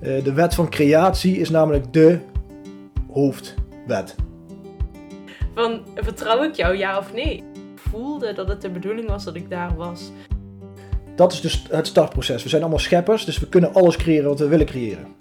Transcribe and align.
Eh, 0.00 0.24
de 0.24 0.32
wet 0.32 0.54
van 0.54 0.70
creatie 0.70 1.38
is 1.38 1.50
namelijk 1.50 1.92
de 1.92 2.18
hoofdwet. 3.12 4.14
Van, 5.54 5.80
vertrouw 5.94 6.42
ik 6.42 6.54
jou, 6.54 6.76
ja 6.76 6.98
of 6.98 7.12
nee? 7.12 7.36
Ik 7.36 7.80
voelde 7.90 8.32
dat 8.32 8.48
het 8.48 8.60
de 8.60 8.70
bedoeling 8.70 9.08
was 9.08 9.24
dat 9.24 9.34
ik 9.34 9.50
daar 9.50 9.76
was. 9.76 10.10
Dat 11.14 11.32
is 11.32 11.40
dus 11.40 11.66
het 11.70 11.86
startproces. 11.86 12.42
We 12.42 12.48
zijn 12.48 12.62
allemaal 12.62 12.80
scheppers, 12.80 13.24
dus 13.24 13.38
we 13.38 13.48
kunnen 13.48 13.74
alles 13.74 13.96
creëren 13.96 14.28
wat 14.28 14.38
we 14.38 14.48
willen 14.48 14.66
creëren. 14.66 15.14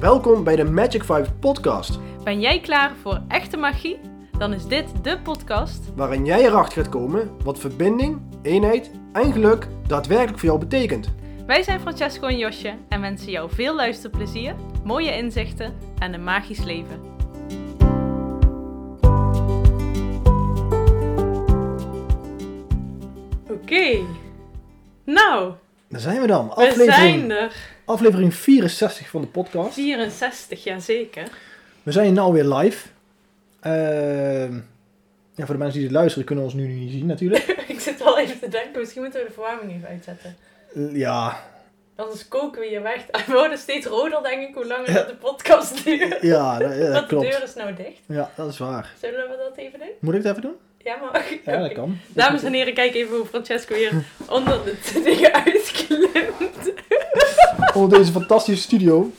Welkom 0.00 0.44
bij 0.44 0.56
de 0.56 0.64
Magic 0.64 1.04
5 1.04 1.28
podcast, 1.38 1.98
Ben 2.24 2.40
jij 2.40 2.60
klaar 2.60 2.92
voor 3.02 3.20
echte 3.28 3.56
magie? 3.56 4.11
Dan 4.42 4.52
is 4.52 4.66
dit 4.66 4.84
de 5.02 5.18
podcast 5.18 5.80
waarin 5.94 6.24
jij 6.24 6.44
erachter 6.44 6.82
gaat 6.82 6.92
komen 6.92 7.30
wat 7.44 7.58
verbinding, 7.58 8.20
eenheid 8.42 8.90
en 9.12 9.32
geluk 9.32 9.66
daadwerkelijk 9.86 10.38
voor 10.38 10.48
jou 10.48 10.58
betekent. 10.60 11.08
Wij 11.46 11.62
zijn 11.62 11.80
Francesco 11.80 12.26
en 12.26 12.38
Josje 12.38 12.74
en 12.88 13.00
wensen 13.00 13.30
jou 13.30 13.50
veel 13.54 13.74
luisterplezier, 13.74 14.54
mooie 14.84 15.16
inzichten 15.16 15.74
en 15.98 16.14
een 16.14 16.24
magisch 16.24 16.62
leven. 16.62 17.00
Oké, 23.50 23.98
nou, 25.04 25.52
Daar 25.88 26.00
zijn 26.00 26.20
we 26.20 26.26
dan. 26.26 26.46
we 26.48 26.54
Aflevering, 26.54 26.92
zijn 26.94 27.30
er. 27.30 27.54
aflevering 27.84 28.34
64 28.34 29.08
van 29.08 29.20
de 29.20 29.26
podcast. 29.26 29.74
64, 29.74 30.64
jazeker. 30.64 31.28
We 31.82 31.92
zijn 31.92 32.12
nu 32.12 32.20
weer 32.32 32.44
live. 32.44 32.88
Ehm, 33.62 34.54
ja, 35.34 35.44
voor 35.46 35.54
de 35.54 35.60
mensen 35.60 35.78
die 35.78 35.88
dit 35.88 35.96
luisteren 35.96 36.26
kunnen 36.26 36.44
ons 36.44 36.54
nu 36.54 36.66
niet 36.66 36.90
zien 36.90 37.06
natuurlijk. 37.06 37.44
Ik 37.68 37.80
zit 37.80 38.02
wel 38.02 38.18
even 38.18 38.38
te 38.38 38.48
denken, 38.48 38.80
misschien 38.80 39.02
moeten 39.02 39.20
we 39.20 39.26
de 39.26 39.32
verwarming 39.32 39.72
even 39.72 39.88
uitzetten. 39.88 40.36
Ja, 40.92 41.40
Anders 41.96 42.28
koken 42.28 42.60
we 42.60 42.66
hier 42.66 42.82
weg. 42.82 43.06
We 43.26 43.32
worden 43.32 43.58
steeds 43.58 43.86
roder, 43.86 44.22
denk 44.22 44.48
ik, 44.48 44.54
hoe 44.54 44.66
langer 44.66 44.92
dat 44.92 45.08
de 45.08 45.14
podcast 45.14 45.84
duurt. 45.84 46.22
ja, 46.34 46.58
dat, 46.58 46.72
ja, 46.72 46.78
dat 46.78 46.92
Want 46.92 47.08
de 47.08 47.18
deur 47.18 47.28
klopt. 47.28 47.42
is 47.42 47.54
nou 47.54 47.74
dicht. 47.74 48.00
Ja, 48.06 48.30
dat 48.36 48.48
is 48.48 48.58
waar. 48.58 48.92
Zullen 49.00 49.28
we 49.30 49.36
dat 49.36 49.56
even 49.56 49.78
doen? 49.78 49.88
Moet 50.00 50.14
ik 50.14 50.22
het 50.22 50.30
even 50.30 50.42
doen? 50.42 50.56
Ja, 50.78 50.96
maar... 50.96 51.24
Ja, 51.44 51.60
dat 51.60 51.72
kan. 51.72 51.98
Dames 52.08 52.42
en 52.42 52.52
heren, 52.52 52.74
kijk 52.74 52.94
even 52.94 53.16
hoe 53.16 53.26
Francesco 53.26 53.74
hier 53.74 53.92
onder 54.28 54.64
de 54.64 55.00
dingen 55.04 55.32
uitklimt. 55.32 56.72
Onder 57.74 57.98
deze 57.98 58.12
fantastische 58.12 58.62
studio. 58.62 59.10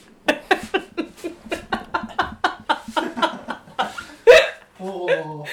Oh. 4.77 5.47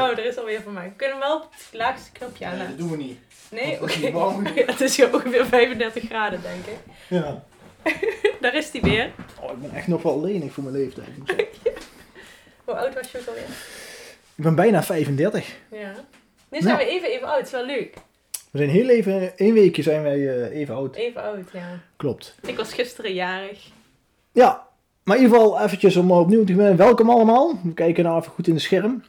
Nou, 0.00 0.12
er 0.16 0.24
is 0.24 0.36
alweer 0.38 0.60
van 0.62 0.72
mij. 0.72 0.84
We 0.84 0.94
kunnen 0.96 1.18
wel 1.18 1.36
op 1.36 1.48
het 1.50 1.68
laagste 1.72 2.12
knopje 2.12 2.46
Nee, 2.46 2.58
dat 2.58 2.66
aan. 2.66 2.76
doen 2.76 2.90
we 2.90 2.96
niet. 2.96 3.18
Nee? 3.50 3.82
Oké. 3.82 3.92
Ja, 4.54 4.64
het 4.66 4.80
is 4.80 4.96
hier 4.96 5.14
ongeveer 5.14 5.46
35 5.46 6.04
graden, 6.04 6.40
denk 6.42 6.66
ik. 6.66 6.78
Ja. 7.08 7.42
Daar 8.40 8.54
is 8.54 8.70
hij 8.72 8.80
weer. 8.80 9.10
Oh, 9.40 9.50
ik 9.52 9.60
ben 9.60 9.70
echt 9.74 9.86
nog 9.86 10.02
wel 10.02 10.20
lenig 10.20 10.52
voor 10.52 10.62
mijn 10.64 10.76
leeftijd. 10.76 11.06
zeggen. 11.26 11.46
Hoe 12.64 12.74
oud 12.74 12.94
was 12.94 13.10
je 13.10 13.18
ook 13.20 13.26
alweer? 13.26 13.42
Ik 14.34 14.44
ben 14.44 14.54
bijna 14.54 14.82
35. 14.82 15.56
Ja. 15.70 15.92
Nu 16.50 16.60
zijn 16.60 16.74
Nou. 16.74 16.78
we 16.86 16.90
even, 16.92 17.08
even 17.10 17.26
oud. 17.28 17.44
is 17.44 17.50
wel 17.50 17.64
leuk. 17.66 17.94
We 18.50 18.58
zijn 18.58 18.70
heel 18.70 18.88
even, 18.88 19.36
één 19.38 19.54
weekje 19.54 19.82
zijn 19.82 20.02
wij 20.02 20.28
eh, 20.28 20.58
even 20.60 20.74
oud. 20.74 20.96
Even 20.96 21.22
oud, 21.22 21.50
ja. 21.52 21.80
Klopt. 21.96 22.34
Ik 22.42 22.56
was 22.56 22.72
gisteren 22.72 23.14
jarig. 23.14 23.66
Ja, 24.32 24.66
maar 25.04 25.16
in 25.16 25.22
ieder 25.22 25.38
geval 25.38 25.60
eventjes 25.60 25.96
om 25.96 26.10
opnieuw 26.12 26.44
te 26.44 26.52
beginnen. 26.52 26.76
Welkom 26.76 27.10
allemaal. 27.10 27.60
We 27.62 27.74
kijken 27.74 28.04
nou 28.04 28.18
even 28.18 28.32
goed 28.32 28.48
in 28.48 28.54
de 28.54 28.60
scherm. 28.60 29.04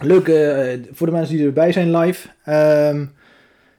Leuk 0.00 0.28
eh, 0.28 0.80
voor 0.92 1.06
de 1.06 1.12
mensen 1.12 1.36
die 1.36 1.46
erbij 1.46 1.72
zijn 1.72 1.96
live. 1.96 2.28
Ehm, 2.44 3.00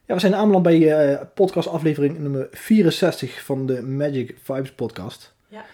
ja, 0.05 0.13
we 0.13 0.19
zijn 0.19 0.35
aanbeland 0.35 0.63
bij 0.63 1.09
eh, 1.11 1.21
podcast 1.33 1.67
aflevering 1.67 2.19
nummer 2.19 2.47
64 2.51 3.43
van 3.43 3.65
de 3.65 3.81
Magic 3.81 4.35
Vibes 4.43 4.71
podcast. 4.71 5.33
Ja. 5.47 5.65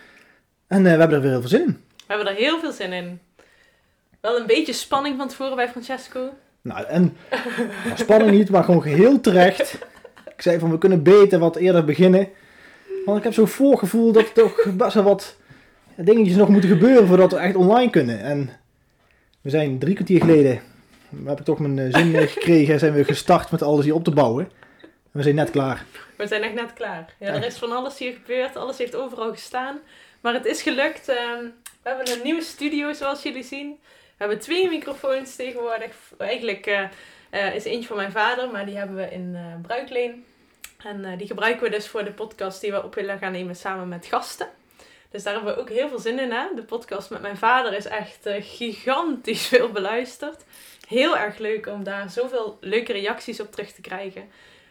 En 0.67 0.85
eh, 0.85 0.93
we 0.93 0.99
hebben 0.99 1.17
er 1.17 1.21
weer 1.21 1.31
heel 1.31 1.39
veel 1.39 1.49
zin 1.49 1.61
in. 1.61 1.83
We 1.97 2.03
hebben 2.07 2.27
er 2.27 2.35
heel 2.35 2.59
veel 2.59 2.71
zin 2.71 2.93
in. 2.93 3.19
Wel 4.21 4.39
een 4.39 4.45
beetje 4.45 4.73
spanning 4.73 5.17
van 5.17 5.27
tevoren 5.27 5.55
bij 5.55 5.69
Francesco. 5.69 6.33
Nou, 6.61 6.85
en 6.85 7.17
nou, 7.85 7.97
spanning 7.97 8.31
niet, 8.31 8.49
maar 8.49 8.63
gewoon 8.63 8.81
geheel 8.81 9.19
terecht. 9.19 9.73
Ik 10.25 10.41
zei 10.41 10.59
van 10.59 10.71
we 10.71 10.77
kunnen 10.77 11.03
beter 11.03 11.39
wat 11.39 11.55
eerder 11.55 11.85
beginnen. 11.85 12.27
Want 13.05 13.17
ik 13.17 13.23
heb 13.23 13.33
zo'n 13.33 13.47
voorgevoel 13.47 14.11
dat 14.11 14.23
er 14.23 14.33
toch 14.33 14.65
best 14.75 14.93
wel 14.93 15.03
wat 15.03 15.35
dingetjes 15.95 16.35
nog 16.35 16.49
moeten 16.49 16.69
gebeuren 16.69 17.07
voordat 17.07 17.31
we 17.31 17.37
echt 17.37 17.55
online 17.55 17.89
kunnen. 17.89 18.19
En 18.19 18.49
we 19.41 19.49
zijn 19.49 19.79
drie 19.79 19.93
kwartier 19.93 20.19
geleden, 20.19 20.61
heb 21.25 21.39
ik 21.39 21.45
toch 21.45 21.59
mijn 21.59 21.79
eh, 21.79 21.93
zin 21.93 22.27
gekregen, 22.27 22.79
zijn 22.79 22.93
we 22.93 23.03
gestart 23.03 23.51
met 23.51 23.61
alles 23.61 23.85
hier 23.85 23.93
op 23.93 24.03
te 24.03 24.11
bouwen. 24.11 24.51
En 24.81 25.17
we 25.17 25.21
zijn 25.21 25.35
net 25.35 25.49
klaar. 25.49 25.85
We 26.17 26.27
zijn 26.27 26.43
echt 26.43 26.53
net 26.53 26.73
klaar. 26.73 27.13
Ja, 27.19 27.27
er 27.27 27.45
is 27.45 27.57
van 27.57 27.71
alles 27.71 27.97
hier 27.97 28.13
gebeurd. 28.13 28.55
Alles 28.55 28.77
heeft 28.77 28.95
overal 28.95 29.31
gestaan. 29.31 29.79
Maar 30.21 30.33
het 30.33 30.45
is 30.45 30.61
gelukt. 30.61 31.09
Ehm, 31.09 31.43
we 31.81 31.89
hebben 31.89 32.11
een 32.11 32.23
nieuwe 32.23 32.41
studio, 32.41 32.93
zoals 32.93 33.23
jullie 33.23 33.43
zien. 33.43 33.69
We 33.81 34.27
hebben 34.27 34.39
twee 34.39 34.69
microfoons 34.69 35.35
tegenwoordig. 35.35 35.95
Eigenlijk 36.17 36.65
eh, 36.65 36.83
eh, 37.29 37.55
is 37.55 37.63
eentje 37.63 37.87
van 37.87 37.97
mijn 37.97 38.11
vader, 38.11 38.51
maar 38.51 38.65
die 38.65 38.77
hebben 38.77 38.95
we 38.95 39.11
in 39.11 39.37
bruikleen. 39.61 40.25
En 40.83 41.17
die 41.17 41.27
gebruiken 41.27 41.63
we 41.63 41.69
dus 41.69 41.87
voor 41.87 42.03
de 42.03 42.11
podcast 42.11 42.61
die 42.61 42.71
we 42.71 42.83
op 42.83 42.95
willen 42.95 43.17
gaan 43.17 43.31
nemen 43.31 43.55
samen 43.55 43.87
met 43.87 44.05
gasten. 44.05 44.47
Dus 45.11 45.23
daar 45.23 45.33
hebben 45.33 45.55
we 45.55 45.61
ook 45.61 45.69
heel 45.69 45.89
veel 45.89 45.99
zin 45.99 46.19
in. 46.19 46.31
Hè? 46.31 46.45
De 46.55 46.63
podcast 46.63 47.09
met 47.09 47.21
mijn 47.21 47.37
vader 47.37 47.73
is 47.73 47.85
echt 47.85 48.25
eh, 48.25 48.43
gigantisch 48.43 49.47
veel 49.53 49.71
beluisterd. 49.71 50.43
Heel 50.87 51.17
erg 51.17 51.37
leuk 51.37 51.67
om 51.67 51.83
daar 51.83 52.09
zoveel 52.09 52.57
leuke 52.61 52.91
reacties 52.91 53.39
op 53.39 53.51
terug 53.51 53.71
te 53.71 53.81
krijgen. 53.81 54.21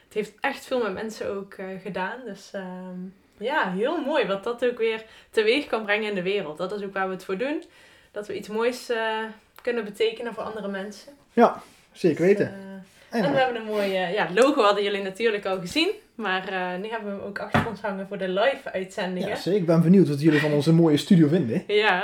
Het 0.04 0.18
heeft 0.18 0.32
echt 0.40 0.64
veel 0.64 0.82
met 0.82 0.92
mensen 0.92 1.30
ook 1.30 1.54
eh, 1.54 1.66
gedaan. 1.82 2.20
Dus 2.24 2.50
ehm, 2.52 2.98
ja, 3.38 3.72
heel 3.72 4.00
mooi 4.00 4.26
wat 4.26 4.44
dat 4.44 4.64
ook 4.64 4.78
weer 4.78 5.04
teweeg 5.30 5.66
kan 5.66 5.84
brengen 5.84 6.08
in 6.08 6.14
de 6.14 6.22
wereld. 6.22 6.58
Dat 6.58 6.72
is 6.72 6.82
ook 6.82 6.92
waar 6.92 7.06
we 7.06 7.14
het 7.14 7.24
voor 7.24 7.36
doen. 7.36 7.64
Dat 8.12 8.26
we 8.26 8.36
iets 8.36 8.48
moois 8.48 8.88
eh, 8.88 9.18
kunnen 9.62 9.84
betekenen 9.84 10.34
voor 10.34 10.42
andere 10.42 10.68
mensen. 10.68 11.12
Ja, 11.32 11.62
zeker 11.92 12.24
weten. 12.24 12.46
Dus, 12.46 12.54
eh, 12.54 13.18
En, 13.18 13.24
en 13.24 13.32
we 13.32 13.38
hebben 13.38 13.60
een 13.60 13.66
mooie 13.66 13.98
ja, 13.98 14.28
logo, 14.34 14.62
hadden 14.62 14.84
jullie 14.84 15.02
natuurlijk 15.02 15.46
al 15.46 15.60
gezien. 15.60 15.90
Maar 16.20 16.48
eh, 16.48 16.80
nu 16.80 16.88
hebben 16.88 17.12
we 17.14 17.18
hem 17.18 17.28
ook 17.28 17.38
achter 17.38 17.66
ons 17.68 17.80
hangen 17.80 18.06
voor 18.08 18.18
de 18.18 18.28
live 18.28 18.72
uitzendingen. 18.72 19.28
ja, 19.28 19.36
zeker. 19.36 19.60
Ik 19.60 19.66
ben 19.66 19.82
benieuwd 19.82 20.08
wat 20.08 20.20
jullie 20.20 20.40
van 20.40 20.52
onze 20.52 20.72
mooie 20.72 20.96
studio 20.96 21.28
vinden. 21.28 21.64
Ja, 21.66 22.00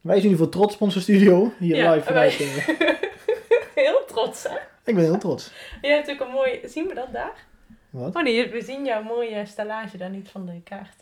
Wij 0.00 0.14
zijn 0.14 0.16
in 0.16 0.30
ieder 0.30 0.30
geval 0.30 0.48
trots 0.48 0.74
op 0.74 0.80
onze 0.80 1.00
studio. 1.00 1.52
Hier 1.58 1.76
Ja, 1.76 1.92
live 1.92 2.06
vanuit. 2.06 2.36
wij- 2.38 2.76
eh, 2.78 2.86
heel 3.84 4.04
trots 4.06 4.42
hè. 4.42 4.56
ik 4.84 4.94
ben 4.94 5.04
heel 5.04 5.18
trots. 5.18 5.50
Je 5.82 5.88
hebt 5.88 6.10
ook 6.10 6.20
een 6.20 6.32
mooi... 6.32 6.60
Zien 6.64 6.86
we 6.88 6.94
dat 6.94 7.12
daar? 7.12 7.32
Wat? 7.90 8.16
Oh 8.16 8.22
nee, 8.22 8.48
we 8.50 8.62
zien 8.62 8.84
jouw 8.84 9.02
mooie 9.02 9.46
stellage 9.46 9.96
daar 9.96 10.10
niet 10.10 10.28
van 10.30 10.46
de 10.46 10.60
kaart. 10.64 10.96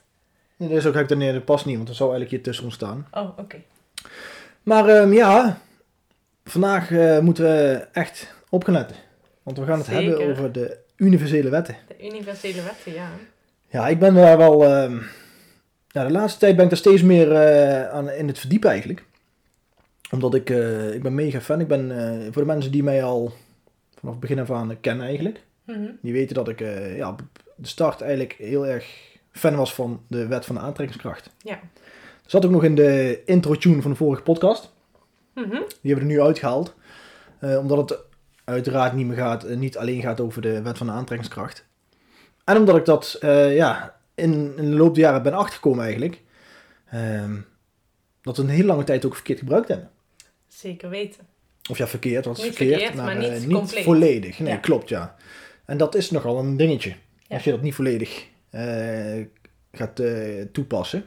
Nee, 0.57 0.69
dat 0.69 0.79
is 0.79 0.87
ook 0.87 0.93
heb 0.95 1.03
ik 1.03 1.09
daar 1.09 1.19
neer, 1.19 1.33
dat 1.33 1.45
past 1.45 1.67
niet, 1.67 1.77
want 1.77 1.89
er 1.89 1.95
zou 1.95 2.11
eigenlijk 2.11 2.37
hier 2.37 2.45
tussen 2.47 2.65
ons 2.65 2.75
staan. 2.75 3.07
Oh, 3.13 3.39
oké. 3.39 3.57
Maar 4.63 4.89
ehm, 4.89 5.13
ja, 5.13 5.59
vandaag 6.45 6.91
eh, 6.91 7.19
moeten 7.19 7.45
we 7.45 7.87
echt 7.93 8.35
op 8.51 8.65
gaan 8.65 8.75
letten. 8.75 8.97
Want 9.43 9.59
we 9.59 9.65
gaan 9.65 9.79
het 9.79 9.87
Zeker. 9.87 10.03
hebben 10.19 10.31
over 10.31 10.53
de 10.53 10.77
universele 10.97 11.49
wetten. 11.49 11.77
Universele 12.01 12.63
wetten, 12.63 12.93
ja. 12.93 13.11
Ja, 13.69 13.89
ik 13.89 13.99
ben 13.99 14.15
daar 14.15 14.39
wel... 14.39 14.65
ehm, 14.65 14.99
ja, 15.89 16.05
de 16.05 16.11
laatste 16.11 16.39
tijd 16.39 16.57
ben 16.57 16.65
ik 16.65 16.71
er 16.71 16.77
steeds 16.77 17.03
meer 17.03 17.33
eh, 17.33 17.89
aan 17.89 18.11
in 18.11 18.29
het 18.29 18.39
verdiepen 18.39 18.71
eigenlijk. 18.71 19.05
Omdat 20.11 20.35
ik... 20.35 20.51
eh, 20.51 20.95
ik 20.95 21.03
ben 21.03 21.15
mega 21.15 21.41
fan. 21.41 21.61
Ik 21.61 21.69
ben 21.69 21.99
eh, 21.99 22.33
voor 22.33 22.43
de 22.43 22.49
mensen 22.49 22.73
die 22.73 22.83
mij 22.83 23.03
al 23.03 23.33
vanaf 23.99 24.15
het 24.15 24.21
begin 24.21 24.39
af 24.39 24.51
aan 24.51 24.81
kennen 24.81 25.07
eigenlijk. 25.07 25.41
Mhm. 25.65 25.91
Die 26.03 26.13
weten 26.13 26.35
dat 26.35 26.49
ik 26.49 26.61
ja, 26.97 27.09
op 27.09 27.23
de 27.57 27.69
start 27.69 28.01
eigenlijk 28.01 28.33
heel 28.33 28.67
erg 28.67 29.17
fan 29.33 29.57
was 29.57 29.75
van 29.75 30.03
de 30.07 30.27
wet 30.27 30.47
van 30.47 30.55
de 30.55 30.61
aantrekkingskracht. 30.61 31.31
Ja. 31.39 31.61
Dat 32.23 32.31
zat 32.31 32.45
ook 32.45 32.51
nog 32.51 32.65
in 32.65 32.75
de 32.75 33.23
intro-tune 33.25 33.83
van 33.83 33.91
de 33.91 33.97
vorige 33.97 34.23
podcast. 34.23 34.73
Mhm. 35.35 35.51
Die 35.51 35.93
hebben 35.93 36.07
we 36.07 36.13
er 36.13 36.19
nu 36.19 36.23
uitgehaald. 36.23 36.75
Eh, 37.39 37.59
omdat 37.59 37.91
het 37.91 37.99
uiteraard 38.45 38.93
niet 38.93 39.07
meer 39.07 39.17
gaat, 39.17 39.49
niet 39.49 39.77
alleen 39.79 40.01
gaat 40.01 40.21
over 40.21 40.43
de 40.43 40.63
wet 40.63 40.79
van 40.79 40.87
de 40.87 40.93
aantrekkingskracht. 40.93 41.67
En 42.49 42.57
omdat 42.57 42.77
ik 42.77 42.85
dat 42.85 43.17
eh, 43.21 43.55
ja, 43.57 43.97
in, 44.15 44.33
in 44.57 44.71
de 44.71 44.77
loop 44.77 44.95
der 44.95 45.05
jaren 45.05 45.23
ben 45.23 45.33
achtergekomen 45.33 45.85
eigenlijk. 45.85 46.21
ehm, 46.91 47.37
dat 48.23 48.37
we 48.37 48.43
een 48.43 48.49
hele 48.49 48.67
lange 48.67 48.85
tijd 48.85 49.05
ook 49.05 49.15
verkeerd 49.15 49.39
gebruikt 49.39 49.69
hebben. 49.69 49.91
Zeker 50.47 50.89
weten. 50.91 51.27
Of 51.71 51.79
ja, 51.79 51.87
verkeerd, 51.87 52.25
wat 52.25 52.39
is 52.39 52.45
Niet 52.45 52.57
verkeerd, 52.57 52.81
verkeerd, 52.83 53.05
maar 53.05 53.17
eh, 53.19 53.41
niet 53.41 53.53
compleet. 53.53 53.85
volledig. 53.85 54.39
Nee, 54.39 54.53
Ja. 54.53 54.57
klopt 54.59 54.89
ja. 54.89 55.17
En 55.65 55.77
dat 55.77 55.95
is 55.95 56.11
nogal 56.11 56.39
een 56.39 56.57
dingetje. 56.57 56.89
Ja. 57.29 57.35
Als 57.35 57.45
je 57.45 57.51
dat 57.51 57.63
niet 57.63 57.75
volledig 57.75 58.27
eh, 58.51 59.25
gaat 59.73 59.99
eh, 60.01 60.43
toepassen. 60.53 61.05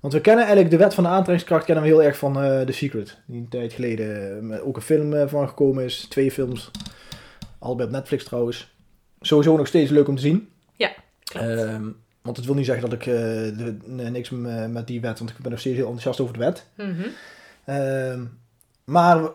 Want 0.00 0.12
we 0.14 0.20
kennen 0.20 0.44
eigenlijk 0.44 0.74
de 0.74 0.82
wet 0.82 0.94
van 0.94 1.04
de 1.04 1.10
aantrekkingskracht 1.10 1.64
kennen 1.64 1.84
we 1.84 1.90
heel 1.90 2.02
erg 2.02 2.18
van 2.18 2.42
eh 2.42 2.60
The 2.60 2.72
Secret. 2.72 3.18
Die 3.26 3.40
een 3.40 3.48
tijd 3.48 3.72
geleden 3.72 4.52
eh, 4.52 4.66
ook 4.66 4.76
een 4.76 4.82
film 4.82 5.14
eh, 5.14 5.28
van 5.28 5.48
gekomen 5.48 5.84
is. 5.84 6.06
Twee 6.08 6.30
films. 6.30 6.70
Allebei 7.58 7.88
op 7.88 7.94
Netflix 7.94 8.24
trouwens. 8.24 8.74
Sowieso 9.26 9.56
nog 9.56 9.66
steeds 9.66 9.90
leuk 9.90 10.08
om 10.08 10.14
te 10.16 10.22
zien. 10.22 10.48
Klopt. 11.24 11.46
Ehm, 11.46 11.84
want 12.22 12.36
het 12.36 12.46
wil 12.46 12.54
niet 12.54 12.66
zeggen 12.66 12.90
dat 12.90 13.00
ik 13.00 13.06
eh, 13.06 13.14
de, 13.14 13.76
nee, 13.84 14.10
niks 14.10 14.30
m- 14.30 14.72
met 14.72 14.86
die 14.86 15.00
wet, 15.00 15.18
want 15.18 15.30
ik 15.30 15.38
ben 15.38 15.50
nog 15.50 15.60
steeds 15.60 15.76
heel 15.76 15.84
enthousiast 15.84 16.20
over 16.20 16.32
de 16.32 16.38
wet. 16.44 16.66
Mhm. 16.74 17.06
Ehm, 17.64 18.24
maar 18.84 19.28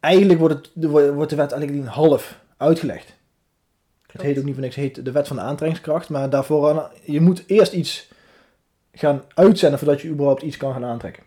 eigenlijk 0.00 0.38
wordt, 0.40 0.54
het, 0.54 0.70
de- 0.74 1.12
wordt 1.12 1.30
de 1.30 1.36
wet 1.36 1.52
eigenlijk 1.52 1.88
half 1.88 2.38
uitgelegd. 2.56 3.14
Het 4.12 4.22
heet 4.22 4.38
ook 4.38 4.44
niet 4.44 4.52
voor 4.54 4.62
niks, 4.62 4.74
het 4.76 4.84
heet 4.84 5.04
de 5.04 5.12
wet 5.12 5.26
van 5.26 5.36
de 5.36 5.42
aantrekkingskracht. 5.42 6.08
Maar 6.08 6.30
daarvoor, 6.30 6.90
je 7.04 7.20
moet 7.20 7.44
eerst 7.46 7.72
iets 7.72 8.08
gaan 8.92 9.22
uitzenden 9.34 9.78
voordat 9.78 10.00
je 10.00 10.08
überhaupt 10.08 10.42
iets 10.42 10.56
kan 10.56 10.72
gaan 10.72 10.84
aantrekken. 10.84 11.22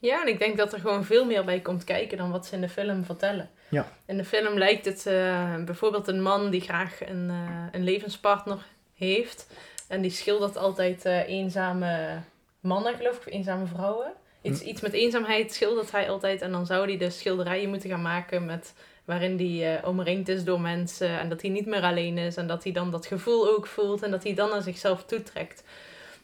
Ja, 0.00 0.22
en 0.22 0.28
ik 0.28 0.38
denk 0.38 0.56
dat 0.56 0.72
er 0.72 0.80
gewoon 0.80 1.04
veel 1.04 1.24
meer 1.24 1.44
bij 1.44 1.60
komt 1.60 1.84
kijken 1.84 2.18
dan 2.18 2.30
wat 2.30 2.46
ze 2.46 2.54
in 2.54 2.60
de 2.60 2.68
film 2.68 3.04
vertellen. 3.04 3.50
Ja. 3.68 3.88
In 4.06 4.16
de 4.16 4.24
film 4.24 4.58
lijkt 4.58 4.84
het 4.84 5.06
uh, 5.08 5.54
bijvoorbeeld 5.64 6.08
een 6.08 6.22
man 6.22 6.50
die 6.50 6.60
graag 6.60 7.08
een, 7.08 7.28
uh, 7.30 7.66
een 7.72 7.84
levenspartner 7.84 8.66
heeft. 8.94 9.46
En 9.88 10.00
die 10.00 10.10
schildert 10.10 10.56
altijd 10.56 11.06
uh, 11.06 11.28
eenzame 11.28 12.20
mannen, 12.60 12.96
geloof 12.96 13.14
ik, 13.14 13.18
of 13.18 13.26
eenzame 13.26 13.66
vrouwen. 13.66 14.12
Iets, 14.42 14.62
hm. 14.62 14.68
iets 14.68 14.80
met 14.80 14.92
eenzaamheid 14.92 15.54
schildert 15.54 15.90
hij 15.90 16.10
altijd. 16.10 16.42
En 16.42 16.52
dan 16.52 16.66
zou 16.66 16.86
hij 16.86 16.96
dus 16.96 17.18
schilderijen 17.18 17.68
moeten 17.68 17.90
gaan 17.90 18.02
maken 18.02 18.46
met, 18.46 18.74
waarin 19.04 19.38
hij 19.38 19.84
omringd 19.84 20.28
is 20.28 20.44
door 20.44 20.60
mensen. 20.60 21.18
En 21.18 21.28
dat 21.28 21.42
hij 21.42 21.50
niet 21.50 21.66
meer 21.66 21.82
alleen 21.82 22.18
is. 22.18 22.36
En 22.36 22.46
dat 22.46 22.62
hij 22.62 22.72
dan 22.72 22.90
dat 22.90 23.06
gevoel 23.06 23.48
ook 23.48 23.66
voelt. 23.66 24.02
En 24.02 24.10
dat 24.10 24.22
hij 24.22 24.34
dan 24.34 24.50
naar 24.50 24.62
zichzelf 24.62 25.04
toetrekt. 25.04 25.62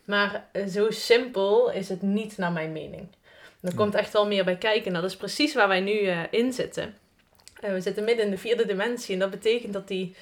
Maar 0.05 0.45
zo 0.69 0.91
simpel 0.91 1.71
is 1.71 1.89
het 1.89 2.03
niet 2.03 2.37
naar 2.37 2.53
mijn 2.53 2.73
mening. 2.73 3.09
Er 3.61 3.75
komt 3.75 3.95
echt 3.95 4.13
wel 4.13 4.27
meer 4.27 4.45
bij 4.45 4.57
kijken. 4.57 4.87
En 4.87 5.01
dat 5.01 5.11
is 5.11 5.17
precies 5.17 5.55
waar 5.55 5.69
wij 5.69 5.81
nu 5.81 6.01
uh, 6.01 6.21
in 6.31 6.53
zitten. 6.53 6.95
Uh, 7.65 7.71
we 7.71 7.81
zitten 7.81 8.05
midden 8.05 8.25
in 8.25 8.31
de 8.31 8.39
vierde 8.39 8.67
dimensie. 8.67 9.15
En 9.15 9.21
dat 9.21 9.31
betekent 9.31 9.73
dat 9.73 9.89
die, 9.89 10.15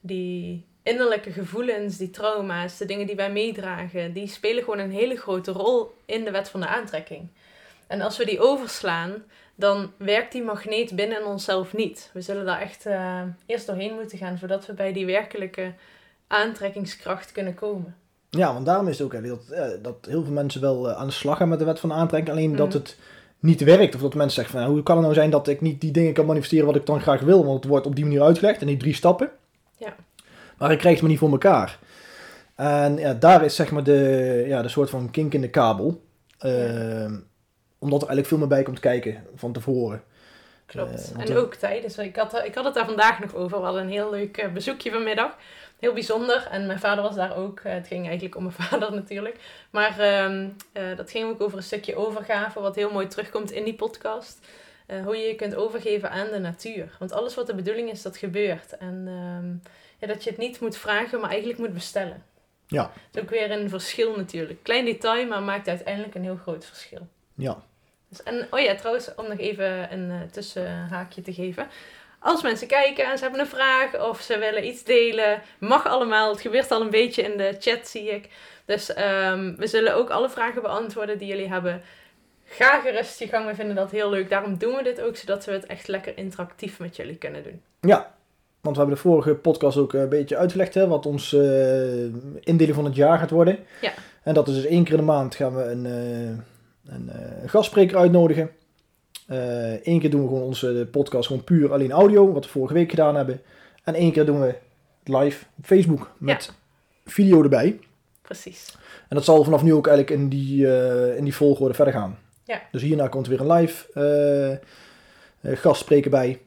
die 0.00 0.64
innerlijke 0.82 1.32
gevoelens, 1.32 1.96
die 1.96 2.10
trauma's, 2.10 2.76
de 2.76 2.84
dingen 2.84 3.06
die 3.06 3.16
wij 3.16 3.32
meedragen, 3.32 4.12
die 4.12 4.28
spelen 4.28 4.64
gewoon 4.64 4.78
een 4.78 4.90
hele 4.90 5.16
grote 5.16 5.52
rol 5.52 5.94
in 6.04 6.24
de 6.24 6.30
wet 6.30 6.48
van 6.48 6.60
de 6.60 6.66
aantrekking. 6.66 7.28
En 7.86 8.00
als 8.00 8.16
we 8.16 8.24
die 8.24 8.40
overslaan, 8.40 9.22
dan 9.54 9.92
werkt 9.96 10.32
die 10.32 10.42
magneet 10.42 10.96
binnen 10.96 11.26
onszelf 11.26 11.72
niet. 11.72 12.10
We 12.12 12.20
zullen 12.20 12.44
daar 12.44 12.60
echt 12.60 12.86
uh, 12.86 13.22
eerst 13.46 13.66
doorheen 13.66 13.94
moeten 13.94 14.18
gaan 14.18 14.38
voordat 14.38 14.66
we 14.66 14.72
bij 14.72 14.92
die 14.92 15.06
werkelijke 15.06 15.72
aantrekkingskracht 16.26 17.32
kunnen 17.32 17.54
komen. 17.54 17.96
Ja, 18.30 18.52
want 18.52 18.66
daarom 18.66 18.88
is 18.88 18.98
het 18.98 19.06
ook 19.06 19.12
hè, 19.12 19.20
dat, 19.20 19.48
eh, 19.50 19.68
dat 19.82 20.06
heel 20.08 20.24
veel 20.24 20.32
mensen 20.32 20.60
wel 20.60 20.90
eh, 20.90 20.96
aan 20.96 21.06
de 21.06 21.12
slag 21.12 21.36
gaan 21.36 21.48
met 21.48 21.58
de 21.58 21.64
wet 21.64 21.80
van 21.80 21.92
aantrekking. 21.92 22.36
Alleen 22.36 22.56
dat 22.56 22.68
mhm. 22.68 22.76
het 22.76 22.96
niet 23.44 23.60
werkt. 23.64 23.94
Of 23.94 24.00
dat 24.00 24.14
mensen 24.14 24.34
zeggen 24.34 24.52
van 24.52 24.62
nou, 24.62 24.74
hoe 24.74 24.82
kan 24.82 24.94
het 24.96 25.04
nou 25.04 25.14
zijn 25.16 25.30
dat 25.30 25.48
ik 25.48 25.60
niet 25.60 25.80
die 25.80 25.90
dingen 25.90 26.12
kan 26.12 26.26
manifesteren 26.26 26.66
wat 26.66 26.76
ik 26.76 26.86
dan 26.86 27.00
graag 27.00 27.20
wil. 27.20 27.44
Want 27.44 27.56
het 27.56 27.64
wordt 27.64 27.86
op 27.86 27.94
die 27.94 28.04
manier 28.04 28.22
uitgelegd 28.22 28.60
in 28.60 28.66
die 28.66 28.76
drie 28.76 28.94
stappen. 28.94 29.30
Ja. 29.76 29.94
Maar 30.58 30.72
ik 30.72 30.78
krijg 30.78 30.92
het 30.94 31.02
maar 31.02 31.10
niet 31.10 31.20
voor 31.20 31.30
elkaar. 31.30 31.78
En 32.54 32.96
ja, 32.96 33.14
daar 33.14 33.44
is 33.44 33.54
zeg 33.54 33.70
maar 33.70 33.84
de, 33.84 34.44
ja, 34.46 34.62
de 34.62 34.68
soort 34.68 34.90
van 34.90 35.10
kink 35.10 35.34
in 35.34 35.40
de 35.40 35.50
kabel. 35.50 36.02
Uh, 36.40 37.12
Omdat 37.78 38.02
er 38.02 38.08
eigenlijk 38.08 38.26
veel 38.26 38.38
meer 38.38 38.46
bij 38.48 38.62
komt 38.62 38.80
kijken 38.80 39.22
van 39.34 39.52
tevoren. 39.52 40.02
Klopt. 40.66 41.12
Uh, 41.16 41.28
en 41.28 41.36
ook 41.36 41.54
tijdens. 41.54 41.98
Ik 41.98 42.16
had, 42.16 42.44
ik 42.44 42.54
had 42.54 42.64
het 42.64 42.74
daar 42.74 42.86
vandaag 42.86 43.20
nog 43.20 43.34
over. 43.34 43.58
We 43.58 43.64
hadden 43.64 43.82
een 43.82 43.90
heel 43.90 44.10
leuk 44.10 44.50
bezoekje 44.52 44.90
vanmiddag 44.90 45.36
heel 45.84 45.92
bijzonder. 45.92 46.46
En 46.50 46.66
mijn 46.66 46.80
vader 46.80 47.04
was 47.04 47.14
daar 47.14 47.36
ook. 47.36 47.60
Eh, 47.60 47.72
het 47.72 47.86
ging 47.86 48.04
eigenlijk 48.06 48.36
om 48.36 48.42
mijn 48.42 48.54
vader 48.68 48.92
natuurlijk. 48.92 49.36
Maar 49.70 49.98
ehm, 49.98 50.48
eh, 50.72 50.96
dat 50.96 51.10
ging 51.10 51.28
ook 51.28 51.40
over 51.40 51.56
een 51.56 51.64
stukje 51.64 51.96
overgave, 51.96 52.60
wat 52.60 52.74
heel 52.74 52.90
mooi 52.90 53.06
terugkomt 53.06 53.50
in 53.50 53.64
die 53.64 53.74
podcast. 53.74 54.46
Hoe 55.04 55.16
je 55.16 55.26
je 55.26 55.34
kunt 55.34 55.54
overgeven 55.54 56.10
aan 56.10 56.30
de 56.30 56.38
natuur. 56.38 56.96
Want 56.98 57.12
alles 57.12 57.34
wat 57.34 57.46
de 57.46 57.54
bedoeling 57.54 57.90
is, 57.90 58.02
dat 58.02 58.16
gebeurt. 58.16 58.76
En 58.76 59.04
ehm, 59.06 59.72
ja, 59.98 60.14
dat 60.14 60.24
je 60.24 60.30
het 60.30 60.38
niet 60.38 60.60
moet 60.60 60.76
vragen, 60.76 61.20
maar 61.20 61.30
eigenlijk 61.30 61.58
moet 61.58 61.72
bestellen. 61.72 62.24
Ja. 62.66 62.82
Dat 62.82 62.92
is 63.12 63.20
ook 63.20 63.30
weer 63.30 63.50
een 63.50 63.68
verschil 63.68 64.16
natuurlijk. 64.16 64.62
Klein 64.62 64.84
detail, 64.84 65.26
maar 65.26 65.42
maakt 65.42 65.68
uiteindelijk 65.68 66.14
een 66.14 66.22
heel 66.22 66.36
groot 66.36 66.64
verschil. 66.64 67.08
Ja. 67.34 67.62
Dus, 68.16 68.22
en, 68.22 68.46
oh 68.50 68.60
ja, 68.60 68.74
trouwens, 68.74 69.14
om 69.16 69.28
nog 69.28 69.38
even 69.38 69.92
een 69.92 70.10
uh, 70.10 70.16
tussenhaakje 70.30 71.22
te 71.22 71.32
geven. 71.32 71.66
Als 72.18 72.42
mensen 72.42 72.66
kijken 72.66 73.04
en 73.04 73.16
ze 73.16 73.22
hebben 73.22 73.40
een 73.40 73.46
vraag 73.46 74.00
of 74.08 74.20
ze 74.20 74.38
willen 74.38 74.66
iets 74.66 74.84
delen, 74.84 75.42
mag 75.58 75.86
allemaal. 75.86 76.30
Het 76.30 76.40
gebeurt 76.40 76.70
al 76.70 76.80
een 76.80 76.90
beetje 76.90 77.22
in 77.22 77.36
de 77.36 77.56
chat, 77.58 77.88
zie 77.88 78.10
ik. 78.10 78.28
Dus 78.64 78.90
um, 78.90 79.56
we 79.56 79.66
zullen 79.66 79.94
ook 79.94 80.10
alle 80.10 80.30
vragen 80.30 80.62
beantwoorden 80.62 81.18
die 81.18 81.28
jullie 81.28 81.48
hebben. 81.48 81.82
Ga 82.44 82.80
gerust 82.80 83.18
je 83.18 83.26
gang, 83.26 83.46
we 83.46 83.54
vinden 83.54 83.76
dat 83.76 83.90
heel 83.90 84.10
leuk. 84.10 84.30
Daarom 84.30 84.58
doen 84.58 84.76
we 84.76 84.82
dit 84.82 85.00
ook, 85.00 85.16
zodat 85.16 85.44
we 85.44 85.52
het 85.52 85.66
echt 85.66 85.88
lekker 85.88 86.18
interactief 86.18 86.78
met 86.78 86.96
jullie 86.96 87.16
kunnen 87.16 87.42
doen. 87.42 87.62
Ja, 87.80 88.14
want 88.60 88.76
we 88.76 88.82
hebben 88.82 89.02
de 89.02 89.08
vorige 89.08 89.34
podcast 89.34 89.76
ook 89.76 89.92
een 89.92 90.08
beetje 90.08 90.36
uitgelegd, 90.36 90.74
hè, 90.74 90.86
wat 90.86 91.06
ons 91.06 91.32
uh, 91.32 92.04
indeling 92.40 92.74
van 92.74 92.84
het 92.84 92.96
jaar 92.96 93.18
gaat 93.18 93.30
worden. 93.30 93.58
Ja. 93.80 93.92
En 94.22 94.34
dat 94.34 94.48
is 94.48 94.54
dus 94.54 94.64
één 94.64 94.84
keer 94.84 94.92
in 94.92 94.98
de 94.98 95.04
maand 95.04 95.34
gaan 95.34 95.56
we 95.56 95.62
een, 95.62 95.84
uh, 95.84 96.38
een 96.86 97.10
uh, 97.14 97.48
gastspreker 97.50 97.96
uitnodigen. 97.96 98.50
Eén 99.26 99.80
eh, 99.82 100.00
keer 100.00 100.10
doen 100.10 100.22
we 100.22 100.28
gewoon 100.28 100.42
onze 100.42 100.88
podcast 100.90 101.26
gewoon 101.26 101.44
puur 101.44 101.72
alleen 101.72 101.92
audio, 101.92 102.32
wat 102.32 102.44
we 102.44 102.50
vorige 102.50 102.74
week 102.74 102.90
gedaan 102.90 103.16
hebben. 103.16 103.40
En 103.84 103.94
één 103.94 104.12
keer 104.12 104.26
doen 104.26 104.40
we 104.40 104.54
live 105.04 105.44
op 105.58 105.64
Facebook 105.66 106.10
met 106.18 106.52
video 107.04 107.42
erbij. 107.42 107.78
Precies. 108.22 108.76
En 109.08 109.16
dat 109.16 109.24
zal 109.24 109.44
vanaf 109.44 109.62
nu 109.62 109.74
ook 109.74 109.86
eigenlijk 109.86 110.20
in 110.20 110.28
die, 110.28 110.66
uh, 110.66 111.16
in 111.16 111.24
die 111.24 111.34
volgorde 111.34 111.74
verder 111.74 111.94
gaan. 111.94 112.18
Ja. 112.44 112.62
Dus 112.70 112.82
hierna 112.82 113.08
komt 113.08 113.26
weer 113.26 113.40
een 113.40 113.52
live 113.52 114.60
gastspreker 115.42 116.10
bij. 116.10 116.40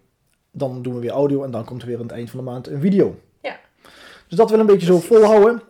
Dan 0.52 0.82
doen 0.82 0.94
we 0.94 1.00
weer 1.00 1.12
audio 1.12 1.44
en 1.44 1.52
dan 1.52 1.66
komt 1.66 1.82
er 1.82 1.88
weer 1.88 1.98
aan 1.98 2.04
het 2.04 2.12
eind 2.12 2.30
van 2.30 2.40
de 2.40 2.46
maand 2.46 2.68
een 2.68 2.82
video. 2.82 3.20
Dus 4.28 4.38
dat 4.38 4.50
wil 4.50 4.60
een 4.60 4.66
beetje 4.66 4.86
zo 4.86 5.00
volhouden. 5.00 5.62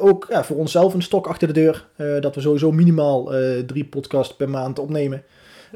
ook 0.00 0.26
ja, 0.30 0.44
voor 0.44 0.56
onszelf 0.56 0.94
een 0.94 1.02
stok 1.02 1.26
achter 1.26 1.52
de 1.52 1.54
deur. 1.54 1.88
dat 2.20 2.34
we 2.34 2.40
sowieso 2.40 2.72
minimaal 2.72 3.24
drie 3.66 3.84
podcasts 3.84 4.36
per 4.36 4.48
maand 4.48 4.78
opnemen. 4.78 5.24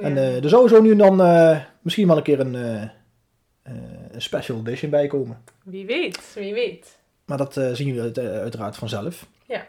En 0.01 0.17
uh, 0.17 0.45
er 0.45 0.49
sowieso 0.49 0.81
nu 0.81 0.91
en 0.91 0.99
dan 0.99 1.21
uh, 1.21 1.61
misschien 1.81 2.07
wel 2.07 2.17
een 2.17 2.23
keer 2.23 2.41
een, 2.41 2.55
uh, 2.55 2.83
een 4.13 4.23
special 4.23 4.59
edition 4.59 4.91
bij 4.91 5.07
komen. 5.07 5.43
Wie 5.65 5.87
weet, 5.87 6.33
wie 6.35 6.55
weet. 6.55 6.99
Maar 7.25 7.39
dat 7.39 7.53
zien 7.53 7.95
jullie 7.95 8.21
uiteraard 8.21 8.77
vanzelf. 8.77 9.27
Ja. 9.47 9.67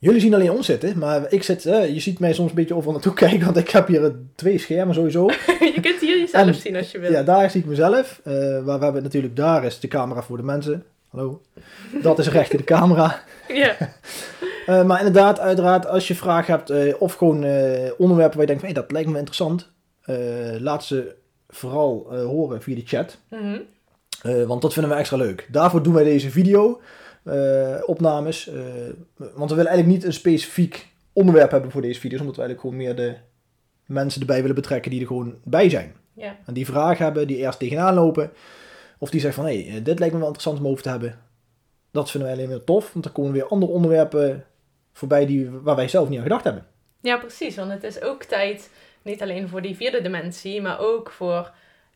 Jullie 0.00 0.20
zien 0.20 0.34
alleen 0.34 0.50
ons 0.50 0.66
zitten, 0.66 0.98
maar 0.98 1.32
ik 1.32 1.42
zit, 1.42 1.62
je 1.62 2.00
ziet 2.00 2.18
mij 2.18 2.32
soms 2.32 2.50
een 2.50 2.56
beetje 2.56 2.74
over 2.74 2.92
naartoe 2.92 3.14
kijken, 3.24 3.44
want 3.44 3.56
ik 3.56 3.70
heb 3.70 3.86
hier 3.86 4.12
twee 4.34 4.58
schermen 4.58 4.94
sowieso. 4.94 5.26
je 5.74 5.78
kunt 5.80 6.00
hier 6.00 6.18
jezelf 6.18 6.56
zien 6.56 6.76
als 6.76 6.90
je 6.90 6.98
wilt. 6.98 7.12
Ja, 7.12 7.22
daar 7.22 7.50
zie 7.50 7.60
ik 7.60 7.66
mezelf. 7.66 8.20
waar 8.64 8.78
we 8.78 8.84
hebben 8.84 9.02
natuurlijk, 9.02 9.36
daar 9.36 9.64
is 9.64 9.80
de 9.80 9.88
camera 9.88 10.22
voor 10.22 10.36
de 10.36 10.42
mensen. 10.42 10.84
Hallo. 11.08 11.42
Dat 12.02 12.18
is 12.18 12.28
recht 12.28 12.52
in 12.52 12.58
de 12.58 12.64
camera. 12.64 13.20
Ja. 13.48 13.76
Uh, 14.66 14.84
maar 14.84 14.98
inderdaad, 14.98 15.40
uiteraard, 15.40 15.86
als 15.86 16.08
je 16.08 16.14
vragen 16.14 16.54
hebt 16.54 16.70
uh, 16.70 16.94
of 16.98 17.14
gewoon 17.14 17.44
uh, 17.44 17.90
onderwerpen 17.98 18.38
waar 18.38 18.46
je 18.46 18.46
denkt 18.46 18.60
van 18.60 18.72
hey, 18.72 18.72
dat 18.72 18.92
lijkt 18.92 19.08
me 19.08 19.18
interessant, 19.18 19.70
laat 20.58 20.84
ze 20.84 21.14
vooral 21.48 22.06
horen 22.10 22.62
via 22.62 22.74
de 22.74 22.82
chat. 22.84 23.18
Mm 23.30 23.38
-hmm. 24.22 24.46
want 24.46 24.62
dat 24.62 24.72
vinden 24.72 24.92
we 24.92 24.98
extra 24.98 25.16
leuk. 25.16 25.48
Daarvoor 25.50 25.82
doen 25.82 25.94
wij 25.94 26.04
deze 26.04 26.30
video 26.30 26.80
opnames. 27.86 28.50
want 29.16 29.50
we 29.50 29.56
willen 29.56 29.70
eigenlijk 29.70 29.86
niet 29.86 30.04
een 30.04 30.12
specifiek 30.12 30.88
onderwerp 31.12 31.50
hebben 31.50 31.70
voor 31.70 31.82
deze 31.82 32.00
video's, 32.00 32.20
omdat 32.20 32.36
we 32.36 32.42
eigenlijk 32.42 32.74
gewoon 32.74 32.86
meer 32.86 32.96
de 32.96 33.16
mensen 33.86 34.20
erbij 34.20 34.40
willen 34.40 34.54
betrekken 34.54 34.90
die 34.90 35.00
er 35.00 35.06
gewoon 35.06 35.34
bij 35.44 35.70
zijn. 35.70 35.94
Yeah. 36.12 36.32
En 36.46 36.54
die 36.54 36.66
vragen 36.66 37.04
hebben, 37.04 37.26
die 37.26 37.36
eerst 37.36 37.58
tegenaan 37.58 37.94
lopen. 37.94 38.32
Of 38.98 39.10
die 39.10 39.20
zeggen 39.20 39.42
van 39.42 39.52
hé, 39.52 39.62
hey, 39.62 39.82
dit 39.82 39.98
lijkt 39.98 40.14
me 40.14 40.20
wel 40.20 40.28
interessant 40.28 40.58
om 40.58 40.70
over 40.70 40.82
te 40.82 40.88
hebben. 40.88 41.18
Dat 41.90 42.10
vinden 42.10 42.28
wij 42.28 42.38
alleen 42.38 42.50
maar 42.50 42.64
tof, 42.64 42.92
want 42.92 43.04
dan 43.04 43.14
komen 43.14 43.32
weer 43.32 43.46
andere 43.46 43.72
onderwerpen 43.72 44.44
voorbij 44.92 45.26
die, 45.26 45.50
waar 45.50 45.76
wij 45.76 45.88
zelf 45.88 46.08
niet 46.08 46.16
aan 46.16 46.24
gedacht 46.24 46.44
hebben. 46.44 46.66
Ja, 47.00 47.16
precies. 47.16 47.56
Want 47.56 47.70
het 47.70 47.82
is 47.82 48.02
ook 48.02 48.22
tijd, 48.24 48.70
niet 49.02 49.22
alleen 49.22 49.48
voor 49.48 49.62
die 49.62 49.76
vierde 49.76 50.02
dimensie, 50.02 50.62
maar 50.62 50.80
ook 50.80 51.10
voor 51.10 51.52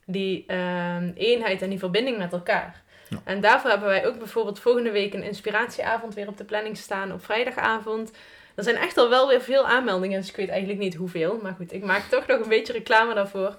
die 0.07 0.45
uh, 0.49 0.97
eenheid 1.15 1.63
en 1.63 1.71
die 1.71 1.79
verbinding 1.79 2.19
met 2.19 2.33
elkaar. 2.33 2.83
En 3.25 3.41
daarvoor 3.41 3.71
hebben 3.71 3.89
wij 3.89 4.07
ook 4.07 4.19
bijvoorbeeld 4.19 4.61
volgende 4.61 4.91
week 4.91 5.15
een 5.15 5.23
inspiratieavond 5.23 6.15
weer 6.15 6.29
op 6.29 6.37
de 6.37 6.45
planning 6.45 6.77
staan 6.77 7.13
op 7.13 7.25
vrijdagavond. 7.25 8.11
Er 8.55 8.65
zijn 8.65 8.77
echt 8.77 8.99
al 8.99 9.09
wel 9.09 9.29
weer 9.29 9.41
veel 9.41 9.67
aanmeldingen, 9.67 10.21
dus 10.21 10.29
ik 10.29 10.37
weet 10.37 10.49
eigenlijk 10.49 10.81
niet 10.81 10.95
hoeveel. 10.95 11.39
Maar 11.43 11.55
goed, 11.55 11.73
ik 11.73 11.85
maak 11.85 12.03
toch 12.03 12.27
nog 12.27 12.41
een 12.41 12.49
beetje 12.49 12.73
reclame 12.73 13.15
daarvoor. 13.15 13.57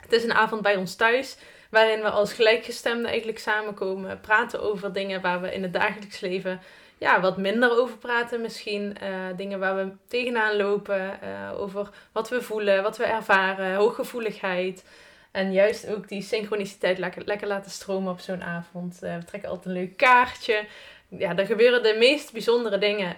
Het 0.00 0.12
is 0.12 0.24
een 0.24 0.34
avond 0.34 0.62
bij 0.62 0.76
ons 0.76 0.94
thuis, 0.94 1.36
waarin 1.70 2.00
we 2.00 2.10
als 2.10 2.32
gelijkgestemden 2.32 3.06
eigenlijk 3.06 3.38
samenkomen, 3.38 4.20
praten 4.20 4.62
over 4.62 4.92
dingen 4.92 5.20
waar 5.20 5.40
we 5.40 5.54
in 5.54 5.62
het 5.62 5.72
dagelijks 5.72 6.20
leven 6.20 6.60
ja, 7.04 7.20
wat 7.20 7.36
minder 7.36 7.78
over 7.78 7.96
praten 7.96 8.40
misschien. 8.40 8.96
Uh, 9.02 9.36
dingen 9.36 9.58
waar 9.58 9.76
we 9.76 9.92
tegenaan 10.08 10.56
lopen. 10.56 11.18
Uh, 11.22 11.60
over 11.60 11.88
wat 12.12 12.28
we 12.28 12.42
voelen, 12.42 12.82
wat 12.82 12.96
we 12.96 13.04
ervaren. 13.04 13.74
Hooggevoeligheid. 13.74 14.84
En 15.34 15.52
juist 15.52 15.88
ook 15.88 16.08
die 16.08 16.22
synchroniciteit 16.22 16.98
lekker, 16.98 17.22
lekker 17.24 17.48
laten 17.48 17.70
stromen 17.70 18.12
op 18.12 18.20
zo'n 18.20 18.42
avond. 18.42 18.98
Uh, 19.02 19.16
we 19.16 19.24
trekken 19.24 19.50
altijd 19.50 19.66
een 19.66 19.80
leuk 19.80 19.96
kaartje. 19.96 20.66
Ja, 21.08 21.36
er 21.36 21.46
gebeuren 21.46 21.82
de 21.82 21.96
meest 21.98 22.32
bijzondere 22.32 22.78
dingen 22.78 23.16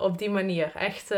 op 0.00 0.18
die 0.18 0.30
manier. 0.30 0.72
Echt 0.74 1.14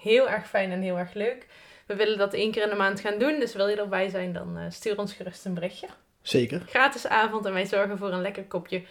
heel 0.00 0.28
erg 0.28 0.48
fijn 0.48 0.70
en 0.70 0.80
heel 0.80 0.98
erg 0.98 1.12
leuk. 1.12 1.46
We 1.86 1.94
willen 1.94 2.18
dat 2.18 2.34
één 2.34 2.50
keer 2.50 2.62
in 2.62 2.68
de 2.68 2.74
maand 2.74 3.00
gaan 3.00 3.18
doen. 3.18 3.40
Dus 3.40 3.54
wil 3.54 3.68
je 3.68 3.76
erbij 3.76 4.08
zijn, 4.08 4.32
dan 4.32 4.58
stuur 4.68 4.98
ons 4.98 5.12
gerust 5.12 5.44
een 5.44 5.54
berichtje. 5.54 5.86
Zeker. 6.22 6.62
Gratis 6.66 7.06
avond 7.06 7.46
en 7.46 7.52
wij 7.52 7.66
zorgen 7.66 7.98
voor 7.98 8.12
een 8.12 8.22
lekker 8.22 8.44
kopje 8.44 8.82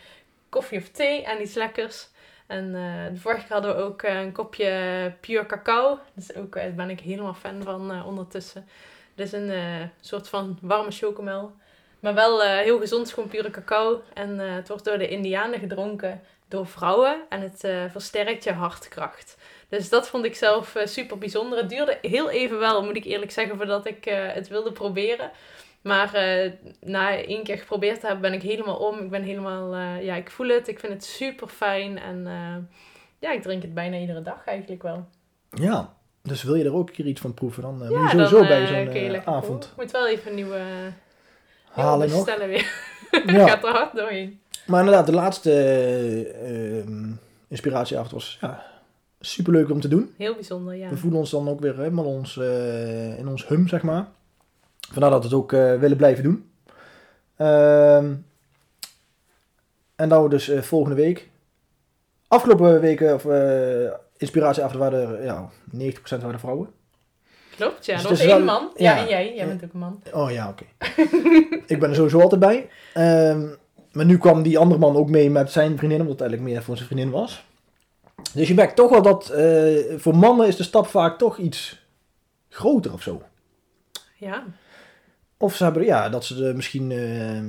koffie 0.50 0.79
of 0.79 0.89
thee 0.89 1.24
en 1.24 1.41
iets 1.41 1.53
lekkers. 1.53 2.07
En 2.47 2.71
de 3.13 3.19
vorige 3.19 3.41
keer 3.41 3.53
hadden 3.53 3.75
we 3.75 3.81
ook 3.81 4.01
een 4.01 4.31
kopje 4.31 5.13
pure 5.19 5.45
cacao. 5.45 6.00
Dus 6.13 6.35
ook, 6.35 6.55
daar 6.55 6.74
ben 6.74 6.89
ik 6.89 7.00
helemaal 7.00 7.33
fan 7.33 7.63
van 7.63 8.05
ondertussen. 8.05 8.67
Is 9.15 9.31
een 9.31 9.51
soort 10.01 10.29
van 10.29 10.57
warme 10.62 10.91
chocomel 10.91 11.51
Maar 12.00 12.13
wel 12.13 12.43
eh, 12.43 12.57
heel 12.57 12.79
gezond, 12.79 13.13
gewoon 13.13 13.29
pure 13.29 13.50
cacao. 13.50 14.01
En 14.13 14.39
eh, 14.39 14.53
het 14.53 14.67
wordt 14.67 14.86
door 14.86 14.98
de 14.98 15.07
Indianen 15.07 15.60
gedronken 15.60 16.22
door 16.48 16.67
vrouwen. 16.67 17.22
En 17.29 17.41
het 17.41 17.63
eh, 17.63 17.84
versterkt 17.89 18.43
je 18.43 18.51
hartkracht. 18.51 19.38
Dus 19.69 19.89
dat 19.89 20.07
vond 20.07 20.25
ik 20.25 20.36
zelf 20.36 20.75
eh, 20.75 20.86
super 20.86 21.17
bijzonder. 21.17 21.57
Het 21.57 21.69
duurde 21.69 21.98
heel 22.01 22.29
even 22.29 22.60
wel, 22.60 22.84
moet 22.84 22.95
ik 22.95 23.05
eerlijk 23.05 23.31
zeggen, 23.31 23.57
voordat 23.57 23.86
ik 23.86 24.05
eh, 24.05 24.34
het 24.34 24.48
wilde 24.48 24.72
proberen. 24.72 25.31
Maar 25.86 26.13
eh, 26.13 26.51
na 26.81 27.24
één 27.24 27.43
keer 27.43 27.57
geprobeerd 27.57 28.00
te 28.00 28.05
hebben, 28.05 28.31
ben 28.31 28.39
ik 28.39 28.41
helemaal 28.41 28.77
om. 28.77 29.00
Ik 29.00 29.10
ben 29.10 29.24
helemaal, 29.24 29.74
eh, 29.74 30.03
ja, 30.03 30.15
ik 30.15 30.31
voel 30.31 30.48
het. 30.48 30.67
Ik 30.67 30.79
vind 30.79 30.93
het 30.93 31.03
super 31.03 31.48
fijn. 31.48 32.00
En 32.00 32.27
eh, 32.27 32.55
ja, 33.19 33.31
ik 33.31 33.41
drink 33.41 33.62
het 33.62 33.74
bijna 33.74 33.98
iedere 33.98 34.22
dag 34.22 34.45
eigenlijk 34.45 34.81
wel. 34.84 35.07
Ja, 35.50 35.93
dus 36.25 36.44
wil 36.44 36.55
je 36.55 36.63
er 36.63 36.74
ook 36.74 36.88
een 36.88 36.96
keer 36.96 37.05
iets 37.05 37.22
van 37.22 37.34
proeven, 37.34 37.62
dan 37.62 37.77
ja, 37.89 38.00
moet 38.00 38.12
je 38.12 38.17
sowieso 38.17 38.38
dan, 38.38 38.48
bij 38.48 38.62
eh, 38.62 38.67
zo'n 38.67 39.13
eh, 39.13 39.27
avond. 39.27 39.63
Ik 39.63 39.72
moet 39.77 39.91
wel 39.91 40.08
even 40.08 40.29
een 40.29 40.36
nieuwe 40.36 40.62
halen 41.72 42.10
nog. 42.10 42.25
bestellen 42.25 42.48
weer. 42.48 42.72
Ja. 43.25 43.48
Gaat 43.48 43.63
er 43.63 43.70
hard 43.70 43.96
doorheen. 43.96 44.39
Maar 44.65 44.79
inderdaad, 44.79 45.05
de 45.05 45.13
laatste 45.13 45.51
eh, 45.51 46.79
ehm, 46.79 47.12
inspiratieavond 47.48 48.12
was 48.12 48.38
ja, 48.41 48.65
superleuk 49.20 49.70
om 49.70 49.82
te 49.82 49.88
doen. 49.88 50.13
Heel 50.17 50.34
bijzonder, 50.34 50.75
ja. 50.75 50.89
We 50.89 50.98
voelen 50.98 51.20
ons 51.20 51.29
dan 51.29 51.50
ook 51.50 51.60
weer 51.60 51.77
helemaal 51.77 52.05
ons, 52.05 52.38
in 53.17 53.27
ons 53.27 53.48
hum, 53.48 53.67
zeg 53.67 53.82
maar. 53.82 54.08
Vandaar 54.91 55.10
dat 55.10 55.20
we 55.20 55.27
het 55.27 55.38
ook 55.38 55.51
willen 55.51 55.98
blijven 55.98 56.24
doen. 56.24 56.50
Ehm, 57.36 58.13
en 59.96 60.08
nou 60.08 60.29
dus 60.29 60.50
eh, 60.50 60.62
volgende 60.62 60.96
week. 60.96 61.29
Afgelopen 62.27 62.82
weken, 62.82 63.13
of 63.13 63.25
inspiratieavond, 64.17 64.79
waren 64.79 65.17
er 65.17 65.24
ja, 65.24 65.50
90% 65.75 66.22
waren 66.22 66.39
vrouwen. 66.39 66.69
Klopt, 67.55 67.86
ja. 67.86 67.95
Dus 67.95 68.03
Er 68.03 68.10
het 68.10 68.19
was 68.19 68.27
één 68.27 68.43
man. 68.43 68.72
Ja, 68.75 68.95
ja. 68.95 69.01
en 69.01 69.07
jij. 69.10 69.36
Jij 69.36 69.48
bent 69.48 69.63
ook 69.63 69.74
een 69.74 69.79
man. 69.79 70.01
Oh 70.13 70.31
ja, 70.31 70.50
oké. 70.50 70.65
ik 71.74 71.79
ben 71.79 71.89
er 71.89 71.95
sowieso 71.95 72.22
altijd 72.22 72.41
bij. 72.41 72.69
Ehm, 72.93 73.48
maar 73.91 74.05
nu 74.05 74.17
kwam 74.17 74.43
die 74.43 74.57
andere 74.57 74.79
man 74.79 74.95
ook 74.95 75.10
mee 75.10 75.29
met 75.29 75.51
zijn 75.51 75.77
vriendin, 75.77 76.00
omdat 76.00 76.19
het 76.19 76.22
eigenlijk 76.22 76.51
meer 76.51 76.63
voor 76.63 76.75
zijn 76.75 76.88
vriendin 76.88 77.12
was. 77.12 77.45
Dus 78.34 78.48
je 78.48 78.53
merkt 78.53 78.75
toch 78.75 78.89
wel 78.89 79.01
dat 79.01 79.29
eh, 79.29 79.98
voor 79.98 80.15
mannen 80.15 80.48
is 80.48 80.55
de 80.55 80.63
stap 80.63 80.88
vaak 80.88 81.17
toch 81.17 81.38
iets 81.38 81.86
groter 82.50 82.93
of 82.93 83.01
zo. 83.01 83.22
Ja. 84.15 84.43
Of 85.38 85.55
ze 85.55 85.63
hebben, 85.63 85.84
ja, 85.84 86.10
dat 86.10 86.25
ze 86.25 86.45
er 86.45 86.55
misschien, 86.55 86.91
eh, 86.91 87.43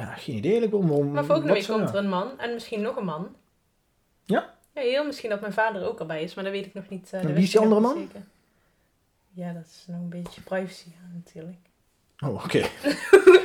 ja, 0.00 0.14
geen 0.14 0.36
idee 0.36 0.76
om. 0.76 0.90
om 0.90 1.10
Maar 1.10 1.24
volgende 1.24 1.52
week 1.52 1.66
komt 1.66 1.88
er 1.88 1.94
een 1.94 2.08
man. 2.08 2.38
En 2.38 2.52
misschien 2.52 2.80
nog 2.80 2.96
een 2.96 3.04
man. 3.04 3.36
Ja? 4.24 4.54
Ja, 4.74 4.80
heel 4.82 5.04
misschien 5.06 5.30
dat 5.30 5.40
mijn 5.40 5.52
vader 5.52 5.88
ook 5.88 6.00
erbij 6.00 6.22
is. 6.22 6.34
Maar 6.34 6.44
dat 6.44 6.52
weet 6.52 6.66
ik 6.66 6.74
nog 6.74 6.88
niet. 6.88 7.10
dat 7.10 7.22
wie 7.22 7.42
is 7.42 7.50
die 7.50 7.60
andere 7.60 7.80
man? 7.80 7.94
zeker. 7.98 8.20
Ja, 9.34 9.52
dat 9.52 9.64
is 9.64 9.84
nog 9.86 9.96
een 10.00 10.08
beetje 10.08 10.40
privacy 10.40 10.88
ja, 10.88 11.08
natuurlijk. 11.14 11.58
Oh, 12.24 12.44
oké. 12.44 12.58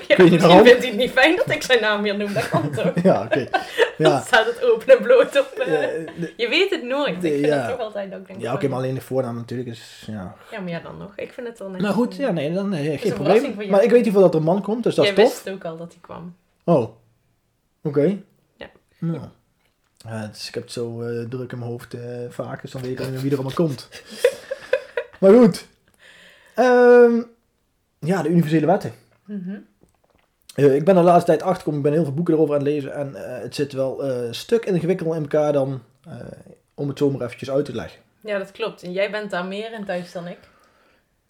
Ja, 0.07 0.15
weet 0.15 0.31
niet 0.31 0.41
misschien 0.41 0.63
waarom. 0.63 0.67
vindt 0.67 0.81
hij 0.81 0.91
het 0.91 1.00
niet 1.00 1.12
fijn 1.19 1.36
dat 1.36 1.50
ik 1.50 1.63
zijn 1.63 1.81
naam 1.81 2.03
hier 2.03 2.17
noem. 2.17 2.34
Dat 2.34 2.50
kan 2.50 2.72
toch? 2.72 2.93
ja, 3.03 3.24
oké. 3.24 3.48
Dan 3.98 4.12
Ja. 4.12 4.22
staat 4.22 4.46
het 4.46 4.63
open 4.63 4.98
en 4.98 5.03
bloot 5.03 5.39
op. 5.39 5.46
eh. 5.60 5.65
De- 5.67 6.34
Je 6.38 6.48
weet 6.50 6.69
het 6.69 6.84
nooit. 6.84 7.15
Ik 7.24 7.31
vind 7.34 7.46
ja. 7.46 7.55
het 7.57 7.69
toch 7.69 7.79
altijd 7.79 8.13
ook 8.13 8.27
denk 8.27 8.41
ja, 8.41 8.53
oké, 8.53 8.67
maar 8.67 8.77
alleen 8.77 8.93
de 8.93 9.01
voornaam 9.01 9.36
natuurlijk 9.36 9.69
is, 9.69 10.03
ja. 10.07 10.36
Ja, 10.51 10.60
maar 10.60 10.69
ja, 10.69 10.79
dan 10.79 10.98
nog. 10.98 11.12
Ik 11.15 11.34
vind 11.34 11.48
het 11.48 11.60
wel 11.60 11.69
net. 11.69 11.81
Nou 11.81 11.93
goed, 11.93 12.15
ja, 12.15 12.31
nee, 12.31 12.53
dan 12.53 12.74
eh, 12.74 12.91
een 12.91 13.00
geen 13.00 13.13
probleem. 13.13 13.41
Maar 13.55 13.63
ik 13.63 13.69
weet 13.69 13.84
in 13.84 13.84
ieder 13.98 14.03
geval 14.03 14.22
dat 14.22 14.34
er 14.34 14.39
een 14.39 14.46
man 14.46 14.62
komt, 14.62 14.84
dus 14.84 14.96
dat 14.96 15.05
Jij 15.05 15.13
is 15.15 15.19
tof. 15.24 15.43
wist 15.43 15.55
ook 15.55 15.65
al 15.65 15.77
dat 15.77 15.91
hij 15.91 16.01
kwam. 16.01 16.36
Oh, 16.63 16.89
oké. 17.84 18.17
Ja. 18.55 18.69
Nou. 19.00 19.19
Ja, 19.19 19.31
het 20.15 20.35
is- 20.35 20.47
ik 20.47 20.53
heb 20.53 20.63
het 20.63 20.71
zo 20.71 21.01
eh, 21.01 21.25
druk 21.29 21.51
in 21.51 21.57
mijn 21.59 21.71
hoofd 21.71 21.93
eh, 21.93 22.01
vaak, 22.29 22.61
dus 22.61 22.71
dan 22.71 22.81
weet 22.81 22.91
ik 22.91 22.99
al 22.99 23.09
niet 23.09 23.21
wie 23.21 23.31
er 23.31 23.37
allemaal 23.37 23.55
komt. 23.55 23.87
maar 25.19 25.33
goed. 25.33 25.65
Ehm, 26.55 27.21
ja, 27.99 28.21
de 28.21 28.29
universele 28.29 28.65
wetten. 28.65 28.91
Mhm. 29.25 29.55
Eh, 30.55 30.75
ik 30.75 30.85
ben 30.85 30.95
de 30.95 31.01
laatste 31.01 31.25
tijd 31.25 31.41
achter 31.41 31.57
gekomen, 31.57 31.77
ik 31.79 31.83
ben 31.85 31.93
heel 31.93 32.03
veel 32.03 32.13
boeken 32.13 32.33
erover 32.33 32.55
aan 32.55 32.59
het 32.63 32.69
lezen 32.69 32.93
en 32.93 33.13
het 33.41 33.55
zit 33.55 33.73
wel 33.73 34.03
een 34.03 34.35
stuk 34.35 34.65
ingewikkelder 34.65 35.15
in 35.15 35.21
elkaar 35.21 35.53
dan 35.53 35.81
om 36.73 36.87
het 36.87 36.97
zomaar 36.97 37.21
eventjes 37.21 37.51
uit 37.51 37.65
te 37.65 37.75
leggen. 37.75 37.99
Ja, 38.21 38.37
dat 38.37 38.51
klopt. 38.51 38.83
En 38.83 38.91
jij 38.91 39.11
bent 39.11 39.31
daar 39.31 39.45
meer 39.45 39.73
in 39.73 39.85
thuis 39.85 40.11
dan 40.11 40.27
ik. 40.27 40.37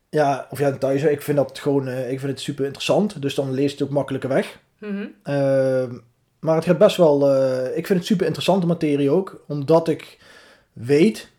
Ja, 0.10 0.48
of 0.50 0.60
ja, 0.60 0.72
thuis, 0.78 1.04
ik 1.04 1.22
vind 1.22 1.38
dat 1.38 1.60
gewoon, 1.60 1.88
ik 1.90 2.20
vind 2.20 2.32
het 2.32 2.40
super 2.40 2.64
interessant, 2.66 3.22
dus 3.22 3.36
dan 3.36 3.52
lees 3.54 3.72
je 3.72 3.78
het 3.78 3.84
ook 3.88 3.94
makkelijker 3.94 4.30
weg. 4.30 4.60
Ehm, 5.24 5.98
maar 6.40 6.56
het 6.56 6.66
gaat 6.66 6.78
best 6.78 6.98
wel. 6.98 7.32
eh, 7.32 7.78
ik 7.78 7.86
vind 7.88 8.00
het 8.00 8.08
super 8.08 8.26
interessante 8.26 8.68
materie 8.68 9.10
ook, 9.10 9.44
omdat 9.48 9.88
ik 9.88 10.18
weet. 10.74 11.30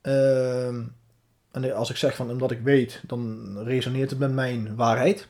ehm, 0.00 0.82
en 1.50 1.74
als 1.74 1.90
ik 1.90 1.96
zeg 1.96 2.16
van 2.16 2.30
omdat 2.30 2.50
ik 2.50 2.60
weet, 2.60 3.02
dan 3.06 3.52
resoneert 3.64 4.10
het 4.10 4.18
met 4.18 4.32
mijn 4.32 4.76
waarheid. 4.76 5.28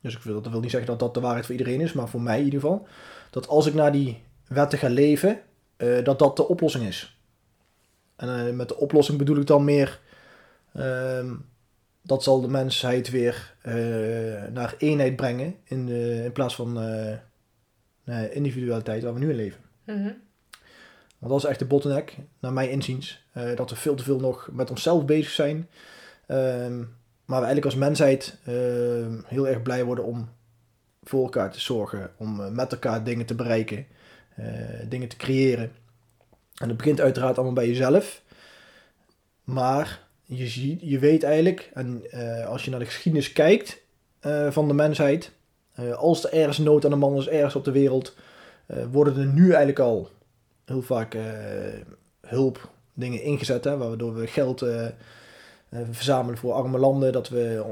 Dus 0.00 0.16
ik 0.16 0.22
wil, 0.22 0.40
dat 0.40 0.52
wil 0.52 0.60
niet 0.60 0.70
zeggen 0.70 0.90
dat 0.90 0.98
dat 0.98 1.14
de 1.14 1.20
waarheid 1.20 1.46
voor 1.46 1.54
iedereen 1.54 1.80
is, 1.80 1.92
maar 1.92 2.08
voor 2.08 2.20
mij 2.20 2.38
in 2.38 2.44
ieder 2.44 2.60
geval. 2.60 2.86
Dat 3.30 3.48
als 3.48 3.66
ik 3.66 3.74
naar 3.74 3.92
die 3.92 4.22
wetten 4.48 4.78
ga 4.78 4.88
leven, 4.88 5.40
eh, 5.76 6.04
dat 6.04 6.18
dat 6.18 6.36
de 6.36 6.48
oplossing 6.48 6.86
is. 6.86 7.18
En 8.16 8.46
eh, 8.46 8.52
met 8.52 8.68
de 8.68 8.76
oplossing 8.76 9.18
bedoel 9.18 9.36
ik 9.36 9.46
dan 9.46 9.64
meer. 9.64 10.00
ehm, 10.74 11.34
dat 12.02 12.22
zal 12.22 12.40
de 12.40 12.48
mensheid 12.48 13.10
weer 13.10 13.54
naar 14.52 14.74
eenheid 14.78 15.16
brengen 15.16 15.54
in, 15.64 15.88
in 16.24 16.32
plaats 16.32 16.54
van 16.54 16.78
eh, 18.10 18.36
individualiteit 18.36 19.02
waar 19.02 19.12
we 19.12 19.18
nu 19.18 19.30
in 19.30 19.36
leven. 19.36 19.60
Mhm. 19.84 20.12
Want 21.18 21.32
dat 21.32 21.42
is 21.42 21.44
echt 21.44 21.58
de 21.58 21.64
bottleneck, 21.64 22.16
naar 22.40 22.52
mijn 22.52 22.70
inziens. 22.70 23.24
eh, 23.32 23.56
dat 23.56 23.70
we 23.70 23.76
veel 23.76 23.94
te 23.94 24.02
veel 24.02 24.20
nog 24.20 24.48
met 24.52 24.70
onszelf 24.70 25.04
bezig 25.04 25.30
zijn. 25.30 25.68
Ehm, 26.26 26.78
maar 27.24 27.40
we 27.40 27.46
eigenlijk 27.46 27.64
als 27.64 27.74
mensheid 27.74 28.38
ehm, 28.44 29.20
heel 29.26 29.48
erg 29.48 29.62
blij 29.62 29.84
worden 29.84 30.04
om 30.04 30.28
voor 31.02 31.22
elkaar 31.22 31.50
te 31.50 31.60
zorgen. 31.60 32.10
Om 32.16 32.40
eh, 32.40 32.50
met 32.50 32.72
elkaar 32.72 33.04
dingen 33.04 33.26
te 33.26 33.34
bereiken. 33.34 33.86
dingen 34.88 35.08
te 35.08 35.16
creëren. 35.16 35.72
En 36.54 36.68
dat 36.68 36.76
begint 36.76 37.00
uiteraard 37.00 37.36
allemaal 37.36 37.54
bij 37.54 37.66
jezelf. 37.66 38.22
Maar 39.44 40.06
je, 40.24 40.46
ziet, 40.46 40.80
je 40.82 40.98
weet 40.98 41.22
eigenlijk, 41.22 41.70
en 41.74 42.02
als 42.46 42.64
je 42.64 42.70
naar 42.70 42.78
de 42.78 42.86
geschiedenis 42.86 43.32
kijkt 43.32 43.82
van 44.50 44.68
de 44.68 44.74
mensheid. 44.74 45.32
Eh, 45.80 45.92
als 45.92 46.24
er 46.24 46.32
ergens 46.32 46.58
nood 46.58 46.84
aan 46.84 46.90
de 46.90 46.96
man 46.96 47.16
is, 47.16 47.28
ergens 47.28 47.54
op 47.54 47.64
de 47.64 47.72
wereld. 47.72 48.14
eh, 48.66 48.84
worden 48.90 49.16
er 49.16 49.26
nu 49.26 49.44
eigenlijk 49.44 49.78
al 49.78 50.08
heel 50.64 50.82
vaak 50.82 51.14
eh, 51.14 51.22
hulp 52.20 52.68
dingen 52.94 53.22
ingezet, 53.22 53.64
hè, 53.64 53.76
waardoor 53.76 54.14
we 54.14 54.26
geld 54.26 54.64
verzamelen 55.90 56.38
voor 56.38 56.52
arme 56.52 56.78
landen, 56.78 57.12
dat 57.12 57.28
we, 57.28 57.64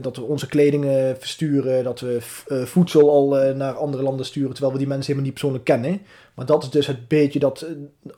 dat 0.00 0.16
we 0.16 0.22
onze 0.22 0.46
kleding 0.46 0.84
versturen, 1.18 1.84
dat 1.84 2.00
we 2.00 2.18
voedsel 2.64 3.10
al 3.10 3.54
naar 3.54 3.74
andere 3.74 4.02
landen 4.02 4.26
sturen, 4.26 4.50
terwijl 4.50 4.72
we 4.72 4.78
die 4.78 4.86
mensen 4.86 5.06
helemaal 5.06 5.24
niet 5.24 5.32
persoonlijk 5.32 5.64
kennen. 5.64 6.02
Maar 6.34 6.46
dat 6.46 6.62
is 6.62 6.70
dus 6.70 6.86
het 6.86 7.08
beetje 7.08 7.38
dat, 7.38 7.66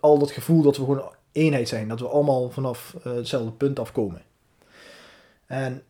al 0.00 0.19
dat 0.19 0.31
gevoel 0.31 0.62
dat 0.62 0.76
we 0.76 0.85
gewoon 0.85 1.11
eenheid 1.33 1.69
zijn, 1.69 1.88
dat 1.88 2.00
we 2.00 2.09
allemaal 2.09 2.50
vanaf 2.50 2.97
hetzelfde 3.02 3.52
punt 3.52 3.78
afkomen. 3.78 4.23
En 5.47 5.83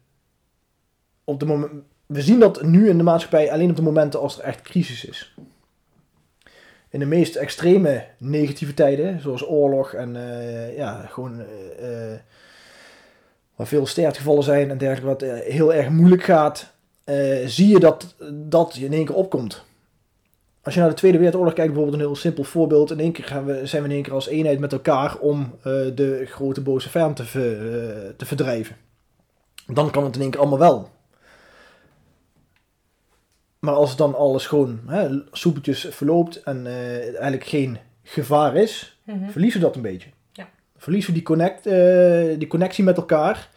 op 1.25 1.41
de 1.41 1.47
moment, 1.47 1.73
we 2.07 2.23
zien 2.23 2.41
dat 2.41 2.63
nu 2.63 2.89
in 2.89 2.97
de 2.97 3.03
maatschappij 3.03 3.53
alleen 3.53 3.71
op 3.71 3.77
de 3.77 3.83
momenten 3.83 4.21
als 4.21 4.39
er 4.39 4.45
echt 4.45 4.63
crisis 4.63 5.05
is 5.05 5.35
in 6.95 7.01
de 7.01 7.07
meest 7.07 7.37
extreme 7.37 8.05
negatieve 8.19 8.75
tijden, 8.75 9.21
zoals 9.21 9.49
oorlog 9.49 9.93
en 9.93 10.17
eh, 10.17 10.77
ja, 10.77 11.07
gewoon 11.09 11.41
eh, 11.41 12.13
eh, 12.13 12.19
waar 13.55 13.67
veel 13.67 13.87
sterfgevallen 13.87 14.43
zijn 14.43 14.71
en 14.71 14.79
dergelijke, 14.79 15.27
wat 15.27 15.41
heel 15.45 15.75
erg 15.75 15.89
moeilijk 15.89 16.23
gaat, 16.23 16.73
zie 17.45 17.69
je 17.69 17.79
dat 17.81 18.15
dat 18.33 18.77
in 18.77 18.93
één 18.93 19.05
keer 19.05 19.15
opkomt. 19.15 19.65
Als 20.63 20.75
je 20.75 20.81
naar 20.81 20.89
de 20.89 20.95
Tweede 20.95 21.19
Wereldoorlog 21.19 21.55
kijkt, 21.55 21.73
bijvoorbeeld 21.73 22.03
een 22.03 22.09
heel 22.09 22.17
simpel 22.17 22.45
voorbeeld, 22.45 22.91
in 22.91 23.01
één 23.01 23.13
keer 23.13 23.25
gaan 23.25 23.45
we, 23.45 23.67
zijn 23.67 23.83
we 23.83 23.89
in 23.89 23.95
één 23.95 24.03
keer 24.03 24.13
als 24.13 24.29
eenheid 24.29 24.59
met 24.59 24.73
elkaar 24.73 25.19
om 25.19 25.59
de 25.95 26.25
grote 26.27 26.61
boze 26.61 26.91
vijand 26.91 27.17
te, 27.17 28.15
te 28.17 28.27
verdrijven. 28.27 28.77
Dan 29.67 29.91
kan 29.91 30.05
het 30.05 30.15
in 30.15 30.21
één 30.21 30.31
keer 30.31 30.41
allemaal 30.41 30.59
wel. 30.59 30.91
Maar 33.65 33.75
als 33.75 33.97
dan 33.97 34.15
alles 34.15 34.47
gewoon 34.47 34.81
hè, 34.87 35.09
soepeltjes 35.33 35.87
verloopt 35.91 36.43
en 36.43 36.67
eh, 36.67 36.97
eigenlijk 37.05 37.45
geen 37.45 37.79
gevaar 38.03 38.57
is, 38.57 38.99
Mhm. 39.05 39.29
verliezen 39.31 39.61
we 39.61 39.67
dat 39.67 39.77
een 39.77 39.83
beetje. 39.83 40.09
Ja. 40.33 40.49
Verliezen 40.77 41.11
we 41.11 41.17
die, 41.19 41.27
connect, 41.27 41.67
eh, 41.67 42.39
die 42.39 42.49
connectie 42.49 42.85
met 42.85 42.97
elkaar. 42.97 43.49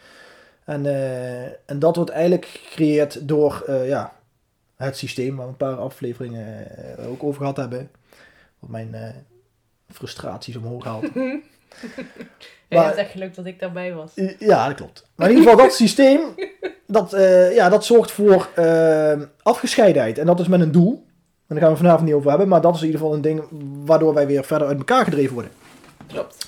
En, 0.66 0.86
eh, 0.86 1.44
en 1.46 1.80
dat 1.80 1.96
wordt 1.96 2.12
eigenlijk 2.12 2.46
gecreëerd 2.46 3.28
door 3.28 3.72
ja, 3.86 4.14
het 4.76 4.98
systeem, 4.98 5.36
waar 5.36 5.46
we 5.46 5.52
een 5.52 5.58
paar 5.58 5.76
afleveringen 5.78 6.68
ook 7.08 7.24
over 7.24 7.40
gehad 7.40 7.58
hebben. 7.58 7.90
Wat 8.60 8.70
mijn 8.70 8.96
frustraties 9.90 10.56
omhoog 10.56 10.84
haalt. 10.84 11.06
Ja, 12.70 12.78
Maar- 12.78 12.86
het 12.90 12.96
is 12.98 13.04
echt 13.04 13.16
leuk 13.16 13.36
dat 13.36 13.46
ik 13.46 13.60
daarbij 13.60 13.94
was. 13.94 14.12
Ja, 14.40 14.68
dat 14.68 14.76
klopt. 14.76 15.08
Maar 15.16 15.30
in 15.30 15.36
ieder 15.36 15.50
geval, 15.52 15.66
dat 15.66 15.76
systeem, 15.76 16.20
dat, 16.88 17.14
eh, 17.14 17.56
ja, 17.56 17.70
dat 17.70 17.86
zorgt 17.86 18.12
voor 18.12 18.48
eh, 18.56 19.22
afgescheidenheid. 19.44 20.18
En 20.18 20.26
dat 20.26 20.40
is 20.40 20.48
met 20.48 20.60
een 20.62 20.72
doel. 20.72 21.06
En 21.48 21.56
daar 21.56 21.64
gaan 21.64 21.72
we 21.72 21.78
vanavond 21.78 22.06
niet 22.06 22.14
over 22.14 22.30
hebben. 22.30 22.48
Maar 22.48 22.62
dat 22.62 22.76
is 22.76 22.80
in 22.80 22.86
ieder 22.86 23.02
geval 23.02 23.16
een 23.16 23.22
ding 23.22 23.44
waardoor 23.86 24.14
wij 24.14 24.28
weer 24.28 24.44
verder 24.44 24.68
uit 24.68 24.78
elkaar 24.78 25.04
gedreven 25.04 25.34
worden. 25.34 25.52
Klopt. 26.08 26.48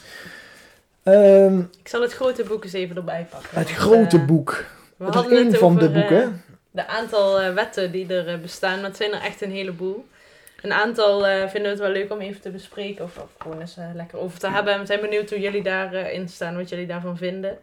Ehm, 1.04 1.60
Ik 1.60 1.88
zal 1.88 2.02
het 2.02 2.14
grote 2.14 2.44
boek 2.44 2.64
eens 2.64 2.74
even 2.74 2.96
erbij 2.96 3.28
pakken. 3.30 3.50
het 3.60 3.68
want, 3.68 3.80
grote 3.80 4.18
eh, 4.18 4.26
boek. 4.26 4.66
We 4.98 5.06
Het 5.06 5.14
is 5.16 5.20
hadden 5.22 5.38
één 5.38 5.48
het 5.48 5.58
van 5.58 5.76
de 5.76 5.80
over, 5.88 5.94
boeken. 6.00 6.44
de 6.72 6.88
aantal 6.88 7.54
wetten 7.54 7.92
die 7.92 8.14
er 8.14 8.40
bestaan, 8.40 8.76
maar 8.76 8.90
het 8.90 8.98
zijn 8.98 9.14
er 9.14 9.22
echt 9.22 9.42
een 9.42 9.52
heleboel. 9.52 10.06
Een 10.62 10.74
aantal 10.74 11.28
eh, 11.28 11.36
vinden 11.40 11.62
we 11.62 11.68
het 11.68 11.80
wel 11.80 11.90
leuk 11.92 12.12
om 12.12 12.20
even 12.20 12.42
te 12.42 12.50
bespreken 12.50 13.04
of, 13.04 13.18
of 13.18 13.30
gewoon 13.38 13.60
eens 13.62 13.76
lekker 13.94 14.20
over 14.20 14.40
te 14.40 14.50
hebben. 14.50 14.80
We 14.80 14.86
zijn 14.86 15.02
benieuwd 15.02 15.30
hoe 15.30 15.40
jullie 15.40 15.64
daarin 15.64 16.30
staan, 16.30 16.56
wat 16.56 16.70
jullie 16.70 16.88
daarvan 16.88 17.18
vinden. 17.18 17.58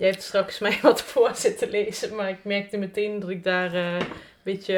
Jij 0.00 0.08
hebt 0.08 0.22
straks 0.22 0.58
mij 0.58 0.78
wat 0.82 1.02
voor 1.02 1.30
zitten 1.34 1.70
lezen, 1.70 2.14
maar 2.14 2.28
ik 2.28 2.44
merkte 2.44 2.76
meteen 2.76 3.20
dat 3.20 3.30
ik 3.30 3.44
daar 3.44 3.74
eh, 3.74 3.94
een 3.94 4.06
beetje... 4.42 4.74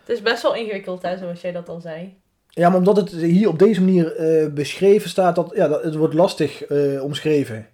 het 0.00 0.08
is 0.08 0.22
best 0.22 0.42
wel 0.42 0.54
ingewikkeld, 0.54 1.02
hè, 1.02 1.18
zoals 1.18 1.40
jij 1.40 1.52
dat 1.52 1.68
al 1.68 1.80
zei. 1.80 2.18
Ja, 2.48 2.68
maar 2.68 2.78
omdat 2.78 2.96
het 2.96 3.10
hier 3.10 3.48
op 3.48 3.58
deze 3.58 3.80
manier 3.80 4.16
eh, 4.16 4.52
beschreven 4.52 5.10
staat, 5.10 5.34
dat, 5.34 5.52
ja, 5.54 5.68
dat, 5.68 5.82
het 5.82 5.94
wordt 5.94 6.14
lastig 6.14 6.64
eh, 6.64 7.02
omschreven. 7.02 7.68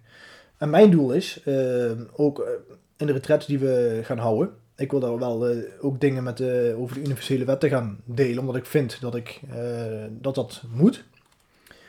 En 0.59 0.71
mijn 0.71 0.91
doel 0.91 1.13
is, 1.13 1.41
eh, 1.45 1.91
ook 2.17 2.41
eh, 2.41 2.49
in 2.97 3.07
de 3.07 3.13
retreats 3.13 3.47
die 3.47 3.59
we 3.59 4.01
gaan 4.03 4.19
houden, 4.19 4.55
ik 4.77 4.91
wil 4.91 5.01
daar 5.01 5.19
wel 5.19 5.49
eh, 5.49 5.57
ook 5.81 6.01
dingen 6.01 6.23
met, 6.23 6.41
eh, 6.41 6.81
over 6.81 6.95
de 6.95 7.01
universele 7.01 7.45
wetten 7.45 7.69
gaan 7.69 8.01
delen, 8.05 8.39
omdat 8.39 8.57
ik 8.57 8.67
vind 8.67 9.01
dat 9.01 9.15
ik, 9.15 9.41
eh, 9.51 10.05
dat, 10.11 10.35
dat 10.35 10.63
moet. 10.73 11.05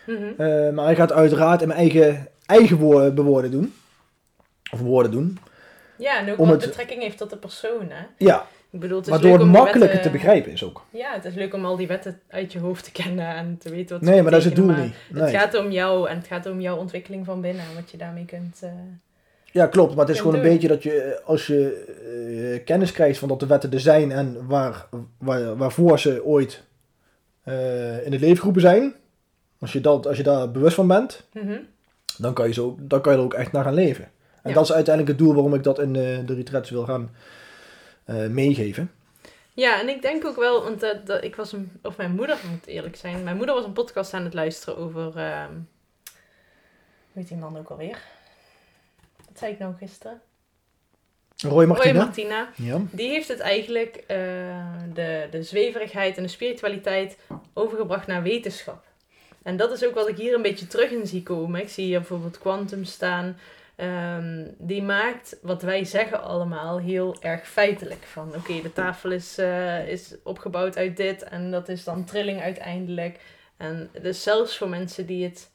Mhm. 0.05 0.41
Eh, 0.41 0.69
maar 0.69 0.91
ik 0.91 0.97
ga 0.97 1.01
het 1.01 1.12
uiteraard 1.12 1.62
in 1.62 1.67
mijn 1.67 1.79
eigen, 1.79 2.27
eigen 2.45 2.77
woorden, 2.77 3.15
bewoorden 3.15 3.51
doen. 3.51 3.74
Of 4.71 4.79
woorden 4.79 5.12
doen. 5.12 5.38
Ja, 5.97 6.19
en 6.19 6.31
ook 6.31 6.39
Om 6.39 6.47
wat 6.50 6.62
het- 6.62 6.69
betrekking 6.69 7.01
heeft 7.01 7.17
tot 7.17 7.29
de 7.29 7.38
persoon, 7.38 7.88
hè. 7.89 8.05
Ja, 8.17 8.45
Ik 8.69 8.79
bedoel, 8.79 8.97
het 8.97 9.05
is 9.05 9.12
waardoor 9.12 9.31
leuk 9.31 9.39
het 9.39 9.50
makkelijker 9.50 9.81
wetten- 9.81 10.01
te 10.12 10.17
begrijpen 10.17 10.51
is 10.51 10.63
ook. 10.63 10.86
Ja, 10.89 11.13
het 11.13 11.25
is 11.25 11.33
leuk 11.33 11.53
om 11.53 11.65
al 11.65 11.75
die 11.75 11.88
wetten 11.88 12.19
uit 12.29 12.51
je 12.53 12.59
hoofd 12.59 12.83
te 12.83 12.91
kennen 12.91 13.27
en 13.36 13.57
te 13.59 13.69
weten 13.69 13.95
wat 13.97 14.05
ze 14.07 14.12
Nee, 14.12 14.21
maar 14.21 14.31
dat 14.31 14.39
is 14.39 14.45
het 14.45 14.55
doel 14.55 14.69
niet. 14.71 14.93
Het 15.13 15.29
gaat 15.29 15.55
om 15.57 15.71
jou 15.71 16.09
en 16.09 16.17
het 16.17 16.27
gaat 16.27 16.45
om 16.45 16.62
jouw 16.62 16.77
ontwikkeling 16.77 17.25
van 17.25 17.41
binnen 17.41 17.62
en 17.69 17.75
wat 17.75 17.91
je 17.91 17.97
daarmee 17.97 18.25
kunt... 18.25 18.57
eh, 18.62 18.69
Ja, 19.51 19.67
klopt. 19.67 19.95
Maar 19.95 20.05
het 20.05 20.15
is 20.15 20.19
gewoon 20.21 20.36
een 20.36 20.41
beetje 20.41 20.67
dat 20.67 20.83
je, 20.83 21.01
eh, 21.01 21.27
als 21.27 21.47
je 21.47 21.86
eh, 22.57 22.65
kennis 22.65 22.91
krijgt 22.91 23.19
van 23.19 23.27
dat 23.27 23.39
de 23.39 23.45
wetten 23.45 23.71
er 23.74 23.79
zijn 23.79 24.12
en 24.12 24.47
waar, 24.47 24.86
waar, 25.17 25.57
waarvoor 25.57 26.00
ze 26.00 26.25
ooit 26.25 26.63
in 28.05 28.12
het 28.12 28.21
leven 28.21 28.38
geroepen 28.38 28.62
zijn. 28.62 28.93
Als 29.59 29.74
je, 29.74 29.81
dat, 29.81 30.07
als 30.07 30.17
je 30.17 30.24
daar 30.24 30.51
bewust 30.51 30.75
van 30.75 30.88
bent, 30.88 31.24
mhm. 31.33 31.57
dan 32.17 32.33
kan, 32.33 32.47
je 32.47 32.53
zo, 32.53 32.75
dan 32.79 33.01
kan 33.01 33.12
je 33.13 33.17
er 33.17 33.24
ook 33.24 33.33
echt 33.33 33.51
naar 33.51 33.63
gaan 33.63 33.74
leven. 33.74 34.12
En 34.47 34.53
Ja. 34.53 34.59
dat 34.59 34.69
is 34.69 34.73
uiteindelijk 34.75 35.17
het 35.17 35.25
doel 35.25 35.33
waarom 35.33 35.53
ik 35.53 35.63
dat 35.63 35.79
in 35.79 35.93
de, 35.93 36.23
de 36.25 36.33
retreats 36.33 36.69
wil 36.69 36.83
gaan 36.85 37.09
eh, 38.05 38.27
meegeven. 38.27 38.91
Ja, 39.53 39.79
en 39.79 39.89
ik 39.89 40.01
denk 40.01 40.25
ook 40.25 40.35
wel, 40.35 40.63
want 40.63 40.83
eh, 40.83 40.89
dat, 41.05 41.23
ik 41.23 41.35
was 41.35 41.51
een, 41.51 41.71
of 41.81 41.97
mijn 41.97 42.11
moeder 42.11 42.37
moet 42.49 42.67
eerlijk 42.67 42.95
zijn, 42.95 43.23
mijn 43.23 43.37
moeder 43.37 43.55
was 43.55 43.65
een 43.65 43.73
podcast 43.73 44.13
aan 44.13 44.23
het 44.23 44.33
luisteren 44.33 44.77
over, 44.77 45.17
ehm 45.17 45.51
hoe 47.11 47.25
heet 47.25 47.27
die 47.27 47.37
man 47.37 47.57
ook 47.57 47.69
alweer? 47.69 47.97
Wat 49.27 49.37
zei 49.37 49.51
ik 49.51 49.59
nou 49.59 49.73
gisteren? 49.79 50.21
Roy 51.37 51.51
Roy 51.51 51.65
Martina? 51.65 52.03
Martina. 52.03 52.49
Ja. 52.55 52.81
Die 52.91 53.09
heeft 53.09 53.27
het 53.27 53.39
eigenlijk, 53.39 53.95
eh, 54.07 54.17
de, 54.93 55.27
de 55.31 55.43
zweverigheid 55.43 56.17
en 56.17 56.23
de 56.23 56.29
spiritualiteit, 56.29 57.17
overgebracht 57.53 58.07
naar 58.07 58.23
wetenschap. 58.23 58.85
En 59.43 59.57
dat 59.57 59.71
is 59.71 59.85
ook 59.85 59.93
wat 59.93 60.07
ik 60.07 60.17
hier 60.17 60.33
een 60.33 60.41
beetje 60.41 60.67
terug 60.67 60.91
in 60.91 61.07
zie 61.07 61.23
komen. 61.23 61.61
Ik 61.61 61.69
zie 61.69 61.85
hier 61.85 61.99
bijvoorbeeld 61.99 62.37
Quantum 62.39 62.83
staan. 62.83 63.37
Ehm, 63.77 64.46
die 64.57 64.84
maakt 64.84 65.38
wat 65.41 65.62
wij 65.62 65.84
zeggen 65.84 66.24
allemaal 66.24 66.79
heel 66.79 67.15
erg 67.19 67.48
feitelijk. 67.48 68.03
Van 68.03 68.36
oké, 68.36 68.62
de 68.62 68.74
tafel 68.74 69.12
is, 69.12 69.38
eh, 69.38 69.88
is 69.88 70.15
opgebouwd 70.24 70.77
uit 70.77 70.98
dit 70.98 71.24
en 71.24 71.51
dat 71.51 71.69
is 71.69 71.84
dan 71.84 72.03
trilling 72.03 72.41
uiteindelijk. 72.41 73.19
En 73.57 73.89
dus 74.01 74.24
zelfs 74.24 74.57
voor 74.57 74.69
mensen 74.69 75.05
die, 75.05 75.24
het, 75.24 75.51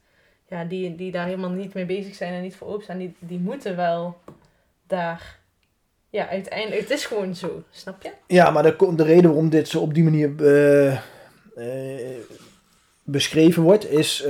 ja, 0.48 0.64
die, 0.64 0.94
die 0.94 1.10
daar 1.10 1.26
helemaal 1.26 1.50
niet 1.50 1.74
mee 1.74 1.84
bezig 1.84 2.14
zijn 2.14 2.32
en 2.32 2.42
niet 2.42 2.56
voor 2.56 2.68
openstaan, 2.68 2.98
die, 2.98 3.16
die 3.18 3.38
moeten 3.38 3.76
wel 3.76 4.20
daar 4.86 5.38
ja, 6.10 6.28
uiteindelijk, 6.28 6.80
het 6.80 6.90
is 6.90 7.04
gewoon 7.04 7.34
zo, 7.34 7.62
snap 7.70 8.02
je? 8.02 8.10
Ja, 8.26 8.50
maar 8.50 8.62
de, 8.62 8.94
de 8.96 9.04
reden 9.04 9.30
waarom 9.30 9.50
dit 9.50 9.68
zo 9.68 9.80
op 9.80 9.94
die 9.94 10.04
manier 10.04 10.34
eh, 10.38 10.92
eh, 11.56 12.18
beschreven 13.02 13.62
wordt, 13.62 13.90
is 13.90 14.26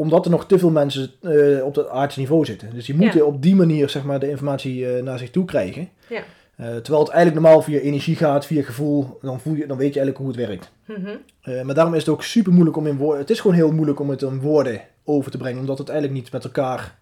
omdat 0.00 0.24
er 0.24 0.30
nog 0.30 0.46
te 0.46 0.58
veel 0.58 0.70
mensen 0.70 1.10
eh, 1.20 1.64
op 1.64 1.74
dat 1.74 1.88
aardse 1.88 2.18
niveau 2.18 2.44
zitten. 2.44 2.70
Dus 2.74 2.86
die 2.86 2.94
moeten 2.94 3.18
Ja. 3.20 3.24
op 3.26 3.42
die 3.42 3.54
manier 3.56 3.88
zeg 3.88 4.04
maar, 4.04 4.18
de 4.18 4.30
informatie 4.30 4.88
eh, 4.92 5.02
naar 5.02 5.18
zich 5.18 5.30
toe 5.30 5.44
krijgen. 5.44 5.88
Ja. 6.08 6.22
Eh, 6.56 6.66
terwijl 6.66 6.98
het 7.04 7.08
eigenlijk 7.12 7.40
normaal 7.40 7.62
via 7.62 7.78
energie 7.78 8.16
gaat, 8.16 8.46
via 8.46 8.62
gevoel, 8.62 9.18
dan, 9.22 9.40
voel 9.40 9.54
je, 9.54 9.66
dan 9.66 9.76
weet 9.76 9.94
je 9.94 10.00
eigenlijk 10.00 10.16
hoe 10.16 10.26
het 10.28 10.36
werkt. 10.36 10.70
Mhm. 10.84 11.66
Maar 11.66 11.74
daarom 11.74 11.94
is 11.94 12.00
het 12.00 12.08
ook 12.08 12.22
super 12.22 12.52
moeilijk 12.52 12.76
om 12.76 12.86
in 12.86 12.96
woorden. 12.96 13.20
Het 13.20 13.30
is 13.30 13.40
gewoon 13.40 13.56
heel 13.56 13.72
moeilijk 13.72 14.00
om 14.00 14.10
het 14.10 14.22
in 14.22 14.40
woorden 14.40 14.80
over 15.04 15.30
te 15.30 15.38
brengen, 15.38 15.60
omdat 15.60 15.78
het 15.78 15.88
eigenlijk 15.88 16.20
niet 16.20 16.32
met 16.32 16.44
elkaar 16.44 16.98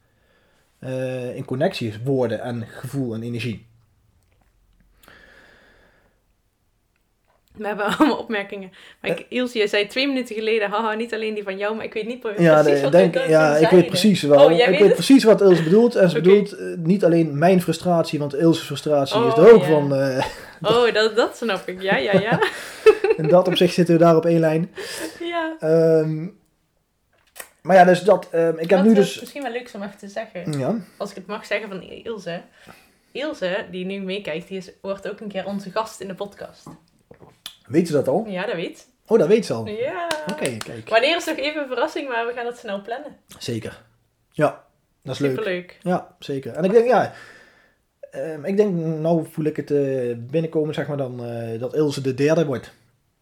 in 1.35 1.45
connectie 1.45 1.89
is, 1.89 1.99
woorden 2.05 2.41
en 2.41 2.67
gevoel 2.67 3.15
en 3.15 3.23
energie. 3.23 3.67
We 7.59 7.67
hebben 7.67 7.87
allemaal 7.99 8.17
opmerkingen. 8.19 8.71
Maar 9.01 9.11
ik, 9.11 9.27
Ilse, 9.29 9.59
jij 9.59 9.67
zei 9.67 9.87
twee 9.87 10.07
minuten 10.09 10.35
geleden, 10.35 10.71
haha, 10.71 10.95
niet 10.95 11.15
alleen 11.15 11.35
die 11.35 11.43
van 11.43 11.57
jou, 11.59 11.77
maar 11.77 11.85
ik 11.85 11.93
weet 11.93 12.07
niet 12.07 12.21
pre- 12.21 12.35
Ja, 12.43 12.53
precies 12.55 12.73
nee, 12.73 12.83
wat 12.83 12.93
denk, 12.93 13.15
we 13.15 13.21
ja 13.21 13.47
ik 13.51 13.57
zeiden. 13.59 13.79
weet 13.79 13.87
precies 13.89 14.23
wel. 14.23 14.45
Oh, 14.45 14.51
jij 14.57 14.61
ik 14.67 14.79
weet 14.79 14.81
het? 14.81 14.93
precies 14.95 15.25
wat 15.25 15.41
Ilse 15.41 15.63
bedoelt. 15.63 15.95
En 15.95 16.11
ze 16.11 16.15
bedoelt 16.21 16.53
eh, 16.53 16.67
niet 16.77 17.05
alleen 17.05 17.39
mijn 17.39 17.63
frustratie, 17.63 18.19
want 18.19 18.35
Ilse's 18.35 18.65
frustratie 18.67 19.17
is 19.27 19.33
Oh, 19.33 19.39
er 19.39 19.53
ook 19.55 19.61
ja. 19.63 19.69
van. 19.69 19.95
eh, 19.95 20.25
Oh, 20.73 20.93
dat, 20.95 21.17
dat 21.17 21.37
snap 21.37 21.69
ik. 21.69 21.83
Ja, 21.83 21.97
ja, 21.97 22.13
ja. 22.21 22.41
in 23.17 23.29
dat 23.29 23.47
opzicht 23.49 23.75
zitten 23.75 23.95
we 23.95 24.01
daar 24.01 24.17
op 24.17 24.25
één 24.27 24.41
lijn. 24.41 24.71
ja. 25.21 25.57
Ehm, 25.61 26.27
maar 27.63 27.77
ja, 27.77 27.85
dus 27.85 28.01
dat. 28.03 28.29
ehm, 28.31 28.59
ik 28.59 28.71
heb 28.71 28.83
nu 28.83 28.89
eh, 28.91 28.95
dus. 28.95 29.21
Misschien 29.21 29.43
wel 29.43 29.53
leuk 29.53 29.71
om 29.75 29.83
even 29.83 29.99
te 29.99 30.09
zeggen. 30.09 30.59
Ja, 30.59 30.77
Als 30.97 31.11
ik 31.11 31.17
het 31.17 31.27
mag 31.27 31.47
zeggen 31.47 31.69
van 31.69 31.83
Ilse. 31.83 32.41
Ilse, 33.13 33.65
die 33.71 33.85
nu 33.85 34.01
meekijkt, 34.01 34.49
die 34.49 34.57
is, 34.59 34.71
wordt 34.83 35.11
ook 35.11 35.21
een 35.21 35.29
keer 35.29 35.47
onze 35.47 35.71
gast 35.71 36.01
in 36.01 36.09
de 36.09 36.15
podcast. 36.15 36.67
Weet 37.69 37.87
ze 37.87 37.93
dat 37.93 38.09
al? 38.09 38.25
Ja, 38.29 38.47
dat 38.47 38.55
weet. 38.55 38.87
Oh, 39.07 39.19
dat 39.19 39.29
weet 39.29 39.47
ze 39.47 39.53
al. 39.53 39.67
Ja. 39.67 40.07
Oké, 40.33 40.57
kijk. 40.57 40.89
Wanneer 40.89 41.17
is 41.17 41.25
nog 41.25 41.37
even 41.37 41.63
een 41.63 41.69
verrassing, 41.69 42.09
maar 42.09 42.27
we 42.27 42.33
gaan 42.33 42.47
het 42.47 42.59
snel 42.59 42.83
plannen. 42.83 43.17
Zeker. 43.39 43.83
Ja, 44.31 44.65
dat 45.03 45.15
is 45.15 45.21
leuk. 45.21 45.31
Superleuk. 45.31 45.79
Ja, 45.83 46.15
zeker. 46.19 46.53
En 46.55 46.65
ik 46.65 46.71
denk, 46.71 46.87
ja. 46.87 47.13
ehm, 48.11 48.45
ik 48.45 48.57
denk, 48.57 48.75
nou 48.75 49.27
voel 49.31 49.45
ik 49.45 49.57
het 49.57 49.71
eh, 49.71 50.15
binnenkomen, 50.17 50.75
zeg 50.75 50.87
maar 50.89 50.97
dan, 50.97 51.25
eh, 51.25 51.61
dat 51.61 51.75
Ilse 51.75 52.01
de 52.01 52.15
derde 52.15 52.45
wordt. 52.47 52.73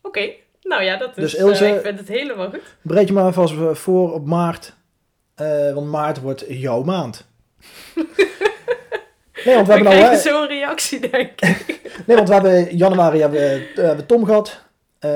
Oké. 0.02 0.30
Nou 0.62 0.82
ja, 0.82 0.96
dat 0.96 1.08
is... 1.08 1.14
Dus 1.22 1.34
eh, 1.34 1.44
Ilse- 1.46 1.66
ik 1.74 1.80
vind 1.80 1.98
het 1.98 2.08
helemaal 2.08 2.50
goed. 2.50 2.76
Bereid 2.82 3.08
je 3.08 3.14
maar 3.14 3.32
vast 3.32 3.54
voor 3.72 4.12
op 4.12 4.26
maart. 4.26 4.74
eh, 5.34 5.72
want 5.74 5.86
maart 5.90 6.20
wordt 6.20 6.44
jouw 6.48 6.82
maand. 6.82 7.26
nee, 9.46 9.54
want 9.54 9.66
we 9.66 9.72
We 9.72 9.78
hebben 9.78 9.92
nou, 9.98 10.06
krijgen 10.06 10.30
hè, 10.32 10.38
zo'n 10.38 10.46
reactie, 10.48 11.10
denk 11.10 11.40
ik. 11.40 11.80
nee, 12.06 12.16
want 12.16 12.28
we 12.28 12.34
hebben 12.34 12.70
in 12.70 12.76
januari 12.76 13.20
hebben, 13.20 13.40
we, 13.40 13.70
eh, 13.70 13.76
hebben 13.76 13.96
we 13.96 14.06
Tom 14.06 14.24
gehad. 14.24 14.64
Eh, 14.98 15.10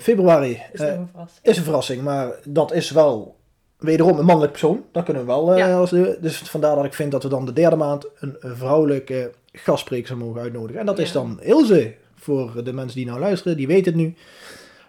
februari 0.00 0.62
Is 0.72 0.80
eh, 0.80 0.86
een 0.88 1.08
verrassing. 1.12 1.44
is 1.46 1.56
een 1.56 1.62
verrassing, 1.64 2.02
maar 2.02 2.32
dat 2.44 2.72
is 2.72 2.90
wel 2.90 3.36
wederom 3.78 4.18
een 4.18 4.24
mannelijk 4.24 4.52
persoon. 4.52 4.84
Dat 4.92 5.04
kunnen 5.04 5.22
we 5.22 5.28
wel. 5.28 5.52
eh, 5.52 5.58
Ja. 5.58 5.74
als 5.76 5.90
de, 5.90 6.18
dus 6.20 6.36
vandaar 6.38 6.74
dat 6.76 6.84
ik 6.84 6.94
vind 6.94 7.12
dat 7.12 7.22
we 7.22 7.28
dan 7.28 7.46
de 7.46 7.52
derde 7.52 7.76
maand 7.76 8.06
een, 8.20 8.36
vrouwelijke 8.40 9.32
gastspreker 9.52 10.16
mogen 10.16 10.40
uitnodigen. 10.40 10.80
En 10.80 10.86
dat 10.86 10.98
is 10.98 11.12
dan 11.12 11.38
Ilse. 11.42 11.94
Voor 12.16 12.64
de 12.64 12.72
mensen 12.72 12.96
die 12.96 13.06
nou 13.06 13.18
luisteren, 13.20 13.56
die 13.56 13.66
weten 13.66 13.92
het 13.92 14.00
nu. 14.00 14.14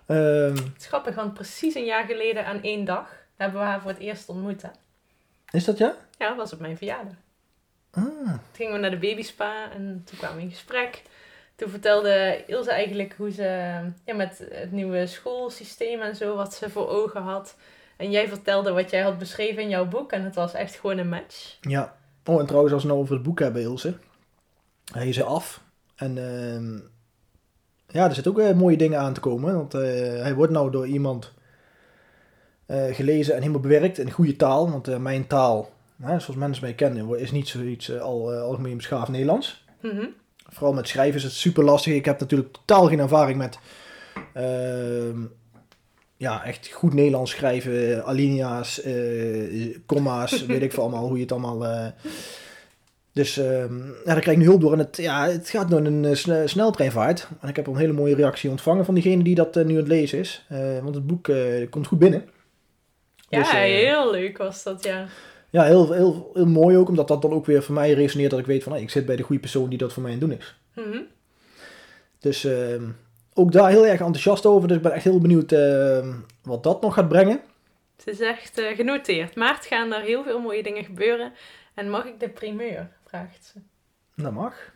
Ehm, 0.05 0.55
Het 0.55 0.63
is 0.79 0.85
grappig, 0.85 1.15
want 1.15 1.33
precies 1.33 1.75
een 1.75 1.85
jaar 1.85 2.05
geleden 2.05 2.45
aan 2.45 2.61
één 2.61 2.85
dag 2.85 3.09
hebben 3.37 3.59
we 3.59 3.65
haar 3.65 3.81
voor 3.81 3.91
het 3.91 3.99
eerst 3.99 4.29
ontmoet. 4.29 4.61
Hè? 4.61 4.67
is 5.51 5.65
dat 5.65 5.77
ja? 5.77 5.95
Ja, 6.17 6.27
dat 6.27 6.37
was 6.37 6.53
op 6.53 6.59
mijn 6.59 6.77
verjaardag. 6.77 7.13
Ah, 7.95 8.03
Toen 8.03 8.39
gingen 8.53 8.73
we 8.73 8.79
naar 8.79 8.99
de 8.99 9.07
babyspa 9.07 9.71
en 9.71 10.01
toen 10.05 10.17
kwamen 10.17 10.37
we 10.37 10.43
in 10.43 10.49
gesprek. 10.49 11.01
Toen 11.55 11.69
vertelde 11.69 12.43
Ilse 12.47 12.71
eigenlijk 12.71 13.13
hoe 13.17 13.31
ze 13.31 13.43
ja, 14.05 14.13
met 14.15 14.47
het 14.51 14.71
nieuwe 14.71 15.07
schoolsysteem 15.07 16.01
en 16.01 16.15
zo, 16.15 16.35
wat 16.35 16.53
ze 16.53 16.69
voor 16.69 16.89
ogen 16.89 17.21
had. 17.21 17.55
En 17.97 18.11
jij 18.11 18.27
vertelde 18.27 18.71
wat 18.71 18.89
jij 18.89 19.01
had 19.01 19.17
beschreven 19.17 19.61
in 19.61 19.69
jouw 19.69 19.85
boek 19.87 20.11
en 20.11 20.23
het 20.23 20.35
was 20.35 20.53
echt 20.53 20.75
gewoon 20.75 20.97
een 20.97 21.09
match. 21.09 21.57
ja. 21.61 21.95
Oh, 22.25 22.39
en 22.39 22.45
trouwens, 22.45 22.73
als 22.73 22.83
we 22.83 22.87
het 22.89 22.97
nou 22.97 22.99
over 22.99 23.13
het 23.13 23.23
boek 23.23 23.39
hebben, 23.39 23.61
Ilse. 23.61 23.93
Hij 24.91 25.07
is 25.07 25.17
er 25.17 25.23
af. 25.23 25.61
En 25.95 26.17
ehm, 26.17 26.75
ja, 27.87 28.07
er 28.07 28.13
zitten 28.13 28.31
ook 28.31 28.39
eh, 28.39 28.53
mooie 28.53 28.77
dingen 28.77 28.99
aan 28.99 29.13
te 29.13 29.19
komen. 29.19 29.55
Want 29.55 29.73
eh, 29.73 29.81
hij 30.21 30.33
wordt 30.35 30.51
nou 30.51 30.71
door 30.71 30.87
iemand 30.87 31.33
eh, 32.65 32.95
gelezen 32.95 33.33
en 33.33 33.39
helemaal 33.39 33.61
bewerkt 33.61 33.97
in 33.97 34.11
goede 34.11 34.35
taal. 34.35 34.71
Want 34.71 34.99
mijn 34.99 35.27
taal, 35.27 35.69
hè, 36.03 36.19
zoals 36.19 36.39
mensen 36.39 36.63
mij 36.63 36.73
kennen, 36.73 37.19
is 37.19 37.31
niet 37.31 37.47
zoiets 37.47 37.89
eh, 37.89 38.01
al, 38.01 38.33
eh, 38.33 38.41
algemeen 38.41 38.77
beschaafd 38.77 39.11
Nederlands. 39.11 39.65
Mhm. 39.81 40.05
Vooral 40.49 40.73
met 40.73 40.87
schrijven 40.87 41.15
is 41.15 41.23
het 41.23 41.33
super 41.33 41.63
lastig. 41.63 41.93
Ik 41.93 42.05
heb 42.05 42.19
natuurlijk 42.19 42.53
totaal 42.53 42.87
geen 42.87 42.99
ervaring 42.99 43.37
met 43.37 43.59
ehm, 44.33 45.21
ja, 46.17 46.43
echt 46.43 46.71
goed 46.71 46.93
Nederlands 46.93 47.31
schrijven, 47.31 48.05
alinea's, 48.05 48.81
eh 48.81 49.77
comma's, 49.85 50.45
weet 50.45 50.61
ik 50.61 50.73
veel 50.73 50.83
allemaal, 50.83 51.07
hoe 51.07 51.15
je 51.15 51.21
het 51.21 51.31
allemaal... 51.31 51.93
dus 53.11 53.37
ehm, 53.37 53.77
ja, 53.87 53.93
daar 54.03 54.19
krijg 54.19 54.37
ik 54.37 54.37
nu 54.37 54.45
hulp 54.45 54.61
door. 54.61 54.73
En 54.73 54.79
het, 54.79 54.97
ja, 54.97 55.27
het 55.27 55.49
gaat 55.49 55.69
door 55.69 55.85
een 55.85 56.17
sne- 56.17 56.47
sneltreinvaart. 56.47 57.27
En 57.41 57.49
ik 57.49 57.55
heb 57.55 57.67
een 57.67 57.77
hele 57.77 57.93
mooie 57.93 58.15
reactie 58.15 58.49
ontvangen 58.49 58.85
van 58.85 58.93
diegene 58.93 59.23
die 59.23 59.35
dat 59.35 59.55
nu 59.55 59.61
aan 59.61 59.75
het 59.75 59.87
lezen 59.87 60.19
is. 60.19 60.45
Want 60.81 60.95
het 60.95 61.07
boek 61.07 61.31
komt 61.69 61.87
goed 61.87 61.99
binnen. 61.99 62.29
Ja, 63.29 63.39
Dus, 63.39 63.51
heel 63.51 64.11
leuk 64.11 64.37
was 64.37 64.63
dat, 64.63 64.83
ja. 64.83 65.07
Ja, 65.53 65.63
heel, 65.63 65.91
heel, 65.91 66.31
heel 66.33 66.45
mooi 66.45 66.77
ook, 66.77 66.89
omdat 66.89 67.07
dat 67.07 67.21
dan 67.21 67.31
ook 67.31 67.45
weer 67.45 67.63
voor 67.63 67.73
mij 67.73 67.93
resoneert 67.93 68.31
dat 68.31 68.39
ik 68.39 68.45
weet 68.45 68.63
van, 68.63 68.71
hey, 68.71 68.81
ik 68.81 68.89
zit 68.89 69.05
bij 69.05 69.15
de 69.15 69.23
goede 69.23 69.41
persoon 69.41 69.69
die 69.69 69.77
dat 69.77 69.93
voor 69.93 70.03
mij 70.03 70.11
aan 70.11 70.19
het 70.19 70.29
doen 70.29 70.37
is. 70.39 70.55
Mhm. 70.73 71.01
Dus 72.19 72.43
ehm, 72.43 72.83
ook 73.33 73.51
daar 73.51 73.69
heel 73.69 73.85
erg 73.85 73.99
enthousiast 73.99 74.45
over. 74.45 74.67
Dus 74.67 74.77
ik 74.77 74.83
ben 74.83 74.91
echt 74.91 75.03
heel 75.03 75.19
benieuwd 75.19 75.51
ehm, 75.51 76.13
wat 76.43 76.63
dat 76.63 76.81
nog 76.81 76.93
gaat 76.93 77.07
brengen. 77.07 77.41
Het 77.95 78.07
is 78.07 78.19
echt 78.19 78.57
eh, 78.57 78.75
genoteerd. 78.75 79.35
Maart 79.35 79.65
gaan 79.65 79.93
er 79.93 80.01
heel 80.01 80.23
veel 80.23 80.39
mooie 80.39 80.63
dingen 80.63 80.83
gebeuren. 80.83 81.33
En 81.73 81.89
mag 81.89 82.05
ik 82.05 82.19
de 82.19 82.29
primeur? 82.29 82.89
Vraagt 83.05 83.45
ze. 83.45 83.59
Dat 84.23 84.31
mag. 84.31 84.73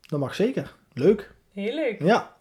Dat 0.00 0.20
mag 0.20 0.34
zeker. 0.34 0.74
Leuk. 0.92 1.30
Heel 1.52 1.74
leuk. 1.74 2.02
Ja. 2.02 2.36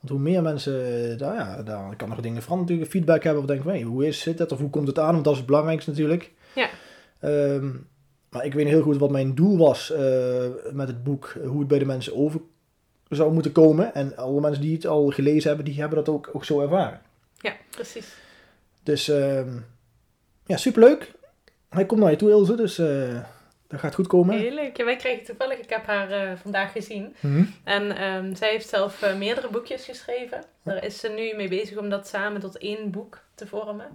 Want 0.00 0.10
hoe 0.10 0.18
meer 0.18 0.42
mensen, 0.42 1.10
eh, 1.10 1.18
daar, 1.18 1.34
ja, 1.34 1.62
daar 1.62 1.96
kan 1.96 2.08
nog 2.08 2.20
dingen 2.20 2.42
van 2.42 2.58
natuurlijk 2.58 2.90
feedback 2.90 3.22
hebben. 3.22 3.42
Of 3.42 3.48
denken 3.48 3.64
van, 3.64 3.74
hey, 3.74 3.82
hoe 3.82 4.06
is 4.06 4.24
het 4.24 4.52
of 4.52 4.58
hoe 4.58 4.70
komt 4.70 4.86
het 4.86 4.98
aan? 4.98 5.12
Want 5.12 5.24
dat 5.24 5.32
is 5.32 5.38
het 5.38 5.48
belangrijkste 5.48 5.90
natuurlijk. 5.90 6.32
Ja. 6.54 6.68
Ehm, 7.20 7.70
maar 8.30 8.44
ik 8.44 8.54
weet 8.54 8.66
heel 8.66 8.82
goed 8.82 8.96
wat 8.96 9.10
mijn 9.10 9.34
doel 9.34 9.58
was 9.58 9.92
eh, 9.92 10.46
met 10.72 10.88
het 10.88 11.04
boek. 11.04 11.34
Hoe 11.44 11.58
het 11.58 11.68
bij 11.68 11.78
de 11.78 11.84
mensen 11.84 12.16
over 12.16 12.40
zou 13.08 13.32
moeten 13.32 13.52
komen. 13.52 13.94
En 13.94 14.16
alle 14.16 14.40
mensen 14.40 14.62
die 14.62 14.74
het 14.74 14.86
al 14.86 15.10
gelezen 15.10 15.48
hebben, 15.48 15.64
die 15.64 15.80
hebben 15.80 15.98
dat 16.04 16.08
ook, 16.08 16.30
ook 16.32 16.44
zo 16.44 16.60
ervaren. 16.60 17.00
Ja, 17.36 17.52
precies. 17.70 18.14
Dus 18.82 19.08
ehm, 19.08 19.58
ja, 20.46 20.56
superleuk. 20.56 21.12
Hij 21.68 21.86
komt 21.86 22.00
naar 22.00 22.10
je 22.10 22.16
toe, 22.16 22.30
Ilse, 22.30 22.54
dus 22.54 22.78
eh, 22.78 23.20
dat 23.66 23.80
gaat 23.80 23.94
goed 23.94 24.06
komen. 24.06 24.38
Heel 24.38 24.54
leuk. 24.54 24.76
Ja, 24.76 24.84
wij 24.84 24.96
kregen 24.96 25.24
toevallig, 25.24 25.58
ik 25.58 25.70
heb 25.70 25.86
haar 25.86 26.10
eh, 26.10 26.38
vandaag 26.42 26.72
gezien. 26.72 27.16
Mhm. 27.20 27.44
En 27.64 27.96
ehm, 27.96 28.34
zij 28.34 28.50
heeft 28.50 28.68
zelf 28.68 29.02
eh, 29.02 29.16
meerdere 29.16 29.48
boekjes 29.50 29.84
geschreven. 29.84 30.44
Daar 30.62 30.84
is 30.84 30.98
ze 31.00 31.08
nu 31.08 31.36
mee 31.36 31.48
bezig 31.48 31.76
om 31.78 31.88
dat 31.88 32.06
samen 32.06 32.40
tot 32.40 32.58
één 32.58 32.90
boek 32.90 33.18
te 33.34 33.46
vormen. 33.46 33.86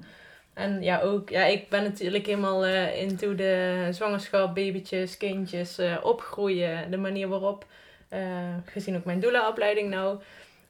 En 0.53 0.81
ja, 0.81 1.01
ook, 1.01 1.29
ja, 1.29 1.43
ik 1.43 1.69
ben 1.69 1.83
natuurlijk 1.83 2.25
helemaal 2.25 2.65
eh, 2.65 3.01
into 3.01 3.35
de 3.35 3.87
zwangerschap, 3.91 4.55
babytjes, 4.55 5.17
kindjes, 5.17 5.77
eh, 5.77 5.97
opgroeien, 6.03 6.91
de 6.91 6.97
manier 6.97 7.27
waarop. 7.27 7.65
eh, 8.09 8.19
gezien 8.65 8.95
ook 8.95 9.05
mijn 9.05 9.19
doula-opleiding 9.19 9.89
nou. 9.89 10.19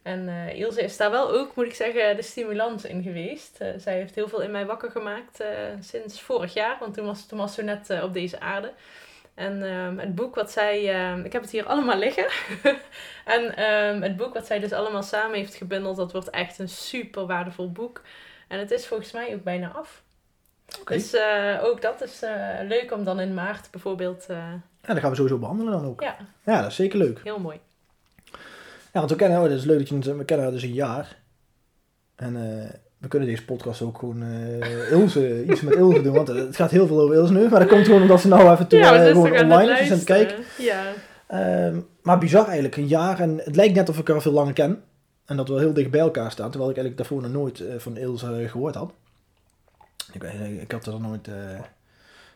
En 0.02 0.30
Ilse 0.56 0.82
is 0.84 0.98
daar 0.98 1.12
wel 1.12 1.32
ook, 1.32 1.56
moet 1.56 1.66
ik 1.66 1.74
zeggen, 1.74 2.16
de 2.16 2.22
stimulans 2.22 2.86
in 2.86 3.04
geweest. 3.04 3.58
Zij 3.78 3.94
heeft 3.96 4.16
heel 4.16 4.28
veel 4.28 4.42
in 4.42 4.52
mij 4.52 4.66
wakker 4.66 4.92
gemaakt 4.92 5.44
sinds 5.80 6.22
vorig 6.22 6.54
jaar, 6.54 6.78
want 6.80 6.94
toen 6.94 7.06
was, 7.06 7.26
was 7.30 7.54
ze 7.54 7.62
net 7.64 8.02
op 8.04 8.14
deze 8.14 8.40
aarde. 8.40 8.72
En 9.36 9.64
ehm, 9.64 9.98
het 9.98 10.16
boek 10.16 10.36
wat 10.36 10.52
zij, 10.52 10.94
ehm, 10.94 11.26
ik 11.26 11.34
heb 11.34 11.42
het 11.42 11.52
hier 11.52 11.66
allemaal 11.66 11.98
liggen. 11.98 12.28
en 13.26 13.56
ehm, 13.56 14.02
het 14.02 14.18
boek 14.18 14.34
wat 14.34 14.46
zij 14.46 14.60
dus 14.60 14.72
allemaal 14.72 15.04
samen 15.04 15.38
heeft 15.38 15.56
gebundeld, 15.56 15.96
dat 15.96 16.12
wordt 16.12 16.30
echt 16.30 16.60
een 16.60 16.70
super 16.70 17.26
waardevol 17.26 17.72
boek. 17.72 18.02
En 18.48 18.60
het 18.60 18.72
is 18.72 18.88
volgens 18.88 19.12
mij 19.12 19.34
ook 19.36 19.44
bijna 19.44 19.72
af. 19.72 20.04
Oké. 20.80 20.94
Dus 20.94 21.14
eh, 21.14 21.60
ook 21.64 21.82
dat 21.82 22.02
is 22.04 22.22
eh, 22.22 22.32
leuk 22.68 22.92
om 22.92 23.04
dan 23.04 23.20
in 23.20 23.34
maart 23.34 23.68
bijvoorbeeld. 23.72 24.26
eh, 24.28 24.38
Ja, 24.82 24.94
dat 24.94 24.98
gaan 25.00 25.10
we 25.10 25.16
sowieso 25.16 25.38
behandelen 25.40 25.72
dan 25.74 25.86
ook. 25.86 26.02
ja, 26.02 26.16
Ja, 26.46 26.62
dat 26.62 26.70
is 26.70 26.76
zeker 26.76 26.98
leuk. 26.98 27.20
heel 27.24 27.40
mooi. 27.40 27.60
Ja, 28.94 29.00
want 29.00 29.10
we 29.10 29.16
kennen, 29.16 29.38
oh, 29.38 29.44
dat 29.44 29.58
is 29.58 29.64
leuk 29.66 29.90
dat 29.90 30.04
je 30.06 30.16
we 30.18 30.26
kennen 30.26 30.46
haar 30.46 30.56
dus 30.56 30.64
een 30.64 30.74
jaar. 30.74 31.18
En 32.16 32.34
we 32.98 33.08
kunnen 33.08 33.28
deze 33.30 33.46
podcast 33.46 33.82
ook 33.82 33.98
gewoon 33.98 34.24
Ilse, 34.92 35.44
iets 35.44 35.62
met 35.62 35.74
Ilse 35.76 36.02
doen, 36.02 36.14
want 36.14 36.28
het 36.28 36.56
gaat 36.56 36.72
heel 36.72 36.88
veel 36.88 37.00
over 37.00 37.16
Ilse 37.16 37.34
nu. 37.34 37.50
Maar 37.50 37.60
dat 37.60 37.70
komt 37.70 37.86
gewoon 37.86 38.02
omdat 38.02 38.22
ze 38.22 38.28
nou 38.28 38.52
even 38.52 38.68
toe, 38.68 38.80
ja, 38.80 39.04
we 39.04 39.12
gewoon 39.12 39.40
online 39.40 39.72
is, 39.72 39.80
dus 39.80 39.90
aan 39.92 39.96
het 39.96 40.04
kijken. 40.06 40.38
Ja, 40.58 40.84
Ehm, 41.28 41.80
maar 42.02 42.18
bizar 42.18 42.46
eigenlijk, 42.46 42.76
een 42.76 42.88
jaar. 42.88 43.20
En 43.20 43.38
het 43.44 43.56
lijkt 43.56 43.76
net 43.76 43.90
of 43.90 43.98
ik 43.98 44.08
haar 44.08 44.22
veel 44.22 44.32
langer 44.32 44.54
ken. 44.54 44.84
En 45.26 45.38
dat 45.38 45.48
we 45.48 45.60
heel 45.60 45.74
dicht 45.74 45.92
bij 45.92 46.00
elkaar 46.00 46.32
staan, 46.32 46.50
terwijl 46.50 46.72
ik 46.72 46.78
eigenlijk 46.78 46.98
daarvoor 46.98 47.22
nog 47.22 47.42
nooit 47.42 47.60
eh, 47.60 47.76
van 47.78 47.98
Ilse 47.98 48.48
gehoord 48.48 48.76
had. 48.76 48.94
Ik, 50.12 50.24
eh, 50.24 50.62
ik 50.62 50.72
had 50.72 50.86
haar 50.86 50.94
nog 50.94 51.10
nooit 51.10 51.28
eh, 51.28 51.60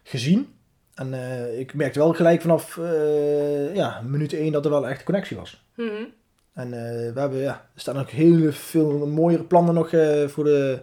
gezien. 0.04 0.56
En 0.93 1.13
ik 1.60 1.73
merkte 1.73 2.00
wel 2.00 2.13
gelijk 2.13 2.41
vanaf 2.41 2.76
ja, 3.73 4.02
minuut 4.02 4.34
1 4.34 4.52
dat 4.52 4.65
er 4.65 4.71
wel 4.71 4.88
echt 4.88 5.04
connectie 5.04 5.38
was. 5.38 5.63
Mhm. 5.76 6.04
En 6.54 6.69
we 7.13 7.19
hebben, 7.19 7.39
ja, 7.39 7.67
er 7.73 7.82
staan 7.82 8.00
ook 8.00 8.10
heel 8.10 8.52
veel 8.52 9.08
mooiere 9.08 9.43
plannen 9.43 9.73
nog 9.73 9.89
voor 10.32 10.43
de 10.43 10.82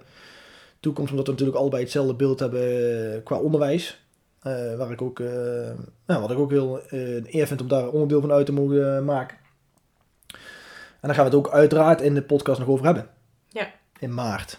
toekomst. 0.81 1.11
Omdat 1.11 1.27
we 1.27 1.33
natuurlijk 1.33 1.59
allebei 1.59 1.83
hetzelfde 1.83 2.15
beeld 2.15 2.41
hebben 2.41 3.23
qua 3.23 3.37
onderwijs. 3.37 4.05
Waar 4.77 4.91
ik 4.91 5.03
ook, 5.03 5.19
nou, 6.07 6.21
wat 6.21 6.31
ik 6.31 6.39
ook 6.39 6.51
heel 6.51 6.81
een 6.89 7.27
eer 7.31 7.47
vind 7.47 7.61
om 7.61 7.69
daar 7.69 7.89
onderdeel 7.89 8.21
van 8.21 8.33
uit 8.33 8.47
te 8.47 8.53
mogen 8.53 9.05
maken. 9.05 9.37
En 11.05 11.11
daar 11.11 11.19
gaan 11.19 11.31
we 11.31 11.37
het 11.37 11.47
ook 11.47 11.53
uiteraard 11.55 12.01
in 12.01 12.15
de 12.15 12.23
podcast 12.23 12.59
nog 12.59 12.69
over 12.69 12.85
hebben. 12.85 13.09
Ja. 13.49 13.71
In 13.99 14.15
maart. 14.15 14.59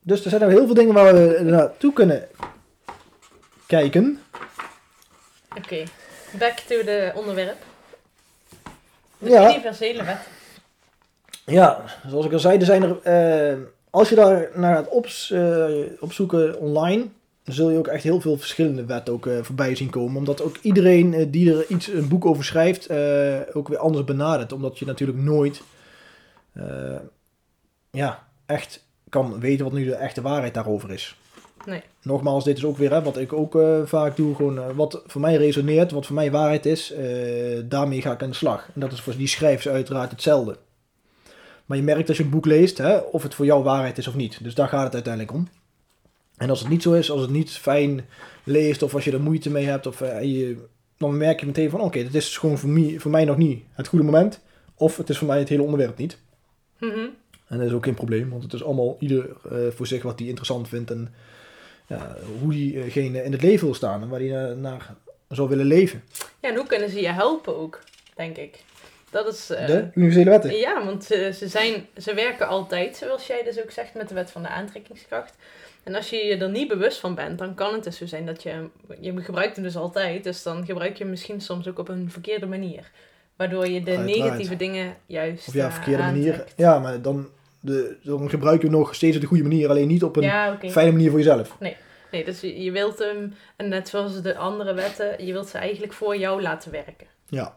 Dus 0.00 0.24
er 0.24 0.30
zijn 0.30 0.42
nog 0.42 0.50
heel 0.50 0.66
veel 0.66 0.74
dingen 0.74 0.94
waar 0.94 1.14
we 1.14 1.40
naartoe 1.42 1.92
kunnen 1.92 2.28
kijken. 3.66 4.22
Oké, 5.56 5.82
back 6.38 6.58
to 6.58 6.82
the 6.82 7.12
onderwerp. 7.14 7.56
De 9.18 9.30
Ja. 9.30 9.48
universele 9.50 10.04
wet. 10.04 10.18
Ja, 11.44 11.80
zoals 12.06 12.26
ik 12.26 12.32
al 12.32 12.38
zei, 12.38 12.58
er 12.58 12.64
zijn 12.64 12.82
er, 12.82 13.02
eh, 13.52 13.58
als 13.90 14.08
je 14.08 14.14
daar 14.14 14.48
naar 14.54 14.74
gaat 14.76 14.88
ops, 14.88 15.30
eh, 15.30 15.68
opzoeken 16.00 16.58
online, 16.58 17.12
zul 17.44 17.70
je 17.70 17.78
ook 17.78 17.86
echt 17.86 18.02
heel 18.02 18.20
veel 18.20 18.36
verschillende 18.36 18.84
wetten 18.84 19.14
ook 19.14 19.26
eh, 19.26 19.42
voorbij 19.42 19.74
zien 19.74 19.90
komen. 19.90 20.16
Omdat 20.16 20.42
ook 20.42 20.56
iedereen 20.62 21.14
eh, 21.14 21.26
die 21.28 21.54
er 21.54 21.66
iets, 21.68 21.88
een 21.88 22.08
boek 22.08 22.26
over 22.26 22.44
schrijft, 22.44 22.86
eh, 22.86 23.40
ook 23.52 23.68
weer 23.68 23.78
anders 23.78 24.04
benadert. 24.04 24.52
Omdat 24.52 24.78
je 24.78 24.86
natuurlijk 24.86 25.18
nooit 25.18 25.62
ja, 27.90 28.26
echt 28.46 28.84
kan 29.08 29.40
weten 29.40 29.64
wat 29.64 29.74
nu 29.74 29.84
de 29.84 29.94
echte 29.94 30.22
waarheid 30.22 30.54
daarover 30.54 30.90
is. 30.90 31.16
Nee. 31.66 31.82
Nogmaals, 32.02 32.44
dit 32.44 32.56
is 32.56 32.64
ook 32.64 32.76
weer 32.76 32.90
hè, 32.90 33.02
wat 33.02 33.16
ik 33.16 33.32
ook 33.32 33.58
vaak 33.84 34.16
doe. 34.16 34.34
Gewoon 34.34 34.74
wat 34.74 35.02
voor 35.06 35.20
mij 35.20 35.36
resoneert, 35.36 35.90
wat 35.90 36.06
voor 36.06 36.14
mij 36.14 36.30
waarheid 36.30 36.66
is, 36.66 36.94
daarmee 37.64 38.02
ga 38.02 38.12
ik 38.12 38.22
aan 38.22 38.30
de 38.30 38.36
slag. 38.36 38.68
En 38.74 38.80
dat 38.80 38.92
is 38.92 39.00
voor 39.00 39.16
die 39.16 39.26
schrijvers 39.26 39.68
uiteraard 39.68 40.10
hetzelfde. 40.10 40.56
Maar 41.66 41.76
je 41.76 41.82
merkt 41.82 42.08
als 42.08 42.16
je 42.16 42.22
een 42.22 42.30
boek 42.30 42.46
leest, 42.46 42.78
hè, 42.78 42.96
of 42.96 43.22
het 43.22 43.34
voor 43.34 43.44
jou 43.44 43.62
waarheid 43.62 43.98
is 43.98 44.08
of 44.08 44.14
niet. 44.14 44.44
Dus 44.44 44.54
daar 44.54 44.68
gaat 44.68 44.84
het 44.84 44.94
uiteindelijk 44.94 45.32
om. 45.32 45.48
En 46.36 46.50
als 46.50 46.60
het 46.60 46.68
niet 46.68 46.82
zo 46.82 46.92
is, 46.92 47.10
als 47.10 47.20
het 47.20 47.30
niet 47.30 47.50
fijn 47.50 48.06
leest, 48.44 48.82
of 48.82 48.94
als 48.94 49.04
je 49.04 49.12
er 49.12 49.20
moeite 49.20 49.50
mee 49.50 49.64
hebt, 49.64 49.86
of, 49.86 50.00
eh, 50.00 50.22
je, 50.22 50.56
dan 50.96 51.16
merk 51.16 51.40
je 51.40 51.46
meteen 51.46 51.70
van, 51.70 51.80
oké, 51.80 52.02
dit 52.02 52.14
is 52.14 52.38
gewoon 52.38 52.58
voor 52.58 52.68
mij, 52.68 52.98
voor 52.98 53.10
mij 53.10 53.24
nog 53.24 53.36
niet 53.36 53.64
het 53.72 53.88
goede 53.88 54.04
moment. 54.04 54.40
Of 54.74 54.96
het 54.96 55.08
is 55.08 55.18
voor 55.18 55.26
mij 55.26 55.38
het 55.38 55.48
hele 55.48 55.62
onderwerp 55.62 55.98
niet. 55.98 56.18
Mhm. 56.78 57.08
En 57.46 57.58
dat 57.58 57.66
is 57.66 57.72
ook 57.72 57.84
geen 57.84 57.94
probleem, 57.94 58.30
want 58.30 58.42
het 58.42 58.52
is 58.52 58.64
allemaal 58.64 58.96
ieder 58.98 59.30
eh, 59.50 59.58
voor 59.70 59.86
zich 59.86 60.02
wat 60.02 60.18
hij 60.18 60.28
interessant 60.28 60.68
vindt 60.68 60.90
en 60.90 61.14
ja, 61.88 62.16
hoe 62.40 62.52
diegene 62.52 63.24
in 63.24 63.32
het 63.32 63.42
leven 63.42 63.64
wil 63.64 63.74
staan 63.74 64.02
en 64.02 64.08
waar 64.08 64.20
hij 64.20 64.28
naar, 64.28 64.56
naar 64.56 64.94
zou 65.28 65.48
willen 65.48 65.66
leven. 65.66 66.02
Ja, 66.40 66.48
en 66.48 66.56
hoe 66.56 66.66
kunnen 66.66 66.90
ze 66.90 67.00
je 67.00 67.08
helpen 67.08 67.56
ook, 67.56 67.80
denk 68.16 68.36
ik. 68.36 68.63
Dat 69.14 69.32
is... 69.34 69.50
eh, 69.50 69.66
De 69.66 69.88
universele 69.94 70.30
wetten. 70.30 70.56
Ja, 70.56 70.84
want 70.84 71.04
ze, 71.04 71.30
ze, 71.34 71.48
zijn, 71.48 71.86
ze 71.96 72.14
werken 72.14 72.48
altijd, 72.48 72.96
zoals 72.96 73.26
jij 73.26 73.42
dus 73.44 73.62
ook 73.62 73.70
zegt, 73.70 73.94
met 73.94 74.08
de 74.08 74.14
wet 74.14 74.30
van 74.30 74.42
de 74.42 74.48
aantrekkingskracht. 74.48 75.36
En 75.82 75.94
als 75.94 76.10
je 76.10 76.16
je 76.16 76.36
er 76.36 76.50
niet 76.50 76.68
bewust 76.68 76.98
van 77.00 77.14
bent, 77.14 77.38
dan 77.38 77.54
kan 77.54 77.72
het 77.72 77.84
dus 77.84 77.96
zo 77.96 78.06
zijn 78.06 78.26
dat 78.26 78.42
je... 78.42 78.68
Je 79.00 79.20
gebruikt 79.20 79.54
hem 79.56 79.64
dus 79.64 79.76
altijd, 79.76 80.24
dus 80.24 80.42
dan 80.42 80.64
gebruik 80.66 80.92
je 80.96 81.02
hem 81.02 81.10
misschien 81.10 81.40
soms 81.40 81.68
ook 81.68 81.78
op 81.78 81.88
een 81.88 82.10
verkeerde 82.10 82.46
manier. 82.46 82.90
Waardoor 83.36 83.66
je 83.68 83.82
de 83.82 83.96
Uiteraard. 83.96 84.18
negatieve 84.24 84.56
dingen 84.56 84.96
juist 85.06 85.48
Of 85.48 85.54
ja, 85.54 85.66
eh, 85.66 85.72
verkeerde 85.72 86.02
manier. 86.02 86.44
Ja, 86.56 86.78
maar 86.78 87.02
dan, 87.02 87.28
de, 87.60 87.96
dan 88.02 88.30
gebruik 88.30 88.60
je 88.62 88.66
hem 88.68 88.76
nog 88.76 88.94
steeds 88.94 89.14
op 89.16 89.22
de 89.22 89.28
goede 89.28 89.42
manier, 89.42 89.68
alleen 89.68 89.88
niet 89.88 90.02
op 90.02 90.16
een 90.16 90.22
Ja, 90.22 90.58
fijne 90.68 90.92
manier 90.92 91.10
voor 91.10 91.18
jezelf. 91.18 91.56
Nee, 91.60 92.24
dus 92.24 92.40
je, 92.40 92.62
je 92.62 92.70
wilt 92.70 92.98
hem, 92.98 93.34
en 93.56 93.68
net 93.68 93.88
zoals 93.88 94.22
de 94.22 94.36
andere 94.36 94.74
wetten, 94.74 95.26
je 95.26 95.32
wilt 95.32 95.48
ze 95.48 95.58
eigenlijk 95.58 95.92
voor 95.92 96.16
jou 96.16 96.42
laten 96.42 96.70
werken. 96.70 97.06
Ja, 97.28 97.56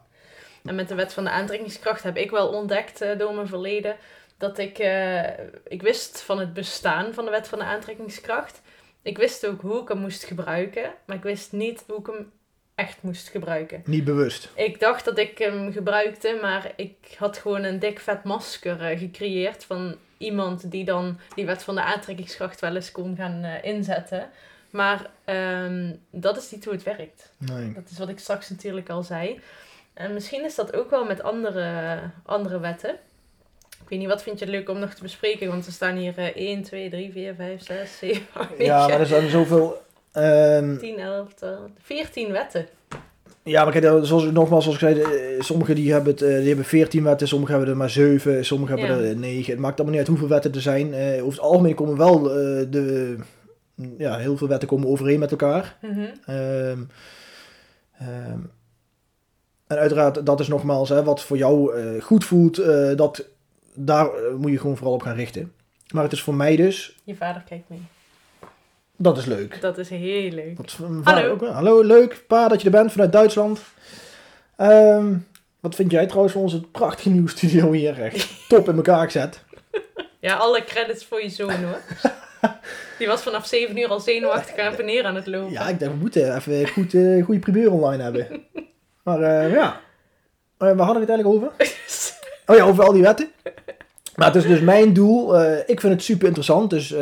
En 0.68 0.74
met 0.74 0.88
de 0.88 0.94
wet 0.94 1.12
van 1.12 1.24
de 1.24 1.30
aantrekkingskracht 1.30 2.02
heb 2.02 2.16
ik 2.16 2.30
wel 2.30 2.48
ontdekt 2.48 3.00
eh, 3.00 3.18
door 3.18 3.34
mijn 3.34 3.46
verleden 3.46 3.96
dat 4.36 4.58
ik, 4.58 4.78
eh, 4.78 5.28
ik 5.68 5.82
wist 5.82 6.20
van 6.20 6.38
het 6.38 6.52
bestaan 6.52 7.14
van 7.14 7.24
de 7.24 7.30
wet 7.30 7.48
van 7.48 7.58
de 7.58 7.64
aantrekkingskracht. 7.64 8.60
Ik 9.02 9.18
wist 9.18 9.46
ook 9.46 9.60
hoe 9.60 9.82
ik 9.82 9.88
hem 9.88 9.98
moest 9.98 10.24
gebruiken, 10.24 10.90
maar 11.04 11.16
ik 11.16 11.22
wist 11.22 11.52
niet 11.52 11.84
hoe 11.86 11.98
ik 11.98 12.06
hem 12.06 12.32
echt 12.74 13.02
moest 13.02 13.28
gebruiken. 13.28 13.82
niet 13.84 14.04
bewust. 14.04 14.48
Ik 14.54 14.80
dacht 14.80 15.04
dat 15.04 15.18
ik 15.18 15.38
hem 15.38 15.72
gebruikte, 15.72 16.38
maar 16.42 16.72
ik 16.76 17.14
had 17.18 17.38
gewoon 17.38 17.64
een 17.64 17.78
dik 17.78 18.00
vet 18.00 18.24
masker 18.24 18.82
eh, 18.82 18.98
gecreëerd 18.98 19.64
van 19.64 19.96
iemand 20.18 20.70
die 20.70 20.84
dan 20.84 21.18
die 21.34 21.46
wet 21.46 21.62
van 21.62 21.74
de 21.74 21.82
aantrekkingskracht 21.82 22.60
wel 22.60 22.74
eens 22.74 22.92
kon 22.92 23.16
gaan 23.16 23.44
inzetten. 23.44 24.30
Maar 24.70 25.10
ehm, 25.24 25.94
dat 26.10 26.36
is 26.36 26.50
niet 26.50 26.64
hoe 26.64 26.74
het 26.74 26.82
werkt. 26.82 27.32
Nee. 27.36 27.72
Dat 27.72 27.90
is 27.90 27.98
wat 27.98 28.08
ik 28.08 28.18
straks 28.18 28.50
natuurlijk 28.50 28.88
al 28.88 29.02
zei. 29.02 29.40
En 29.98 30.12
misschien 30.14 30.44
is 30.44 30.54
dat 30.54 30.76
ook 30.76 30.90
wel 30.90 31.04
met 31.04 31.22
andere, 31.22 31.98
andere 32.24 32.60
wetten. 32.60 32.90
Ik 33.82 33.88
weet 33.88 33.98
niet, 33.98 34.08
wat 34.08 34.22
vind 34.22 34.38
je 34.38 34.44
het 34.44 34.54
leuk 34.54 34.68
om 34.68 34.78
nog 34.78 34.94
te 34.94 35.02
bespreken? 35.02 35.48
Want 35.48 35.66
er 35.66 35.72
staan 35.72 35.96
hier 35.96 36.18
eh 36.18 36.36
1, 36.36 36.62
2, 36.62 36.90
3, 36.90 37.12
4, 37.12 37.34
5, 37.34 37.62
6, 37.64 37.98
7, 37.98 38.22
8, 38.32 38.50
9, 38.50 38.64
Ja, 38.64 38.88
maar 38.88 39.00
er 39.00 39.06
zijn 39.06 39.28
zoveel... 39.30 39.82
ehm, 40.12 40.76
10, 40.78 40.98
11, 40.98 41.34
12, 41.34 41.58
14 41.82 42.32
wetten. 42.32 42.66
ja, 43.42 43.64
maar 43.64 43.72
kijk, 43.72 44.06
zoals, 44.06 44.24
nogmaals, 44.24 44.64
zoals 44.64 44.82
ik 44.82 44.88
zei, 44.88 45.00
eh, 45.02 45.40
sommigen 45.40 45.74
die 45.74 45.92
hebben, 45.92 46.12
het, 46.12 46.22
eh, 46.22 46.36
die 46.36 46.46
hebben 46.46 46.64
14 46.64 47.04
wetten, 47.04 47.28
sommigen 47.28 47.54
hebben 47.54 47.72
er 47.72 47.78
maar 47.78 47.90
7, 47.90 48.44
sommigen 48.44 48.78
hebben 48.78 49.08
er 49.08 49.16
9. 49.16 49.50
Het 49.52 49.60
maakt 49.60 49.74
allemaal 49.80 49.90
niet 49.98 50.08
uit 50.08 50.08
hoeveel 50.18 50.28
wetten 50.34 50.52
er 50.54 50.60
zijn. 50.60 50.94
Eh, 50.94 51.12
over 51.24 51.38
het 51.38 51.40
algemeen 51.40 51.74
komen 51.74 51.96
wel 51.96 52.30
eh, 52.30 52.66
de... 52.70 53.16
Ja, 53.98 54.16
heel 54.16 54.36
veel 54.36 54.48
wetten 54.48 54.68
komen 54.68 54.88
overeen 54.88 55.18
met 55.18 55.30
elkaar. 55.30 55.76
Mhm. 55.82 56.06
Ehm, 56.26 56.78
ehm, 57.98 58.38
En 59.68 59.76
uiteraard, 59.78 60.26
dat 60.26 60.40
is 60.40 60.48
nogmaals 60.48 60.88
hè, 60.88 61.04
wat 61.04 61.22
voor 61.22 61.36
jou 61.36 61.74
eh, 61.76 62.02
goed 62.02 62.24
voelt. 62.24 62.58
eh, 62.58 62.96
dat, 62.96 63.24
daar 63.74 64.06
eh, 64.06 64.34
moet 64.38 64.50
je 64.50 64.58
gewoon 64.58 64.76
vooral 64.76 64.94
op 64.94 65.02
gaan 65.02 65.16
richten. 65.16 65.52
Maar 65.92 66.02
het 66.02 66.12
is 66.12 66.22
voor 66.22 66.34
mij 66.34 66.56
dus, 66.56 66.96
Je 67.04 67.14
vader 67.16 67.42
kijkt 67.48 67.68
mee. 67.68 67.82
dat 68.96 69.18
is 69.18 69.24
leuk. 69.24 69.60
Dat 69.60 69.78
is 69.78 69.88
heel 69.88 70.30
leuk. 70.30 70.56
Dat 70.56 70.76
Hallo. 71.02 71.30
ook. 71.30 71.46
Hallo, 71.46 71.82
leuk. 71.82 72.24
Pa, 72.26 72.48
dat 72.48 72.60
je 72.60 72.66
er 72.66 72.72
bent 72.72 72.92
vanuit 72.92 73.12
Duitsland. 73.12 73.60
Ehm, 74.56 75.14
wat 75.60 75.74
vind 75.74 75.90
jij 75.90 76.06
trouwens 76.06 76.32
van 76.32 76.42
onze 76.42 76.60
prachtige 76.60 77.10
nieuwe 77.10 77.28
studio 77.28 77.72
hier? 77.72 78.02
Echt 78.02 78.48
top 78.48 78.68
in 78.68 78.76
elkaar 78.76 79.04
gezet. 79.04 79.40
Ja, 80.20 80.34
alle 80.36 80.64
credits 80.64 81.04
voor 81.04 81.22
je 81.22 81.28
zoon 81.28 81.64
hoor. 81.64 81.78
Die 82.98 83.06
was 83.06 83.22
vanaf 83.22 83.46
7 83.46 83.78
uur 83.78 83.88
al 83.88 84.00
zenuwachtig 84.00 84.58
aan 84.58 84.74
en 84.74 84.84
neer 84.84 85.04
aan 85.04 85.14
het 85.14 85.26
lopen. 85.26 85.52
Ja, 85.52 85.68
ik 85.68 85.78
dacht, 85.78 85.92
we 85.92 85.98
moeten 85.98 86.36
even 86.36 86.68
goed, 86.68 86.94
eh 86.94 87.24
goede 87.24 87.40
primeur 87.40 87.72
online 87.72 88.02
hebben. 88.02 88.26
Maar 89.08 89.22
eh, 89.22 89.52
ja, 89.52 89.80
Eh, 90.58 90.68
waar 90.76 90.86
hadden 90.86 91.06
we 91.06 91.12
het 91.12 91.22
eigenlijk 91.22 91.28
over? 91.28 91.52
Oh 92.46 92.56
ja, 92.56 92.64
over 92.64 92.84
al 92.84 92.92
die 92.92 93.02
wetten. 93.02 93.28
Maar 94.16 94.26
het 94.26 94.36
is 94.36 94.46
dus 94.46 94.60
mijn 94.60 94.92
doel. 94.92 95.38
eh, 95.38 95.58
ik 95.66 95.80
vind 95.80 95.92
het 95.92 96.02
super 96.02 96.26
interessant. 96.26 96.70
Dus 96.70 96.92
eh, 96.92 97.00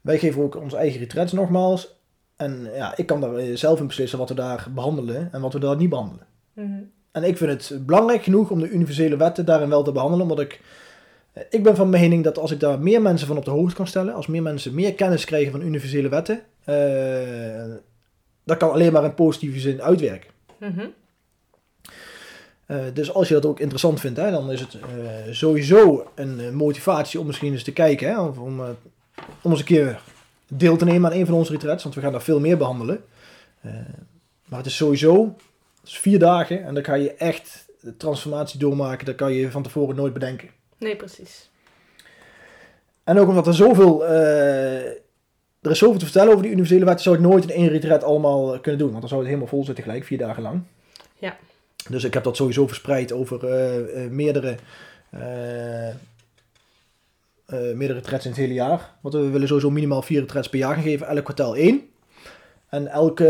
wij 0.00 0.18
geven 0.18 0.42
ook 0.42 0.56
onze 0.56 0.76
eigen 0.76 0.98
retreats 1.00 1.32
nogmaals. 1.32 1.94
En 2.36 2.68
ja, 2.74 2.96
ik 2.96 3.06
kan 3.06 3.20
daar 3.20 3.56
zelf 3.56 3.80
in 3.80 3.86
beslissen 3.86 4.18
wat 4.18 4.28
we 4.28 4.34
daar 4.34 4.66
behandelen 4.74 5.28
en 5.32 5.40
wat 5.40 5.52
we 5.52 5.58
daar 5.58 5.76
niet 5.76 5.88
behandelen. 5.88 6.26
Mhm. 6.52 6.82
En 7.12 7.22
ik 7.24 7.36
vind 7.36 7.50
het 7.50 7.86
belangrijk 7.86 8.22
genoeg 8.22 8.50
om 8.50 8.60
de 8.60 8.68
universele 8.68 9.16
wetten 9.16 9.44
daarin 9.44 9.68
wel 9.68 9.82
te 9.82 9.92
behandelen. 9.92 10.22
Omdat 10.30 10.40
ik, 10.44 10.60
ik 11.50 11.62
ben 11.62 11.76
van 11.76 11.90
mening 11.90 12.24
dat 12.24 12.38
als 12.38 12.50
ik 12.50 12.60
daar 12.60 12.78
meer 12.78 13.02
mensen 13.02 13.26
van 13.26 13.36
op 13.36 13.44
de 13.44 13.50
hoogte 13.50 13.74
kan 13.76 13.86
stellen. 13.86 14.14
Als 14.14 14.26
meer 14.26 14.42
mensen 14.42 14.74
meer 14.74 14.94
kennis 14.94 15.24
krijgen 15.24 15.52
van 15.52 15.62
universele 15.62 16.08
wetten. 16.08 16.42
dat 18.44 18.56
kan 18.56 18.70
alleen 18.72 18.92
maar 18.92 19.04
in 19.04 19.14
positieve 19.14 19.60
zin 19.60 19.82
uitwerken. 19.82 20.30
Mhm. 20.58 20.86
Eh, 22.72 22.78
dus 22.94 23.12
als 23.12 23.28
je 23.28 23.34
dat 23.34 23.46
ook 23.46 23.60
interessant 23.60 24.00
vindt, 24.00 24.18
hè, 24.18 24.30
dan 24.30 24.52
is 24.52 24.60
het 24.60 24.74
eh, 24.74 25.32
sowieso 25.32 26.10
een 26.14 26.40
eh, 26.40 26.50
motivatie 26.50 27.20
om 27.20 27.26
misschien 27.26 27.52
eens 27.52 27.62
te 27.62 27.72
kijken. 27.72 28.08
Hè, 28.08 28.20
om, 28.20 28.60
om 29.42 29.50
eens 29.50 29.58
een 29.58 29.64
keer 29.64 30.00
deel 30.48 30.76
te 30.76 30.84
nemen 30.84 31.10
aan 31.10 31.16
een 31.16 31.26
van 31.26 31.34
onze 31.34 31.52
retreats. 31.52 31.82
Want 31.82 31.94
we 31.94 32.00
gaan 32.00 32.12
daar 32.12 32.22
veel 32.22 32.40
meer 32.40 32.56
behandelen. 32.56 33.04
Eh, 33.60 33.72
maar 34.44 34.58
het 34.58 34.66
is 34.66 34.76
sowieso 34.76 35.34
het 35.80 35.90
is 35.90 35.98
vier 35.98 36.18
dagen 36.18 36.64
en 36.64 36.74
dan 36.74 36.82
kan 36.82 37.00
je 37.00 37.14
echt 37.14 37.66
de 37.80 37.96
transformatie 37.96 38.58
doormaken. 38.58 39.06
Dat 39.06 39.14
kan 39.14 39.32
je 39.32 39.50
van 39.50 39.62
tevoren 39.62 39.96
nooit 39.96 40.12
bedenken. 40.12 40.48
Nee, 40.78 40.96
precies. 40.96 41.50
En 43.04 43.18
ook 43.18 43.28
omdat 43.28 43.46
er 43.46 43.54
zoveel... 43.54 44.04
er 44.06 45.70
is 45.70 45.78
zoveel 45.78 45.98
te 45.98 46.04
vertellen 46.04 46.30
over 46.30 46.42
die 46.42 46.52
universele 46.52 46.84
wetten, 46.84 47.02
zou 47.04 47.16
ik 47.16 47.22
nooit 47.22 47.42
in 47.44 47.50
één 47.50 47.68
retreat 47.68 48.04
allemaal 48.04 48.60
kunnen 48.60 48.78
doen. 48.80 48.88
Want 48.88 49.00
dan 49.00 49.08
zou 49.08 49.20
het 49.20 49.28
helemaal 49.30 49.50
vol 49.50 49.64
zitten 49.64 49.84
gelijk, 49.84 50.04
vier 50.04 50.18
dagen 50.18 50.42
lang. 50.42 50.62
Ja. 51.18 51.36
Dus 51.88 52.04
ik 52.04 52.14
heb 52.14 52.24
dat 52.24 52.36
sowieso 52.36 52.66
verspreid 52.66 53.12
over 53.12 53.46
eh, 53.48 54.04
eh, 54.04 54.10
meerdere, 54.10 54.56
eh, 55.10 55.94
meerdere 57.46 57.92
retreats 57.92 58.24
in 58.24 58.30
het 58.30 58.40
hele 58.40 58.54
jaar. 58.54 58.94
Want 59.00 59.14
we 59.14 59.28
willen 59.28 59.48
sowieso 59.48 59.70
minimaal 59.70 60.02
vier 60.02 60.20
retreats 60.20 60.48
per 60.48 60.58
jaar 60.58 60.76
geven, 60.76 61.06
elk 61.06 61.24
kwartaal 61.24 61.56
één. 61.56 61.80
En 62.68 62.86
elke 62.86 63.24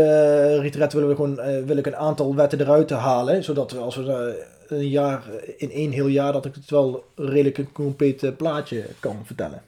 retreat 0.59 0.93
willen 0.93 1.09
we 1.09 1.15
gewoon, 1.15 1.65
wil 1.65 1.77
ik 1.77 1.85
een 1.85 1.95
aantal 1.95 2.35
wetten 2.35 2.61
eruit 2.61 2.89
halen. 2.89 3.43
Zodat 3.43 3.71
we 3.71 3.77
als 3.77 3.95
we 3.95 4.45
een 4.67 4.89
jaar, 4.89 5.23
in 5.57 5.71
één 5.71 5.91
heel 5.91 6.07
jaar, 6.07 6.33
dat 6.33 6.45
ik 6.45 6.55
het 6.55 6.69
wel 6.69 7.05
redelijk 7.15 7.57
een 7.57 7.71
compleet 7.71 8.37
plaatje 8.37 8.85
kan 8.99 9.21
vertellen. 9.25 9.61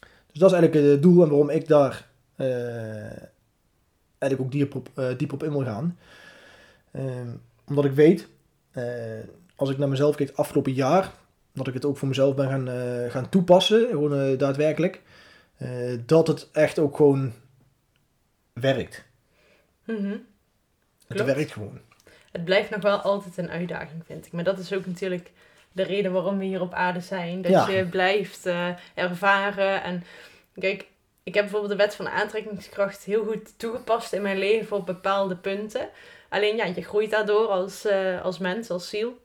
Dus 0.00 0.40
dat 0.40 0.52
is 0.52 0.56
eigenlijk 0.56 0.86
het 0.92 1.02
doel 1.02 1.22
en 1.22 1.28
waarom 1.28 1.50
ik 1.50 1.68
daar 1.68 2.06
eigenlijk 4.18 4.40
ook 4.40 4.52
diep 4.52 4.74
op, 4.74 4.88
diep 5.16 5.32
op 5.32 5.42
in 5.42 5.50
wil 5.50 5.64
gaan. 5.64 5.98
Ehm, 6.90 7.28
omdat 7.68 7.84
ik 7.84 7.92
weet, 7.92 8.28
eh, 8.70 8.84
als 9.56 9.70
ik 9.70 9.78
naar 9.78 9.88
mezelf 9.88 10.16
kijk 10.16 10.28
het 10.28 10.38
afgelopen 10.38 10.72
jaar, 10.72 11.10
dat 11.52 11.66
ik 11.66 11.74
het 11.74 11.84
ook 11.84 11.96
voor 11.96 12.08
mezelf 12.08 12.34
ben 12.34 12.48
gaan, 12.48 12.68
eh, 12.68 13.10
gaan 13.10 13.28
toepassen, 13.28 13.88
gewoon 13.88 14.14
eh, 14.14 14.38
daadwerkelijk, 14.38 15.00
dat 16.06 16.26
het 16.26 16.48
echt 16.52 16.78
ook 16.78 16.96
gewoon 16.96 17.32
werkt. 18.52 19.04
Mhm. 19.84 20.16
Het 21.06 21.24
werkt 21.24 21.52
gewoon. 21.52 21.80
Het 22.32 22.44
blijft 22.44 22.70
nog 22.70 22.82
wel 22.82 22.98
altijd 22.98 23.38
een 23.38 23.50
uitdaging, 23.50 24.02
vind 24.06 24.26
ik. 24.26 24.32
Maar 24.32 24.44
dat 24.44 24.58
is 24.58 24.72
ook 24.72 24.86
natuurlijk 24.86 25.32
de 25.72 25.82
reden 25.82 26.12
waarom 26.12 26.38
we 26.38 26.44
hier 26.44 26.60
op 26.60 26.72
aarde 26.72 27.00
zijn. 27.00 27.42
Dat 27.42 27.52
Ja. 27.52 27.68
je 27.68 27.84
blijft 27.84 28.48
ervaren. 28.94 29.82
En 29.82 30.04
kijk, 30.58 30.86
ik 31.22 31.34
heb 31.34 31.42
bijvoorbeeld 31.42 31.72
de 31.72 31.84
wet 31.84 31.94
van 31.94 32.08
aantrekkingskracht 32.08 33.04
heel 33.04 33.24
goed 33.24 33.58
toegepast 33.58 34.12
in 34.12 34.22
mijn 34.22 34.38
leven 34.38 34.76
op 34.76 34.86
bepaalde 34.86 35.36
punten. 35.36 35.88
Alleen 36.28 36.56
ja, 36.56 36.64
je 36.64 36.82
groeit 36.82 37.10
daardoor 37.10 37.46
als, 37.46 37.84
eh, 37.84 38.22
als 38.22 38.38
mens, 38.38 38.70
als 38.70 38.88
ziel. 38.88 39.24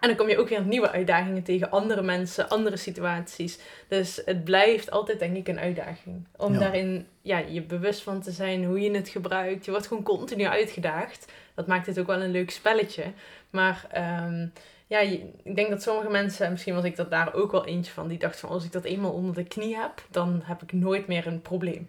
En 0.00 0.08
dan 0.08 0.16
kom 0.16 0.28
je 0.28 0.38
ook 0.38 0.48
weer 0.48 0.62
nieuwe 0.62 0.90
uitdagingen 0.90 1.42
tegen 1.42 1.70
andere 1.70 2.02
mensen, 2.02 2.48
andere 2.48 2.76
situaties. 2.76 3.58
Dus 3.88 4.22
het 4.24 4.44
blijft 4.44 4.90
altijd 4.90 5.18
denk 5.18 5.36
ik 5.36 5.48
een 5.48 5.58
uitdaging. 5.58 6.26
Om 6.36 6.52
Ja. 6.52 6.58
daarin 6.58 7.06
ja, 7.22 7.38
je 7.38 7.62
bewust 7.62 8.02
van 8.02 8.20
te 8.20 8.30
zijn 8.30 8.64
hoe 8.64 8.80
je 8.80 8.90
het 8.90 9.08
gebruikt. 9.08 9.64
Je 9.64 9.70
wordt 9.70 9.86
gewoon 9.86 10.02
continu 10.02 10.44
uitgedaagd. 10.46 11.32
Dat 11.54 11.66
maakt 11.66 11.86
het 11.86 11.98
ook 11.98 12.06
wel 12.06 12.20
een 12.22 12.30
leuk 12.30 12.50
spelletje. 12.50 13.04
Maar 13.50 13.86
ehm, 13.90 14.46
ja, 14.86 14.98
je- 15.00 15.30
ik 15.42 15.56
denk 15.56 15.70
dat 15.70 15.82
sommige 15.82 16.10
mensen, 16.10 16.44
en 16.46 16.52
misschien 16.52 16.74
was 16.74 16.84
ik 16.84 16.96
dat 16.96 17.10
daar 17.10 17.34
ook 17.34 17.52
wel 17.52 17.66
eentje 17.66 17.92
van, 17.92 18.08
die 18.08 18.18
dachten 18.18 18.40
van 18.40 18.50
als 18.50 18.64
ik 18.64 18.72
dat 18.72 18.84
eenmaal 18.84 19.12
onder 19.12 19.34
de 19.34 19.44
knie 19.44 19.76
heb, 19.76 20.02
dan 20.10 20.40
heb 20.44 20.62
ik 20.62 20.72
nooit 20.72 21.06
meer 21.06 21.26
een 21.26 21.42
probleem. 21.42 21.88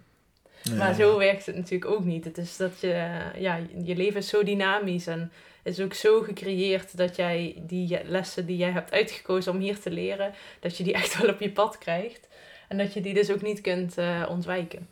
Maar 0.78 0.94
zo 0.94 1.18
werkt 1.18 1.46
het 1.46 1.56
natuurlijk 1.56 1.92
ook 1.92 2.04
niet. 2.04 2.26
Het 2.26 2.38
is 2.38 2.58
dat 2.58 2.80
je, 2.80 3.08
ja, 3.38 3.60
je 3.84 3.96
leven 3.96 4.20
is 4.20 4.28
zo 4.28 4.44
dynamisch 4.44 5.08
en 5.08 5.32
is 5.64 5.80
ook 5.80 5.94
zo 5.94 6.22
gecreëerd 6.22 6.98
dat 6.98 7.16
jij 7.16 7.62
die 7.68 8.00
lessen 8.06 8.46
die 8.46 8.58
jij 8.58 8.72
hebt 8.72 8.92
uitgekozen 8.92 9.52
om 9.52 9.60
hier 9.60 9.80
te 9.80 9.92
leren, 9.92 10.34
dat 10.60 10.78
je 10.78 10.84
die 10.84 10.94
echt 11.02 11.18
wel 11.22 11.30
op 11.30 11.40
je 11.40 11.52
pad 11.52 11.78
krijgt. 11.78 12.28
En 12.68 12.78
dat 12.78 12.94
je 12.94 13.02
die 13.02 13.14
dus 13.14 13.32
ook 13.32 13.42
niet 13.42 13.62
kunt 13.62 13.98
eh, 13.98 14.26
ontwijken. 14.30 14.88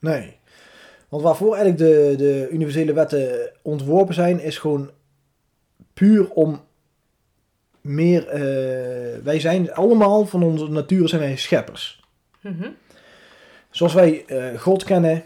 Nee. 0.00 0.36
Want 1.08 1.22
waarvoor 1.22 1.54
eigenlijk 1.54 1.78
de, 1.78 2.14
de 2.16 2.48
universele 2.50 2.92
wetten 2.92 3.52
ontworpen 3.62 4.14
zijn, 4.14 4.40
is 4.40 4.58
gewoon 4.58 4.90
puur 5.94 6.30
om 6.30 6.60
meer. 7.80 8.28
eh, 8.28 9.22
wij 9.22 9.40
zijn 9.40 9.72
allemaal 9.72 10.26
van 10.26 10.42
onze 10.42 10.68
natuur 10.68 11.08
zijn 11.08 11.20
wij 11.20 11.36
scheppers. 11.36 12.02
Mhm. 12.40 12.68
Zoals 13.74 13.94
wij 13.94 14.24
eh, 14.26 14.60
God 14.60 14.84
kennen, 14.84 15.24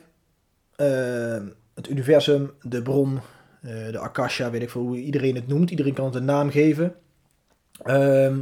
eh, 0.77 1.43
het 1.75 1.89
universum, 1.89 2.53
de 2.63 2.83
bron, 2.83 3.21
eh, 3.63 3.91
de 3.91 3.99
akasha, 3.99 4.51
weet 4.51 4.63
ik 4.63 4.71
veel 4.71 4.81
hoe 4.81 4.97
iedereen 4.97 5.35
het 5.35 5.47
noemt. 5.47 5.71
Iedereen 5.71 5.95
kan 5.95 6.05
het 6.05 6.15
een 6.15 6.25
naam 6.25 6.51
geven. 6.51 6.95
Ehm, 7.83 8.39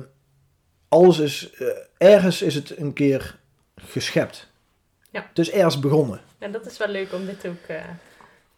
alles 0.88 1.18
is, 1.18 1.62
ergens 1.98 2.42
is 2.42 2.54
het 2.54 2.78
een 2.78 2.92
keer 2.92 3.38
geschept. 3.76 4.50
Ja. 5.10 5.26
Het 5.28 5.38
is 5.38 5.50
ergens 5.50 5.78
begonnen. 5.78 6.20
En 6.38 6.52
dat 6.52 6.66
is 6.66 6.78
wel 6.78 6.88
leuk 6.88 7.12
om 7.12 7.26
dit 7.26 7.46
ook 7.46 7.76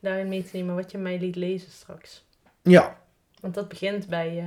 daarin 0.01 0.29
mee 0.29 0.43
te 0.43 0.57
nemen, 0.57 0.75
wat 0.75 0.91
je 0.91 0.99
mij 0.99 1.19
liet 1.19 1.37
lezen 1.37 1.71
straks. 1.71 2.25
Ja, 2.63 2.99
Want 3.41 3.55
dat 3.55 3.69
begint 3.69 4.09
bij 4.09 4.45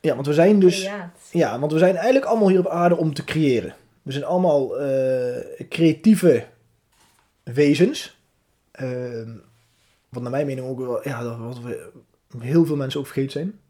ja 0.00 0.14
want 0.14 0.26
we 0.26 0.32
zijn 0.32 0.58
dus... 0.58 0.90
Ja, 1.30 1.58
want 1.58 1.72
we 1.72 1.78
zijn 1.78 1.94
eigenlijk 1.94 2.26
allemaal 2.26 2.48
hier 2.48 2.58
op 2.58 2.68
aarde 2.68 2.96
om 2.96 3.14
te 3.14 3.24
creëren. 3.24 3.74
We 4.06 4.12
zijn 4.12 4.24
allemaal 4.24 4.78
eh, 4.78 5.66
creatieve 5.68 6.46
wezens. 7.42 8.16
Ehm, 8.70 9.30
wat 10.08 10.22
naar 10.22 10.30
mijn 10.30 10.46
mening 10.46 10.66
ook 10.66 10.78
wel, 10.78 11.08
ja, 11.08 11.38
wat 11.38 11.60
we 11.60 11.90
heel 12.38 12.66
veel 12.66 12.76
mensen 12.76 13.00
ook 13.00 13.06
vergeten 13.06 13.32
zijn. 13.32 13.60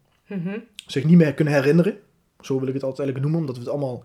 Mhm. 0.40 0.59
Zich 0.87 1.05
niet 1.05 1.16
meer 1.16 1.35
kunnen 1.35 1.55
herinneren. 1.55 1.99
Zo 2.40 2.59
wil 2.59 2.68
ik 2.68 2.75
het 2.75 2.83
altijd 2.83 3.01
eigenlijk 3.01 3.20
noemen, 3.20 3.40
omdat 3.40 3.57
we 3.57 3.61
het 3.61 3.70
allemaal 3.70 4.05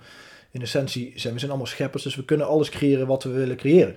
in 0.52 0.62
essentie 0.62 1.12
zijn. 1.16 1.34
We 1.34 1.40
zijn 1.40 1.52
allemaal 1.52 1.70
scheppers, 1.70 2.04
dus 2.04 2.16
we 2.16 2.26
kunnen 2.26 2.48
alles 2.48 2.70
creëren 2.70 3.08
wat 3.08 3.24
we 3.24 3.30
willen 3.30 3.58
creëren. 3.58 3.96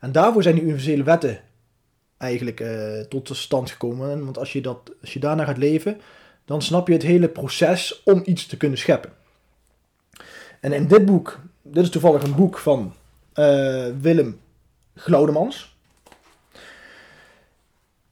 En 0.00 0.12
daarvoor 0.12 0.42
zijn 0.42 0.54
die 0.54 0.64
universele 0.64 1.02
wetten 1.02 1.40
eigenlijk 2.16 2.60
eh, 2.60 3.00
tot 3.00 3.36
stand 3.36 3.70
gekomen. 3.70 4.24
Want 4.24 4.38
als 4.38 4.52
je, 4.52 4.60
dat, 4.60 4.92
als 5.00 5.12
je 5.12 5.20
daarna 5.20 5.44
gaat 5.44 5.58
leven, 5.58 6.00
dan 6.44 6.62
snap 6.62 6.86
je 6.86 6.92
het 6.92 7.02
hele 7.02 7.28
proces 7.28 8.02
om 8.04 8.22
iets 8.24 8.46
te 8.46 8.56
kunnen 8.56 8.78
scheppen. 8.78 9.12
En 10.60 10.72
in 10.72 10.86
dit 10.86 11.04
boek, 11.04 11.38
dit 11.62 11.82
is 11.82 11.90
toevallig 11.90 12.22
een 12.22 12.34
boek 12.34 12.58
van 12.58 12.94
eh, 13.32 13.86
Willem 14.00 14.40
Glaudemans. 14.94 15.76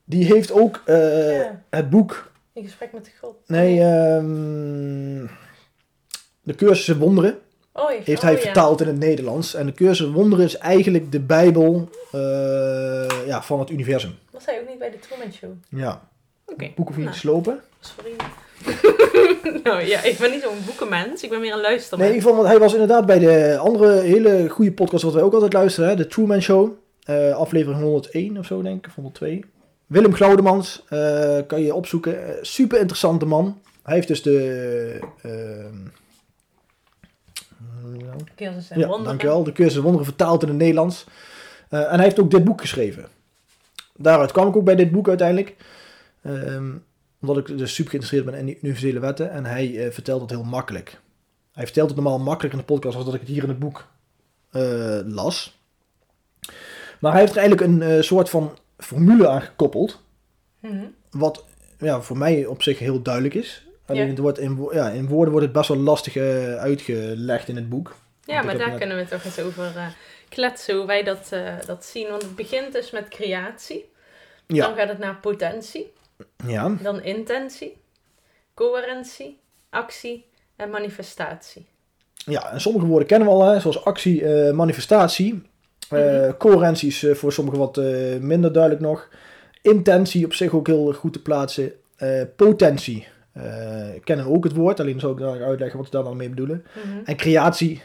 Die 0.04 0.24
heeft 0.24 0.52
ook 0.52 0.83
eh, 0.85 1.38
Ja. 1.38 1.62
het 1.70 1.90
boek, 1.90 2.30
In 2.52 2.64
gesprek 2.64 2.92
met 2.92 3.12
God. 3.20 3.35
nee, 3.46 3.80
ehm, 3.80 5.26
de 6.42 6.54
cursussen 6.57 6.98
wonderen, 6.98 7.38
oh, 7.72 7.88
heeft 7.88 8.09
oh, 8.18 8.24
hij 8.24 8.33
ja. 8.35 8.38
vertaald 8.38 8.80
in 8.80 8.87
het 8.87 8.98
Nederlands. 8.98 9.54
En 9.54 9.66
de 9.66 9.72
cursus 9.72 10.11
wonderen 10.11 10.44
is 10.44 10.57
eigenlijk 10.59 11.12
de 11.12 11.20
Bijbel 11.20 11.88
eh, 12.12 13.26
ja, 13.26 13.42
van 13.42 13.59
het 13.61 13.70
universum. 13.70 14.14
Was 14.30 14.44
hij 14.46 14.61
ook 14.61 14.68
niet 14.68 14.78
bij 14.78 14.90
de 14.90 14.98
Truman 14.98 15.33
Show? 15.33 15.50
Ja, 15.68 16.09
Oké. 16.46 16.70
boek 16.76 16.88
of 16.88 16.94
niet 16.94 17.04
Nou. 17.04 17.16
te 17.16 17.20
slopen. 17.22 17.61
Sorry. 17.80 18.12
Nou 19.64 19.83
ja, 19.83 20.03
ik 20.03 20.18
ben 20.18 20.31
niet 20.31 20.42
zo'n 20.42 20.64
boekenmens. 20.66 21.22
Ik 21.22 21.31
ben 21.31 21.40
meer 21.40 21.53
een 21.53 21.61
luistermens. 21.61 22.09
Nee, 22.09 22.09
in 22.09 22.14
ieder 22.14 22.22
geval, 22.29 22.37
want 22.37 22.48
hij 22.48 22.59
was 22.59 22.72
inderdaad 22.72 23.07
bij 23.07 23.18
de 23.18 23.57
andere 23.59 24.00
hele 24.00 24.48
goede 24.48 24.72
podcast 24.72 25.03
wat 25.03 25.12
wij 25.12 25.22
ook 25.22 25.33
altijd 25.35 25.53
luisteren, 25.53 25.88
hè, 25.88 25.96
de 25.96 26.07
Truman 26.07 26.42
Show. 26.42 26.72
Eh, 27.05 27.35
aflevering 27.35 27.83
101 27.83 28.38
of 28.38 28.46
zo, 28.46 28.62
denk 28.62 28.79
ik, 28.79 28.87
of 28.87 28.94
102. 28.94 29.44
Willem 29.87 30.14
Glaudemans, 30.14 30.85
eh, 30.88 31.38
kan 31.46 31.61
je 31.62 31.74
opzoeken. 31.74 32.27
Eh, 32.27 32.35
super 32.42 32.79
interessante 32.79 33.27
man. 33.27 33.61
Hij 33.83 33.94
heeft 33.94 34.09
dus 34.09 34.22
de... 34.22 34.98
Cursus 38.37 38.70
en 38.70 38.79
Ja, 38.79 38.87
wonderen. 38.87 39.05
dankjewel. 39.05 39.44
De 39.44 39.53
cursus 39.53 39.81
Wonderen 39.81 40.07
vertaald 40.07 40.42
in 40.42 40.48
het 40.48 40.57
Nederlands. 40.57 41.05
En 41.68 41.87
hij 41.88 42.03
heeft 42.03 42.20
ook 42.20 42.31
dit 42.31 42.44
boek 42.44 42.61
geschreven. 42.61 43.07
Daaruit 43.96 44.33
kwam 44.33 44.48
ik 44.48 44.57
ook 44.57 44.64
bij 44.64 44.77
dit 44.77 44.90
boek 44.92 45.09
uiteindelijk. 45.09 45.55
Ehm, 46.22 46.70
omdat 47.27 47.49
ik 47.49 47.59
dus 47.59 47.75
super 47.75 47.91
geïnteresseerd 47.91 48.31
ben 48.31 48.41
in 48.41 48.47
die 48.47 48.59
universele 48.63 49.01
wetten. 49.01 49.31
En 49.31 49.45
hij 49.45 49.85
eh, 49.87 49.93
vertelt 49.93 50.21
het 50.21 50.31
heel 50.31 50.45
makkelijk. 50.45 51.01
Hij 51.53 51.65
vertelt 51.65 51.87
het 51.91 51.97
normaal 51.99 52.19
makkelijk 52.19 52.55
in 52.55 52.61
de 52.61 52.67
podcast, 52.67 52.97
als 52.97 53.05
dat 53.05 53.15
ik 53.15 53.21
het 53.21 53.29
hier 53.29 53.43
in 53.43 53.49
het 53.49 53.59
boek 53.59 53.87
eh, 54.51 54.99
las. 55.05 55.59
Maar 57.01 57.13
hij 57.13 57.21
heeft 57.21 57.33
er 57.37 57.39
eigenlijk 57.39 57.71
een 57.71 57.83
eh, 57.83 58.03
soort 58.03 58.31
van 58.31 58.59
formule 58.79 59.29
aan 59.29 59.43
gekoppeld. 59.43 60.01
Mhm. 60.61 60.85
Wat 61.11 61.45
ja, 61.79 62.01
voor 62.01 62.19
mij 62.19 62.47
op 62.47 62.63
zich 62.63 62.79
heel 62.79 63.03
duidelijk 63.03 63.35
is. 63.35 63.67
Alleen 63.87 64.03
Ja. 64.03 64.09
het 64.09 64.19
wordt 64.19 64.39
in, 64.39 64.69
ja, 64.73 64.89
in 64.91 65.09
woorden 65.09 65.31
wordt 65.31 65.47
het 65.47 65.57
best 65.57 65.69
wel 65.69 65.79
lastig 65.79 66.17
uitgelegd 66.59 67.49
in 67.49 67.57
het 67.57 67.69
boek. 67.69 67.97
Ja, 68.25 68.43
maar 68.43 68.59
daar 68.59 68.69
net- 68.69 68.79
kunnen 68.79 68.97
we 68.97 69.05
toch 69.07 69.25
eens 69.25 69.41
over 69.41 69.95
kletsen, 70.29 70.77
hoe 70.77 70.87
wij 70.87 71.03
dat, 71.03 71.29
dat 71.67 71.85
zien. 71.85 72.09
Want 72.09 72.23
het 72.23 72.35
begint 72.37 72.73
dus 72.73 72.91
met 72.91 73.09
creatie. 73.09 73.93
Ja. 74.47 74.67
Dan 74.67 74.77
gaat 74.77 74.89
het 74.89 74.99
naar 74.99 75.17
potentie. 75.17 75.93
Ja, 76.47 76.77
Dan 76.83 77.03
intentie. 77.03 77.77
Coherentie. 78.55 79.41
Actie. 79.71 80.27
En 80.57 80.71
manifestatie. 80.71 81.67
Ja, 82.15 82.53
en 82.53 82.61
sommige 82.61 82.87
woorden 82.87 83.09
kennen 83.09 83.29
we 83.29 83.35
al, 83.35 83.45
hè, 83.45 83.61
zoals 83.61 83.85
actie, 83.85 84.25
eh, 84.25 84.55
manifestatie. 84.55 85.43
Eh 85.89 85.99
Mhm. 85.99 86.37
Coherentie 86.37 86.89
is 86.89 87.03
eh, 87.05 87.15
voor 87.15 87.33
sommigen 87.33 87.59
wat 87.61 87.77
minder 88.21 88.53
duidelijk 88.53 88.83
nog. 88.83 89.09
Intentie 89.63 90.25
op 90.25 90.33
zich 90.33 90.53
ook 90.53 90.67
heel 90.67 90.93
goed 90.93 91.13
te 91.13 91.23
plaatsen. 91.23 91.73
Potentie 92.37 93.07
kennen 94.05 94.27
we 94.27 94.33
ook 94.33 94.45
het 94.45 94.55
woord, 94.55 94.81
alleen 94.81 95.01
zal 95.01 95.11
ik 95.11 95.19
daar 95.19 95.43
uitleggen 95.43 95.77
wat 95.79 95.87
we 95.87 95.93
daar 95.97 96.05
dan 96.05 96.17
mee 96.17 96.29
bedoelen. 96.29 96.65
Mhm. 96.85 97.05
En 97.05 97.17
creatie, 97.17 97.83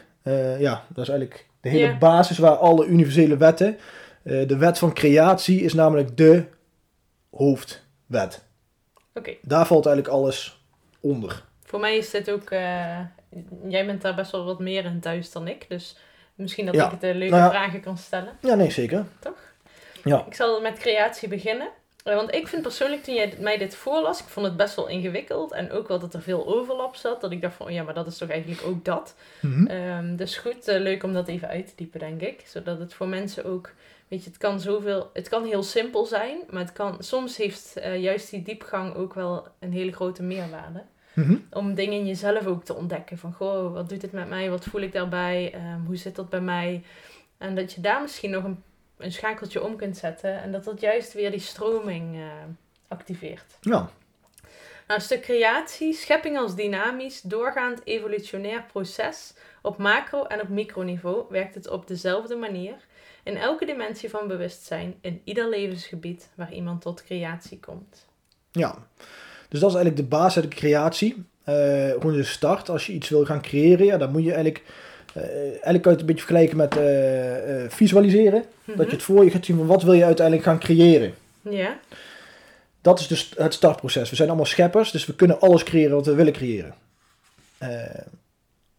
ja, 0.58 0.84
dat 0.88 1.02
is 1.04 1.08
eigenlijk 1.08 1.46
de 1.60 1.68
hele 1.68 1.96
basis 1.98 2.38
waar 2.38 2.56
alle 2.56 2.86
universele 2.86 3.36
wetten. 3.36 3.76
de 4.22 4.56
wet 4.56 4.78
van 4.78 4.92
creatie 4.92 5.60
is 5.60 5.74
namelijk 5.74 6.16
de 6.16 6.44
hoofdwet. 8.10 8.44
Oké, 9.14 9.34
Daar 9.42 9.66
valt 9.66 9.86
eigenlijk 9.86 10.16
alles 10.16 10.60
onder. 11.00 11.44
voor 11.64 11.80
mij 11.80 11.96
is 11.96 12.10
dit 12.10 12.30
ook... 12.30 12.50
eh, 12.50 12.98
jij 13.68 13.86
bent 13.86 14.02
daar 14.02 14.14
best 14.14 14.30
wel 14.32 14.44
wat 14.44 14.58
meer 14.58 14.84
in 14.84 15.00
thuis 15.00 15.32
dan 15.32 15.48
ik. 15.48 15.66
Dus 15.68 15.96
misschien 16.34 16.66
dat 16.66 16.74
Ja. 16.74 16.84
ik 16.84 16.90
het 16.90 17.00
de 17.00 17.14
leuke 17.14 17.34
Nou 17.34 17.42
ja. 17.42 17.50
vragen 17.50 17.80
kan 17.80 17.98
stellen. 17.98 18.36
Ja, 18.40 18.54
nee, 18.54 18.70
zeker. 18.70 19.06
Ik 20.26 20.34
zal 20.34 20.60
met 20.60 20.78
creatie 20.78 21.28
beginnen. 21.28 21.68
Eh, 22.04 22.14
Want 22.14 22.34
ik 22.34 22.48
vind 22.48 22.62
persoonlijk, 22.62 23.02
toen 23.04 23.14
jij 23.14 23.34
mij 23.38 23.58
dit 23.58 23.74
voorlas, 23.74 24.20
ik 24.20 24.26
vond 24.28 24.46
het 24.46 24.56
best 24.56 24.74
wel 24.76 24.88
ingewikkeld. 24.88 25.52
En 25.52 25.72
ook 25.72 25.88
wel 25.88 25.98
dat 25.98 26.14
er 26.14 26.22
veel 26.22 26.46
overlap 26.46 26.96
zat. 26.96 27.20
Dat 27.20 27.30
ik 27.32 27.40
dacht 27.42 27.54
van, 27.54 27.66
oh 27.66 27.72
ja, 27.72 27.82
maar 27.82 27.94
dat 27.94 28.06
is 28.06 28.18
toch 28.18 28.28
eigenlijk 28.30 28.62
ook 28.66 28.84
dat. 28.84 29.14
Mhm. 29.40 29.66
Ehm, 29.66 30.16
dus 30.16 30.36
goed, 30.36 30.68
eh, 30.68 30.80
leuk 30.80 31.02
om 31.02 31.12
dat 31.12 31.28
even 31.28 31.48
uit 31.48 31.66
te 31.66 31.72
diepen, 31.76 32.00
denk 32.00 32.20
ik. 32.20 32.42
Zodat 32.46 32.78
het 32.78 32.94
voor 32.94 33.08
mensen 33.08 33.44
ook, 33.44 33.70
weet 34.10 34.24
je, 34.24 34.30
het 34.30 34.38
kan 34.38 34.60
zoveel, 34.60 35.10
het 35.12 35.28
kan 35.28 35.44
heel 35.44 35.62
simpel 35.62 36.06
zijn. 36.06 36.38
Maar 36.48 36.62
het 36.62 36.72
kan, 36.72 36.96
soms 36.98 37.36
heeft 37.36 37.76
eh, 37.76 38.02
juist 38.02 38.30
die 38.30 38.42
diepgang 38.42 38.94
ook 38.94 39.14
wel 39.14 39.46
een 39.58 39.72
hele 39.72 39.92
grote 39.92 40.22
meerwaarde. 40.22 40.82
Mhm. 41.12 41.36
Om 41.50 41.74
dingen 41.74 41.98
in 41.98 42.06
jezelf 42.06 42.46
ook 42.46 42.64
te 42.64 42.74
ontdekken. 42.74 43.18
Van, 43.18 43.32
goh, 43.32 43.72
wat 43.72 43.88
doet 43.88 44.00
dit 44.00 44.12
met 44.12 44.28
mij? 44.28 44.50
Wat 44.50 44.64
voel 44.64 44.80
ik 44.80 44.92
daarbij? 44.92 45.52
Ehm, 45.54 45.80
hoe 45.86 45.96
zit 45.96 46.16
dat 46.16 46.28
bij 46.28 46.40
mij? 46.40 46.84
En 47.38 47.54
dat 47.54 47.72
je 47.72 47.80
daar 47.80 48.00
misschien 48.00 48.30
nog 48.30 48.44
een, 48.44 48.62
een 48.96 49.12
schakeltje 49.12 49.62
om 49.62 49.76
kunt 49.76 49.96
zetten. 49.96 50.42
En 50.42 50.52
dat 50.52 50.64
dat 50.64 50.80
juist 50.80 51.12
weer 51.12 51.30
die 51.30 51.40
stroming 51.40 52.16
eh, 52.16 52.22
activeert. 52.88 53.56
Ja. 53.60 53.90
Nou, 54.86 55.00
een 55.00 55.00
stuk 55.00 55.22
creatie, 55.22 55.92
schepping 55.94 56.38
als 56.38 56.54
dynamisch, 56.54 57.20
doorgaand 57.20 57.80
evolutionair 57.84 58.64
proces. 58.72 59.34
Op 59.62 59.78
macro- 59.78 60.24
en 60.24 60.40
op 60.40 60.48
microniveau 60.48 61.24
werkt 61.28 61.54
het 61.54 61.68
op 61.68 61.86
dezelfde 61.86 62.36
manier. 62.36 62.74
In 63.22 63.36
elke 63.36 63.66
dimensie 63.66 64.10
van 64.10 64.28
bewustzijn, 64.28 64.94
in 65.00 65.20
ieder 65.24 65.48
levensgebied 65.48 66.28
waar 66.34 66.52
iemand 66.52 66.82
tot 66.82 67.04
creatie 67.04 67.60
komt. 67.60 68.06
Ja, 68.50 68.74
dus 69.48 69.60
dat 69.60 69.70
is 69.70 69.76
eigenlijk 69.76 69.96
de 69.96 70.16
basis 70.16 70.42
uit 70.42 70.50
de 70.50 70.56
creatie. 70.56 71.24
Eh, 71.44 71.90
gewoon 71.90 72.12
de 72.12 72.24
start. 72.24 72.68
Als 72.68 72.86
je 72.86 72.92
iets 72.92 73.08
wil 73.08 73.24
gaan 73.24 73.42
creëren, 73.42 73.86
ja, 73.86 73.96
dan 73.96 74.10
moet 74.10 74.24
je 74.24 74.32
eigenlijk... 74.32 74.62
eh, 75.14 75.22
eigenlijk 75.32 75.82
kan 75.82 75.92
je 75.92 75.98
het 75.98 76.00
een 76.00 76.06
beetje 76.06 76.24
vergelijken 76.24 76.56
met 76.56 76.76
eh, 76.76 77.70
visualiseren. 77.70 78.44
Dat 78.64 78.86
je 78.86 78.92
het 78.92 79.02
voor 79.02 79.24
je 79.24 79.30
gaat 79.30 79.44
zien 79.44 79.56
van 79.56 79.66
wat 79.66 79.82
wil 79.82 79.92
je 79.92 80.04
uiteindelijk 80.04 80.46
gaan 80.46 80.58
creëren. 80.58 81.14
Mhm. 81.42 81.54
Ja, 81.54 81.78
Dat 82.80 83.00
is 83.00 83.06
dus 83.06 83.32
het 83.36 83.54
startproces. 83.54 84.10
We 84.10 84.16
zijn 84.16 84.28
allemaal 84.28 84.46
scheppers, 84.46 84.90
dus 84.90 85.06
we 85.06 85.14
kunnen 85.14 85.40
alles 85.40 85.62
creëren 85.62 85.94
wat 85.94 86.06
we 86.06 86.14
willen 86.14 86.32
creëren. 86.32 86.74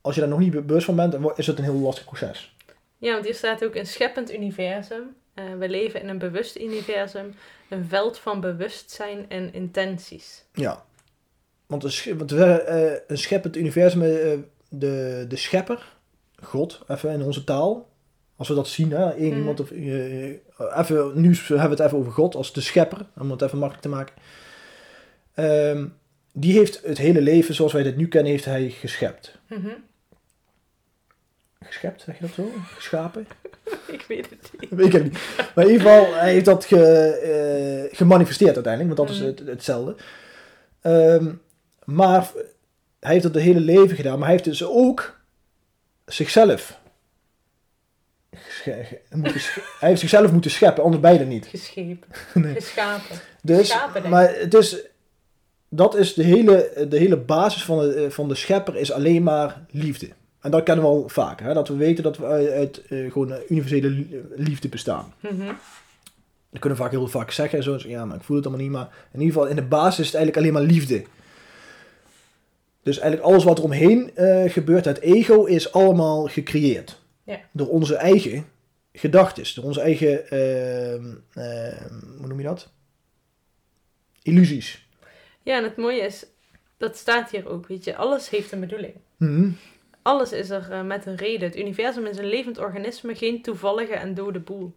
Als 0.01 0.15
je 0.15 0.21
daar 0.21 0.29
nog 0.29 0.39
niet 0.39 0.65
bewust 0.65 0.85
van 0.85 0.95
bent, 0.95 1.15
is 1.35 1.47
het 1.47 1.57
een 1.57 1.63
heel 1.63 1.73
lastig 1.79 2.05
proces. 2.05 2.55
Ja 3.01 3.13
want 3.13 3.25
hier 3.25 3.35
staat 3.35 3.63
ook 3.63 3.75
een 3.75 3.85
scheppend 3.87 4.33
universum. 4.33 5.15
Eh, 5.33 5.43
we 5.59 5.69
leven 5.69 6.01
in 6.01 6.09
een 6.09 6.17
bewust 6.17 6.57
universum. 6.57 7.33
Een 7.69 7.85
veld 7.85 8.17
van 8.17 8.39
bewustzijn 8.41 9.25
en 9.29 9.53
intenties. 9.53 10.45
Ja. 10.53 10.85
Want 11.65 11.83
een, 11.83 12.17
want 12.17 12.31
we, 12.31 12.45
eh, 12.45 12.99
een 13.07 13.17
scheppend 13.17 13.55
universum, 13.57 14.01
eh, 14.01 14.37
de, 14.69 15.25
de 15.27 15.35
schepper, 15.35 15.95
God, 16.43 16.81
even 16.87 17.09
in 17.11 17.21
onze 17.21 17.43
taal. 17.43 17.89
Als 18.35 18.47
we 18.47 18.55
dat 18.55 18.67
zien, 18.67 18.91
hè, 18.91 19.09
één 19.13 19.29
Mhm. 19.29 19.37
iemand 19.37 19.59
of... 19.59 19.71
even, 19.71 21.21
nu 21.21 21.35
hebben 21.35 21.57
we 21.57 21.69
het 21.69 21.79
even 21.79 21.97
over 21.97 22.11
God 22.11 22.35
als 22.35 22.53
de 22.53 22.61
schepper, 22.61 23.05
om 23.19 23.31
het 23.31 23.41
even 23.41 23.57
makkelijk 23.57 23.83
te 23.87 23.89
maken. 23.89 24.15
Ehm, 25.33 25.87
die 26.33 26.57
heeft 26.57 26.81
het 26.85 26.97
hele 26.97 27.21
leven 27.21 27.53
zoals 27.55 27.73
wij 27.73 27.83
dit 27.83 27.97
nu 27.97 28.07
kennen, 28.07 28.31
heeft 28.31 28.45
hij 28.45 28.69
geschept. 28.69 29.37
Mhm. 29.49 29.69
Geschept, 31.65 32.01
zeg 32.01 32.19
je 32.19 32.25
dat 32.25 32.33
zo? 32.35 32.51
Geschapen? 32.75 33.27
Ik 33.87 34.05
weet 34.07 34.29
het 34.29 34.51
niet. 34.59 34.69
Weet 34.69 34.93
ik 34.93 35.03
niet. 35.03 35.17
Maar 35.55 35.65
in 35.65 35.71
ieder 35.71 35.87
geval, 35.87 36.13
hij 36.13 36.31
heeft 36.33 36.45
dat 36.45 36.65
ge, 36.65 36.85
eh, 37.89 37.97
gemanifesteerd 37.97 38.55
uiteindelijk, 38.55 38.95
want 38.97 39.07
dat 39.09 39.17
is 39.17 39.23
Mhm. 39.23 39.31
het, 39.37 39.47
hetzelfde. 39.47 39.95
Ehm, 40.81 41.31
maar 41.83 42.31
hij 42.99 43.11
heeft 43.11 43.23
dat 43.23 43.33
het 43.33 43.43
hele 43.43 43.59
leven 43.59 43.95
gedaan, 43.95 44.13
maar 44.17 44.27
hij 44.27 44.31
heeft 44.31 44.43
dus 44.49 44.63
ook 44.63 45.19
zichzelf. 46.05 46.79
hij 48.63 48.99
heeft 49.79 49.99
zichzelf 49.99 50.31
moeten 50.31 50.51
scheppen, 50.51 50.83
anders 50.83 51.01
beide 51.01 51.25
niet. 51.25 51.45
Geschepen. 51.45 52.07
Nee. 52.41 52.53
Geschapen. 52.53 53.15
Dus, 53.41 53.67
Schapen, 53.69 53.93
denk 53.93 54.05
ik. 54.05 54.11
maar 54.11 54.35
het 54.35 54.53
is, 54.53 54.77
dat 55.69 55.95
is 55.95 56.13
de 56.13 56.23
hele, 56.23 56.85
de 56.89 56.97
hele 56.97 57.17
basis 57.17 57.63
van 57.63 57.79
de, 57.79 58.11
van 58.11 58.27
de 58.27 58.35
schepper, 58.35 58.75
is 58.75 58.91
alleen 58.91 59.23
maar 59.23 59.65
liefde. 59.71 60.09
En 60.41 60.51
dat 60.51 60.63
kennen 60.63 60.83
we 60.85 60.89
al 60.91 61.09
vaker, 61.09 61.45
hè? 61.45 61.53
dat 61.53 61.67
we 61.67 61.75
weten 61.75 62.03
dat 62.03 62.17
we 62.17 62.25
uit, 62.25 62.81
eh, 62.85 63.11
gewoon 63.11 63.31
een 63.31 63.43
universele 63.49 63.87
li- 63.89 64.21
liefde 64.35 64.69
bestaan. 64.69 65.13
Mhm. 65.19 65.45
Dat 66.49 66.59
kunnen 66.59 66.77
we 66.77 66.83
vaak 66.83 66.91
heel 66.91 67.07
vaak 67.07 67.31
zeggen. 67.31 67.57
en 67.57 67.63
Zo, 67.63 67.77
ja, 67.79 68.05
maar 68.05 68.15
ik 68.15 68.23
voel 68.23 68.37
het 68.37 68.45
allemaal 68.45 68.63
niet. 68.65 68.73
Maar 68.73 68.89
in 69.13 69.19
ieder 69.19 69.33
geval, 69.33 69.49
in 69.49 69.55
de 69.55 69.61
basis 69.61 69.99
is 69.99 70.05
het 70.05 70.15
eigenlijk 70.15 70.37
alleen 70.37 70.53
maar 70.65 70.73
liefde. 70.73 71.03
Dus 72.83 72.99
eigenlijk 72.99 73.31
alles 73.31 73.43
wat 73.43 73.57
er 73.57 73.63
omheen 73.63 74.15
eh, 74.15 74.51
gebeurt, 74.51 74.85
het 74.85 74.99
ego, 74.99 75.45
is 75.45 75.71
allemaal 75.71 76.25
gecreëerd. 76.27 76.99
Ja. 77.23 77.39
Door 77.51 77.67
onze 77.67 77.95
eigen 77.95 78.45
gedachtes. 78.93 79.53
Door 79.53 79.63
onze 79.65 79.81
eigen, 79.81 80.29
ehm, 80.29 81.13
ehm, 81.33 81.93
hoe 82.17 82.27
noem 82.27 82.37
je 82.39 82.43
dat? 82.45 82.69
Illusies. 84.21 84.87
Ja, 85.43 85.57
en 85.57 85.63
het 85.63 85.77
mooie 85.77 86.01
is, 86.01 86.25
dat 86.77 86.97
staat 86.97 87.29
hier 87.31 87.47
ook, 87.49 87.67
weet 87.67 87.83
je, 87.83 87.95
alles 87.95 88.29
heeft 88.29 88.51
een 88.51 88.59
bedoeling. 88.59 88.93
Mhm. 89.17 89.49
Alles 90.01 90.31
is 90.31 90.49
er 90.49 90.71
eh, 90.71 90.81
met 90.81 91.05
een 91.05 91.15
reden. 91.15 91.47
Het 91.47 91.57
universum 91.57 92.05
is 92.05 92.17
een 92.17 92.29
levend 92.29 92.57
organisme, 92.57 93.15
geen 93.15 93.41
toevallige 93.41 93.93
en 93.93 94.13
dode 94.13 94.39
boel. 94.39 94.75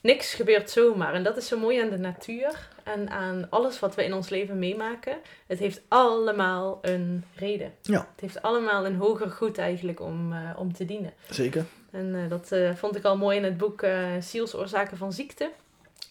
Niks 0.00 0.34
gebeurt 0.34 0.70
zomaar. 0.70 1.14
En 1.14 1.22
dat 1.22 1.36
is 1.36 1.46
zo 1.46 1.58
mooi 1.58 1.80
aan 1.80 1.90
de 1.90 1.98
natuur 1.98 2.68
en 2.84 3.10
aan 3.10 3.46
alles 3.50 3.80
wat 3.80 3.94
we 3.94 4.04
in 4.04 4.14
ons 4.14 4.28
leven 4.28 4.58
meemaken. 4.58 5.16
Het 5.46 5.58
heeft 5.58 5.80
allemaal 5.88 6.78
een 6.82 7.24
reden. 7.34 7.72
Ja. 7.82 7.98
Het 7.98 8.20
heeft 8.20 8.42
allemaal 8.42 8.86
een 8.86 8.96
hoger 8.96 9.30
goed 9.30 9.58
eigenlijk 9.58 10.00
om, 10.00 10.32
eh, 10.32 10.50
om 10.56 10.72
te 10.72 10.84
dienen. 10.84 11.12
Zeker. 11.30 11.64
En 11.90 12.14
eh, 12.14 12.28
dat 12.28 12.78
vond 12.78 12.96
ik 12.96 13.04
al 13.04 13.16
mooi 13.16 13.36
in 13.36 13.44
het 13.44 13.56
boek 13.56 13.84
Zielsoorzaken 14.20 14.96
van 14.96 15.12
ziekte. 15.12 15.50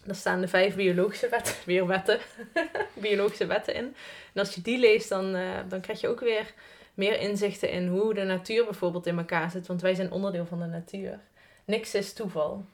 Daar 0.04 0.16
staan 0.16 0.40
de 0.40 0.48
vijf 0.48 0.74
biologische 0.74 1.28
wetten, 1.28 1.54
weer 1.66 1.86
wetten, 1.86 2.18
biologische 2.94 3.46
wetten 3.46 3.74
in. 3.74 3.94
En 4.34 4.40
als 4.40 4.54
je 4.54 4.62
die 4.62 4.78
leest, 4.78 5.08
dan, 5.08 5.36
dan 5.68 5.80
krijg 5.80 6.00
je 6.00 6.08
ook 6.08 6.20
weer 6.20 6.54
meer 7.00 7.20
inzichten 7.20 7.70
in 7.70 7.88
hoe 7.88 8.14
de 8.14 8.22
natuur 8.24 8.64
bijvoorbeeld 8.64 9.06
in 9.06 9.18
elkaar 9.18 9.50
zit. 9.50 9.66
Want 9.66 9.80
wij 9.80 9.94
zijn 9.94 10.12
onderdeel 10.12 10.46
van 10.46 10.58
de 10.58 10.66
natuur. 10.66 11.18
Niks 11.64 11.94
is 11.94 12.12
toeval. 12.12 12.64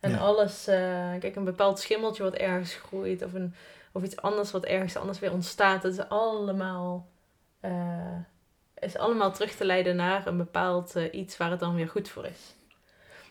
En 0.00 0.10
Ja. 0.10 0.16
alles, 0.16 0.66
eh, 0.66 0.76
kijk, 1.18 1.36
een 1.36 1.44
bepaald 1.44 1.78
schimmeltje 1.78 2.22
wat 2.22 2.34
ergens 2.34 2.74
groeit, 2.74 3.22
of, 3.24 3.32
een, 3.32 3.54
of 3.92 4.02
iets 4.02 4.16
anders 4.16 4.50
wat 4.50 4.64
ergens 4.64 4.96
anders 4.96 5.18
weer 5.18 5.32
ontstaat, 5.32 5.82
dat 5.82 5.92
is 5.92 6.08
allemaal, 6.08 7.06
eh, 7.60 8.16
is 8.78 8.96
allemaal 8.96 9.32
terug 9.32 9.52
te 9.54 9.64
leiden 9.64 9.96
naar 9.96 10.26
een 10.26 10.36
bepaald 10.36 10.96
eh, 10.96 11.14
iets 11.14 11.36
waar 11.36 11.50
het 11.50 11.60
dan 11.60 11.74
weer 11.74 11.88
goed 11.88 12.08
voor 12.08 12.24
is. 12.26 12.54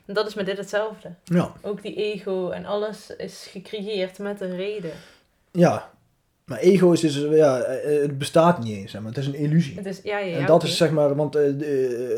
En 0.06 0.14
dat 0.14 0.28
is 0.28 0.34
met 0.34 0.46
dit 0.46 0.58
hetzelfde. 0.58 1.14
Ja. 1.24 1.52
Ook 1.62 1.82
die 1.82 1.96
ego 1.96 2.50
en 2.50 2.66
alles 2.66 3.16
is 3.16 3.48
gecreëerd 3.52 4.20
met 4.20 4.41
een 4.41 4.56
reden. 4.56 4.93
Ja. 5.52 5.93
Maar 6.46 6.58
ego 6.60 6.91
is 6.91 7.00
dus, 7.00 7.16
ja, 7.16 7.60
eh, 7.62 8.02
het 8.02 8.18
bestaat 8.18 8.64
niet 8.64 8.76
eens, 8.78 8.91
zeg 8.91 9.02
maar. 9.02 9.10
Het 9.10 9.20
is 9.20 9.28
een 9.28 9.34
illusie. 9.36 9.76
Het 9.76 9.86
is, 9.86 10.00
ja, 10.04 10.18
ja, 10.20 10.38
en 10.38 10.46
dat 10.46 10.64
is 10.64 10.78
zeg 10.78 10.91
maar, 10.91 11.16
want 11.16 11.36
eh, 11.36 11.43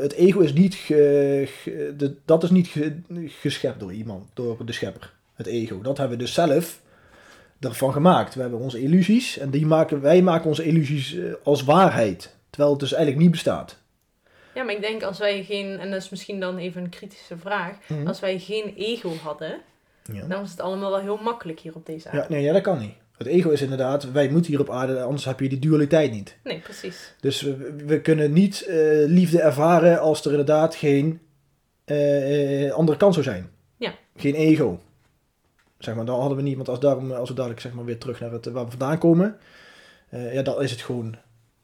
het 0.02 0.14
ego 0.14 0.40
is 0.40 0.54
niet, 0.54 0.76
ge- 0.76 1.44
ge- 1.62 1.94
de- 1.98 2.16
dat 2.26 2.44
is 2.44 2.50
niet 2.50 2.68
ge- 2.68 3.00
geschept 3.28 3.80
door 3.80 3.94
iemand, 3.94 4.26
door 4.34 4.66
de 4.66 4.72
schepper. 4.72 5.14
Het 5.36 5.48
ego. 5.48 5.82
Dat 5.82 5.98
hebben 5.98 6.18
we 6.18 6.24
dus 6.24 6.34
zelf 6.34 6.82
ervan 7.60 7.94
gemaakt. 7.94 8.36
We 8.36 8.42
hebben 8.42 8.60
onze 8.60 8.82
illusies 8.82 9.38
en 9.38 9.50
die 9.50 9.66
maken, 9.66 10.02
wij 10.02 10.22
maken 10.22 10.48
onze 10.48 10.64
illusies 10.64 11.16
eh, 11.16 11.24
als 11.44 11.64
waarheid. 11.64 12.36
Terwijl 12.50 12.72
het 12.72 12.80
dus 12.80 12.92
eigenlijk 12.94 13.22
niet 13.24 13.32
bestaat. 13.32 13.78
Ja, 14.54 14.64
maar 14.64 14.74
ik 14.74 14.82
denk 14.82 15.04
als 15.04 15.18
wij 15.20 15.44
geen, 15.44 15.80
en 15.80 15.92
dat 15.92 16.02
is 16.02 16.10
misschien 16.10 16.40
dan 16.40 16.58
even 16.58 16.84
een 16.84 16.90
kritische 16.90 17.38
vraag, 17.38 17.76
Mhm. 17.88 18.08
als 18.08 18.20
wij 18.20 18.40
geen 18.40 18.74
ego 18.78 19.14
hadden, 19.24 19.58
Ja. 20.14 20.26
dan 20.28 20.40
was 20.42 20.52
het 20.52 20.60
allemaal 20.62 20.92
wel 20.92 21.00
heel 21.00 21.20
makkelijk 21.24 21.60
hier 21.60 21.76
op 21.76 21.86
deze 21.86 22.08
aarde. 22.10 22.18
Ja, 22.22 22.26
nee, 22.30 22.44
ja, 22.44 22.54
dat 22.54 22.62
kan 22.62 22.80
niet. 22.80 22.94
Het 23.18 23.28
ego 23.28 23.49
is 23.49 23.61
inderdaad, 23.61 24.11
wij 24.11 24.30
moeten 24.30 24.51
hier 24.51 24.59
op 24.59 24.70
aarde, 24.70 25.01
anders 25.01 25.26
heb 25.26 25.39
je 25.39 25.49
die 25.49 25.59
dualiteit 25.59 26.11
niet. 26.11 26.38
Nee, 26.43 26.59
precies. 26.59 27.13
Dus 27.20 27.41
we, 27.41 27.76
we 27.86 28.01
kunnen 28.01 28.34
niet 28.34 28.61
eh, 28.61 28.78
liefde 29.05 29.41
ervaren 29.41 29.99
als 29.99 30.26
er 30.26 30.32
inderdaad 30.32 30.76
geen 30.76 31.20
eh, 31.86 32.65
eh, 32.68 32.74
andere 32.74 32.97
kant 32.97 33.13
zou 33.13 33.26
zijn. 33.26 33.49
Ja. 33.78 33.93
Geen 34.15 34.36
ego. 34.36 34.80
Zeg 35.78 35.95
maar, 35.95 36.05
dan 36.05 36.20
hadden 36.20 36.38
we 36.38 36.43
niet, 36.43 36.55
want 36.55 36.70
als, 36.70 36.80
daarom, 36.80 37.11
als 37.11 37.30
we 37.30 37.36
dadelijk 37.36 37.61
zeg 37.61 37.74
maar, 37.74 37.86
weer 37.86 37.97
terug 37.97 38.20
naar 38.20 38.32
het, 38.32 38.45
waar 38.45 38.63
we 38.63 38.70
vandaan 38.70 38.97
komen, 38.97 39.38
eh, 40.09 40.34
ja, 40.34 40.41
dan 40.41 40.61
is 40.61 40.72
het 40.72 40.82
gewoon 40.82 41.15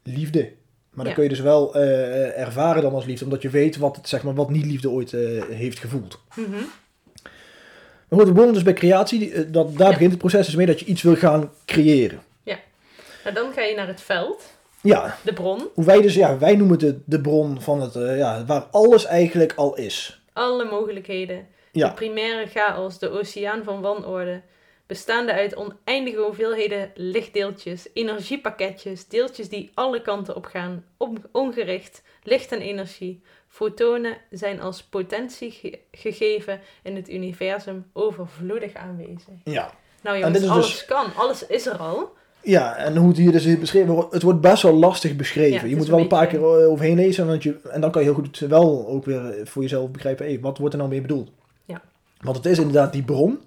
liefde. 0.03 0.51
Maar 0.89 1.05
dan 1.05 1.07
Ja. 1.07 1.13
kun 1.13 1.23
je 1.23 1.29
dus 1.29 1.39
wel 1.39 1.75
eh, 1.75 2.39
ervaren 2.39 2.81
dan 2.81 2.93
als 2.93 3.05
liefde, 3.05 3.25
omdat 3.25 3.41
je 3.41 3.49
weet 3.49 3.77
wat, 3.77 3.95
het, 3.95 4.07
zeg 4.09 4.23
maar, 4.23 4.33
wat 4.33 4.49
niet 4.49 4.65
liefde 4.65 4.89
ooit 4.89 5.13
eh, 5.13 5.41
heeft 5.49 5.79
gevoeld. 5.79 6.19
Maar 6.35 6.45
goed, 8.13 8.23
we 8.27 8.31
begonnen 8.31 8.53
dus 8.53 8.63
bij 8.63 8.73
creatie. 8.73 9.31
eh, 9.33 9.43
dat, 9.47 9.77
daar 9.77 9.87
Ja. 9.87 9.93
begint 9.93 10.11
het 10.11 10.19
proces 10.19 10.45
dus 10.45 10.55
mee 10.55 10.65
dat 10.65 10.79
je 10.79 10.85
iets 10.85 11.01
wil 11.01 11.15
gaan 11.15 11.51
creëren. 11.65 12.21
Nou, 13.23 13.35
dan 13.35 13.53
ga 13.53 13.61
je 13.61 13.75
naar 13.75 13.87
het 13.87 14.01
veld, 14.01 14.43
Ja, 14.81 15.17
de 15.23 15.33
bron. 15.33 15.67
hoe 15.73 15.85
wij 15.85 16.01
dus, 16.01 16.13
ja, 16.15 16.37
wij 16.37 16.55
noemen 16.55 16.79
het 16.79 16.85
de, 16.95 16.99
de 17.05 17.21
bron 17.21 17.61
van 17.61 17.81
het, 17.81 17.95
eh, 17.95 18.17
ja, 18.17 18.45
waar 18.45 18.61
alles 18.71 19.05
eigenlijk 19.05 19.53
al 19.55 19.75
is. 19.75 20.21
Alle 20.33 20.65
mogelijkheden. 20.65 21.47
Ja. 21.71 21.87
De 21.87 21.93
primaire 21.93 22.47
chaos, 22.49 22.99
de 22.99 23.09
oceaan 23.09 23.63
van 23.63 23.81
wanorde. 23.81 24.41
Bestaande 24.87 25.33
uit 25.33 25.55
oneindige 25.55 26.17
hoeveelheden 26.17 26.91
lichtdeeltjes, 26.95 27.87
energiepakketjes, 27.93 29.07
deeltjes 29.07 29.49
die 29.49 29.71
alle 29.73 30.01
kanten 30.01 30.35
op 30.35 30.45
gaan, 30.45 30.85
ongericht, 31.31 32.01
licht 32.23 32.51
en 32.51 32.61
energie. 32.61 33.21
Fotonen 33.53 34.17
zijn 34.31 34.61
als 34.61 34.83
potentie 34.83 35.51
ge- 35.51 35.79
gegeven 35.91 36.59
in 36.83 36.95
het 36.95 37.09
universum 37.09 37.85
overvloedig 37.93 38.73
aanwezig. 38.73 39.33
Ja. 39.43 39.71
Nou 40.01 40.15
En 40.15 40.21
jongens, 40.21 40.41
is 40.43 40.49
alles 40.49 40.69
dus- 40.71 40.85
kan, 40.85 41.05
alles 41.15 41.45
is 41.47 41.65
er 41.65 41.77
al. 41.77 42.13
Ja, 42.41 42.75
en 42.75 42.95
hoe 42.95 43.07
het 43.07 43.17
hier 43.17 43.31
dus 43.31 43.59
beschreven 43.59 43.93
wordt, 43.93 44.13
het 44.13 44.21
wordt 44.21 44.41
best 44.41 44.63
wel 44.63 44.73
lastig 44.73 45.15
beschreven. 45.15 45.61
Ja, 45.61 45.65
je 45.65 45.75
moet 45.75 45.87
wel 45.87 45.99
een 45.99 46.07
paar 46.07 46.27
keer 46.27 46.39
eh, 46.39 46.69
overheen 46.69 46.95
lezen, 46.95 47.27
want 47.27 47.43
je, 47.43 47.59
en 47.71 47.81
dan 47.81 47.91
kan 47.91 48.01
je 48.01 48.07
heel 48.07 48.17
goed 48.17 48.39
wel 48.39 48.87
ook 48.87 49.05
weer 49.05 49.35
voor 49.43 49.61
jezelf 49.61 49.89
begrijpen, 49.91 50.25
hey, 50.25 50.39
wat 50.39 50.57
wordt 50.57 50.73
er 50.73 50.79
nou 50.79 50.91
mee 50.91 51.01
bedoeld? 51.01 51.29
Ja. 51.65 51.81
Want 52.21 52.37
het 52.37 52.45
is 52.45 52.57
inderdaad 52.57 52.93
die 52.93 53.03
bron. 53.03 53.39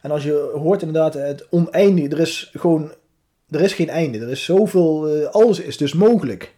En 0.00 0.10
als 0.10 0.24
je 0.24 0.50
hoort 0.54 0.82
inderdaad 0.82 1.14
het 1.14 1.46
oneindige, 1.50 2.08
er 2.08 2.20
is 2.20 2.50
gewoon, 2.52 2.92
er 3.50 3.60
is 3.60 3.72
geen 3.74 3.88
einde. 3.88 4.18
Er 4.18 4.30
is 4.30 4.44
zoveel, 4.44 5.08
eh, 5.08 5.26
alles 5.26 5.60
is 5.60 5.76
dus 5.76 5.94
mogelijk. 5.94 6.54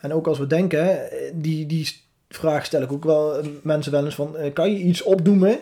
En 0.00 0.12
ook 0.12 0.26
als 0.26 0.38
we 0.38 0.46
denken, 0.46 1.10
die, 1.34 1.66
die 1.66 1.88
vraag 2.28 2.64
stel 2.64 2.82
ik 2.82 2.92
ook 2.92 3.04
wel 3.04 3.38
eh, 3.38 3.48
mensen 3.62 3.92
wel 3.92 4.04
eens 4.04 4.14
van, 4.14 4.36
eh, 4.36 4.52
kan 4.52 4.72
je 4.72 4.78
iets 4.78 5.02
opnoemen 5.02 5.58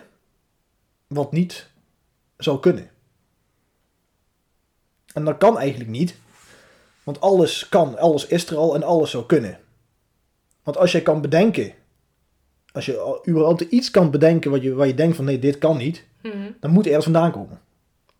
wat 1.06 1.32
niet 1.32 1.66
zou 2.36 2.60
kunnen? 2.60 2.90
En 5.12 5.24
dat 5.24 5.38
kan 5.38 5.58
eigenlijk 5.58 5.90
niet. 5.90 6.16
Want 7.02 7.20
alles 7.20 7.68
kan, 7.68 7.98
alles 7.98 8.26
is 8.26 8.46
er 8.46 8.56
al 8.56 8.74
en 8.74 8.82
alles 8.82 9.10
zou 9.10 9.26
kunnen. 9.26 9.58
Want 10.62 10.76
als 10.76 10.92
je 10.92 11.02
kan 11.02 11.20
bedenken, 11.20 11.72
als 12.72 12.86
je 12.86 13.22
überhaupt 13.28 13.60
iets 13.60 13.90
kan 13.90 14.10
bedenken 14.10 14.50
wat 14.50 14.62
je, 14.62 14.74
waar 14.74 14.86
je 14.86 14.94
denkt 14.94 15.16
van 15.16 15.24
nee, 15.24 15.38
dit 15.38 15.58
kan 15.58 15.76
niet, 15.76 16.06
Mhm. 16.22 16.50
dan 16.60 16.70
moet 16.70 16.84
er 16.84 16.88
ergens 16.92 17.12
vandaan 17.12 17.32
komen. 17.32 17.60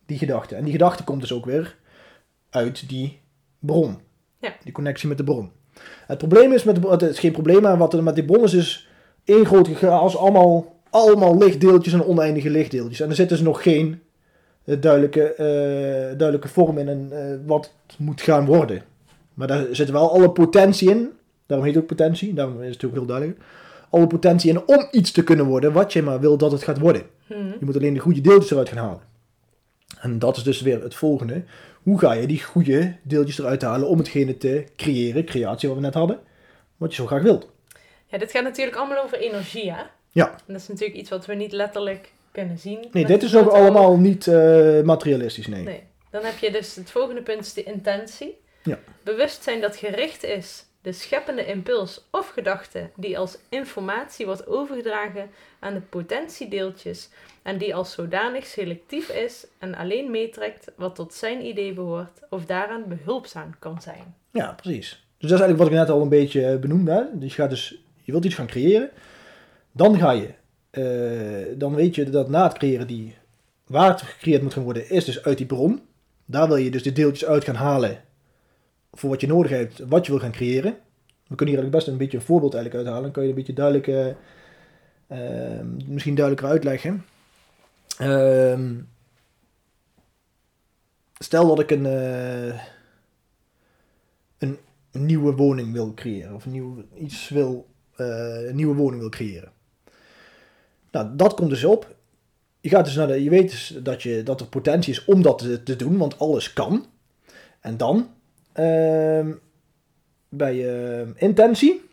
Die 0.06 0.18
gedachte. 0.18 0.54
En 0.54 0.62
die 0.64 0.72
gedachte 0.72 1.04
komt 1.04 1.20
dus 1.20 1.32
ook 1.32 1.44
weer 1.44 1.76
uit 2.50 2.88
die 2.88 3.20
bron. 3.58 3.98
Ja. 4.40 4.54
Die 4.64 4.72
connectie 4.72 5.08
met 5.08 5.16
de 5.16 5.24
bron. 5.24 5.50
Het 6.06 6.18
probleem 6.18 6.52
is 6.52 6.64
met 6.64 6.84
het 6.88 7.02
is 7.02 7.18
geen 7.18 7.32
probleem, 7.32 7.62
maar 7.62 7.78
wat 7.78 7.92
er 7.92 8.02
met 8.02 8.14
die 8.14 8.24
bron 8.24 8.44
is, 8.44 8.54
is 8.54 8.88
één 9.24 9.46
grote 9.46 9.74
chaos, 9.74 10.16
allemaal, 10.16 10.76
allemaal 10.90 11.38
lichtdeeltjes 11.38 11.92
en 11.92 12.04
oneindige 12.04 12.50
lichtdeeltjes. 12.50 13.00
En 13.00 13.08
er 13.08 13.14
zit 13.14 13.28
dus 13.28 13.40
nog 13.40 13.62
geen 13.62 14.00
eh, 14.64 14.76
duidelijke, 14.80 15.22
eh, 15.34 16.18
duidelijke 16.18 16.48
vorm 16.48 16.78
in 16.78 16.88
en 16.88 17.08
eh, 17.10 17.36
wat 17.46 17.72
het 17.86 17.98
moet 17.98 18.20
gaan 18.20 18.46
worden. 18.46 18.82
Maar 19.34 19.46
daar 19.46 19.66
zit 19.70 19.90
wel 19.90 20.12
alle 20.12 20.30
potentie 20.30 20.90
in. 20.90 21.08
Daarom 21.46 21.66
heet 21.66 21.74
het 21.74 21.82
ook 21.82 21.96
potentie, 21.96 22.34
daarom 22.34 22.62
is 22.62 22.74
het 22.74 22.84
ook 22.84 22.92
heel 22.92 23.06
duidelijk. 23.06 23.38
Alle 23.90 24.06
potentie 24.06 24.50
in 24.50 24.66
om 24.66 24.88
iets 24.90 25.10
te 25.10 25.24
kunnen 25.24 25.46
worden 25.46 25.72
wat 25.72 25.92
je 25.92 26.02
maar 26.02 26.20
wil 26.20 26.36
dat 26.36 26.52
het 26.52 26.62
gaat 26.62 26.78
worden. 26.78 27.02
Mhm. 27.26 27.38
Je 27.38 27.64
moet 27.64 27.76
alleen 27.76 27.94
de 27.94 28.00
goede 28.00 28.20
deeltjes 28.20 28.50
eruit 28.50 28.68
gaan 28.68 28.84
halen. 28.84 29.00
En 30.00 30.18
dat 30.18 30.36
is 30.36 30.42
dus 30.42 30.60
weer 30.60 30.82
het 30.82 30.94
volgende. 30.94 31.42
Hoe 31.82 31.98
ga 31.98 32.12
je 32.12 32.26
die 32.26 32.42
goede 32.42 32.96
deeltjes 33.02 33.38
eruit 33.38 33.62
halen 33.62 33.88
om 33.88 33.98
hetgene 33.98 34.36
te 34.36 34.64
creëren, 34.76 35.24
creatie 35.24 35.68
wat 35.68 35.78
we 35.78 35.84
net 35.84 35.94
hadden, 35.94 36.20
wat 36.76 36.90
je 36.90 36.96
zo 36.96 37.06
graag 37.06 37.22
wilt. 37.22 37.48
Ja, 38.06 38.18
dit 38.18 38.30
gaat 38.30 38.42
natuurlijk 38.42 38.76
allemaal 38.76 39.02
over 39.04 39.18
energie, 39.18 39.72
hè? 39.72 39.82
Ja. 40.10 40.30
En 40.30 40.52
dat 40.52 40.60
is 40.60 40.68
natuurlijk 40.68 40.98
iets 40.98 41.10
wat 41.10 41.26
we 41.26 41.34
niet 41.34 41.52
letterlijk 41.52 42.12
kunnen 42.32 42.58
zien. 42.58 42.88
Nee, 42.92 43.06
dit 43.06 43.22
is 43.22 43.36
oog. 43.36 43.50
allemaal 43.50 43.98
niet 43.98 44.26
eh, 44.26 44.80
materialistisch, 44.82 45.46
nee. 45.46 45.62
Nee. 45.62 45.82
Dan 46.10 46.24
heb 46.24 46.38
je 46.38 46.50
dus 46.50 46.74
het 46.74 46.90
volgende 46.90 47.22
punt 47.22 47.40
is 47.40 47.52
de 47.52 47.62
intentie. 47.62 48.40
Ja. 48.62 48.78
Bewustzijn 49.02 49.60
dat 49.60 49.76
gericht 49.76 50.24
is 50.24 50.64
de 50.82 50.92
scheppende 50.92 51.46
impuls 51.46 52.04
of 52.10 52.28
gedachte 52.28 52.90
die 52.96 53.18
als 53.18 53.38
informatie 53.48 54.26
wordt 54.26 54.46
overgedragen 54.46 55.30
aan 55.58 55.74
de 55.74 55.80
potentiedeeltjes 55.80 57.08
en 57.48 57.58
die 57.58 57.74
als 57.74 57.92
zodanig 57.92 58.46
selectief 58.46 59.08
is 59.08 59.46
en 59.58 59.74
alleen 59.74 60.10
meetrekt 60.10 60.72
wat 60.76 60.94
tot 60.94 61.14
zijn 61.14 61.46
idee 61.46 61.72
behoort 61.72 62.20
of 62.30 62.44
daaraan 62.44 62.84
behulpzaam 62.88 63.54
kan 63.58 63.80
zijn. 63.82 64.14
Ja, 64.30 64.52
precies. 64.52 64.88
Dus 64.90 65.30
dat 65.30 65.38
is 65.38 65.44
eigenlijk 65.44 65.58
wat 65.58 65.68
ik 65.68 65.74
net 65.74 65.90
al 65.90 66.02
een 66.02 66.08
beetje 66.08 66.46
eh, 66.46 66.58
benoemde. 66.58 67.10
Dus 67.12 67.34
je, 67.34 67.40
gaat 67.40 67.50
dus, 67.50 67.82
je 68.02 68.12
wilt 68.12 68.24
iets 68.24 68.34
gaan 68.34 68.46
creëren. 68.46 68.90
Dan 69.72 69.98
ga 69.98 70.10
je, 70.10 70.28
eh, 70.70 71.58
dan 71.58 71.74
weet 71.74 71.94
je 71.94 72.10
dat 72.10 72.28
na 72.28 72.42
het 72.42 72.58
creëren 72.58 72.86
die, 72.86 73.14
waar 73.66 73.90
het 73.90 74.02
gecreëerd 74.02 74.42
moet 74.42 74.52
gaan 74.52 74.62
worden, 74.62 74.90
is 74.90 75.04
dus 75.04 75.22
uit 75.22 75.38
die 75.38 75.46
bron. 75.46 75.80
Daar 76.24 76.48
wil 76.48 76.56
je 76.56 76.70
dus 76.70 76.82
de 76.82 76.92
deeltjes 76.92 77.28
uit 77.28 77.44
gaan 77.44 77.54
halen 77.54 78.00
voor 78.92 79.10
wat 79.10 79.20
je 79.20 79.26
nodig 79.26 79.50
hebt, 79.50 79.78
wat 79.78 80.06
je 80.06 80.12
wil 80.12 80.20
gaan 80.20 80.32
creëren. 80.32 80.76
We 81.26 81.34
kunnen 81.34 81.54
hier 81.54 81.64
eigenlijk 81.64 81.70
best 81.70 81.86
een 81.86 81.96
beetje 81.96 82.18
een 82.18 82.24
voorbeeld 82.24 82.54
eigenlijk 82.54 82.84
uithalen. 82.84 83.02
Dan 83.02 83.12
kan 83.12 83.22
je 83.22 83.28
een 83.28 83.34
beetje 83.34 83.52
duidelijk, 83.52 84.16
eh, 85.06 85.60
misschien 85.86 86.14
duidelijker 86.14 86.52
uitleggen. 86.52 87.04
Ehm, 87.98 88.74
stel 91.18 91.46
dat 91.46 91.58
ik 91.58 91.70
een, 91.70 91.86
eh, 91.86 92.60
een 94.38 94.58
nieuwe 95.06 95.34
woning 95.34 95.72
wil 95.72 95.94
creëren. 95.94 96.34
Of 96.34 96.44
een 96.44 96.52
nieuw, 96.52 96.84
iets 96.94 97.28
wil, 97.28 97.66
eh, 97.96 98.46
een 98.48 98.56
nieuwe 98.56 98.74
woning 98.74 99.00
wil 99.00 99.10
creëren. 99.10 99.52
Nou, 100.90 101.16
dat 101.16 101.34
komt 101.34 101.50
dus 101.50 101.64
op. 101.64 101.96
Je, 102.60 102.68
gaat 102.68 102.84
dus 102.84 102.94
naar 102.94 103.06
de, 103.06 103.22
je 103.22 103.30
weet 103.30 103.50
dus 103.50 103.78
dat, 103.82 104.02
je, 104.02 104.22
dat 104.22 104.40
er 104.40 104.46
potentie 104.46 104.92
is 104.92 105.04
om 105.04 105.22
dat 105.22 105.38
te, 105.38 105.62
te 105.62 105.76
doen, 105.76 105.96
want 105.96 106.18
alles 106.18 106.52
kan. 106.52 106.86
En 107.60 107.76
dan, 107.76 108.10
ehm, 108.52 109.32
bij 110.28 110.68
eh, 110.68 111.08
intentie, 111.16 111.87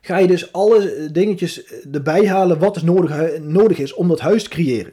ga 0.00 0.18
je 0.18 0.26
dus 0.26 0.52
alle 0.52 1.08
dingetjes 1.12 1.64
erbij 1.92 2.26
halen 2.26 2.58
wat 2.58 2.82
nodig, 2.82 3.38
nodig 3.40 3.78
is 3.78 3.94
om 3.94 4.08
dat 4.08 4.20
huis 4.20 4.42
te 4.42 4.50
creëren. 4.50 4.92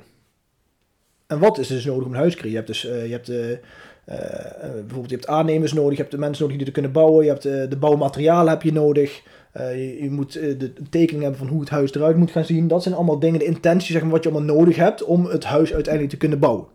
En 1.27 1.39
wat 1.39 1.57
is 1.57 1.67
dus 1.67 1.85
nodig 1.85 2.05
om 2.05 2.11
een 2.11 2.17
huis 2.17 2.31
te 2.31 2.37
creëren? 2.37 2.59
Je 2.59 2.65
hebt 2.65 2.81
dus 2.81 2.85
eh, 2.85 3.05
je 3.05 3.11
hebt, 3.11 3.29
eh, 3.29 3.51
eh, 3.51 4.71
bijvoorbeeld 4.71 5.09
je 5.09 5.15
hebt 5.15 5.27
aannemers 5.27 5.73
nodig, 5.73 5.91
je 5.91 6.01
hebt 6.01 6.11
de 6.11 6.17
mensen 6.17 6.43
nodig 6.43 6.57
die 6.57 6.65
het 6.65 6.75
kunnen 6.75 6.91
bouwen, 6.91 7.25
je 7.25 7.31
hebt 7.31 7.45
eh, 7.45 7.69
de 7.69 7.77
bouwmaterialen 7.77 8.53
heb 8.53 8.61
je 8.61 8.73
nodig. 8.73 9.23
Eh, 9.55 9.75
je, 9.75 10.03
je 10.03 10.09
moet 10.09 10.35
eh, 10.35 10.59
de 10.59 10.73
tekening 10.89 11.21
hebben 11.21 11.39
van 11.39 11.47
hoe 11.47 11.59
het 11.59 11.69
huis 11.69 11.93
eruit 11.93 12.17
moet 12.17 12.31
gaan 12.31 12.45
zien. 12.45 12.67
Dat 12.67 12.83
zijn 12.83 12.95
allemaal 12.95 13.19
dingen, 13.19 13.39
de 13.39 13.45
intentie, 13.45 13.91
zeg 13.91 14.01
maar, 14.01 14.11
wat 14.11 14.23
je 14.23 14.29
allemaal 14.29 14.55
nodig 14.55 14.75
hebt 14.75 15.03
om 15.03 15.25
het 15.25 15.43
huis 15.43 15.73
uiteindelijk 15.73 16.13
te 16.13 16.19
kunnen 16.19 16.39
bouwen. 16.39 16.65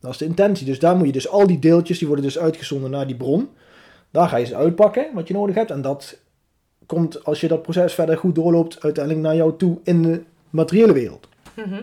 Dat 0.00 0.10
is 0.10 0.16
de 0.16 0.24
intentie. 0.24 0.66
Dus 0.66 0.78
daar 0.78 0.96
moet 0.96 1.06
je 1.06 1.12
dus 1.12 1.28
al 1.28 1.46
die 1.46 1.58
deeltjes, 1.58 1.98
die 1.98 2.06
worden 2.06 2.24
dus 2.24 2.38
uitgezonden 2.38 2.90
naar 2.90 3.06
die 3.06 3.16
bron. 3.16 3.48
Daar 4.10 4.28
ga 4.28 4.36
je 4.36 4.44
ze 4.44 4.56
uitpakken, 4.56 5.06
wat 5.14 5.28
je 5.28 5.34
nodig 5.34 5.54
hebt. 5.54 5.70
En 5.70 5.82
dat 5.82 6.18
komt, 6.88 7.24
als 7.24 7.40
je 7.40 7.48
dat 7.48 7.62
proces 7.62 7.94
verder 7.94 8.18
goed 8.18 8.34
doorloopt, 8.34 8.82
uiteindelijk 8.82 9.24
naar 9.24 9.36
jou 9.36 9.56
toe 9.56 9.78
in 9.82 10.02
de 10.02 10.22
materiële 10.50 10.92
wereld. 10.92 11.28
Mhm. 11.54 11.82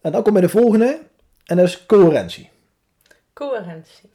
En 0.00 0.12
dan 0.12 0.22
kom 0.22 0.34
je 0.34 0.40
de 0.40 0.48
volgende, 0.48 0.98
en 1.44 1.56
dat 1.56 1.66
is 1.66 1.86
coherentie. 1.86 2.50
Coherentie. 3.32 4.10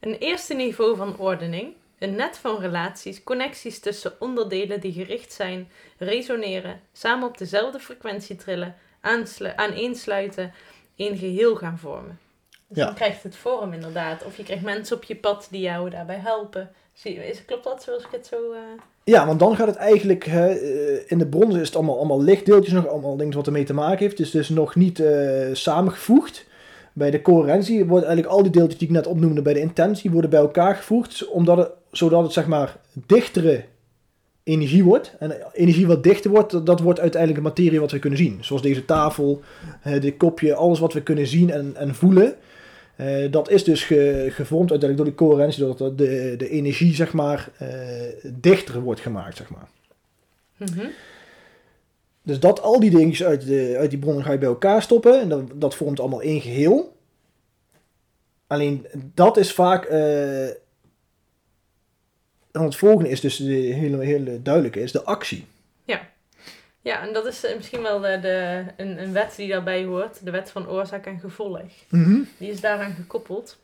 Een 0.00 0.14
eerste 0.14 0.54
niveau 0.54 0.96
van 0.96 1.18
ordening 1.18 1.74
Een 1.98 2.14
net 2.14 2.38
van 2.38 2.60
relaties, 2.60 3.22
connecties 3.22 3.80
tussen 3.80 4.12
onderdelen 4.18 4.80
die 4.80 4.92
gericht 4.92 5.32
zijn, 5.32 5.68
resoneren, 5.98 6.80
samen 6.92 7.28
op 7.28 7.38
dezelfde 7.38 7.78
frequentie 7.78 8.36
trillen, 8.36 8.74
aaneensluiten, 9.56 10.52
een 10.96 11.16
geheel 11.16 11.56
gaan 11.56 11.78
vormen. 11.78 12.18
Dus 12.68 12.76
Ja. 12.78 12.84
dan 12.84 12.94
krijgt 12.94 13.22
het 13.22 13.36
vorm 13.36 13.72
inderdaad. 13.72 14.24
Of 14.24 14.36
je 14.36 14.42
krijgt 14.42 14.64
mensen 14.64 14.96
op 14.96 15.04
je 15.04 15.16
pad 15.16 15.48
die 15.50 15.60
jou 15.60 15.90
daarbij 15.90 16.18
helpen. 16.18 16.70
Zie, 16.92 17.20
klopt 17.46 17.64
dat 17.64 17.82
zoals 17.82 18.02
ik 18.02 18.08
het 18.10 18.26
zo... 18.26 18.36
eh, 18.52 18.58
Ja, 19.04 19.26
want 19.26 19.38
dan 19.38 19.56
gaat 19.56 19.66
het 19.66 19.76
eigenlijk, 19.76 20.24
hè, 20.24 20.48
eh, 20.48 21.00
in 21.06 21.18
de 21.18 21.26
bron 21.26 21.56
is 21.58 21.66
het 21.66 21.76
allemaal, 21.76 21.96
allemaal 21.98 22.22
lichtdeeltjes, 22.22 22.74
nog 22.74 22.88
allemaal 22.88 23.16
dingen 23.16 23.34
wat 23.36 23.46
ermee 23.46 23.64
te 23.64 23.74
maken 23.74 23.98
heeft. 23.98 24.20
Is 24.20 24.30
dus 24.30 24.48
nog 24.48 24.74
niet 24.74 25.00
eh, 25.00 25.46
samengevoegd. 25.52 26.46
Bij 26.92 27.10
de 27.10 27.22
coherentie 27.22 27.84
worden 27.84 28.08
eigenlijk 28.08 28.36
al 28.36 28.42
die 28.42 28.52
deeltjes 28.52 28.78
die 28.78 28.88
ik 28.88 28.94
net 28.94 29.06
opnoemde 29.06 29.42
bij 29.42 29.52
de 29.52 29.60
intentie, 29.60 30.10
worden 30.10 30.30
bij 30.30 30.40
elkaar 30.40 30.74
gevoegd, 30.76 31.28
omdat 31.28 31.56
het, 31.56 31.70
zodat 31.90 32.22
het 32.22 32.32
zeg 32.32 32.46
maar 32.46 32.76
dichtere 33.06 33.64
energie 34.42 34.84
wordt. 34.84 35.14
En 35.18 35.36
energie 35.52 35.86
wat 35.86 36.02
dichter 36.02 36.30
wordt, 36.30 36.66
dat- 36.66 36.80
wordt 36.80 37.00
uiteindelijk 37.00 37.42
de 37.42 37.48
materie 37.48 37.80
wat 37.80 37.90
we 37.90 37.98
kunnen 37.98 38.18
zien. 38.18 38.38
Zoals 38.40 38.62
deze 38.62 38.84
tafel, 38.84 39.40
dit 40.00 40.16
kopje, 40.16 40.54
alles 40.54 40.78
wat 40.78 40.92
we 40.92 41.02
kunnen 41.02 41.26
zien 41.26 41.50
en, 41.50 41.76
en 41.76 41.94
voelen. 41.94 42.34
Eh, 43.00 43.32
dat 43.32 43.50
is 43.50 43.64
dus 43.64 43.84
ge- 43.84 44.28
gevormd 44.30 44.70
uiteindelijk 44.70 44.96
door 44.96 45.04
die 45.04 45.28
coherentie, 45.28 45.64
doordat 45.64 45.98
de, 45.98 46.34
de 46.38 46.48
energie 46.48 46.94
zeg 46.94 47.12
maar 47.12 47.50
eh, 47.58 47.68
dichter 48.32 48.80
wordt 48.80 49.00
gemaakt, 49.00 49.36
zeg 49.36 49.50
maar. 49.50 49.68
mhm. 50.56 50.86
Dus 52.22 52.40
dat 52.40 52.60
al 52.60 52.80
die 52.80 52.90
dingetjes 52.90 53.24
uit, 53.26 53.46
de, 53.46 53.74
uit 53.78 53.90
die 53.90 53.98
bronnen 53.98 54.24
ga 54.24 54.32
je 54.32 54.38
bij 54.38 54.48
elkaar 54.48 54.82
stoppen 54.82 55.20
en 55.20 55.28
dat, 55.28 55.42
dat 55.54 55.74
vormt 55.74 56.00
allemaal 56.00 56.22
één 56.22 56.40
geheel. 56.40 56.96
Alleen 58.46 58.86
dat 59.14 59.36
is 59.36 59.52
vaak. 59.52 59.88
dan 62.50 62.64
het 62.64 62.76
volgende 62.76 63.10
is 63.10 63.20
dus 63.20 63.36
de 63.36 63.52
hele, 63.52 64.04
hele 64.04 64.42
duidelijke, 64.42 64.80
is 64.80 64.92
de 64.92 65.02
actie. 65.02 65.44
Ja, 66.82 67.02
en 67.02 67.12
dat 67.12 67.26
is 67.26 67.44
eh, 67.44 67.56
misschien 67.56 67.82
wel 67.82 68.00
de, 68.00 68.18
de, 68.20 68.64
een, 68.76 69.02
een 69.02 69.12
wet 69.12 69.36
die 69.36 69.48
daarbij 69.48 69.84
hoort. 69.84 70.24
De 70.24 70.30
wet 70.30 70.50
van 70.50 70.68
oorzaak 70.68 71.06
en 71.06 71.20
gevolg. 71.20 71.70
Die 72.38 72.50
is 72.50 72.60
daaraan 72.60 72.94
gekoppeld. 72.94 73.58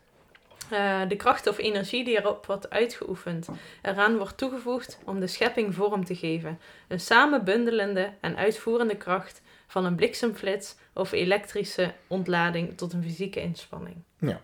Eh, 0.70 1.00
de 1.08 1.16
kracht 1.16 1.46
of 1.46 1.58
energie 1.58 2.04
die 2.04 2.16
erop 2.16 2.46
wordt 2.46 2.70
uitgeoefend, 2.70 3.48
eraan 3.82 4.16
wordt 4.16 4.36
toegevoegd 4.36 4.98
om 5.04 5.20
de 5.20 5.26
schepping 5.26 5.74
vorm 5.74 6.04
te 6.04 6.14
geven. 6.16 6.58
Een 6.88 7.00
samenbundelende 7.00 8.12
en 8.20 8.36
uitvoerende 8.36 8.96
kracht 8.96 9.42
van 9.66 9.84
een 9.84 9.94
bliksemflits 9.94 10.74
of 10.92 11.12
elektrische 11.12 11.92
ontlading 12.06 12.76
tot 12.76 12.92
een 12.92 13.02
fysieke 13.02 13.40
inspanning. 13.40 13.96
Ja. 14.18 14.40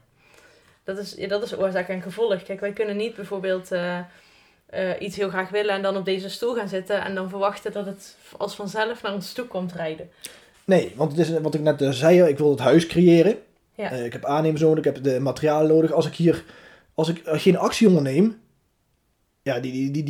Dat 0.84 0.98
is, 0.98 1.14
ja, 1.14 1.28
dat 1.28 1.42
is 1.42 1.56
oorzaak 1.56 1.88
en 1.88 2.02
gevolg. 2.02 2.42
Kijk, 2.42 2.60
wij 2.60 2.72
kunnen 2.72 2.96
niet 2.96 3.14
bijvoorbeeld 3.14 3.72
eh, 3.72 3.98
eh, 4.72 4.90
iets 4.98 5.16
heel 5.16 5.28
graag 5.28 5.50
willen 5.50 5.74
en 5.74 5.82
dan 5.82 5.96
op 5.96 6.04
deze 6.04 6.28
stoel 6.28 6.54
gaan 6.54 6.68
zitten 6.68 7.04
en 7.04 7.14
dan 7.14 7.28
verwachten 7.28 7.72
dat 7.72 7.86
het 7.86 8.16
als 8.36 8.54
vanzelf 8.54 9.02
naar 9.02 9.14
ons 9.14 9.32
toe 9.32 9.46
komt 9.46 9.72
rijden. 9.72 10.10
Nee, 10.64 10.92
want 10.96 11.16
het 11.16 11.28
is 11.28 11.40
wat 11.40 11.54
ik 11.54 11.60
net 11.60 11.82
eh, 11.82 11.90
zei, 11.90 12.22
ik 12.22 12.38
wil 12.38 12.50
het 12.50 12.58
huis 12.58 12.86
creëren. 12.86 13.36
Ja. 13.74 13.90
Eh, 13.90 14.04
ik 14.04 14.12
heb 14.12 14.24
aannemers 14.24 14.60
nodig, 14.60 14.84
ik 14.84 14.94
heb 14.94 15.04
de 15.04 15.20
materialen 15.20 15.68
nodig. 15.68 15.92
Als 15.92 16.06
ik 16.06 16.14
hier 16.14 16.44
als 16.94 17.08
ik 17.08 17.20
geen 17.24 17.58
actie 17.58 17.88
onderneem, 17.88 18.40
ja, 19.42 19.60
die, 19.60 19.72
die, 19.72 19.90
die, 19.90 20.04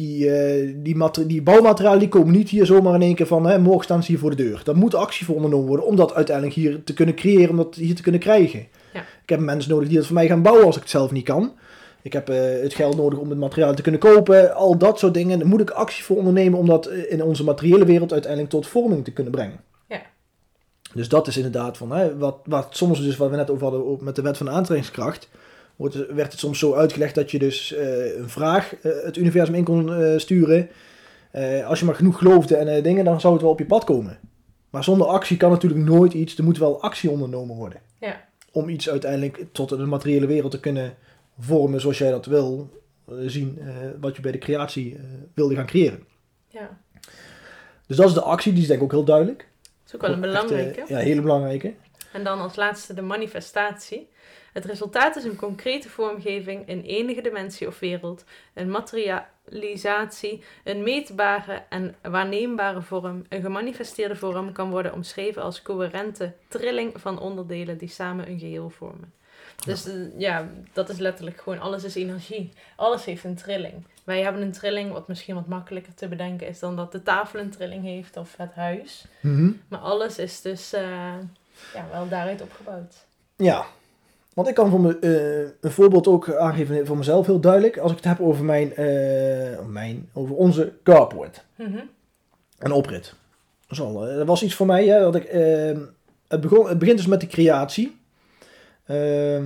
die, 0.83 0.97
die, 1.13 1.27
die 1.27 1.43
bouwmaterialen 1.43 1.99
die 1.99 2.09
komen 2.09 2.33
niet 2.33 2.49
hier 2.49 2.67
zomaar 2.67 2.95
in 2.95 3.03
één 3.03 3.15
keer 3.15 3.27
van, 3.27 3.47
hè, 3.47 3.59
morgen 3.59 3.85
staan 3.85 4.03
ze 4.03 4.11
hier 4.11 4.21
voor 4.21 4.37
de 4.37 4.43
deur. 4.43 4.61
Daar 4.65 4.77
moet 4.77 4.95
actie 4.95 5.27
voor 5.27 5.35
ondernomen 5.35 5.67
worden 5.67 5.87
om 5.87 5.97
dat 5.97 6.15
uiteindelijk 6.15 6.57
hier 6.57 6.85
te 6.85 6.95
kunnen 6.95 7.15
creëren, 7.15 7.51
om 7.51 7.57
dat 7.57 7.75
hier 7.75 7.95
te 7.95 8.03
kunnen 8.03 8.21
krijgen. 8.21 8.67
Ja. 8.93 9.01
Ik 9.01 9.29
heb 9.29 9.41
mensen 9.41 9.71
nodig 9.71 9.89
die 9.89 9.97
dat 9.97 10.07
voor 10.07 10.15
mij 10.15 10.27
gaan 10.27 10.43
bouwen 10.43 10.67
als 10.67 10.77
ik 10.77 10.83
het 10.83 10.91
zelf 10.91 11.11
niet 11.11 11.25
kan. 11.25 11.53
Ik 12.03 12.13
heb 12.13 12.29
eh, 12.29 12.63
het 12.63 12.75
geld 12.75 12.97
nodig 12.97 13.19
om 13.19 13.31
het 13.31 13.39
materiaal 13.39 13.75
te 13.75 13.83
kunnen 13.83 14.01
kopen, 14.01 14.55
al 14.55 14.79
dat 14.79 14.99
soort 14.99 15.15
dingen. 15.15 15.39
Daar 15.39 15.49
moet 15.49 15.61
ik 15.61 15.71
actie 15.71 16.05
voor 16.05 16.17
ondernemen 16.17 16.59
om 16.59 16.67
dat 16.67 16.87
eh, 16.87 17.13
in 17.13 17.23
onze 17.23 17.45
materiële 17.45 17.85
wereld 17.85 18.13
uiteindelijk 18.13 18.51
tot 18.51 18.67
vorming 18.67 19.05
te 19.05 19.13
kunnen 19.13 19.33
brengen. 19.33 19.61
Ja. 19.89 20.03
Dus 20.95 21.09
dat 21.09 21.27
is 21.27 21.37
inderdaad 21.37 21.77
van, 21.77 21.93
hè, 21.93 22.17
wat, 22.17 22.39
wat 22.45 22.77
soms 22.77 23.01
dus, 23.01 23.17
wat 23.17 23.31
we 23.31 23.37
net 23.37 23.51
over 23.51 23.63
hadden 23.63 24.05
met 24.05 24.17
de 24.17 24.23
wet 24.23 24.37
van 24.37 24.47
de 24.47 24.53
aantrekkingskracht, 24.53 25.29
wordt, 25.77 26.07
werd 26.15 26.33
het 26.33 26.41
soms 26.41 26.59
zo 26.59 26.75
uitgelegd 26.75 27.15
dat 27.15 27.31
je 27.31 27.39
dus 27.39 27.75
eh, 27.75 28.17
een 28.17 28.29
vraag 28.29 28.75
het 28.83 29.17
universum 29.17 29.55
in 29.55 29.65
kon 29.65 30.21
sturen. 30.21 30.69
Als 31.67 31.79
je 31.79 31.85
maar 31.85 31.95
genoeg 31.95 32.19
geloofde 32.19 32.57
en 32.57 32.83
dingen, 32.83 33.05
dan 33.05 33.21
zou 33.21 33.33
het 33.33 33.43
wel 33.43 33.51
op 33.51 33.59
je 33.59 33.67
pad 33.67 33.85
komen. 33.85 34.19
Maar 34.71 34.85
zonder 34.85 35.07
actie 35.07 35.37
kan 35.37 35.51
natuurlijk 35.51 35.85
nooit 35.85 36.13
iets. 36.13 36.39
Er 36.39 36.45
moet 36.45 36.59
wel 36.59 36.83
actie 36.83 37.11
ondernomen 37.11 37.57
worden. 37.57 37.81
Ja. 38.01 38.25
Om 38.53 38.69
iets 38.69 38.91
uiteindelijk 38.91 39.45
tot 39.53 39.69
de 39.69 39.77
materiële 39.77 40.27
wereld 40.27 40.51
te 40.51 40.61
kunnen 40.61 40.95
vormen 41.45 41.81
zoals 41.81 41.99
jij 41.99 42.11
dat 42.11 42.27
wil 42.27 42.71
eh, 43.09 43.15
zien. 43.27 43.59
eh, 43.59 43.75
wat 44.01 44.17
je 44.17 44.23
bij 44.23 44.33
de 44.33 44.39
creatie 44.39 44.95
eh, 44.97 45.01
wilde 45.35 45.55
gaan 45.55 45.67
creëren. 45.67 46.07
Ja, 46.49 46.81
Dus 47.87 47.97
dat 47.97 48.09
is 48.09 48.15
de 48.15 48.23
actie, 48.23 48.53
die 48.53 48.61
is 48.63 48.67
denk 48.69 48.79
ik 48.79 48.85
ook 48.85 48.93
heel 48.93 49.05
duidelijk. 49.05 49.39
dat 49.39 49.69
is 49.87 49.95
ook 49.95 50.01
wel 50.01 50.11
een 50.13 50.25
Echt, 50.25 50.33
belangrijke. 50.33 50.85
ja, 50.89 50.99
hele 50.99 51.21
belangrijke. 51.21 51.75
En 52.13 52.25
dan 52.25 52.39
als 52.41 52.57
laatste 52.57 52.95
de 52.95 53.03
manifestatie. 53.03 54.11
Het 54.53 54.65
resultaat 54.65 55.17
is 55.17 55.25
een 55.25 55.37
concrete 55.37 55.89
vormgeving 55.89 56.69
in 56.69 56.81
enige 56.83 57.21
dimensie 57.21 57.67
of 57.67 57.79
wereld, 57.79 58.25
een 58.55 58.71
materialisatie, 58.71 60.43
een 60.65 60.83
meetbare 60.83 61.63
en 61.69 61.95
waarneembare 62.03 62.83
vorm. 62.83 63.25
Een 63.29 63.41
gemanifesteerde 63.43 64.17
vorm 64.17 64.53
kan 64.53 64.71
worden 64.71 64.93
omschreven 64.93 65.43
als 65.43 65.63
coherente 65.63 66.33
trilling 66.49 67.01
van 67.01 67.21
onderdelen 67.21 67.79
die 67.79 67.89
samen 67.89 68.29
een 68.29 68.39
geheel 68.39 68.71
vormen. 68.71 69.13
Dus 69.65 69.87
eh, 69.87 70.19
ja, 70.19 70.49
dat 70.73 70.89
is 70.89 70.99
letterlijk 70.99 71.41
gewoon, 71.41 71.61
alles 71.61 71.85
is 71.85 71.95
energie. 71.95 72.53
Alles 72.77 73.05
heeft 73.05 73.25
een 73.25 73.35
trilling. 73.35 73.85
Wij 74.05 74.23
hebben 74.23 74.43
een 74.43 74.53
trilling, 74.53 74.93
wat 74.93 75.09
misschien 75.09 75.35
wat 75.35 75.47
makkelijker 75.47 75.95
te 75.95 76.09
bedenken 76.09 76.49
is 76.49 76.59
dan 76.59 76.77
dat 76.77 76.93
de 76.93 77.03
tafel 77.03 77.39
een 77.39 77.51
trilling 77.51 77.85
heeft 77.85 78.17
of 78.17 78.35
het 78.37 78.55
huis. 78.55 79.05
Mhm. 79.21 79.51
Maar 79.69 79.79
alles 79.79 80.19
is 80.19 80.41
dus 80.41 80.73
eh, 80.73 80.83
ja, 81.75 81.87
wel 81.93 82.09
daaruit 82.09 82.43
opgebouwd. 82.43 83.07
Ja, 83.37 83.65
want 84.35 84.49
ik 84.49 84.55
kan 84.55 84.71
voor 84.71 84.81
me, 84.81 84.99
eh, 84.99 85.53
een 85.61 85.71
voorbeeld 85.71 86.07
ook 86.07 86.35
aangeven 86.35 86.87
voor 86.87 86.97
mezelf 86.97 87.27
heel 87.27 87.41
duidelijk. 87.41 87.79
Als 87.79 87.91
ik 87.91 87.97
het 87.97 88.07
heb 88.07 88.21
over 88.21 88.45
mijn, 88.45 88.75
eh, 88.75 89.59
mijn 89.67 90.09
over 90.13 90.35
onze 90.35 90.73
carport. 90.83 91.45
Mhm. 91.57 91.81
Een 92.59 92.73
oprit. 92.73 93.15
Dat, 93.67 94.27
was 94.27 94.43
iets 94.43 94.55
voor 94.55 94.67
mij. 94.67 94.87
Hè, 94.87 95.01
dat 95.01 95.15
ik, 95.15 95.29
het, 96.29 96.41
begon, 96.41 96.69
het 96.69 96.79
begint 96.79 96.97
dus 96.97 97.07
met 97.07 97.21
de 97.21 97.27
creatie. 97.27 98.01
Eh, 98.93 99.43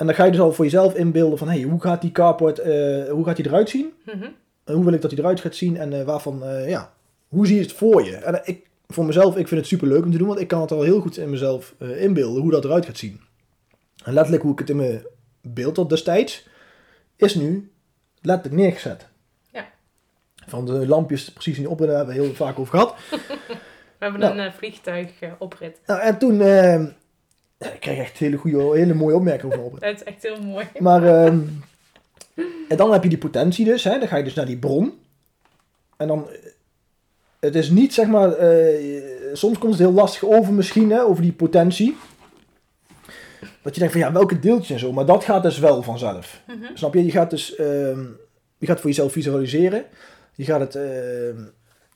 en 0.00 0.06
dan 0.06 0.14
ga 0.14 0.24
je 0.24 0.30
dus 0.30 0.40
al 0.40 0.52
voor 0.52 0.64
jezelf 0.64 0.94
inbeelden 0.94 1.38
van... 1.38 1.48
Hey, 1.48 1.62
hoe 1.62 1.80
gaat 1.80 2.00
die 2.00 2.12
carport 2.12 2.58
eh, 2.58 3.08
hoe 3.08 3.24
gaat 3.24 3.36
die 3.36 3.46
eruit 3.46 3.70
zien? 3.70 3.92
En 4.64 4.74
hoe 4.74 4.84
wil 4.84 4.92
ik 4.92 5.00
dat 5.00 5.10
hij 5.10 5.20
eruit 5.20 5.40
gaat 5.40 5.54
zien? 5.54 5.76
En 5.76 5.92
eh, 5.92 6.04
waarvan, 6.04 6.44
eh, 6.44 6.68
ja, 6.68 6.92
hoe 7.28 7.46
zie 7.46 7.56
je 7.56 7.62
het 7.62 7.72
voor 7.72 8.04
je? 8.04 8.16
En 8.16 8.40
ik, 8.44 8.66
voor 8.88 9.04
mezelf, 9.04 9.36
ik 9.36 9.48
vind 9.48 9.60
het 9.60 9.68
super 9.68 9.88
leuk 9.88 10.04
om 10.04 10.10
te 10.10 10.18
doen, 10.18 10.26
want 10.26 10.40
ik 10.40 10.48
kan 10.48 10.60
het 10.60 10.72
al 10.72 10.82
heel 10.82 11.00
goed 11.00 11.16
in 11.16 11.30
mezelf 11.30 11.74
inbeelden 11.78 12.42
hoe 12.42 12.50
dat 12.50 12.64
eruit 12.64 12.86
gaat 12.86 12.98
zien. 12.98 13.20
En 14.04 14.12
letterlijk 14.12 14.42
hoe 14.42 14.52
ik 14.52 14.58
het 14.58 14.70
in 14.70 14.76
mijn 14.76 15.02
beeld 15.40 15.76
had 15.76 15.88
destijds, 15.88 16.48
is 17.16 17.34
nu 17.34 17.72
letterlijk 18.20 18.62
neergezet. 18.62 19.08
Ja. 19.52 19.66
Van 20.46 20.66
de 20.66 20.86
lampjes 20.86 21.32
precies 21.32 21.56
in 21.56 21.62
de 21.62 21.68
oprit, 21.68 21.88
daar 21.88 21.96
hebben 21.96 22.16
we 22.16 22.22
heel 22.22 22.34
vaak 22.34 22.58
over 22.58 22.78
gehad. 22.78 22.94
We 23.98 24.06
hebben 24.06 24.20
Nou. 24.20 24.38
een 24.38 24.46
uh, 24.46 24.52
vliegtuigoprit. 24.52 25.80
Nou, 25.86 26.00
en 26.00 26.18
toen, 26.18 26.40
eh, 26.40 26.84
ja, 27.60 27.72
ik 27.72 27.80
kreeg 27.80 27.98
echt 27.98 28.18
hele 28.18 28.36
goede, 28.36 28.76
hele 28.78 28.94
mooie 28.94 29.14
opmerkingen 29.14 29.56
over 29.56 29.58
de 29.58 29.74
oprit. 29.74 29.82
Dat 29.82 30.06
is 30.06 30.12
echt 30.12 30.22
heel 30.22 30.42
mooi. 30.42 30.66
Maar, 30.78 31.04
ehm, 31.04 31.38
en 32.68 32.76
dan 32.76 32.92
heb 32.92 33.02
je 33.02 33.08
die 33.08 33.18
potentie 33.18 33.64
dus, 33.64 33.84
hè, 33.84 33.98
dan 33.98 34.08
ga 34.08 34.16
je 34.16 34.24
dus 34.24 34.34
naar 34.34 34.46
die 34.46 34.58
bron. 34.58 34.98
En 35.96 36.06
dan, 36.08 36.28
eh, 36.30 36.36
het 37.40 37.54
is 37.54 37.70
niet 37.70 37.94
zeg 37.94 38.06
maar, 38.06 38.32
eh, 38.32 39.02
soms 39.32 39.58
komt 39.58 39.72
het 39.72 39.80
heel 39.80 39.92
lastig 39.92 40.24
over 40.24 40.52
misschien, 40.52 40.90
hè, 40.90 41.02
over 41.02 41.22
die 41.22 41.32
potentie. 41.32 41.96
Dat 43.62 43.74
je 43.74 43.80
denkt 43.80 43.94
van 43.94 44.04
ja, 44.04 44.12
welke 44.12 44.38
deeltjes 44.38 44.70
en 44.70 44.78
zo, 44.78 44.92
maar 44.92 45.06
dat 45.06 45.24
gaat 45.24 45.42
dus 45.42 45.58
wel 45.58 45.82
vanzelf. 45.82 46.42
Mhm. 46.46 46.64
Snap 46.74 46.94
je? 46.94 47.04
Je 47.04 47.10
gaat 47.10 47.30
dus, 47.30 47.54
ehm, 47.54 48.04
je 48.58 48.66
gaat 48.66 48.80
voor 48.80 48.88
jezelf 48.88 49.12
visualiseren. 49.12 49.84
Je 50.34 50.44
gaat 50.44 50.60
het, 50.60 50.74
ehm, 50.74 51.42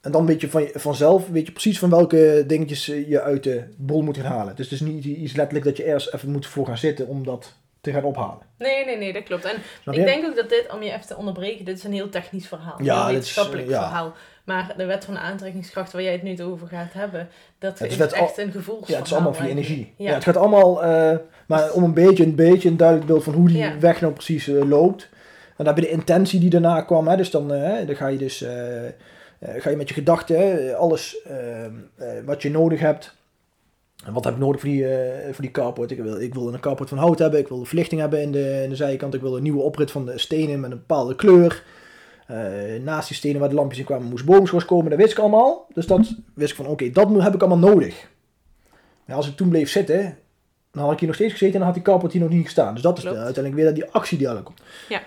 en 0.05 0.11
dan 0.11 0.25
weet 0.25 0.41
je 0.41 0.49
van, 0.49 0.69
vanzelf, 0.73 1.27
weet 1.27 1.45
je 1.45 1.51
precies 1.51 1.79
van 1.79 1.89
welke 1.89 2.43
dingetjes 2.47 2.89
eh, 2.89 3.09
je 3.09 3.21
uit 3.21 3.43
de 3.43 3.63
bron 3.77 4.05
moet 4.05 4.17
gaan 4.17 4.31
halen. 4.31 4.55
Dus 4.55 4.69
het 4.69 4.81
is 4.81 4.87
niet 4.87 5.05
iets 5.05 5.35
letterlijk 5.35 5.65
dat 5.65 5.77
je 5.77 5.85
eerst 5.85 6.13
even 6.13 6.31
moet 6.31 6.45
voor 6.45 6.65
gaan 6.65 6.77
zitten 6.77 7.07
om 7.07 7.23
dat 7.23 7.53
te 7.81 7.91
gaan 7.91 8.03
ophalen. 8.03 8.41
Nee, 8.57 8.85
nee, 8.85 8.97
nee, 8.97 9.13
dat 9.13 9.23
klopt. 9.23 9.45
En 9.45 9.55
ik 9.93 10.05
denk 10.05 10.25
ook 10.25 10.35
dat 10.35 10.49
dit, 10.49 10.67
om 10.73 10.83
je 10.83 10.91
even 10.91 11.07
te 11.07 11.17
onderbreken, 11.17 11.65
dit 11.65 11.77
is 11.77 11.83
een 11.83 11.93
heel 11.93 12.09
technisch 12.09 12.47
verhaal. 12.47 12.83
Ja, 12.83 13.01
een 13.01 13.07
is, 13.07 13.13
wetenschappelijk 13.13 13.67
eh, 13.67 13.73
ja. 13.73 13.81
verhaal. 13.81 14.13
Maar 14.43 14.73
de 14.77 14.85
wet 14.85 15.05
van 15.05 15.13
de 15.13 15.19
aantrekkingskracht 15.19 15.91
waar 15.91 16.01
jij 16.01 16.11
het 16.11 16.23
nu 16.23 16.43
over 16.43 16.67
gaat 16.67 16.93
hebben, 16.93 17.29
dat 17.59 17.79
Het 17.79 17.91
is 17.91 17.97
echt 17.97 18.37
een 18.37 18.51
gevoelsverhaal. 18.51 18.87
Ja, 18.87 18.97
het 18.97 19.05
is 19.05 19.13
allemaal 19.13 19.33
via 19.33 19.47
energie. 19.47 19.93
Ja. 19.97 20.09
Ja. 20.09 20.13
het 20.13 20.23
gaat 20.23 20.37
allemaal, 20.37 20.83
eh, 20.83 21.17
maar 21.47 21.71
om 21.71 21.83
een 21.83 21.93
beetje, 21.93 22.23
een 22.23 22.35
beetje 22.35 22.69
een 22.69 22.77
duidelijk 22.77 23.07
beeld 23.07 23.23
van 23.23 23.33
hoe 23.33 23.47
die 23.47 23.71
weg 23.79 24.01
nou 24.01 24.13
precies 24.13 24.45
loopt. 24.45 25.09
En 25.57 25.65
dan 25.65 25.65
heb 25.65 25.75
je 25.75 25.89
de 25.89 25.89
intentie 25.89 26.39
die 26.39 26.49
daarna 26.49 26.81
kwam. 26.81 27.07
Hè, 27.07 27.17
dus 27.17 27.31
dan, 27.31 27.47
dan 27.47 27.95
ga 27.95 28.07
je 28.07 28.17
dus, 28.17 28.45
ga 29.57 29.69
je 29.69 29.75
met 29.75 29.87
je 29.87 29.93
gedachten, 29.93 30.77
alles 30.77 31.21
eh, 31.21 31.65
eh, 31.65 31.71
wat 32.25 32.41
je 32.41 32.49
nodig 32.51 32.79
hebt, 32.79 33.15
En 34.05 34.13
wat 34.13 34.23
heb 34.23 34.33
ik 34.33 34.39
nodig 34.39 34.61
voor 34.61 34.69
die, 34.69 34.87
eh, 34.87 35.33
voor 35.33 35.41
die 35.41 35.51
carport? 35.51 35.91
Ik 35.91 35.99
wil, 35.99 36.21
ik 36.21 36.33
wil 36.33 36.53
een 36.53 36.59
carport 36.59 36.89
van 36.89 36.97
hout 36.97 37.19
hebben. 37.19 37.39
Ik 37.39 37.47
wil 37.47 37.59
de 37.59 37.65
verlichting 37.65 38.01
hebben 38.01 38.21
in 38.21 38.31
de, 38.31 38.61
in 38.63 38.69
de 38.69 38.75
zijkant. 38.75 39.13
Ik 39.13 39.21
wil 39.21 39.35
een 39.37 39.43
nieuwe 39.43 39.61
oprit 39.61 39.91
van 39.91 40.05
de 40.05 40.17
stenen 40.17 40.59
met 40.59 40.71
een 40.71 40.77
bepaalde 40.77 41.15
kleur. 41.15 41.63
Eh, 42.27 42.37
naast 42.83 43.07
die 43.07 43.17
stenen 43.17 43.39
waar 43.39 43.49
de 43.49 43.55
lampjes 43.55 43.79
in 43.79 43.85
kwamen 43.85 44.07
moest 44.07 44.25
boomschors 44.25 44.65
komen. 44.65 44.89
Dat 44.89 44.99
wist 44.99 45.11
ik 45.11 45.19
allemaal. 45.19 45.67
Dus 45.73 45.85
dat 45.87 46.13
wist 46.33 46.49
ik 46.51 46.55
van 46.57 46.67
oké, 46.67 46.89
dat 46.89 47.21
heb 47.21 47.33
ik 47.33 47.41
allemaal 47.43 47.69
nodig. 47.69 48.07
Maar 49.05 49.15
als 49.15 49.27
ik 49.27 49.35
toen 49.35 49.49
bleef 49.49 49.69
zitten, 49.69 50.17
dan 50.71 50.83
had 50.83 50.91
ik 50.91 50.97
hier 50.99 51.07
nog 51.07 51.17
steeds 51.17 51.31
gezeten 51.31 51.53
en 51.53 51.59
dan 51.59 51.67
had 51.67 51.75
die 51.83 51.83
carport 51.91 52.11
hier 52.11 52.21
nog 52.21 52.29
niet 52.31 52.43
gestaan. 52.45 52.73
Dus 52.73 52.83
dat 52.83 52.97
is 52.97 53.03
de- 53.03 53.09
uiteindelijk 53.09 53.55
weer 53.55 53.73
die 53.73 53.85
actie 53.91 54.17
die 54.17 54.29
aankomt. 54.29 54.61
Ja. 54.89 55.01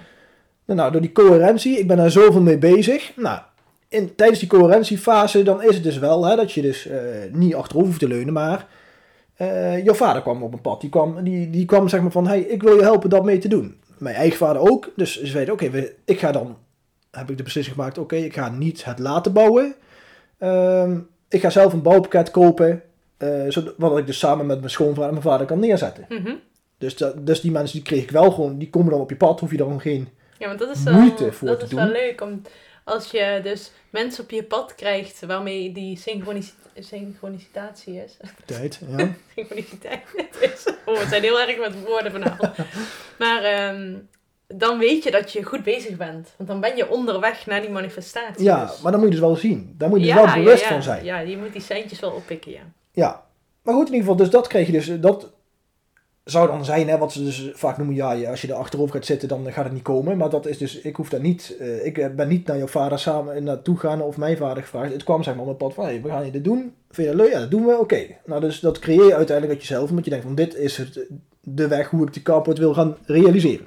Nou, 0.64 0.78
nou, 0.80 0.92
door 0.92 1.00
die 1.00 1.12
coherentie, 1.12 1.78
ik 1.78 1.86
ben 1.86 1.96
daar 1.96 2.10
zoveel 2.10 2.40
mee 2.40 2.58
bezig. 2.58 3.12
Nou, 3.16 3.40
in, 3.88 4.14
tijdens 4.14 4.38
die 4.38 4.48
coherentiefase, 4.48 5.42
dan 5.42 5.62
is 5.62 5.74
het 5.74 5.84
dus 5.84 5.98
wel 5.98 6.24
hè, 6.24 6.36
dat 6.36 6.52
je 6.52 6.62
dus 6.62 6.86
eh, 6.86 6.98
niet 7.32 7.54
achterover 7.54 7.88
hoeft 7.88 8.00
te 8.00 8.08
leunen, 8.08 8.32
maar 8.32 8.66
eh, 9.34 9.84
jouw 9.84 9.94
vader 9.94 10.22
kwam 10.22 10.42
op 10.42 10.52
een 10.52 10.60
pad. 10.60 10.80
Die 10.80 10.90
kwam, 10.90 11.24
die, 11.24 11.50
die 11.50 11.64
kwam 11.64 11.88
zeg 11.88 12.00
maar 12.00 12.10
van, 12.10 12.26
hey, 12.26 12.40
ik 12.40 12.62
wil 12.62 12.76
je 12.76 12.82
helpen 12.82 13.10
dat 13.10 13.24
mee 13.24 13.38
te 13.38 13.48
doen. 13.48 13.80
Mijn 13.98 14.14
eigen 14.16 14.38
vader 14.38 14.70
ook. 14.70 14.92
Dus 14.96 15.20
ze 15.20 15.26
zeiden, 15.26 15.54
oké, 15.54 15.92
ik 16.04 16.18
ga 16.18 16.32
dan, 16.32 16.56
heb 17.10 17.30
ik 17.30 17.36
de 17.36 17.42
beslissing 17.42 17.76
gemaakt, 17.76 17.98
oké, 17.98 18.16
ik 18.16 18.34
ga 18.34 18.48
niet 18.48 18.84
het 18.84 18.98
laten 18.98 19.32
bouwen. 19.32 19.74
Ehm, 20.38 20.98
ik 21.28 21.40
ga 21.40 21.50
zelf 21.50 21.72
een 21.72 21.82
bouwpakket 21.82 22.30
kopen, 22.30 22.82
eh, 23.16 23.44
zodat, 23.48 23.74
wat 23.76 23.98
ik 23.98 24.06
dus 24.06 24.18
samen 24.18 24.46
met 24.46 24.58
mijn 24.58 24.70
schoonvader 24.70 25.04
en 25.04 25.10
mijn 25.10 25.22
vader 25.22 25.46
kan 25.46 25.58
neerzetten. 25.58 26.04
Mhm. 26.08 26.34
Dus, 26.78 26.96
dat, 26.96 27.26
dus 27.26 27.40
die 27.40 27.50
mensen 27.50 27.76
die 27.76 27.86
kreeg 27.86 28.02
ik 28.02 28.10
wel 28.10 28.30
gewoon, 28.30 28.58
die 28.58 28.70
komen 28.70 28.90
dan 28.90 29.00
op 29.00 29.10
je 29.10 29.16
pad, 29.16 29.40
hoef 29.40 29.50
je 29.50 29.56
dan 29.56 29.80
geen... 29.80 30.08
Ja, 30.38 30.46
want 30.46 30.58
dat 30.58 30.76
is 30.76 30.82
wel, 30.82 30.94
Moeite 30.94 31.32
voor 31.32 31.48
dat 31.48 31.58
te 31.58 31.64
is 31.64 31.70
doen. 31.70 31.80
wel 31.80 31.88
leuk. 31.88 32.20
Om, 32.20 32.42
als 32.88 33.10
je 33.10 33.40
dus 33.42 33.70
mensen 33.90 34.24
op 34.24 34.30
je 34.30 34.42
pad 34.44 34.74
krijgt 34.74 35.26
waarmee 35.26 35.72
die 35.72 35.96
synchronici- 35.98 36.54
synchronicitatie 36.78 38.04
is. 38.04 38.16
Tijd, 38.44 38.80
ja. 38.96 39.08
synchroniciteit 39.34 40.02
is. 40.40 40.66
Oh, 40.84 40.98
we 40.98 41.06
zijn 41.08 41.22
heel 41.22 41.40
erg 41.40 41.58
met 41.58 41.84
woorden 41.84 42.12
vanavond. 42.12 42.50
Maar 43.18 43.42
ehm, 43.42 43.94
dan 44.46 44.78
weet 44.78 45.02
je 45.04 45.10
dat 45.10 45.32
je 45.32 45.42
goed 45.42 45.62
bezig 45.62 45.96
bent. 45.96 46.28
Want 46.36 46.48
dan 46.48 46.60
ben 46.60 46.76
je 46.76 46.90
onderweg 46.90 47.46
naar 47.46 47.60
die 47.60 47.70
manifestatie. 47.70 48.44
Ja, 48.44 48.64
dus. 48.64 48.80
maar 48.80 48.92
dan 48.92 49.00
moet 49.00 49.08
je 49.10 49.14
dus 49.16 49.24
wel 49.26 49.36
zien. 49.36 49.74
Daar 49.78 49.88
moet 49.88 49.98
je 50.00 50.06
dus 50.06 50.14
Ja, 50.14 50.24
wel 50.24 50.34
bewust 50.34 50.62
ja, 50.62 50.68
ja. 50.68 50.72
van 50.72 50.82
zijn. 50.82 51.04
Ja, 51.04 51.18
je 51.18 51.36
moet 51.36 51.52
die 51.52 51.62
centjes 51.62 52.00
wel 52.00 52.10
oppikken, 52.10 52.52
ja. 52.52 52.62
Ja. 52.92 53.26
Maar 53.62 53.74
goed, 53.74 53.86
in 53.86 53.92
ieder 53.94 54.08
geval, 54.08 54.24
dus 54.24 54.30
dat 54.32 54.46
kreeg 54.46 54.66
je 54.66 54.72
dus. 54.72 55.00
Dat 55.00 55.32
zou 56.30 56.46
dan 56.46 56.64
zijn, 56.64 56.88
hè, 56.88 56.98
wat 56.98 57.12
ze 57.12 57.24
dus 57.24 57.50
vaak 57.54 57.76
noemen, 57.76 57.94
ja, 57.94 58.30
als 58.30 58.40
je 58.40 58.48
er 58.48 58.54
achterover 58.54 58.94
gaat 58.94 59.06
zitten, 59.06 59.28
dan 59.28 59.52
gaat 59.52 59.64
het 59.64 59.72
niet 59.72 59.82
komen. 59.82 60.16
Maar 60.16 60.30
dat 60.30 60.46
is 60.46 60.58
dus, 60.58 60.80
ik 60.80 60.96
hoef 60.96 61.08
daar 61.08 61.20
niet, 61.20 61.56
eh, 61.58 61.86
ik 61.86 62.16
ben 62.16 62.28
niet 62.28 62.46
naar 62.46 62.58
jouw 62.58 62.66
vader 62.66 62.98
samen 62.98 63.44
naartoe 63.44 63.76
gaan 63.76 64.02
of 64.02 64.16
mijn 64.16 64.36
vader 64.36 64.62
gevraagd. 64.62 64.92
Het 64.92 65.04
kwam 65.04 65.22
zeg 65.22 65.34
maar 65.34 65.42
op 65.42 65.46
mijn 65.46 65.58
pad 65.58 65.74
van, 65.74 65.84
hey, 65.84 66.02
we 66.02 66.08
gaan 66.08 66.30
dit 66.30 66.44
doen. 66.44 66.72
Vind 66.90 67.10
je 67.10 67.16
dat 67.16 67.24
leuk? 67.24 67.32
Ja, 67.32 67.40
dat 67.40 67.50
doen 67.50 67.66
we, 67.66 67.78
oké. 67.78 68.06
Nou, 68.26 68.40
dus 68.40 68.60
dat 68.60 68.78
creëer 68.78 69.06
je 69.06 69.14
uiteindelijk 69.14 69.58
uit 69.58 69.68
jezelf, 69.68 69.90
omdat 69.90 70.04
je 70.04 70.10
denkt 70.10 70.26
van, 70.26 70.34
dit 70.34 70.54
is 70.54 70.76
het, 70.76 71.06
de 71.40 71.68
weg 71.68 71.90
hoe 71.90 72.06
ik 72.06 72.12
die 72.12 72.22
carport 72.22 72.58
wil 72.58 72.74
gaan 72.74 72.96
realiseren. 73.04 73.66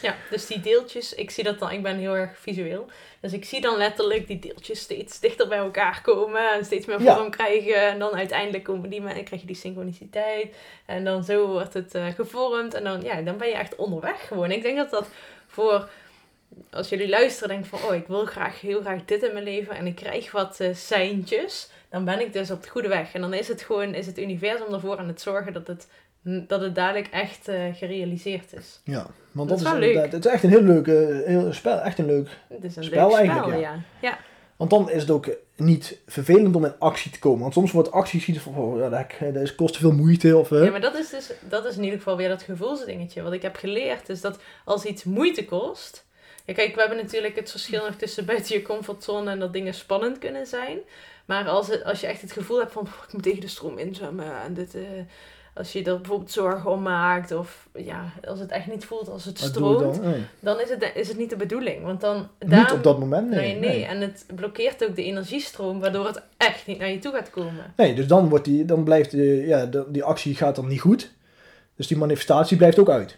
Ja, 0.00 0.16
dus 0.30 0.46
die 0.46 0.60
deeltjes, 0.60 1.14
ik 1.14 1.30
zie 1.30 1.44
dat 1.44 1.58
dan, 1.58 1.70
ik 1.70 1.82
ben 1.82 1.98
heel 1.98 2.16
erg 2.16 2.38
visueel. 2.38 2.86
Dus 3.20 3.32
ik 3.32 3.44
zie 3.44 3.60
dan 3.60 3.76
letterlijk 3.76 4.26
die 4.26 4.38
deeltjes 4.38 4.80
steeds 4.80 5.20
dichter 5.20 5.48
bij 5.48 5.58
elkaar 5.58 6.00
komen 6.02 6.52
en 6.52 6.64
steeds 6.64 6.86
meer 6.86 7.02
Ja. 7.02 7.16
vorm 7.16 7.30
krijgen. 7.30 7.74
En 7.88 7.98
dan 7.98 8.14
uiteindelijk 8.14 8.64
komen 8.64 8.90
die, 8.90 9.00
en 9.06 9.24
krijg 9.24 9.40
je 9.40 9.46
die 9.46 9.56
synchroniciteit. 9.56 10.56
En 10.86 11.04
dan 11.04 11.24
zo 11.24 11.46
wordt 11.46 11.74
het 11.74 11.94
eh, 11.94 12.06
gevormd. 12.06 12.74
En 12.74 12.84
dan, 12.84 13.02
ja, 13.02 13.22
dan 13.22 13.36
ben 13.36 13.48
je 13.48 13.54
echt 13.54 13.76
onderweg 13.76 14.26
gewoon. 14.26 14.50
Ik 14.50 14.62
denk 14.62 14.76
dat 14.76 14.90
dat 14.90 15.08
voor, 15.46 15.88
als 16.70 16.88
jullie 16.88 17.08
luisteren, 17.08 17.48
denk 17.48 17.66
van, 17.66 17.78
oh, 17.88 17.94
ik 17.94 18.06
wil 18.06 18.24
graag 18.26 18.60
heel 18.60 18.80
graag 18.80 19.04
dit 19.04 19.22
in 19.22 19.32
mijn 19.32 19.44
leven. 19.44 19.76
En 19.76 19.86
ik 19.86 19.94
krijg 19.96 20.30
wat 20.32 20.60
eh 20.60 20.74
seintjes. 20.74 21.70
Dan 21.88 22.04
ben 22.04 22.20
ik 22.20 22.32
dus 22.32 22.50
op 22.50 22.62
de 22.62 22.68
goede 22.68 22.88
weg. 22.88 23.12
En 23.14 23.20
dan 23.20 23.34
is 23.34 23.48
het 23.48 23.62
gewoon, 23.62 23.94
is 23.94 24.06
het 24.06 24.18
universum 24.18 24.74
ervoor 24.74 24.98
aan 24.98 25.08
het 25.08 25.20
zorgen 25.20 25.52
dat 25.52 25.66
het, 25.66 25.88
dat 26.22 26.60
het 26.60 26.74
dadelijk 26.74 27.06
echt 27.10 27.48
eh, 27.48 27.60
gerealiseerd 27.74 28.52
is. 28.54 28.80
Ja, 28.84 29.06
want 29.32 29.48
Dat 29.48 29.58
dat, 29.58 29.66
is 29.66 29.72
wel 29.72 29.80
leuk. 29.80 29.88
inderdaad- 29.88 30.12
het 30.12 30.24
is 30.26 30.32
echt 30.32 30.42
een 30.42 30.50
heel 30.50 30.62
leuk 30.62 30.86
eh, 30.86 31.26
heel 31.26 31.52
spel, 31.52 31.78
echt 31.80 31.98
een 31.98 32.06
leuk 32.06 32.28
Het 32.48 32.64
is 32.64 32.76
een 32.76 32.84
Spel 32.84 33.08
leuk 33.08 33.16
eigenlijk, 33.16 33.46
spel, 33.46 33.60
ja. 33.60 33.70
ja. 33.70 34.08
ja. 34.08 34.18
Want 34.56 34.70
dan 34.70 34.90
is 34.90 35.00
het 35.02 35.10
ook 35.10 35.28
niet 35.56 35.98
vervelend 36.06 36.56
om 36.56 36.64
in 36.64 36.78
actie 36.78 37.10
te 37.10 37.18
komen. 37.18 37.40
Want 37.40 37.52
soms 37.52 37.72
wordt 37.72 37.92
actie 37.92 38.20
ziet 38.20 38.40
van, 38.40 38.54
oh, 38.56 38.78
ja, 38.78 38.88
dat, 38.88 39.34
dat 39.34 39.42
is- 39.42 39.54
kost 39.54 39.72
te 39.74 39.80
veel 39.80 39.92
moeite. 39.92 40.36
Of, 40.36 40.52
eh, 40.52 40.64
Ja, 40.64 40.70
maar 40.70 40.80
dat 40.80 40.94
is 40.94 41.10
dus 41.10 41.30
dat 41.48 41.64
is 41.64 41.76
in 41.76 41.82
ieder 41.82 41.98
geval 41.98 42.16
weer 42.16 42.28
dat 42.28 42.42
gevoelsdingetje. 42.42 43.22
Wat 43.22 43.32
ik 43.32 43.42
heb 43.42 43.56
geleerd 43.56 44.08
is 44.08 44.20
dat 44.20 44.38
als 44.64 44.84
iets 44.84 45.04
moeite 45.04 45.44
kost. 45.44 46.06
Ja, 46.44 46.54
kijk, 46.54 46.74
we 46.74 46.80
hebben 46.80 46.98
natuurlijk 46.98 47.36
het 47.36 47.50
verschil 47.50 47.84
nog 47.86 47.94
tussen 47.94 48.24
buiten 48.24 48.54
je 48.54 48.62
comfortzone 48.62 49.30
en 49.30 49.38
dat 49.38 49.52
dingen 49.52 49.74
spannend 49.74 50.18
kunnen 50.18 50.46
zijn. 50.46 50.78
Maar 51.30 51.48
als, 51.48 51.68
het, 51.68 51.84
als 51.84 52.00
je 52.00 52.06
echt 52.06 52.20
het 52.20 52.32
gevoel 52.32 52.58
hebt 52.58 52.72
van 52.72 52.82
"Oh, 52.82 53.04
ik 53.06 53.12
moet 53.12 53.22
tegen 53.22 53.40
de 53.40 53.48
stroom 53.48 53.78
inzwemmen 53.78 54.26
en 54.46 54.54
dit, 54.54 54.74
eh, 54.74 54.80
als 55.54 55.72
je 55.72 55.82
er 55.84 55.96
bijvoorbeeld 56.00 56.30
zorgen 56.30 56.70
om 56.70 56.82
maakt 56.82 57.32
of 57.32 57.68
ja, 57.74 58.12
als 58.28 58.38
het 58.38 58.50
echt 58.50 58.66
niet 58.66 58.84
voelt 58.84 59.08
als 59.08 59.24
het 59.24 59.38
stroomt, 59.38 59.80
dan? 59.96 60.10
Nee. 60.10 60.24
dan 60.40 60.60
is 60.60 60.68
het, 60.70 60.92
is 60.94 61.08
het 61.08 61.18
niet 61.18 61.30
de 61.30 61.36
bedoeling. 61.36 61.84
Want 61.84 62.00
dan 62.00 62.28
Niet 62.38 62.50
daarom- 62.50 62.76
op 62.76 62.82
dat 62.82 62.98
moment, 62.98 63.28
nee. 63.30 63.38
Nee, 63.38 63.58
nee, 63.70 63.84
en 63.84 64.00
het 64.00 64.24
blokkeert 64.34 64.84
ook 64.84 64.96
de 64.96 65.04
energiestroom, 65.04 65.80
waardoor 65.80 66.06
het 66.06 66.22
echt 66.36 66.66
niet 66.66 66.78
naar 66.78 66.90
je 66.90 66.98
toe 66.98 67.12
gaat 67.12 67.30
komen. 67.30 67.72
Nee, 67.76 67.94
dus 67.94 68.06
dan, 68.06 68.28
wordt 68.28 68.44
die, 68.44 68.64
dan 68.64 68.84
blijft 68.84 69.10
de, 69.10 69.46
ja, 69.46 69.68
die 69.88 70.04
actie 70.04 70.34
gaat 70.34 70.56
dan 70.56 70.66
niet 70.66 70.80
goed. 70.80 71.12
Dus 71.80 71.88
die 71.88 71.98
manifestatie 71.98 72.56
blijft 72.56 72.78
ook 72.78 72.90
uit. 72.90 73.16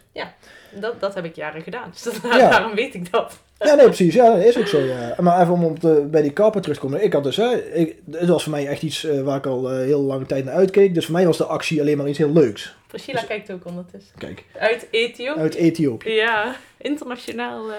Dat, 0.79 0.99
dat 0.99 1.13
heb 1.15 1.25
ik 1.25 1.35
jaren 1.35 1.61
gedaan, 1.61 1.89
dus 1.91 2.01
dat, 2.03 2.19
Ja. 2.23 2.49
daarom 2.49 2.75
weet 2.75 2.93
ik 2.93 3.11
dat. 3.11 3.39
Ja, 3.59 3.73
nee, 3.75 3.85
precies. 3.85 4.13
Ja, 4.13 4.29
dat 4.35 4.43
is 4.45 4.57
ook 4.57 4.67
zo. 4.67 4.79
Ja. 4.79 5.15
Maar 5.19 5.41
even 5.41 5.53
om 5.53 5.63
op 5.63 5.79
de, 5.81 6.07
bij 6.11 6.21
die 6.21 6.31
kapper 6.33 6.61
terug 6.61 6.77
te 6.77 6.83
komen. 6.83 7.03
Ik 7.03 7.13
had 7.13 7.23
dus, 7.23 7.35
hè, 7.35 7.55
ik, 7.73 7.95
het 8.11 8.27
was 8.29 8.43
voor 8.43 8.51
mij 8.51 8.67
echt 8.67 8.81
iets 8.81 9.03
eh, 9.05 9.21
waar 9.21 9.37
ik 9.37 9.45
al 9.45 9.71
eh, 9.71 9.77
heel 9.77 10.01
lange 10.01 10.25
tijd 10.25 10.45
naar 10.45 10.53
uitkeek. 10.53 10.93
Dus 10.93 11.05
voor 11.05 11.13
mij 11.13 11.25
was 11.25 11.37
de 11.37 11.45
actie 11.45 11.79
alleen 11.81 11.97
maar 11.97 12.07
iets 12.07 12.17
heel 12.17 12.31
leuks. 12.33 12.75
Priscilla 12.87 13.19
Dus- 13.19 13.27
kijkt 13.27 13.51
ook 13.51 13.65
ondertussen. 13.65 14.13
Kijk, 14.17 14.43
Uit 14.59 14.87
Ethiopië. 14.91 15.39
uit 15.39 15.55
Ethiopië. 15.55 16.09
Ja, 16.11 16.55
internationaal 16.77 17.69
eh, 17.71 17.75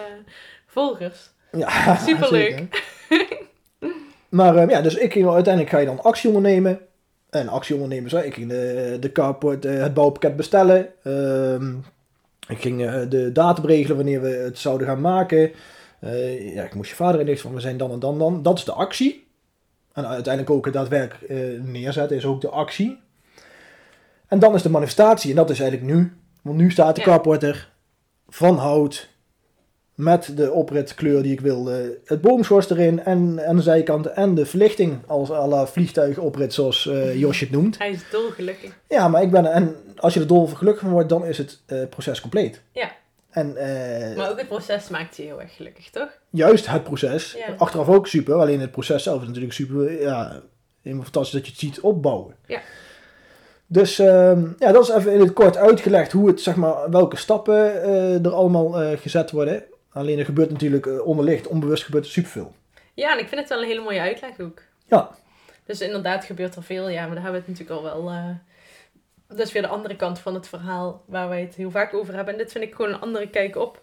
volgers. 0.67 1.31
Ja, 1.53 1.97
Superleuk. 2.07 2.83
Maar 4.29 4.57
eh, 4.57 4.69
ja, 4.69 4.81
dus 4.81 4.95
ik 4.95 5.13
ging, 5.13 5.29
uiteindelijk 5.29 5.75
ga 5.75 5.81
je 5.81 5.87
dan 5.87 6.03
actie 6.03 6.29
ondernemen. 6.29 6.81
En 7.35 7.49
actie 7.49 7.75
ondernemen, 7.75 8.11
zo. 8.11 8.19
Ik 8.19 8.35
ging 8.35 8.49
de, 8.49 8.97
de 9.01 9.13
carport, 9.13 9.65
eh, 9.65 9.83
het 9.83 9.95
bouwpakket 9.95 10.37
bestellen. 10.37 10.89
Ehm, 11.03 11.75
ik 12.49 12.61
ging 12.61 12.87
eh, 12.87 13.01
de 13.09 13.33
datum 13.33 13.65
regelen 13.65 13.97
wanneer 13.97 14.21
we 14.21 14.29
het 14.29 14.59
zouden 14.59 14.87
gaan 14.87 15.01
maken. 15.01 15.53
Eh, 16.01 16.55
ja, 16.55 16.63
ik 16.63 16.75
moest 16.75 16.91
je 16.91 16.97
vader 16.97 17.21
inlichten 17.21 17.45
van 17.45 17.55
we 17.55 17.61
zijn 17.61 17.77
dan 17.77 17.91
en 17.91 17.99
dan 17.99 18.19
dan. 18.19 18.43
Dat 18.43 18.59
is 18.59 18.65
de 18.65 18.73
actie. 18.73 19.27
En 19.93 20.07
uiteindelijk 20.07 20.55
ook 20.55 20.65
het 20.65 20.75
daadwerkelijk 20.75 21.31
eh, 21.31 21.61
neerzetten 21.63 22.17
is 22.17 22.25
ook 22.25 22.41
de 22.41 22.49
actie. 22.49 23.01
En 24.29 24.39
dan 24.39 24.55
is 24.55 24.63
de 24.63 24.71
manifestatie. 24.71 25.31
En 25.31 25.37
dat 25.37 25.51
is 25.51 25.61
eigenlijk 25.61 25.93
nu. 25.93 26.13
Want 26.43 26.57
nu 26.57 26.71
staat 26.71 26.95
de 26.95 27.01
Ja. 27.01 27.07
carport 27.07 27.43
er 27.43 27.73
van 28.29 28.57
hout. 28.57 29.09
Met 29.95 30.37
de 30.37 30.53
opritkleur 30.53 31.23
die 31.23 31.33
ik 31.33 31.41
wilde. 31.41 31.99
Het 32.05 32.21
boomschors 32.21 32.71
erin 32.71 33.05
en 33.05 33.47
aan 33.47 33.57
de 33.57 33.63
zijkanten. 33.63 34.17
En 34.17 34.35
de 34.35 34.47
verlichting 34.47 34.99
als 35.07 35.31
à 35.31 35.47
la 35.47 35.67
vliegtuigoprit 35.67 36.53
zoals 36.53 36.87
eh, 36.87 37.19
Josje 37.19 37.45
het 37.45 37.53
noemt. 37.53 37.79
Hij 37.79 37.91
is 37.91 38.11
dolgelukkig. 38.11 38.79
Ja, 38.89 39.09
maar 39.09 39.23
ik 39.23 39.31
ben... 39.31 39.53
En 39.53 39.77
als 39.97 40.15
je 40.15 40.21
er 40.21 40.27
dol 40.27 40.47
gelukkig 40.47 40.83
van 40.83 40.93
wordt, 40.93 41.09
dan 41.09 41.25
is 41.25 41.39
het 41.39 41.61
eh, 41.67 41.79
proces 41.89 42.21
compleet. 42.21 42.63
Ja. 42.73 42.93
En 43.31 43.57
eh, 43.57 44.17
Maar 44.17 44.31
ook 44.31 44.39
het 44.39 44.49
proces 44.49 44.89
maakt 44.89 45.17
je 45.17 45.23
heel 45.23 45.41
erg 45.41 45.57
gelukkig, 45.57 45.91
toch? 45.91 46.09
juist 46.31 46.67
het 46.67 46.83
proces. 46.83 47.33
Ja. 47.33 47.55
Achteraf 47.57 47.89
ook 47.89 48.07
super. 48.07 48.35
Alleen 48.35 48.61
het 48.61 48.71
proces 48.71 49.03
zelf 49.03 49.21
is 49.21 49.27
natuurlijk 49.27 49.55
super... 49.55 50.01
Ja, 50.01 50.41
helemaal 50.83 51.05
fantastisch 51.05 51.33
dat 51.33 51.45
je 51.45 51.51
het 51.51 51.61
ziet 51.61 51.81
opbouwen. 51.81 52.35
Ja. 52.47 52.61
Dus 53.67 53.99
ehm, 53.99 54.47
ja, 54.59 54.73
dat 54.73 54.89
is 54.89 54.95
even 54.95 55.13
in 55.13 55.21
het 55.21 55.33
kort 55.33 55.57
uitgelegd 55.57 56.13
hoe 56.13 56.29
het, 56.29 56.41
zeg 56.41 56.57
maar, 56.57 56.91
welke 56.91 57.17
stappen 57.17 57.85
er 58.25 58.33
allemaal 58.33 58.97
gezet 58.97 59.31
worden. 59.31 59.65
Alleen 59.95 60.19
er 60.19 60.25
gebeurt 60.25 60.51
natuurlijk 60.51 60.87
uh, 60.87 61.07
onderlicht, 61.07 61.47
onbewust 61.47 61.85
gebeurt 61.85 62.05
er 62.05 62.11
superveel. 62.11 62.55
Ja, 62.95 63.13
en 63.13 63.19
ik 63.19 63.29
vind 63.29 63.41
het 63.41 63.49
wel 63.49 63.61
een 63.63 63.69
hele 63.69 63.83
mooie 63.83 64.01
uitleg 64.01 64.41
ook. 64.41 64.63
Ja. 64.87 65.11
Dus 65.67 65.81
inderdaad 65.81 66.25
gebeurt 66.25 66.57
er 66.57 66.63
veel, 66.63 66.89
ja, 66.89 67.07
maar 67.07 67.15
daar 67.15 67.23
hebben 67.25 67.43
we 67.43 67.51
het 67.51 67.59
natuurlijk 67.59 67.87
al 67.87 68.03
wel... 68.03 68.11
eh, 68.11 68.29
dat 69.29 69.47
is 69.47 69.53
weer 69.53 69.63
de 69.63 69.69
andere 69.69 69.97
kant 69.97 70.19
van 70.19 70.35
het 70.35 70.49
verhaal 70.49 71.03
waar 71.07 71.29
wij 71.29 71.41
het 71.41 71.55
heel 71.55 71.71
vaak 71.71 71.95
over 71.95 72.15
hebben. 72.15 72.33
En 72.35 72.39
dit 72.39 72.53
vind 72.53 72.65
ik 72.65 72.75
gewoon 72.75 72.93
een 72.93 73.01
andere 73.01 73.31
kijk 73.31 73.57
op 73.57 73.83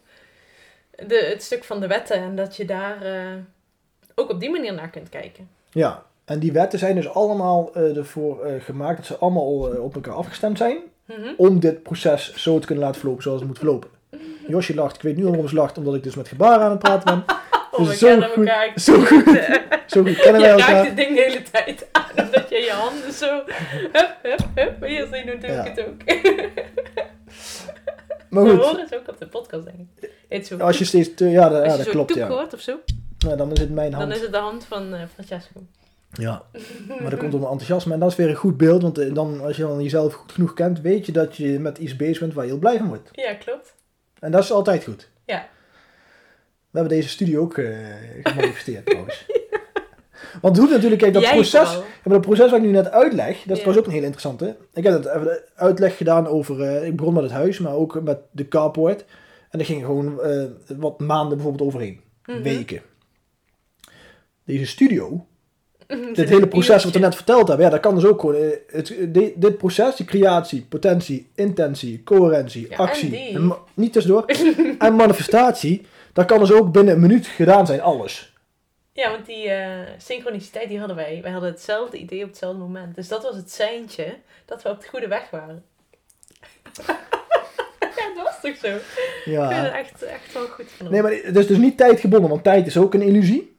de, 1.07 1.27
het 1.29 1.43
stuk 1.43 1.63
van 1.63 1.79
de 1.79 1.87
wetten. 1.87 2.15
En 2.17 2.35
dat 2.35 2.55
je 2.55 2.65
daar 2.65 3.01
eh, 3.01 3.33
ook 4.15 4.29
op 4.29 4.39
die 4.39 4.49
manier 4.49 4.73
naar 4.73 4.89
kunt 4.89 5.09
kijken. 5.09 5.49
Ja, 5.71 6.05
en 6.25 6.39
die 6.39 6.51
wetten 6.51 6.79
zijn 6.79 6.95
dus 6.95 7.09
allemaal 7.09 7.73
eh, 7.73 7.97
ervoor 7.97 8.45
eh, 8.45 8.61
gemaakt 8.61 8.97
dat 8.97 9.05
ze 9.05 9.17
allemaal 9.17 9.73
eh, 9.73 9.83
op 9.83 9.95
elkaar 9.95 10.13
afgestemd 10.13 10.57
zijn. 10.57 10.77
Mhm. 11.05 11.33
Om 11.37 11.59
dit 11.59 11.83
proces 11.83 12.33
zo 12.35 12.59
te 12.59 12.65
kunnen 12.65 12.83
laten 12.83 12.99
verlopen 12.99 13.23
zoals 13.23 13.39
het 13.39 13.47
moet 13.47 13.57
verlopen. 13.57 13.89
Josje 14.47 14.75
lacht, 14.75 14.95
ik 14.95 15.01
weet 15.01 15.15
nu 15.15 15.23
al 15.23 15.29
waarom 15.29 15.47
ze 15.47 15.55
lacht, 15.55 15.77
omdat 15.77 15.95
ik 15.95 16.03
dus 16.03 16.15
met 16.15 16.27
gebaren 16.27 16.63
aan 16.65 16.69
het 16.71 16.79
praten 16.79 17.05
ben. 17.05 17.23
Oh, 17.73 17.79
Dus 17.79 17.87
we 17.87 17.95
zo 17.95 18.07
kennen 18.07 18.29
goed- 18.29 18.47
elkaar. 18.47 18.71
zo 18.79 18.93
goed. 19.01 19.23
Zo 19.87 20.03
goed 20.03 20.15
kennen 20.15 20.41
Je 20.41 20.47
wij 20.47 20.49
raakt 20.57 20.61
elkaar. 20.61 20.85
het 20.85 20.95
ding 20.95 21.15
de 21.15 21.21
hele 21.21 21.41
tijd 21.51 21.87
aan. 21.91 22.29
Dat 22.31 22.49
je 22.49 22.55
je 22.55 22.71
handen 22.71 23.11
zo... 23.13 23.43
Hup, 23.91 24.15
hup, 24.21 24.39
hup. 24.55 24.79
Maar 24.79 24.89
hier 24.89 25.07
zie 25.11 25.25
je 25.25 25.37
doe 25.39 25.49
Ja. 25.51 25.63
ik 25.65 25.75
het 25.75 25.85
ook. 25.87 26.01
Maar 28.29 28.43
We 28.43 28.49
goed, 28.49 28.59
horen 28.63 28.79
het 28.79 28.95
ook 28.95 29.07
op 29.07 29.17
de 29.19 29.27
podcast, 29.27 29.63
denk 29.65 29.77
ik. 30.29 30.45
Zo. 30.45 30.57
als 30.57 30.77
je 30.77 30.85
steeds... 30.85 31.13
Te, 31.13 31.29
ja, 31.29 31.49
dat, 31.49 31.57
Als 31.63 31.71
ja, 31.71 31.77
je 31.77 31.83
dat 31.83 31.89
klopt, 31.93 32.13
ja. 32.15 32.27
hoort 32.27 32.53
of 32.53 32.59
zo, 32.59 32.79
Nou, 33.25 33.37
dan 33.37 33.51
is 33.51 33.59
het 33.59 33.69
mijn 33.71 33.91
dan 33.91 33.99
hand. 33.99 34.13
is 34.15 34.21
het 34.21 34.31
de 34.31 34.37
hand 34.37 34.65
van 34.65 34.93
eh, 34.93 35.01
Francesco. 35.13 35.59
Ja, 36.11 36.41
maar 37.01 37.09
dat 37.09 37.19
komt 37.19 37.31
door 37.31 37.39
mijn 37.39 37.51
enthousiasme 37.51 37.93
en 37.93 37.99
dat 37.99 38.09
is 38.11 38.15
weer 38.15 38.29
een 38.29 38.35
goed 38.35 38.57
beeld, 38.57 38.81
want 38.81 38.97
eh, 38.97 39.13
dan, 39.13 39.41
als 39.41 39.55
je 39.55 39.61
dan 39.63 39.83
jezelf 39.83 40.13
goed 40.13 40.31
genoeg 40.31 40.53
kent, 40.53 40.81
weet 40.81 41.05
je 41.05 41.11
dat 41.11 41.35
je 41.35 41.59
met 41.59 41.77
iets 41.77 41.95
bezig 41.95 42.19
bent 42.19 42.33
waar 42.33 42.43
je 42.45 42.51
heel 42.51 42.59
blij 42.59 42.77
van 42.77 42.87
wordt. 42.87 43.09
Ja, 43.11 43.33
klopt. 43.33 43.73
En 44.21 44.31
dat 44.31 44.43
is 44.43 44.51
altijd 44.51 44.83
goed. 44.83 45.09
Ja. 45.25 45.47
We 46.71 46.79
hebben 46.79 46.97
deze 46.97 47.09
studie 47.09 47.39
ook 47.39 47.57
eh, 47.57 47.77
gemanifesteerd 48.23 48.85
trouwens. 48.85 49.25
Want 50.41 50.57
hoe 50.57 50.69
natuurlijk, 50.69 51.01
kijk, 51.01 51.13
dat 51.13 51.21
Jij 51.21 51.31
proces, 51.33 51.75
maar 51.77 52.13
dat 52.13 52.21
proces 52.21 52.49
wat 52.49 52.59
ik 52.59 52.65
nu 52.65 52.71
net 52.71 52.89
uitleg, 52.91 53.27
dat 53.27 53.37
is 53.37 53.43
Ja. 53.45 53.53
trouwens 53.53 53.77
ook 53.77 53.85
een 53.85 53.91
heel 53.91 54.01
interessante. 54.03 54.57
Ik 54.73 54.83
heb 54.83 54.93
het 54.93 55.05
even 55.05 55.43
uitleg 55.55 55.97
gedaan 55.97 56.27
over, 56.27 56.61
eh, 56.61 56.87
ik 56.87 56.95
begon 56.95 57.13
met 57.13 57.23
het 57.23 57.31
huis, 57.31 57.59
maar 57.59 57.73
ook 57.73 58.01
met 58.01 58.19
de 58.31 58.47
carport. 58.47 59.05
En 59.49 59.57
daar 59.57 59.67
ging 59.67 59.85
gewoon 59.85 60.21
eh, 60.21 60.43
wat 60.77 60.99
maanden 60.99 61.37
bijvoorbeeld 61.37 61.67
overheen. 61.67 62.01
Mhm. 62.25 62.41
Weken. 62.41 62.81
Deze 64.45 64.65
studio, 64.65 65.25
dit 66.13 66.29
hele 66.29 66.47
proces 66.47 66.83
wat 66.83 66.93
we 66.93 66.99
net 66.99 67.15
verteld 67.15 67.47
hebben, 67.47 67.65
ja, 67.65 67.71
dat 67.71 67.79
kan 67.81 67.95
dus 67.95 68.05
ook 68.05 68.19
gewoon. 68.19 68.35
eh, 68.35 68.49
Het, 68.67 68.95
di- 69.07 69.33
dit 69.35 69.57
proces, 69.57 69.95
die 69.95 70.05
creatie, 70.05 70.65
potentie, 70.69 71.29
intentie, 71.35 72.03
coherentie, 72.03 72.69
Ja, 72.69 72.75
actie, 72.77 73.27
en 73.29 73.35
en 73.35 73.55
niet 73.73 73.93
tussendoor, 73.93 74.25
en 74.79 74.95
manifestatie, 74.95 75.85
dat 76.13 76.25
kan 76.25 76.39
dus 76.39 76.51
ook 76.51 76.71
binnen 76.71 76.93
een 76.93 76.99
minuut 76.99 77.27
gedaan 77.27 77.65
zijn, 77.65 77.81
alles. 77.81 78.33
Ja, 78.93 79.11
want 79.11 79.25
die 79.25 79.49
eh, 79.49 79.79
synchroniciteit 79.97 80.69
die 80.69 80.77
hadden 80.79 80.95
wij. 80.95 81.19
Wij 81.21 81.31
hadden 81.31 81.49
hetzelfde 81.51 81.97
idee 81.97 82.21
op 82.23 82.27
hetzelfde 82.29 82.59
moment. 82.59 82.95
Dus 82.95 83.07
dat 83.07 83.23
was 83.23 83.35
het 83.35 83.51
seintje 83.51 84.15
dat 84.45 84.61
we 84.63 84.69
op 84.69 84.81
de 84.81 84.87
goede 84.87 85.07
weg 85.07 85.29
waren. 85.29 85.63
ja, 87.79 88.13
dat 88.15 88.23
was 88.23 88.41
toch 88.41 88.55
zo? 88.55 88.75
Ik 88.75 88.81
vind 89.23 89.35
Ja. 89.35 89.51
het 89.51 89.73
echt, 89.73 90.03
echt 90.03 90.33
wel 90.33 90.45
goed 90.47 90.65
van 90.77 90.91
Nee, 90.91 91.01
maar 91.01 91.11
het 91.23 91.35
is 91.37 91.47
dus 91.47 91.57
niet 91.57 91.77
tijdgebonden, 91.77 92.29
want 92.29 92.43
tijd 92.43 92.67
is 92.67 92.77
ook 92.77 92.93
een 92.93 93.01
illusie. 93.01 93.50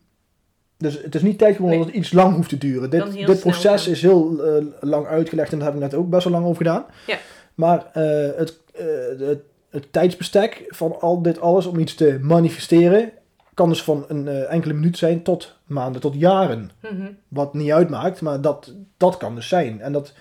Dus 0.82 1.02
het 1.02 1.14
is 1.14 1.22
niet 1.22 1.38
tijdgebonden 1.38 1.76
Nee. 1.76 1.86
dat 1.86 1.94
het 1.94 2.04
iets 2.04 2.12
lang 2.12 2.34
hoeft 2.34 2.48
te 2.48 2.58
duren. 2.58 2.90
Dit, 2.90 3.12
dit 3.26 3.40
proces 3.40 3.82
gaan. 3.82 3.92
is 3.92 4.02
heel 4.02 4.44
eh, 4.44 4.64
lang 4.80 5.06
uitgelegd 5.06 5.52
en 5.52 5.58
daar 5.58 5.66
heb 5.66 5.76
ik 5.76 5.82
net 5.82 5.94
ook 5.94 6.10
best 6.10 6.24
wel 6.24 6.32
lang 6.32 6.44
over 6.44 6.56
gedaan. 6.56 6.84
Ja. 7.06 7.18
Maar 7.54 7.86
eh, 7.92 8.36
het, 8.36 8.58
eh, 8.74 8.86
het, 9.18 9.40
het 9.70 9.92
tijdsbestek 9.92 10.64
van 10.68 11.00
al 11.00 11.22
dit 11.22 11.40
alles 11.40 11.66
om 11.66 11.78
iets 11.78 11.94
te 11.94 12.18
manifesteren 12.22 13.12
kan 13.54 13.68
dus 13.68 13.82
van 13.82 14.04
een 14.08 14.28
enkele 14.28 14.74
minuut 14.74 14.98
zijn 14.98 15.22
tot 15.22 15.56
maanden, 15.66 16.00
tot 16.00 16.14
jaren. 16.14 16.70
Mhm. 16.80 17.10
Wat 17.28 17.54
niet 17.54 17.72
uitmaakt, 17.72 18.20
maar 18.20 18.40
dat, 18.40 18.74
dat 18.96 19.16
kan 19.16 19.34
dus 19.34 19.48
zijn. 19.48 19.80
En 19.80 19.92
dat, 19.92 20.12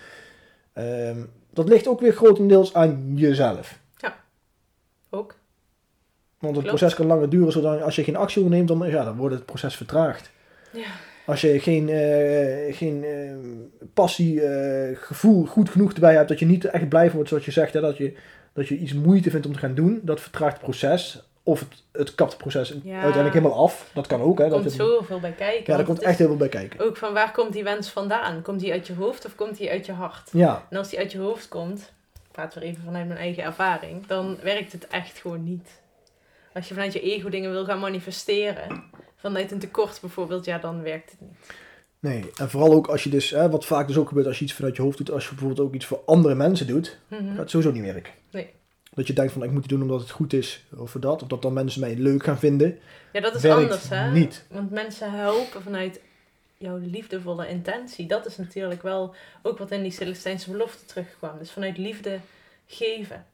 ehm, 0.74 1.18
dat 1.54 1.70
ligt 1.70 1.88
ook 1.88 2.00
weer 2.00 2.14
grotendeels 2.14 2.74
aan 2.74 3.12
jezelf. 3.16 3.80
Ook. 5.14 5.36
Want 6.40 6.56
het 6.56 6.66
Klopt. 6.66 6.80
proces 6.80 6.94
kan 6.94 7.06
langer 7.06 7.30
duren, 7.30 7.52
zodat 7.52 7.82
als 7.82 7.96
je 7.96 8.04
geen 8.04 8.16
actie 8.16 8.44
onderneemt, 8.44 8.68
dan, 8.68 8.90
ja, 8.90 9.04
dan 9.04 9.18
wordt 9.18 9.36
het 9.36 9.46
proces 9.46 9.76
vertraagd. 9.76 10.32
Ja. 10.74 10.86
Als 11.26 11.42
je 11.42 11.60
geen, 11.60 11.90
eh, 11.90 12.76
geen 12.76 13.04
eh, 13.04 13.36
passie, 13.94 14.42
eh, 14.42 14.98
gevoel 14.98 15.46
goed 15.46 15.70
genoeg 15.70 15.94
erbij 15.94 16.14
hebt, 16.16 16.30
dat 16.30 16.40
je 16.40 16.46
niet 16.46 16.66
echt 16.66 16.90
blij 16.90 17.06
van 17.06 17.14
wordt 17.16 17.30
zoals 17.30 17.46
je 17.46 17.52
zegt, 17.52 17.74
hè, 17.74 17.82
dat, 17.82 17.98
je, 17.98 18.14
dat 18.54 18.68
je 18.68 18.78
iets 18.78 18.94
moeite 18.94 19.30
vindt 19.30 19.46
om 19.46 19.54
te 19.54 19.60
gaan 19.60 19.74
doen, 19.76 20.00
dat 20.04 20.22
vertraagt 20.22 20.54
het 20.54 20.62
proces. 20.64 21.24
Of 21.44 21.60
het, 21.60 21.84
het 21.92 22.16
kapt 22.16 22.32
het 22.32 22.40
proces 22.42 22.70
Ja. 22.84 22.94
uiteindelijk 22.94 23.34
helemaal 23.34 23.64
af. 23.64 23.90
Dat 23.94 24.08
kan 24.08 24.22
ook. 24.22 24.38
Hè, 24.38 24.44
Er 24.44 24.50
dat 24.50 24.60
komt 24.60 24.72
zoveel 24.72 25.20
bij 25.20 25.32
kijken. 25.32 25.64
ja, 25.66 25.74
want 25.76 25.86
komt 25.86 26.02
echt 26.02 26.18
heel 26.18 26.28
veel 26.28 26.36
bij 26.38 26.50
kijken. 26.50 26.80
Ook 26.80 26.98
van 26.98 27.14
waar 27.14 27.32
komt 27.32 27.54
die 27.54 27.64
wens 27.64 27.90
vandaan? 27.90 28.42
Komt 28.42 28.60
die 28.60 28.72
uit 28.72 28.88
je 28.88 28.94
hoofd 28.94 29.26
of 29.26 29.36
komt 29.36 29.58
die 29.58 29.70
uit 29.70 29.86
je 29.86 29.92
hart? 29.92 30.30
Ja, 30.32 30.66
En 30.70 30.78
als 30.78 30.90
die 30.90 31.00
uit 31.00 31.12
je 31.12 31.18
hoofd 31.18 31.48
komt, 31.48 31.80
ik 32.14 32.32
praat 32.32 32.54
weer 32.54 32.64
even 32.64 32.84
vanuit 32.84 33.08
mijn 33.08 33.20
eigen 33.20 33.44
ervaring, 33.44 34.08
dan 34.08 34.38
werkt 34.44 34.72
het 34.72 34.88
echt 34.88 35.18
gewoon 35.18 35.44
niet. 35.44 35.70
Als 36.54 36.68
je 36.68 36.74
vanuit 36.74 36.94
je 36.94 37.02
ego 37.02 37.30
dingen 37.30 37.52
wil 37.52 37.66
gaan 37.66 37.80
manifesteren, 37.80 38.84
vanuit 39.22 39.52
een 39.52 39.60
tekort 39.60 39.98
bijvoorbeeld, 40.02 40.46
ja, 40.46 40.58
dan 40.58 40.82
werkt 40.82 41.12
het 41.12 41.22
niet. 41.22 41.38
nee. 42.00 42.32
En 42.36 42.50
vooral 42.50 42.74
ook 42.74 42.88
als 42.88 43.04
je 43.04 43.10
dus, 43.10 43.30
hè, 43.30 43.50
wat 43.50 43.66
vaak 43.66 43.88
dus 43.88 43.98
ook 43.98 44.08
gebeurt 44.08 44.28
als 44.28 44.38
je 44.40 44.44
iets 44.46 44.54
vanuit 44.54 44.76
je 44.76 44.82
hoofd 44.82 44.98
doet, 44.98 45.12
als 45.12 45.24
je 45.24 45.30
bijvoorbeeld 45.30 45.60
ook 45.68 45.74
iets 45.74 45.86
voor 45.86 46.02
andere 46.06 46.36
mensen 46.36 46.68
doet, 46.68 46.98
Mhm. 47.08 47.28
gaat 47.30 47.38
het 47.38 47.50
sowieso 47.50 47.74
niet 47.74 47.84
werken. 47.94 48.14
Nee. 48.32 48.50
Dat 48.94 49.08
je 49.08 49.14
denkt 49.14 49.32
van 49.34 49.44
ik 49.44 49.52
moet 49.52 49.62
het 49.62 49.70
doen 49.70 49.82
omdat 49.82 50.00
het 50.02 50.10
goed 50.10 50.34
is, 50.34 50.66
of 50.78 50.92
voor 50.92 51.02
dat, 51.02 51.22
of 51.22 51.28
dat 51.28 51.42
dan 51.42 51.54
mensen 51.54 51.82
mij 51.82 51.96
leuk 51.96 52.24
gaan 52.24 52.40
vinden. 52.40 52.80
Ja, 53.14 53.22
dat 53.22 53.36
is 53.36 53.46
anders, 53.46 53.90
hè? 53.90 54.12
niet. 54.12 54.46
Want 54.50 54.72
mensen 54.72 55.12
helpen 55.12 55.62
vanuit 55.62 56.00
jouw 56.58 56.78
liefdevolle 56.78 57.48
intentie. 57.48 58.06
Dat 58.08 58.26
is 58.26 58.38
natuurlijk 58.38 58.82
wel 58.82 59.16
ook 59.42 59.58
wat 59.58 59.72
in 59.72 59.82
die 59.82 59.92
Celestijnse 59.92 60.52
belofte 60.52 60.86
terugkwam. 60.86 61.38
Dus 61.40 61.52
vanuit 61.52 61.78
liefde 61.78 62.20
geven. 62.68 63.26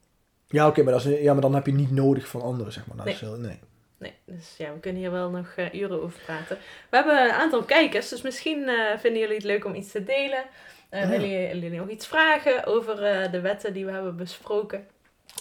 Ja, 0.47 0.67
oké, 0.67 0.83
maar, 0.83 0.93
dat 0.93 1.05
is- 1.05 1.21
ja, 1.21 1.33
maar 1.33 1.41
dan 1.41 1.53
heb 1.55 1.65
je 1.65 1.73
niet 1.73 1.91
nodig 1.91 2.27
van 2.27 2.41
anderen, 2.41 2.73
zeg 2.73 2.87
maar. 2.87 2.95
Nou, 2.97 3.09
is 3.09 3.19
heel- 3.19 3.37
nee. 3.37 3.59
Nee, 3.99 4.13
dus 4.25 4.55
ja, 4.57 4.73
we 4.73 4.79
kunnen 4.79 5.01
hier 5.01 5.11
wel 5.11 5.29
nog 5.29 5.53
eh, 5.55 5.73
uren 5.73 6.01
over 6.01 6.19
praten. 6.25 6.57
We 6.89 6.95
hebben 6.97 7.23
een 7.23 7.31
aantal 7.31 7.63
kijkers, 7.63 8.09
dus 8.09 8.21
misschien 8.21 8.67
eh, 8.69 8.97
vinden 8.97 9.19
jullie 9.21 9.35
het 9.35 9.43
leuk 9.45 9.65
om 9.65 9.75
iets 9.75 9.91
te 9.91 10.03
delen. 10.03 10.43
Eh, 10.89 11.01
Ja. 11.01 11.07
Willen 11.09 11.29
jullie 11.29 11.59
jullie 11.61 11.79
nog 11.79 11.89
iets 11.89 12.07
vragen 12.07 12.65
over 12.65 13.03
eh, 13.03 13.31
de 13.31 13.39
wetten 13.41 13.73
die 13.73 13.85
we 13.85 13.91
hebben 13.91 14.15
besproken? 14.15 14.87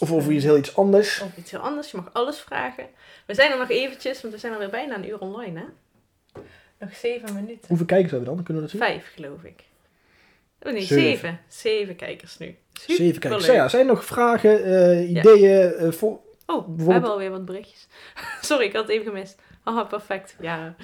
Of 0.00 0.12
over 0.12 0.32
iets 0.32 0.44
heel 0.44 0.56
iets 0.56 0.76
anders. 0.76 1.20
Of 1.20 1.36
iets 1.36 1.50
heel 1.50 1.60
anders, 1.60 1.90
je 1.90 1.96
mag 1.96 2.10
alles 2.12 2.38
vragen. 2.38 2.86
We 3.26 3.34
zijn 3.34 3.50
er 3.52 3.58
nog 3.58 3.70
eventjes, 3.70 4.20
want 4.20 4.34
we 4.34 4.40
zijn 4.40 4.52
alweer 4.52 4.70
bijna 4.70 4.94
een 4.94 5.08
uur 5.08 5.18
online, 5.18 5.58
hè? 5.60 5.64
Nog 6.78 6.94
zeven 6.96 7.34
minuten. 7.34 7.68
Hoeveel 7.68 7.86
kijkers 7.86 8.10
hebben 8.10 8.28
we 8.30 8.34
dan? 8.34 8.44
Kunnen 8.44 8.62
we 8.62 8.68
dat 8.70 8.78
zien? 8.80 8.88
Vijf, 8.88 9.12
geloof 9.14 9.42
ik. 9.42 9.64
Oh 10.62 10.72
nee, 10.72 10.82
Zeven. 10.82 11.02
zeven. 11.04 11.40
Zeven 11.48 11.96
kijkers 11.96 12.38
nu. 12.38 12.56
Zeven 12.72 13.20
kijkers. 13.20 13.46
Ja, 13.46 13.68
zijn 13.68 13.82
er 13.88 13.94
nog 13.94 14.04
vragen, 14.04 14.64
eh, 14.64 15.10
ideeën? 15.10 15.74
eh, 15.74 15.92
voor... 15.92 16.20
Oh, 16.46 16.68
we 16.76 16.92
hebben 16.92 17.10
alweer 17.10 17.30
wat 17.30 17.44
berichtjes. 17.44 17.86
Sorry, 18.40 18.64
ik 18.64 18.72
had 18.72 18.82
het 18.82 18.90
even 18.92 19.06
gemist. 19.06 19.38
Haha, 19.64 19.84
perfect. 19.84 20.36
Ja. 20.40 20.74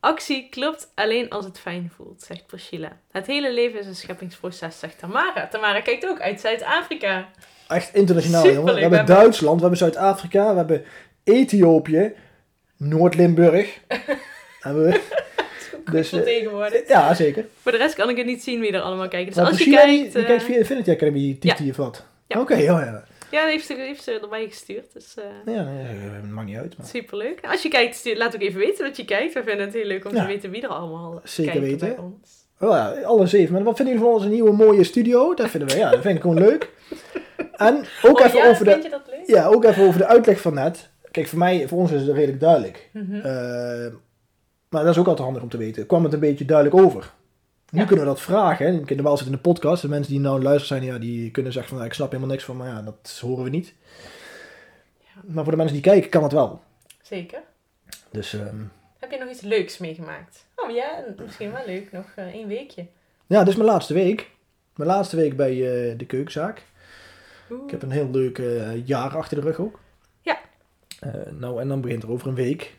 Actie 0.00 0.48
klopt 0.50 0.92
alleen 0.94 1.28
als 1.30 1.44
het 1.44 1.58
fijn 1.58 1.92
voelt, 1.96 2.22
zegt 2.22 2.46
Priscilla. 2.46 2.96
Het 3.10 3.26
hele 3.26 3.52
leven 3.52 3.78
is 3.80 3.86
een 3.86 3.94
scheppingsproces, 3.96 4.78
zegt 4.78 4.98
Tamara. 4.98 5.46
Tamara 5.48 5.80
kijkt 5.80 6.06
ook 6.08 6.20
uit 6.20 6.40
Zuid-Afrika. 6.40 7.28
Echt 7.68 7.94
internationaal, 7.94 8.50
jongen. 8.52 8.74
We 8.74 8.80
hebben 8.80 9.06
Duitsland, 9.06 9.54
we 9.54 9.60
hebben 9.60 9.78
Zuid-Afrika, 9.78 10.50
we 10.50 10.56
hebben 10.56 10.84
Ethiopië, 11.24 12.12
Noord-Limburg. 12.76 13.78
hebben 14.60 14.84
we. 14.84 15.00
Dus, 15.90 16.12
eh, 16.12 16.20
tegenwoordig. 16.20 16.88
ja, 16.88 17.14
zeker. 17.14 17.46
Voor 17.62 17.72
de 17.72 17.78
rest 17.78 17.94
kan 17.94 18.08
ik 18.08 18.16
het 18.16 18.26
niet 18.26 18.42
zien 18.42 18.60
wie 18.60 18.72
er 18.72 18.80
allemaal 18.80 19.08
kijkt. 19.08 19.26
Dus 19.26 19.36
Maar 19.36 19.46
als 19.46 19.58
je 19.58 19.64
Priscilla, 19.64 19.86
die- 19.86 19.98
kijkt... 20.00 20.12
die 20.12 20.22
eh, 20.22 20.28
kijkt 20.28 20.44
via 20.44 20.56
Infinity 20.56 20.90
Academy, 20.90 21.38
of 21.70 21.76
wat? 21.76 22.04
Ja. 22.26 22.40
Oké, 22.40 22.54
ja, 22.56 23.04
ja. 23.30 23.40
Ja, 23.40 23.46
heeft 23.46 23.66
ze, 23.66 23.74
heeft 23.74 24.02
ze 24.02 24.18
erbij 24.20 24.46
gestuurd. 24.48 24.92
Dus 24.92 25.14
eh 25.16 25.54
Ja, 25.54 25.60
ja, 25.62 26.20
maakt 26.30 26.46
niet 26.48 26.56
uit. 26.56 26.78
Maar. 26.78 26.86
superleuk. 26.86 27.38
Als 27.50 27.62
je 27.62 27.68
kijkt, 27.68 27.94
stuur- 27.96 28.16
laat 28.16 28.34
ook 28.34 28.40
even 28.40 28.60
weten 28.60 28.84
dat 28.84 28.96
je 28.96 29.04
kijkt. 29.04 29.34
We 29.34 29.42
vinden 29.42 29.64
het 29.64 29.74
heel 29.74 29.84
leuk 29.84 30.04
om 30.04 30.14
Ja. 30.14 30.20
te 30.20 30.26
weten 30.26 30.50
wie 30.50 30.62
er 30.62 30.68
allemaal 30.68 31.20
Zeker 31.24 31.60
weten. 31.60 31.88
bij 31.88 31.98
ons. 31.98 32.38
Oh 32.60 32.70
ja, 32.70 33.00
alle 33.02 33.26
zeven. 33.26 33.54
Maar 33.54 33.62
wat 33.62 33.76
vinden 33.76 33.94
jullie 33.94 34.08
van 34.08 34.18
onze 34.18 34.28
nieuwe 34.28 34.52
mooie 34.52 34.84
studio? 34.84 35.34
Dat 35.34 35.48
vinden 35.50 35.68
we, 35.68 35.76
ja, 35.76 35.90
dat 35.90 36.00
vind 36.00 36.14
ik 36.16 36.20
gewoon 36.22 36.38
leuk. 36.38 36.70
En 37.52 37.84
ook 38.02 38.18
oh, 38.20 38.26
even 38.26 38.38
ja, 38.38 38.48
over 38.48 38.64
de... 38.64 38.88
dat? 38.90 39.02
Ja, 39.26 39.46
ook 39.46 39.64
even 39.64 39.86
over 39.86 39.98
de 39.98 40.06
uitleg 40.06 40.40
van 40.40 40.54
net. 40.54 40.90
Kijk, 41.10 41.26
voor 41.26 41.38
mij, 41.38 41.68
voor 41.68 41.78
ons 41.78 41.90
is 41.92 42.00
het 42.02 42.10
redelijk 42.16 42.40
duidelijk. 42.40 42.90
Mhm. 42.92 43.14
Eh, 43.14 43.22
maar 44.68 44.82
dat 44.84 44.92
is 44.94 44.98
ook 44.98 45.06
altijd 45.06 45.24
handig 45.24 45.42
om 45.42 45.48
te 45.48 45.56
weten. 45.56 45.86
Kwam 45.86 46.04
het 46.04 46.12
een 46.12 46.20
beetje 46.20 46.44
duidelijk 46.44 46.84
over? 46.84 47.10
Nu 47.70 47.80
Ja. 47.80 47.86
kunnen 47.86 48.04
we 48.04 48.10
dat 48.10 48.20
vragen. 48.20 48.66
Hè? 48.66 48.72
Wel 49.02 49.16
zitten 49.16 49.26
in 49.26 49.32
de 49.42 49.48
podcast. 49.48 49.82
De 49.82 49.88
mensen 49.88 50.12
die 50.12 50.20
nou 50.20 50.42
luisteren 50.42 50.80
zijn, 50.82 50.92
ja, 50.92 50.98
die 50.98 51.30
kunnen 51.30 51.52
zeggen 51.52 51.68
van, 51.70 51.78
nou, 51.78 51.90
ik 51.90 51.96
snap 51.96 52.10
helemaal 52.10 52.30
niks 52.32 52.44
van, 52.44 52.56
maar 52.56 52.68
ja, 52.68 52.82
dat 52.82 53.18
horen 53.20 53.44
we 53.44 53.50
niet. 53.50 53.74
Ja. 55.00 55.20
Maar 55.24 55.42
voor 55.42 55.52
de 55.52 55.58
mensen 55.58 55.74
die 55.74 55.84
kijken, 55.84 56.10
kan 56.10 56.22
het 56.22 56.32
wel. 56.32 56.62
Zeker. 57.02 57.40
Dus 58.10 58.34
ehm, 58.34 58.56
Heb 58.98 59.10
je 59.10 59.18
nog 59.18 59.28
iets 59.30 59.40
leuks 59.40 59.78
meegemaakt? 59.78 60.46
Oh 60.56 60.70
ja, 60.70 61.04
misschien 61.16 61.52
wel 61.52 61.66
leuk. 61.66 61.92
Nog 61.92 62.06
eh, 62.16 62.24
één 62.26 62.48
weekje. 62.48 62.86
ja, 63.26 63.38
dit 63.38 63.48
is 63.48 63.56
mijn 63.56 63.68
laatste 63.68 63.94
week. 63.94 64.30
Mijn 64.76 64.90
laatste 64.90 65.16
week 65.16 65.36
bij 65.36 65.50
eh, 65.52 65.98
de 65.98 66.06
keukenzaak. 66.06 66.62
Oeh. 67.50 67.64
Ik 67.64 67.70
heb 67.70 67.82
een 67.82 67.90
heel 67.90 68.10
leuk 68.10 68.38
eh, 68.38 68.86
jaar 68.86 69.16
achter 69.16 69.36
de 69.36 69.42
rug 69.42 69.58
ook. 69.60 69.80
Ja. 70.22 70.38
Nou, 71.30 71.60
en 71.60 71.68
dan 71.68 71.80
begint 71.80 72.02
er 72.02 72.10
over 72.10 72.28
een 72.28 72.34
week. 72.34 72.76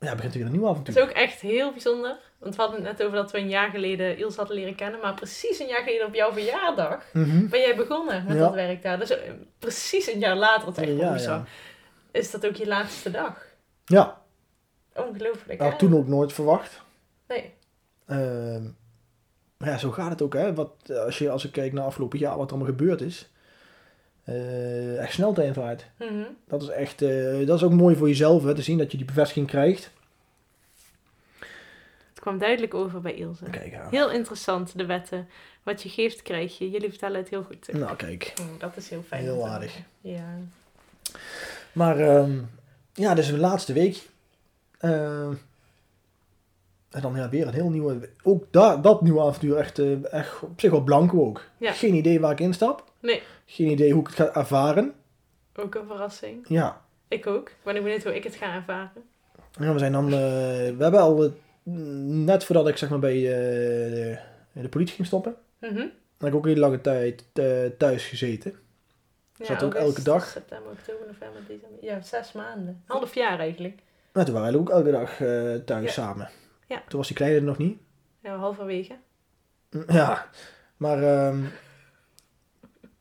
ja, 0.00 0.14
begint 0.14 0.32
er 0.32 0.38
weer 0.38 0.46
een 0.46 0.52
nieuw 0.52 0.62
Het 0.62 0.70
avontuur. 0.70 0.96
is 0.96 1.02
ook 1.02 1.10
echt 1.10 1.40
heel 1.40 1.70
bijzonder. 1.72 2.16
Want 2.44 2.56
we 2.56 2.62
hadden 2.62 2.84
het 2.84 2.98
net 2.98 3.06
over 3.06 3.16
dat 3.18 3.30
we 3.32 3.38
een 3.38 3.48
jaar 3.48 3.70
geleden 3.70 4.18
Ilse 4.18 4.36
hadden 4.38 4.56
leren 4.56 4.74
kennen. 4.74 5.00
Maar 5.00 5.14
precies 5.14 5.58
een 5.58 5.66
jaar 5.66 5.82
geleden 5.82 6.06
op 6.06 6.14
jouw 6.14 6.32
verjaardag 6.32 7.04
Mhm. 7.12 7.48
ben 7.48 7.60
jij 7.60 7.76
begonnen 7.76 8.24
met 8.24 8.36
Ja. 8.36 8.42
dat 8.42 8.54
werk 8.54 8.82
daar. 8.82 8.98
Dus 8.98 9.10
eh, 9.10 9.30
precies 9.58 10.12
een 10.12 10.18
jaar 10.18 10.36
later, 10.36 10.64
dat 10.66 10.78
echt 10.78 10.96
Ja, 10.98 11.16
ja. 11.16 11.44
Is 12.10 12.30
dat 12.30 12.46
ook 12.46 12.54
je 12.56 12.66
laatste 12.66 13.10
dag? 13.10 13.46
Ja, 13.84 14.22
Ongelooflijk, 14.94 15.60
had 15.60 15.72
hè? 15.72 15.78
toen 15.78 15.96
ook 15.96 16.06
nooit 16.06 16.32
verwacht. 16.32 16.82
Nee. 17.28 17.52
Ehm, 18.06 18.62
maar 19.56 19.68
ja, 19.68 19.78
zo 19.78 19.90
gaat 19.90 20.10
het 20.10 20.22
ook, 20.22 20.32
hè. 20.34 20.54
Wat, 20.54 20.70
als, 21.04 21.18
je, 21.18 21.30
als 21.30 21.44
ik 21.44 21.52
kijk 21.52 21.72
naar 21.72 21.84
afgelopen 21.84 22.18
jaar, 22.18 22.36
wat 22.36 22.46
er 22.50 22.56
allemaal 22.56 22.72
gebeurd 22.76 23.00
is. 23.00 23.28
Eh, 24.24 24.98
echt 24.98 25.12
snel 25.12 25.32
te. 25.32 25.76
Mhm. 25.98 26.22
Dat 26.48 26.62
is 26.62 26.68
echt, 26.68 27.02
eh, 27.02 27.46
dat 27.46 27.56
is 27.56 27.62
ook 27.62 27.72
mooi 27.72 27.96
voor 27.96 28.08
jezelf, 28.08 28.44
hè, 28.44 28.54
te 28.54 28.62
zien 28.62 28.78
dat 28.78 28.90
je 28.90 28.96
die 28.96 29.06
bevestiging 29.06 29.46
krijgt. 29.46 29.90
Het 32.24 32.32
kwam 32.32 32.48
duidelijk 32.48 32.74
over 32.74 33.00
bij 33.00 33.14
Ilse. 33.14 33.44
Kijk, 33.50 33.70
ja. 33.72 33.88
Heel 33.90 34.10
interessant, 34.10 34.78
de 34.78 34.86
wetten. 34.86 35.28
Wat 35.62 35.82
je 35.82 35.88
geeft, 35.88 36.22
krijg 36.22 36.58
je. 36.58 36.70
Jullie 36.70 36.88
vertellen 36.88 37.18
het 37.18 37.28
heel 37.28 37.42
goed. 37.42 37.72
Nou, 37.72 37.96
kijk. 37.96 38.32
Oh, 38.40 38.46
dat 38.60 38.76
is 38.76 38.88
heel 38.88 39.02
fijn. 39.06 39.22
Heel 39.22 39.48
aardig. 39.48 39.78
Ja. 40.00 40.38
Maar, 41.72 41.98
ehm, 42.00 42.38
ja, 42.92 43.14
dus 43.14 43.26
de 43.26 43.38
laatste 43.38 43.72
week. 43.72 44.08
Ehm, 44.78 45.32
En 46.90 47.00
dan 47.02 47.14
ja, 47.16 47.28
weer 47.28 47.46
een 47.46 47.54
heel 47.54 47.70
nieuwe... 47.70 48.08
Ook 48.22 48.44
da, 48.50 48.76
dat 48.76 49.02
nieuwe 49.02 49.20
avontuur 49.20 49.56
echt, 49.56 49.78
eh, 49.78 50.12
echt 50.12 50.40
op 50.42 50.60
zich 50.60 50.70
wel 50.70 50.80
blanco 50.80 51.24
ook. 51.26 51.44
Ja. 51.58 51.72
Geen 51.72 51.94
idee 51.94 52.20
waar 52.20 52.32
ik 52.32 52.40
instap. 52.40 52.84
Nee. 53.00 53.22
Geen 53.46 53.70
idee 53.70 53.92
hoe 53.92 54.00
ik 54.00 54.06
het 54.06 54.16
ga 54.16 54.34
ervaren. 54.34 54.94
Ook 55.54 55.74
een 55.74 55.86
verrassing. 55.86 56.44
Ja. 56.48 56.80
Ik 57.08 57.26
ook. 57.26 57.48
Ik 57.48 57.56
ben 57.62 57.82
benieuwd 57.82 58.02
hoe 58.02 58.14
ik 58.16 58.24
het 58.24 58.34
ga 58.34 58.54
ervaren. 58.54 59.02
ja 59.60 59.72
we 59.72 59.78
zijn 59.78 59.92
dan... 59.92 60.04
eh, 60.04 60.10
we 60.10 60.76
hebben 60.78 61.00
al... 61.00 61.32
net 61.64 62.44
voordat 62.44 62.68
ik 62.68 62.76
zeg 62.76 62.88
maar 62.90 62.98
bij 62.98 63.16
eh, 63.16 64.18
de, 64.52 64.60
de 64.62 64.68
politie 64.68 64.94
ging 64.94 65.06
stoppen... 65.06 65.36
Mhm. 65.60 65.86
heb 66.18 66.28
ik 66.28 66.34
ook 66.34 66.46
hele 66.46 66.60
lange 66.60 66.80
tijd 66.80 67.24
eh, 67.32 67.64
thuis 67.78 68.06
gezeten. 68.06 68.54
Ja, 69.36 69.44
Zat 69.44 69.62
ook 69.62 69.74
elke 69.74 70.02
dag? 70.02 70.26
September, 70.26 70.70
oktober, 70.72 71.06
november, 71.06 71.40
december. 71.48 71.84
Ja, 71.84 72.00
zes 72.00 72.32
maanden. 72.32 72.82
Half 72.86 73.14
jaar 73.14 73.38
eigenlijk. 73.38 73.80
Maar 74.12 74.24
toen 74.24 74.34
waren 74.34 74.52
we 74.52 74.58
ook 74.58 74.70
elke 74.70 74.90
dag 74.90 75.20
eh, 75.20 75.54
thuis 75.54 75.84
Ja. 75.84 75.90
samen. 75.92 76.28
Ja. 76.68 76.82
Toen 76.88 76.98
was 76.98 77.06
die 77.06 77.16
kleine 77.16 77.36
er 77.36 77.42
nog 77.42 77.58
niet. 77.58 77.78
Ja, 78.22 78.36
halverwege. 78.36 78.96
Ja, 79.88 80.26
maar 80.76 81.02
ehm, 81.02 81.44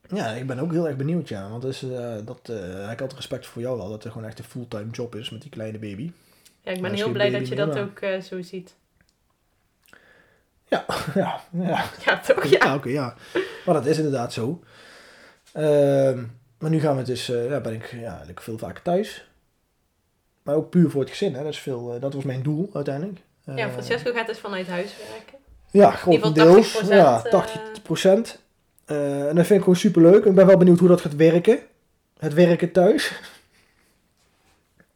ja, 0.07 0.28
ik 0.30 0.47
ben 0.47 0.59
ook 0.59 0.72
heel 0.72 0.88
erg 0.88 0.95
benieuwd, 0.95 1.28
ja. 1.30 1.49
Want 1.49 1.61
dus, 1.61 1.86
dat, 2.26 2.49
ik 2.91 2.99
had 2.99 3.14
respect 3.14 3.45
voor 3.45 3.61
jou 3.61 3.78
wel, 3.78 3.89
dat 3.89 4.03
het 4.03 4.11
gewoon 4.11 4.28
echt 4.28 4.39
een 4.39 4.45
fulltime 4.45 4.91
job 4.91 5.16
is 5.16 5.30
met 5.30 5.41
die 5.41 5.51
kleine 5.51 5.80
baby. 5.80 6.11
Ja, 6.64 6.72
ik 6.72 6.82
ben 6.82 6.93
heel 6.93 7.11
blij 7.11 7.30
dat 7.30 7.47
je 7.47 7.55
dat 7.55 7.78
ook 7.78 7.99
eh, 7.99 8.22
zo 8.22 8.41
ziet. 8.41 8.76
Ja, 10.68 10.86
ja, 11.16 11.41
ja. 11.51 11.86
Ja, 12.05 12.20
toch? 12.20 12.43
Ja, 12.43 12.66
Ja. 12.66 12.76
oké, 12.76 12.89
ja. 12.89 13.16
Maar 13.66 13.74
dat 13.76 13.86
is 13.86 13.97
inderdaad 13.97 14.34
zo. 14.34 14.64
Ehm, 15.53 16.24
maar 16.59 16.70
nu 16.70 16.80
gaan 16.80 16.97
we 16.97 17.03
dus, 17.03 17.30
eh, 17.30 17.49
ja, 17.49 17.59
ben 17.59 17.74
ik 17.74 17.91
ja, 17.91 18.09
eigenlijk 18.09 18.41
veel 18.41 18.57
vaker 18.57 18.82
thuis. 18.82 19.28
Maar 20.43 20.55
ook 20.55 20.70
puur 20.70 20.89
voor 20.89 21.01
het 21.01 21.09
gezin, 21.09 21.34
hè. 21.34 21.43
Dat, 21.43 21.51
is 21.51 21.59
veel, 21.59 21.93
eh, 21.93 22.01
dat 22.01 22.14
was 22.14 22.24
mijn 22.24 22.43
doel 22.43 22.70
uiteindelijk. 22.74 23.20
Ja, 23.55 23.70
Francesco 23.70 24.11
gaat 24.14 24.28
dus 24.28 24.39
vanuit 24.39 24.68
huis 24.68 24.95
werken. 25.11 25.38
Ja, 25.72 25.91
grotendeels. 25.91 26.72
80%, 26.72 26.88
ja, 26.89 27.24
eh, 27.24 27.32
80%. 27.32 28.39
Eh, 28.86 29.28
en 29.28 29.36
dat 29.36 29.45
vind 29.45 29.49
ik 29.49 29.59
gewoon 29.59 29.76
super 29.76 30.01
leuk. 30.01 30.26
Ik 30.26 30.36
ben 30.36 30.45
wel 30.45 30.57
benieuwd 30.57 30.80
hoe 30.80 30.88
dat 30.88 31.01
gaat 31.01 31.16
werken. 31.16 31.59
Het 32.20 32.34
werken 32.34 32.72
thuis. 32.72 33.11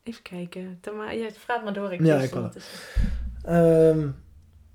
Even 0.08 0.22
kijken. 0.22 0.80
Ja, 1.12 1.30
vraag 1.32 1.64
maar 1.64 1.74
door. 1.74 1.94
Ik 1.94 2.06
Ja, 2.06 2.20
ik 2.22 2.36
ondertussen. 2.36 2.80
Ehm, 3.44 4.08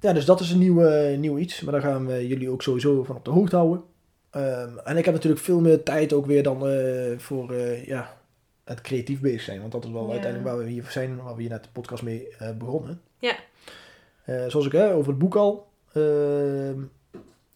ja, 0.00 0.12
dus 0.12 0.24
dat 0.24 0.40
is 0.40 0.50
een 0.50 0.58
nieuw, 0.58 0.80
nieuw 1.16 1.38
iets. 1.38 1.60
Maar 1.60 1.72
daar 1.72 1.82
gaan 1.82 2.06
we 2.06 2.26
jullie 2.26 2.50
ook 2.50 2.62
sowieso 2.62 3.04
van 3.04 3.16
op 3.16 3.24
de 3.24 3.30
hoogte 3.30 3.56
houden. 3.56 3.82
Ehm, 4.30 4.78
en 4.84 4.96
ik 4.96 5.04
heb 5.04 5.14
natuurlijk 5.14 5.42
veel 5.42 5.60
meer 5.60 5.82
tijd 5.82 6.12
ook 6.12 6.26
weer 6.26 6.42
dan 6.42 6.68
eh, 6.68 7.18
voor 7.18 7.52
eh, 7.52 7.86
ja, 7.86 8.16
het 8.64 8.80
creatief 8.80 9.20
bezig 9.20 9.40
zijn. 9.40 9.60
Want 9.60 9.72
dat 9.72 9.84
is 9.84 9.90
wel 9.90 10.04
Ja. 10.06 10.10
uiteindelijk 10.10 10.50
waar 10.50 10.58
we 10.64 10.70
hier 10.70 10.84
zijn, 10.88 11.22
waar 11.22 11.34
we 11.34 11.40
hier 11.40 11.50
net 11.50 11.62
de 11.64 11.70
podcast 11.72 12.02
mee 12.02 12.28
eh, 12.28 12.50
begonnen. 12.56 13.00
Ja. 13.18 13.36
Zoals 14.48 14.66
ik, 14.66 14.72
hè, 14.72 14.92
over 14.92 15.10
het 15.10 15.18
boek 15.18 15.36
al. 15.36 15.68
Ehm, 15.92 16.80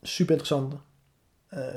super 0.02 0.34
interessant. 0.36 0.74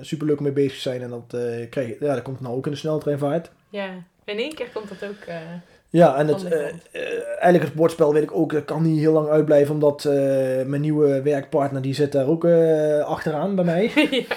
Super 0.01 0.27
leuk 0.27 0.37
om 0.37 0.43
mee 0.43 0.53
bezig 0.53 0.73
te 0.73 0.79
zijn. 0.79 1.01
En 1.01 1.09
dat, 1.09 1.25
krijg 1.69 1.87
je, 1.87 1.97
ja, 1.99 2.13
dat 2.13 2.23
komt 2.23 2.39
nou 2.39 2.55
ook 2.55 2.65
in 2.65 2.71
de 2.71 2.77
sneltreinvaart. 2.77 3.51
Ja, 3.69 4.03
in 4.23 4.37
één 4.37 4.55
keer 4.55 4.69
komt 4.73 4.89
dat 4.89 5.09
ook. 5.09 5.25
Ja, 5.91 6.15
en 6.15 6.27
het, 6.27 6.43
eh, 6.43 6.67
eh, 6.67 6.73
eigenlijk 7.27 7.63
het 7.63 7.73
bordspel 7.73 8.13
weet 8.13 8.23
ik 8.23 8.35
ook, 8.35 8.51
dat 8.51 8.65
kan 8.65 8.81
niet 8.81 8.99
heel 8.99 9.13
lang 9.13 9.27
uitblijven, 9.27 9.73
omdat 9.73 10.05
eh, 10.05 10.13
mijn 10.65 10.81
nieuwe 10.81 11.21
werkpartner, 11.21 11.81
die 11.81 11.93
zit 11.93 12.11
daar 12.11 12.27
ook 12.27 12.45
achteraan 13.05 13.55
bij 13.55 13.63
mij. 13.63 13.91
ja. 14.11 14.23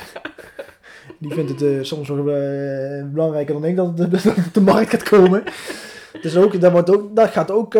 Die 1.18 1.32
vindt 1.34 1.60
het 1.60 1.86
soms 1.86 2.08
nog 2.08 2.24
belangrijker 3.12 3.54
dan 3.54 3.64
ik 3.64 3.76
dat 3.76 3.98
het, 3.98 4.10
dat 4.12 4.22
het 4.22 4.46
op 4.46 4.54
de 4.54 4.60
markt 4.60 4.90
gaat 4.90 5.02
komen. 5.02 5.42
Dus 6.22 6.36
ook, 6.36 6.60
dat, 6.60 6.72
wordt 6.72 6.90
ook, 6.90 7.16
dat 7.16 7.30
gaat 7.30 7.50
ook, 7.50 7.74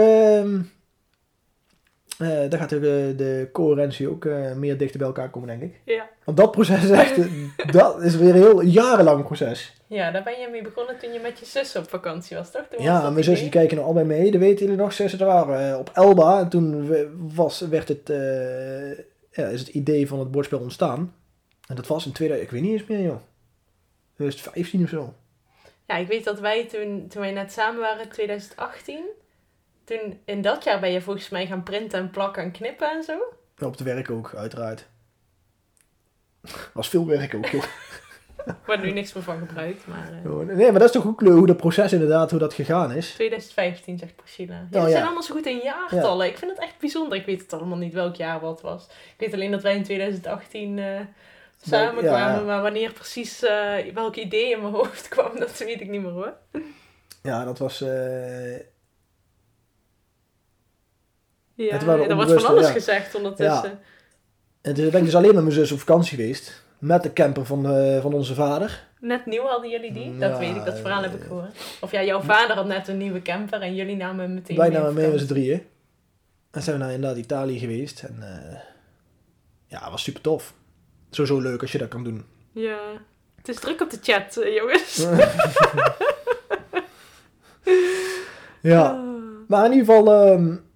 eh, 2.23 2.51
daar 2.51 2.61
gaat 2.61 2.69
de, 2.69 3.15
de 3.17 3.49
coherentie 3.53 4.09
ook 4.09 4.25
eh, 4.25 4.53
meer 4.53 4.79
dichter 4.79 4.99
bij 4.99 5.07
elkaar 5.07 5.31
komen, 5.31 5.49
denk 5.49 5.63
ik. 5.63 5.81
Ja. 5.85 6.09
Want 6.25 6.37
dat 6.37 6.51
proces 6.51 6.83
is 6.85 6.91
echt, 6.91 7.17
dat 7.73 8.03
is 8.03 8.17
weer 8.17 8.29
een 8.29 8.43
heel 8.43 8.61
jarenlang 8.63 9.25
proces. 9.25 9.73
ja, 9.87 10.11
daar 10.11 10.23
ben 10.23 10.41
je 10.41 10.49
mee 10.51 10.63
begonnen 10.63 10.99
toen 10.99 11.13
je 11.13 11.21
met 11.21 11.39
je 11.39 11.47
zus 11.47 11.77
op 11.77 11.89
vakantie 11.89 12.37
was, 12.37 12.51
toch? 12.51 12.63
Toen 12.71 12.85
Ja, 12.85 13.11
mijn 13.11 13.25
zus 13.25 13.39
die 13.39 13.47
idee. 13.47 13.61
kijken 13.61 13.77
nog 13.77 13.85
allebei 13.87 14.07
mee. 14.07 14.31
Dat 14.31 14.41
weten 14.41 14.65
jullie 14.67 14.81
nog. 14.81 14.93
Ze 14.93 15.17
waren 15.25 15.71
eh, 15.73 15.79
op 15.79 15.91
Elba. 15.95 16.41
En 16.41 16.49
toen 16.49 16.95
was, 17.35 17.61
werd 17.61 17.89
het, 17.89 18.09
ja, 19.31 19.47
is 19.47 19.61
het 19.61 19.69
idee 19.69 20.09
van 20.09 20.19
het 20.19 20.31
bordspel 20.31 20.59
ontstaan. 20.59 21.15
En 21.69 21.77
dat 21.77 21.87
was 21.87 22.07
in 22.07 22.13
2000, 22.13 22.51
ik 22.53 22.55
weet 22.61 22.71
niet 22.71 22.81
eens 22.81 22.89
meer 22.89 23.03
joh. 23.03 23.21
2015 24.15 24.83
of 24.83 24.89
zo. 24.89 25.15
Ja, 25.87 25.97
ik 25.97 26.09
weet 26.09 26.25
dat 26.25 26.41
wij 26.41 26.67
toen, 26.69 27.07
toen 27.09 27.21
wij 27.21 27.33
net 27.33 27.53
samen 27.53 27.81
waren, 27.81 28.09
2018. 28.09 29.05
Toen, 29.85 30.21
in 30.25 30.43
dat 30.43 30.65
jaar 30.65 30.81
ben 30.81 30.91
je 30.91 31.01
volgens 31.01 31.29
mij 31.29 31.47
gaan 31.47 31.63
printen 31.63 31.99
en 31.99 32.11
plakken 32.11 32.43
en 32.43 32.51
knippen 32.51 32.91
en 32.91 33.03
zo. 33.03 33.13
Ja, 33.57 33.67
op 33.67 33.73
het 33.73 33.83
werk 33.83 34.11
ook, 34.11 34.35
uiteraard. 34.37 34.87
Was 36.73 36.89
veel 36.89 37.07
werk 37.07 37.35
ook. 37.35 37.47
Waar 38.67 38.81
nu 38.81 38.91
niks 38.91 39.13
meer 39.13 39.23
van 39.23 39.39
gebruikt, 39.39 39.87
maar... 39.87 40.13
eh, 40.25 40.57
Nee, 40.57 40.71
maar 40.71 40.81
dat 40.81 40.83
is 40.89 40.91
toch 40.91 41.07
ook 41.07 41.21
leuk 41.21 41.37
hoe 41.37 41.47
dat 41.47 41.57
proces 41.57 41.93
inderdaad, 41.93 42.31
hoe 42.31 42.39
dat 42.39 42.55
gegaan 42.55 42.93
is. 42.93 43.11
2015, 43.11 43.99
zegt 43.99 44.17
Priscilla. 44.17 44.55
Ja, 44.55 44.79
Oh, 44.79 44.85
we 44.85 44.91
zijn 44.91 44.91
ja. 44.91 45.03
allemaal 45.03 45.23
zo 45.23 45.35
goed 45.35 45.47
in 45.47 45.59
jaartallen. 45.63 46.27
Ik 46.27 46.39
vind 46.39 46.51
het 46.51 46.61
echt 46.61 46.79
bijzonder. 46.79 47.19
Ik 47.19 47.27
weet 47.27 47.41
het 47.41 47.53
allemaal 47.53 47.79
niet 47.79 47.93
welk 47.93 48.15
jaar 48.17 48.41
wat 48.41 48.61
was. 48.61 48.85
Ik 48.87 49.15
weet 49.19 49.33
alleen 49.35 49.51
dat 49.51 49.63
wij 49.63 49.77
in 49.77 49.83
2018 49.83 50.79
eh 50.79 51.01
samenkwamen. 51.61 52.39
ja. 52.41 52.45
Maar 52.47 52.63
wanneer 52.63 52.93
precies 52.93 53.43
uh, 53.43 53.75
welk 53.95 54.17
idee 54.17 54.51
in 54.51 54.61
mijn 54.61 54.73
hoofd 54.75 55.09
kwam, 55.15 55.39
dat 55.39 55.59
weet 55.59 55.81
ik 55.81 55.89
niet 55.89 56.03
meer 56.03 56.11
hoor. 56.11 56.33
Ja, 57.23 57.45
dat 57.45 57.59
was... 57.59 57.85
Ja, 61.67 61.81
er 62.09 62.15
wordt 62.15 62.33
van 62.33 62.47
alles 62.47 62.67
ja. 62.67 62.73
gezegd 62.73 63.15
ondertussen. 63.15 63.71
Ja. 63.71 63.81
En 64.63 64.75
toen 64.75 64.91
ben 64.91 64.99
ik 64.99 65.05
dus 65.05 65.17
alleen 65.17 65.35
met 65.35 65.43
mijn 65.43 65.55
zus 65.55 65.73
op 65.73 65.79
vakantie 65.79 66.17
geweest. 66.17 66.65
Met 66.79 67.03
de 67.03 67.13
camper 67.13 67.47
van, 67.47 67.77
uh, 67.77 68.01
van 68.01 68.13
onze 68.13 68.35
vader. 68.35 68.85
Net 69.01 69.27
nieuw 69.27 69.47
hadden 69.47 69.71
jullie 69.71 69.93
die? 69.93 70.19
Dat 70.19 70.39
weet 70.39 70.57
ik, 70.57 70.65
dat 70.65 70.79
verhaal 70.79 71.03
heb 71.03 71.15
ik 71.15 71.21
eh, 71.21 71.27
gehoord. 71.27 71.57
Of 71.81 71.91
ja, 71.91 72.03
jouw 72.03 72.21
vader 72.21 72.57
had 72.57 72.67
net 72.67 72.89
een 72.89 72.99
nieuwe 72.99 73.23
camper 73.23 73.61
en 73.61 73.75
jullie 73.75 73.97
namen 73.97 74.25
hem 74.25 74.35
meteen 74.35 74.57
Wij 74.57 74.69
namen 74.69 74.95
mee 74.95 75.11
met 75.11 75.21
z'n 75.21 75.27
drieën. 75.27 75.63
En 76.51 76.63
zijn 76.63 76.79
we 76.79 76.85
naar 76.85 76.93
inderdaad 76.93 77.19
Italië 77.19 77.59
geweest. 77.59 78.03
En 78.03 78.17
uh, 78.21 78.59
ja, 79.67 79.81
het 79.81 79.91
was 79.91 80.03
super 80.03 80.21
tof. 80.21 80.55
Sowieso 81.11 81.41
leuk 81.41 81.61
als 81.61 81.73
je 81.73 81.79
dat 81.79 81.89
kan 81.89 82.05
doen. 82.05 82.25
Ja, 82.53 82.79
het 83.37 83.49
is 83.49 83.57
druk 83.57 83.81
op 83.81 83.91
de 83.91 83.99
chat, 84.03 84.37
eh, 84.37 84.55
jongens. 84.55 84.97
ja, 88.73 89.05
maar 89.49 89.65
in 89.65 89.73
ieder 89.73 89.87
geval... 89.87 90.29
Um, 90.33 90.71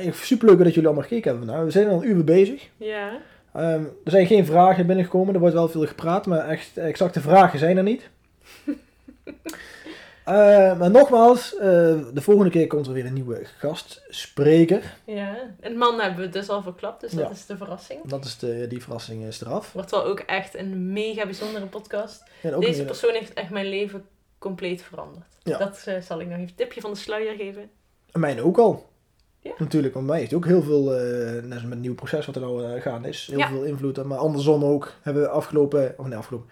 ja, 0.00 0.12
super 0.12 0.48
leuk 0.48 0.58
dat 0.58 0.66
jullie 0.74 0.84
allemaal 0.88 1.02
gekeken 1.08 1.30
hebben 1.30 1.46
vandaag. 1.48 1.64
We 1.64 1.70
zijn 1.70 1.88
al 1.88 2.02
een 2.02 2.08
uur 2.08 2.24
bezig. 2.24 2.68
Ja. 2.76 3.12
Um, 3.56 3.90
er 4.04 4.10
zijn 4.10 4.26
geen 4.26 4.46
vragen 4.46 4.86
binnengekomen. 4.86 5.34
Er 5.34 5.40
wordt 5.40 5.54
wel 5.54 5.68
veel 5.68 5.86
gepraat, 5.86 6.26
maar 6.26 6.48
echt 6.48 6.76
exacte 6.76 7.20
vragen 7.20 7.58
zijn 7.58 7.76
er 7.76 7.82
niet. 7.82 8.08
uh, 8.66 8.74
maar 10.78 10.90
nogmaals, 10.90 11.54
uh, 11.54 11.60
de 12.12 12.20
volgende 12.20 12.50
keer 12.50 12.66
komt 12.66 12.86
er 12.86 12.92
weer 12.92 13.06
een 13.06 13.12
nieuwe 13.12 13.40
gastspreker. 13.58 14.96
Ja, 15.04 15.36
een 15.60 15.76
man 15.76 16.00
hebben 16.00 16.20
we 16.24 16.28
dus 16.28 16.48
al 16.48 16.62
verklapt, 16.62 17.00
dus 17.00 17.10
dat 17.12 17.24
Ja. 17.24 17.30
is 17.30 17.46
de 17.46 17.56
verrassing. 17.56 18.00
Dat 18.04 18.24
is 18.24 18.38
de, 18.38 18.66
die 18.68 18.82
verrassing 18.82 19.24
is 19.24 19.40
eraf. 19.40 19.72
Wordt 19.72 19.90
wel 19.90 20.04
ook 20.04 20.20
echt 20.20 20.54
een 20.58 20.92
mega 20.92 21.24
bijzondere 21.24 21.66
podcast. 21.66 22.22
Deze 22.42 22.58
weer- 22.58 22.84
persoon 22.84 23.12
heeft 23.14 23.34
echt 23.34 23.50
mijn 23.50 23.66
leven 23.68 24.04
compleet 24.38 24.82
veranderd. 24.82 25.26
Ja. 25.42 25.58
Dat 25.58 25.82
eh, 25.86 26.00
zal 26.00 26.20
ik 26.20 26.26
nog 26.26 26.36
even 26.36 26.48
een 26.48 26.54
tipje 26.54 26.80
van 26.80 26.90
de 26.92 26.98
sluier 26.98 27.34
geven. 27.34 27.70
En 28.12 28.20
Mijn 28.20 28.40
ook 28.42 28.58
al. 28.58 28.86
Ja. 29.40 29.52
Natuurlijk, 29.58 29.94
want 29.94 30.06
mij 30.06 30.18
heeft 30.18 30.34
ook 30.34 30.46
heel 30.46 30.62
veel, 30.62 30.94
eh, 30.94 31.42
net 31.42 31.52
als 31.52 31.62
met 31.62 31.70
het 31.70 31.80
nieuwe 31.80 31.96
proces 31.96 32.26
wat 32.26 32.34
er 32.34 32.40
nou 32.40 32.64
eh, 32.64 32.82
gaande 32.82 33.08
is, 33.08 33.26
heel 33.30 33.38
Ja. 33.38 33.48
veel 33.48 33.62
invloed. 33.62 34.04
Maar 34.04 34.18
andersom 34.18 34.64
ook 34.64 34.92
hebben 35.02 35.22
we 35.22 35.28
afgelopen, 35.28 35.94
of 35.96 36.06
nee, 36.06 36.18
afgelopen, 36.18 36.48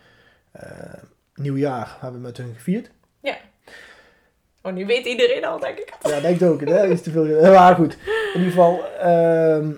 eh, 0.53 1.03
nieuwjaar 1.34 1.97
hebben 2.01 2.20
we 2.20 2.26
met 2.26 2.37
hun 2.37 2.55
gevierd. 2.55 2.91
Oh, 4.62 4.72
nu 4.72 4.87
weet 4.87 5.07
iedereen 5.07 5.45
al, 5.45 5.59
denk 5.59 5.78
ik. 5.78 5.93
Ja, 6.03 6.20
denk 6.20 6.41
ik 6.41 6.49
ook. 6.49 6.61
Hè? 6.61 6.91
Iets 6.91 7.03
te 7.03 7.11
veel. 7.11 7.26
Ja, 7.26 7.51
Maar 7.61 7.74
goed, 7.74 7.93
in 8.34 8.41
ieder 8.41 8.51
geval, 8.51 8.84
ehm 8.99 9.72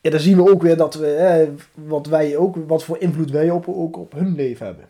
ja, 0.00 0.10
dan 0.10 0.20
zien 0.20 0.36
we 0.36 0.50
ook 0.50 0.62
weer 0.62 0.76
dat 0.76 0.94
we, 0.94 1.06
hè, 1.06 1.54
wat 1.74 2.06
wij 2.06 2.36
ook, 2.36 2.56
wat 2.66 2.84
voor 2.84 2.98
invloed 2.98 3.30
wij 3.30 3.50
op, 3.50 3.68
ook 3.68 3.96
op 3.96 4.12
hun 4.12 4.34
leven 4.34 4.66
hebben. 4.66 4.88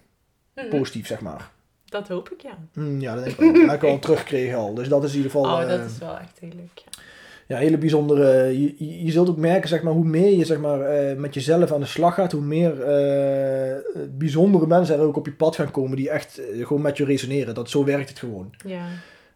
Mhm. 0.54 0.68
Positief, 0.68 1.06
zeg 1.06 1.20
maar. 1.20 1.50
Dat 1.94 2.08
hoop 2.08 2.30
ik, 2.30 2.40
ja. 2.40 2.58
Hm, 2.72 3.00
ja, 3.00 3.14
dat 3.14 3.24
denk 3.24 3.36
ik 3.36 3.42
wel. 3.42 3.52
Dat 3.52 3.70
heb 3.70 3.82
ik 3.82 3.88
al 3.88 3.98
teruggekregen 3.98 4.58
al. 4.58 4.74
Dus 4.74 4.88
dat 4.88 5.04
is 5.04 5.10
in 5.10 5.16
ieder 5.16 5.30
geval... 5.30 5.52
Oh, 5.52 5.62
eh, 5.62 5.68
dat 5.68 5.90
is 5.90 5.98
wel 5.98 6.18
echt 6.18 6.38
heel 6.38 6.52
leuk, 6.56 6.78
ja. 6.78 7.02
Ja, 7.46 7.56
hele 7.56 7.78
bijzondere. 7.78 8.60
Je, 8.60 8.74
je, 8.78 9.04
je 9.04 9.10
zult 9.10 9.28
ook 9.28 9.36
merken, 9.36 9.68
zeg 9.68 9.82
maar, 9.82 9.92
hoe 9.92 10.04
meer 10.04 10.36
je 10.36 10.44
zeg 10.44 10.58
maar, 10.58 10.80
eh, 10.80 11.16
met 11.16 11.34
jezelf 11.34 11.72
aan 11.72 11.80
de 11.80 11.86
slag 11.86 12.14
gaat, 12.14 12.32
hoe 12.32 12.40
meer 12.40 12.82
eh, 12.82 13.76
bijzondere 14.10 14.66
mensen 14.66 14.94
er 14.96 15.02
ook 15.02 15.16
op 15.16 15.26
je 15.26 15.32
pad 15.32 15.56
gaan 15.56 15.70
komen 15.70 15.96
die 15.96 16.10
echt 16.10 16.38
eh, 16.38 16.66
gewoon 16.66 16.82
met 16.82 16.96
je 16.96 17.04
resoneren. 17.04 17.54
Dat, 17.54 17.70
zo 17.70 17.84
werkt 17.84 18.08
het 18.08 18.18
gewoon. 18.18 18.54
Ja, 18.66 18.86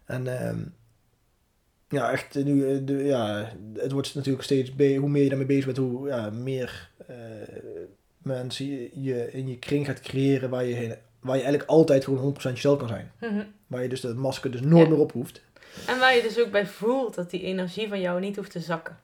En 0.05 0.39
ehm, 0.39 0.59
ja, 1.89 2.11
echt, 2.11 2.35
eh, 2.35 2.43
nu, 2.43 2.69
eh, 2.69 2.77
de, 2.83 2.93
ja, 2.93 3.51
het 3.73 3.91
wordt 3.91 4.15
natuurlijk 4.15 4.43
steeds, 4.43 4.71
hoe 4.77 5.09
meer 5.09 5.23
je 5.23 5.29
daarmee 5.29 5.47
bezig 5.47 5.65
bent, 5.65 5.77
hoe 5.77 6.07
ja, 6.07 6.29
meer 6.29 6.89
eh, 7.07 7.15
mensen 8.17 8.65
je, 8.65 8.89
je 8.93 9.31
in 9.31 9.47
je 9.47 9.59
kring 9.59 9.85
gaat 9.85 9.99
creëren 9.99 10.49
waar 10.49 10.65
je 10.65 10.73
heen 10.73 10.95
waar 11.19 11.35
je 11.35 11.41
eigenlijk 11.41 11.69
altijd 11.69 12.03
gewoon 12.03 12.19
100% 12.19 12.41
jezelf 12.41 12.77
kan 12.79 12.87
zijn. 12.87 13.11
Mhm. 13.19 13.43
Waar 13.67 13.81
je 13.81 13.89
dus 13.89 14.01
dat 14.01 14.15
masker 14.15 14.51
dus 14.51 14.61
nooit 14.61 14.83
Ja. 14.87 14.89
meer 14.91 14.99
op 14.99 15.11
hoeft. 15.11 15.41
En 15.87 15.99
waar 15.99 16.15
je 16.15 16.21
dus 16.21 16.39
ook 16.39 16.51
bij 16.51 16.65
voelt 16.67 17.15
dat 17.15 17.29
die 17.29 17.41
energie 17.43 17.87
van 17.87 18.01
jou 18.01 18.19
niet 18.19 18.35
hoeft 18.35 18.51
te 18.51 18.59
zakken. 18.59 18.99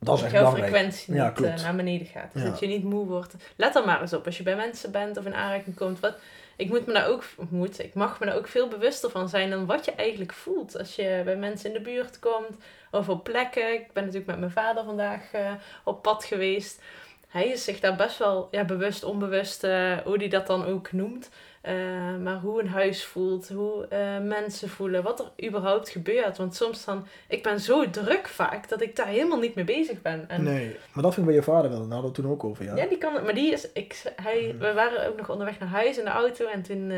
Dat 0.00 0.14
is 0.16 0.22
dat 0.22 0.32
echt 0.32 0.40
jouw 0.42 0.52
belangrijk. 0.52 0.72
frequentie 0.72 1.14
Ja, 1.14 1.28
niet 1.36 1.46
eh, 1.46 1.62
naar 1.62 1.76
beneden 1.76 2.06
gaat. 2.06 2.32
Dus 2.32 2.42
Ja. 2.42 2.48
dat 2.50 2.60
je 2.60 2.66
niet 2.66 2.84
moe 2.84 3.06
wordt. 3.06 3.34
Let 3.56 3.76
er 3.76 3.84
maar 3.84 4.00
eens 4.00 4.12
op. 4.12 4.26
Als 4.26 4.36
je 4.36 4.42
bij 4.42 4.56
mensen 4.56 4.90
bent 4.92 5.16
of 5.16 5.24
in 5.26 5.34
aanraking 5.34 5.76
komt. 5.76 6.00
Wat, 6.00 6.14
ik 6.56 6.68
moet 6.68 6.86
me 6.86 6.92
daar 6.92 7.06
ook, 7.08 7.24
moet, 7.50 7.78
ik 7.78 7.94
mag 7.94 8.20
me 8.20 8.26
daar 8.26 8.36
ook 8.36 8.46
veel 8.48 8.68
bewuster 8.68 9.10
van 9.10 9.28
zijn 9.28 9.50
dan 9.50 9.66
wat 9.66 9.84
je 9.84 9.92
eigenlijk 9.92 10.32
voelt. 10.32 10.78
Als 10.78 10.96
je 10.96 11.22
bij 11.24 11.36
mensen 11.36 11.68
in 11.68 11.74
de 11.74 11.80
buurt 11.90 12.18
komt 12.18 12.56
of 12.90 13.08
op 13.08 13.24
plekken. 13.24 13.72
Ik 13.72 13.92
ben 13.92 14.02
natuurlijk 14.04 14.30
met 14.30 14.38
mijn 14.38 14.50
vader 14.52 14.84
vandaag 14.84 15.32
eh, 15.32 15.52
op 15.84 16.02
pad 16.02 16.24
geweest. 16.24 16.82
Hij 17.28 17.48
is 17.48 17.64
zich 17.64 17.80
daar 17.80 17.96
best 17.96 18.18
wel 18.18 18.48
ja, 18.50 18.64
bewust, 18.64 19.04
onbewust, 19.04 19.64
eh, 19.64 19.96
hoe 20.04 20.16
hij 20.16 20.28
dat 20.28 20.46
dan 20.46 20.64
ook 20.64 20.92
noemt. 20.92 21.30
Eh, 21.62 21.74
maar 22.22 22.38
hoe 22.40 22.60
een 22.60 22.68
huis 22.68 23.04
voelt, 23.04 23.48
hoe 23.48 23.86
eh, 23.86 24.18
mensen 24.18 24.68
voelen, 24.68 25.02
wat 25.02 25.20
er 25.20 25.46
überhaupt 25.46 25.88
gebeurt. 25.88 26.36
Want 26.36 26.54
soms 26.54 26.84
dan, 26.84 27.06
ik 27.28 27.42
ben 27.42 27.60
zo 27.60 27.90
druk 27.90 28.28
vaak 28.28 28.68
dat 28.68 28.80
ik 28.80 28.96
daar 28.96 29.06
helemaal 29.06 29.38
niet 29.38 29.54
mee 29.54 29.64
bezig 29.64 30.02
ben. 30.02 30.24
En 30.28 30.42
Nee, 30.42 30.76
maar 30.92 31.02
dat 31.02 31.14
vind 31.14 31.26
ik 31.26 31.32
bij 31.32 31.34
je 31.34 31.42
vader 31.52 31.70
wel. 31.70 31.80
Daar 31.80 31.88
hadden 31.92 32.10
we 32.10 32.22
toen 32.22 32.30
ook 32.30 32.44
over, 32.44 32.64
ja. 32.64 32.76
ja, 32.76 32.86
die 32.86 32.98
kan. 32.98 33.12
Maar 33.12 33.34
die 33.34 33.52
is. 33.52 33.72
Ik, 33.72 34.02
hij, 34.22 34.42
Mhm. 34.54 34.58
we 34.58 34.72
waren 34.72 35.06
ook 35.08 35.16
nog 35.16 35.30
onderweg 35.30 35.58
naar 35.58 35.68
huis 35.68 35.98
in 35.98 36.04
de 36.04 36.10
auto. 36.10 36.46
En 36.46 36.62
toen 36.62 36.92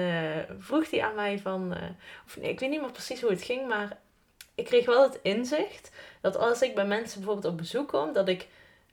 vroeg 0.59 0.91
hij 0.91 1.03
aan 1.03 1.15
mij 1.15 1.39
van. 1.39 1.75
of 2.27 2.37
nee, 2.41 2.51
ik 2.51 2.61
weet 2.61 2.71
niet 2.71 2.81
meer 2.81 2.91
precies 2.93 3.21
hoe 3.21 3.31
het 3.31 3.43
ging. 3.43 3.69
Maar 3.69 3.97
ik 4.55 4.65
kreeg 4.65 4.87
wel 4.87 5.03
het 5.03 5.19
inzicht 5.23 5.91
dat 6.21 6.37
als 6.37 6.63
ik 6.63 6.75
bij 6.75 6.87
mensen 6.87 7.21
bijvoorbeeld 7.21 7.53
op 7.53 7.59
bezoek 7.59 7.89
kom, 7.89 8.13
dat 8.13 8.29
ik, 8.29 8.49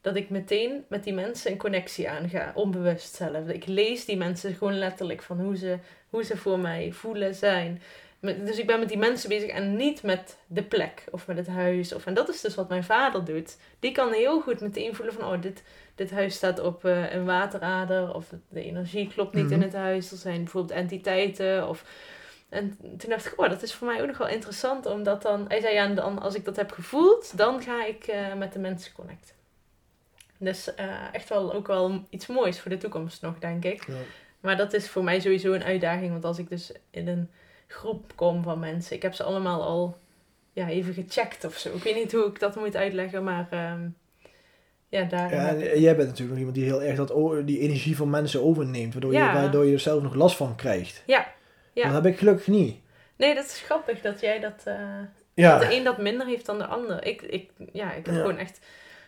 dat 0.07 0.15
ik 0.15 0.29
meteen 0.29 0.85
met 0.89 1.03
die 1.03 1.13
mensen 1.13 1.51
een 1.51 1.57
connectie 1.57 2.09
aanga. 2.09 2.51
Onbewust 2.55 3.15
zelf. 3.15 3.47
Ik 3.47 3.65
lees 3.67 4.05
die 4.05 4.17
mensen 4.17 4.53
gewoon 4.53 4.77
letterlijk 4.77 5.21
van 5.21 5.39
hoe 5.39 5.57
ze, 5.57 5.77
hoe 6.09 6.23
ze 6.23 6.37
voor 6.37 6.59
mij 6.59 6.91
voelen, 6.91 7.35
zijn. 7.35 7.81
Dus 8.19 8.57
ik 8.57 8.67
ben 8.67 8.79
met 8.79 8.89
die 8.89 8.97
mensen 8.97 9.29
bezig 9.29 9.49
en 9.49 9.75
niet 9.75 10.03
met 10.03 10.37
de 10.47 10.63
plek 10.63 11.03
of 11.11 11.27
met 11.27 11.37
het 11.37 11.47
huis. 11.47 11.93
Of, 11.93 12.05
en 12.05 12.13
dat 12.13 12.29
is 12.29 12.41
dus 12.41 12.55
wat 12.55 12.69
mijn 12.69 12.83
vader 12.83 13.25
doet. 13.25 13.57
Die 13.79 13.91
kan 13.91 14.11
heel 14.11 14.41
goed 14.41 14.61
meteen 14.61 14.95
voelen 14.95 15.13
van, 15.13 15.33
oh, 15.33 15.41
dit, 15.41 15.63
dit 15.95 16.11
huis 16.11 16.35
staat 16.35 16.59
op 16.59 16.85
eh, 16.85 17.13
een 17.13 17.25
waterader. 17.25 18.13
Of 18.13 18.25
de 18.49 18.63
energie 18.63 19.07
klopt 19.13 19.33
niet 19.33 19.51
in 19.51 19.57
Mhm. 19.57 19.65
het 19.67 19.73
huis. 19.75 20.11
Er 20.11 20.17
zijn 20.17 20.43
bijvoorbeeld 20.43 20.79
entiteiten. 20.79 21.67
Of... 21.69 21.83
En 22.49 22.77
toen 22.97 23.09
dacht 23.09 23.25
ik, 23.25 23.33
oh, 23.41 23.49
dat 23.49 23.61
is 23.61 23.73
voor 23.73 23.87
mij 23.87 24.01
ook 24.01 24.07
nog 24.07 24.17
wel 24.17 24.27
interessant. 24.27 24.85
Omdat 24.85 25.21
dan, 25.21 25.45
hij 25.47 25.59
zei, 25.61 25.73
ja, 25.73 25.87
dan, 25.87 26.19
als 26.19 26.35
ik 26.35 26.45
dat 26.45 26.55
heb 26.55 26.71
gevoeld, 26.71 27.37
dan 27.37 27.61
ga 27.61 27.85
ik 27.85 28.03
eh, 28.07 28.33
met 28.33 28.53
de 28.53 28.59
mensen 28.59 28.93
connecten. 28.93 29.35
Dus 30.37 30.75
eh, 30.75 30.85
echt 31.11 31.29
wel 31.29 31.53
ook 31.53 31.67
wel 31.67 32.03
iets 32.09 32.27
moois 32.27 32.59
voor 32.59 32.71
de 32.71 32.77
toekomst 32.77 33.21
nog, 33.21 33.39
denk 33.39 33.63
ik. 33.65 33.87
Ja. 33.87 33.93
Maar 34.39 34.57
dat 34.57 34.73
is 34.73 34.89
voor 34.89 35.03
mij 35.03 35.19
sowieso 35.19 35.53
een 35.53 35.63
uitdaging. 35.63 36.11
Want 36.11 36.25
als 36.25 36.37
ik 36.39 36.49
dus 36.49 36.71
in 36.91 37.07
een 37.07 37.29
groep 37.67 38.11
kom 38.15 38.43
van 38.43 38.59
mensen. 38.59 38.95
Ik 38.95 39.01
heb 39.01 39.13
ze 39.13 39.23
allemaal 39.23 39.63
al 39.63 39.97
ja, 40.53 40.67
even 40.67 40.93
gecheckt 40.93 41.45
of 41.45 41.57
zo. 41.57 41.75
Ik 41.75 41.83
weet 41.83 41.95
niet 41.95 42.11
hoe 42.11 42.25
ik 42.25 42.39
dat 42.39 42.55
moet 42.55 42.75
uitleggen. 42.75 43.23
Maar 43.23 43.47
ehm, 43.49 43.87
ja, 44.89 45.03
daar... 45.03 45.33
Ja, 45.33 45.47
en 45.47 45.79
jij 45.81 45.95
bent 45.95 46.07
natuurlijk 46.07 46.29
nog 46.29 46.37
iemand 46.37 46.55
die 46.55 46.65
heel 46.65 46.81
erg 46.83 46.95
dat, 46.97 47.47
die 47.47 47.59
energie 47.59 47.95
van 47.95 48.09
mensen 48.09 48.43
overneemt. 48.43 48.93
Waardoor, 48.93 49.13
Ja. 49.13 49.27
je, 49.33 49.39
waardoor 49.39 49.65
je 49.65 49.73
er 49.73 49.79
zelf 49.79 50.03
nog 50.03 50.15
last 50.15 50.35
van 50.35 50.55
krijgt. 50.55 51.03
Ja, 51.05 51.27
ja. 51.73 51.83
Dat 51.83 52.03
heb 52.03 52.05
ik 52.13 52.17
gelukkig 52.19 52.47
niet. 52.47 52.79
Nee, 53.15 53.35
dat 53.35 53.45
is 53.45 53.61
grappig 53.65 54.01
dat 54.01 54.19
jij 54.19 54.39
dat... 54.39 54.61
eh, 54.65 54.75
Ja. 55.33 55.57
Dat 55.57 55.69
de 55.69 55.75
een 55.75 55.83
dat 55.83 55.97
minder 55.97 56.27
heeft 56.27 56.45
dan 56.45 56.57
de 56.57 56.65
ander. 56.65 57.05
Ik, 57.05 57.21
ik, 57.21 57.49
ja, 57.73 57.93
ik 57.93 58.05
heb 58.05 58.15
Ja. 58.15 58.21
gewoon 58.21 58.37
echt... 58.37 58.59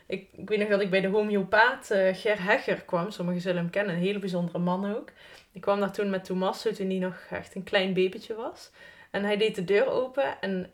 Ik, 0.10 0.28
ik 0.32 0.50
weet 0.50 0.60
nog 0.60 0.70
dat 0.70 0.82
ik 0.82 0.90
bij 0.90 1.02
de 1.02 1.08
homeopaat 1.08 1.92
eh, 1.92 2.16
Ger 2.16 2.44
Hegger 2.44 2.82
kwam. 2.82 3.12
Sommigen 3.12 3.42
zullen 3.42 3.62
hem 3.62 3.70
kennen. 3.70 3.96
Een 3.96 4.02
hele 4.02 4.20
bijzondere 4.20 4.60
man 4.60 4.96
ook. 4.96 5.12
Ik 5.52 5.62
kwam 5.62 5.80
daar 5.80 5.92
toen 5.92 6.10
met 6.10 6.26
Tommaso 6.26 6.72
toen 6.72 6.90
hij 6.90 7.00
nog 7.00 7.28
echt 7.30 7.56
een 7.56 7.64
klein 7.64 7.94
babytje 7.94 8.36
was. 8.36 8.72
En 9.12 9.24
hij 9.24 9.38
deed 9.38 9.56
de 9.56 9.64
deur 9.64 9.88
open 9.88 10.42
en 10.42 10.72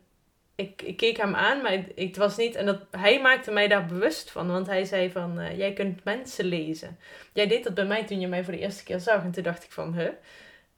ik, 0.55 0.81
ik 0.81 0.97
keek 0.97 1.17
hem 1.17 1.35
aan, 1.35 1.61
maar 1.61 1.71
het, 1.71 1.91
het 1.95 2.17
was 2.17 2.37
niet... 2.37 2.55
En 2.55 2.65
dat, 2.65 2.79
hij 2.91 3.21
maakte 3.21 3.51
mij 3.51 3.67
daar 3.67 3.85
bewust 3.85 4.31
van. 4.31 4.47
Want 4.47 4.67
hij 4.67 4.85
zei 4.85 5.11
van, 5.11 5.39
eh, 5.39 5.57
jij 5.57 5.73
kunt 5.73 6.03
mensen 6.03 6.45
lezen. 6.45 6.97
Jij 7.33 7.47
deed 7.47 7.63
dat 7.63 7.73
bij 7.73 7.85
mij 7.85 8.05
toen 8.05 8.19
je 8.19 8.27
mij 8.27 8.43
voor 8.43 8.53
de 8.53 8.59
eerste 8.59 8.83
keer 8.83 8.99
zag. 8.99 9.23
En 9.23 9.31
toen 9.31 9.43
dacht 9.43 9.63
ik 9.63 9.71
van, 9.71 9.93
huh? 9.93 10.09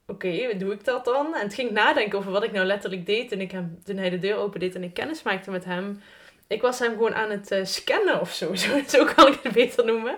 Oké, 0.08 0.46
hoe 0.46 0.58
doe 0.58 0.74
ik 0.74 0.84
dat 0.84 1.06
dan? 1.06 1.36
En 1.36 1.42
het 1.42 1.54
ging 1.54 1.72
nadenken 1.72 2.18
over 2.20 2.32
wat 2.32 2.44
ik 2.44 2.52
nou 2.52 2.66
letterlijk 2.66 3.06
deed. 3.06 3.32
En 3.32 3.42
ik 3.42 3.52
hem, 3.52 3.80
toen 3.84 3.98
hij 3.98 4.10
de 4.10 4.20
deur 4.20 4.36
opendeed 4.36 4.76
en 4.76 4.84
ik 4.84 4.94
kennis 4.94 5.24
maakte 5.24 5.52
met 5.52 5.66
hem. 5.66 6.02
Ik 6.48 6.62
was 6.62 6.80
hem 6.80 6.92
gewoon 6.92 7.16
aan 7.16 7.30
het 7.30 7.52
eh, 7.52 7.66
scannen 7.66 8.22
of 8.22 8.32
zo. 8.34 8.56
zo. 8.66 8.80
Zo 8.88 9.06
kan 9.06 9.28
ik 9.28 9.40
het 9.44 9.54
beter 9.54 9.86
noemen. 9.86 10.16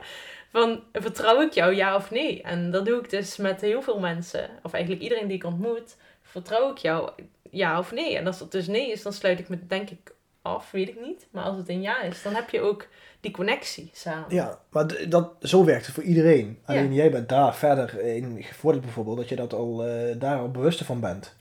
Van, 0.51 0.83
vertrouw 0.93 1.41
ik 1.41 1.53
jou, 1.53 1.75
ja 1.75 1.95
of 1.95 2.11
nee? 2.11 2.41
En 2.41 2.71
dat 2.71 2.85
doe 2.85 2.99
ik 2.99 3.09
dus 3.09 3.37
met 3.37 3.61
heel 3.61 3.81
veel 3.81 3.99
mensen. 3.99 4.49
Of 4.63 4.73
eigenlijk 4.73 5.03
iedereen 5.03 5.27
die 5.27 5.37
ik 5.37 5.43
ontmoet. 5.43 5.95
Vertrouw 6.21 6.71
ik 6.71 6.77
jou, 6.77 7.09
ja 7.49 7.79
of 7.79 7.91
nee? 7.91 8.17
En 8.17 8.27
als 8.27 8.39
het 8.39 8.51
dus 8.51 8.67
nee 8.67 8.91
is, 8.91 9.01
dan 9.01 9.13
sluit 9.13 9.39
ik 9.39 9.49
me 9.49 9.67
denk 9.67 9.89
ik 9.89 10.13
af, 10.41 10.71
weet 10.71 10.87
ik 10.87 11.01
niet. 11.01 11.27
Maar 11.31 11.43
als 11.43 11.57
het 11.57 11.69
een 11.69 11.81
ja 11.81 12.01
is, 12.01 12.21
dan 12.21 12.35
heb 12.35 12.49
je 12.49 12.61
ook 12.61 12.87
die 13.19 13.31
connectie 13.31 13.89
samen. 13.93 14.25
Ja, 14.29 14.59
maar 14.69 14.85
dat, 15.09 15.31
zo 15.41 15.65
werkt 15.65 15.85
het 15.85 15.95
voor 15.95 16.03
iedereen. 16.03 16.59
Alleen 16.65 16.93
jij 16.93 17.11
bent 17.11 17.29
daar 17.29 17.55
verder 17.55 17.99
in 18.01 18.43
gevorderd 18.43 18.83
bijvoorbeeld, 18.85 19.17
dat 19.17 19.29
je 19.29 19.35
dat 19.35 19.53
al, 19.53 19.85
eh, 19.85 20.15
daar 20.19 20.39
al 20.39 20.51
bewuster 20.51 20.85
van 20.85 20.99
bent. 20.99 21.35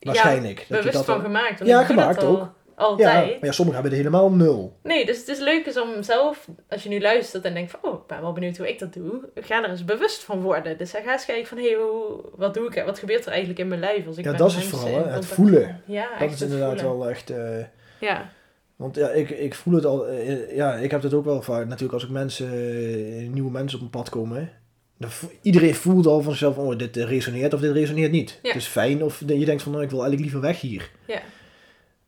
Waarschijnlijk. 0.00 0.56
dat 0.56 0.66
je 0.66 0.74
bewust 0.74 0.92
dat 0.92 1.04
van 1.04 1.14
al- 1.14 1.20
gemaakt. 1.20 1.66
Ja, 1.66 1.78
dat 1.78 1.86
gemaakt 1.86 2.22
al 2.22 2.40
ook. 2.40 2.54
Altijd. 2.76 3.26
Ja, 3.26 3.32
maar 3.34 3.44
ja, 3.46 3.52
sommigen 3.52 3.82
hebben 3.82 3.98
er 3.98 4.04
helemaal 4.04 4.30
nul. 4.30 4.76
Nee, 4.82 5.06
dus 5.06 5.18
het 5.18 5.28
is 5.28 5.38
leuk 5.38 5.66
is 5.66 5.80
om 5.80 6.02
zelf, 6.02 6.48
als 6.68 6.82
je 6.82 6.88
nu 6.88 7.00
luistert 7.00 7.44
en 7.44 7.54
denkt 7.54 7.70
van, 7.70 7.80
oh, 7.82 8.00
ik 8.00 8.06
ben 8.06 8.20
wel 8.20 8.32
benieuwd 8.32 8.56
hoe 8.56 8.68
ik 8.68 8.78
dat 8.78 8.92
doe, 8.92 9.28
ga 9.34 9.62
er 9.64 9.70
eens 9.70 9.84
bewust 9.84 10.22
van 10.24 10.40
worden. 10.42 10.78
Dus 10.78 10.90
ga 10.90 11.12
eens 11.12 11.24
kijken 11.24 11.46
van, 11.46 11.58
hé, 11.58 11.64
hey, 11.68 11.74
hoe, 11.76 12.20
wat 12.36 12.54
doe 12.54 12.66
ik, 12.66 12.82
wat 12.86 12.98
gebeurt 12.98 13.22
er 13.24 13.30
eigenlijk 13.30 13.58
in 13.58 13.68
mijn 13.68 13.80
lijf 13.80 14.06
als 14.06 14.16
ik 14.18 14.24
Ja, 14.24 14.32
dat 14.32 14.50
is 14.50 14.64
vooral, 14.64 15.04
hè, 15.04 15.10
het 15.10 15.26
voelen. 15.26 15.80
Ja, 15.86 16.08
Dat 16.18 16.30
is 16.32 16.42
inderdaad 16.42 16.80
voelen. 16.80 16.98
wel 16.98 17.08
echt... 17.08 17.30
eh, 17.30 17.64
Ja, 18.00 18.30
want 18.76 18.96
ja, 18.96 19.08
ik, 19.08 19.30
ik 19.30 19.54
voel 19.54 19.74
het 19.74 19.84
al... 19.84 20.06
eh, 20.06 20.56
ja, 20.56 20.74
ik 20.74 20.90
heb 20.90 21.02
het 21.02 21.14
ook 21.14 21.24
wel 21.24 21.42
vaak. 21.42 21.64
Natuurlijk 21.66 21.92
als 21.92 22.04
ik 22.04 22.10
mensen, 22.10 22.46
eh, 22.52 23.28
nieuwe 23.28 23.50
mensen 23.50 23.78
op 23.78 23.84
een 23.84 23.90
pad 23.90 24.08
komen... 24.08 24.50
Dan 24.98 25.10
vo- 25.10 25.30
iedereen 25.42 25.74
voelt 25.74 26.06
al 26.06 26.20
van 26.22 26.30
zichzelf, 26.32 26.56
oh, 26.58 26.78
dit 26.78 26.96
resoneert 26.96 27.54
of 27.54 27.60
dit 27.60 27.72
resoneert 27.72 28.10
niet. 28.12 28.38
Ja. 28.42 28.48
Het 28.52 28.60
is 28.62 28.66
fijn 28.66 29.02
of 29.04 29.22
je 29.26 29.44
denkt 29.44 29.62
van, 29.62 29.72
nou, 29.72 29.84
ik 29.84 29.90
wil 29.90 30.00
eigenlijk 30.04 30.20
liever 30.32 30.48
weg 30.48 30.60
hier. 30.60 30.90
ja. 31.06 31.20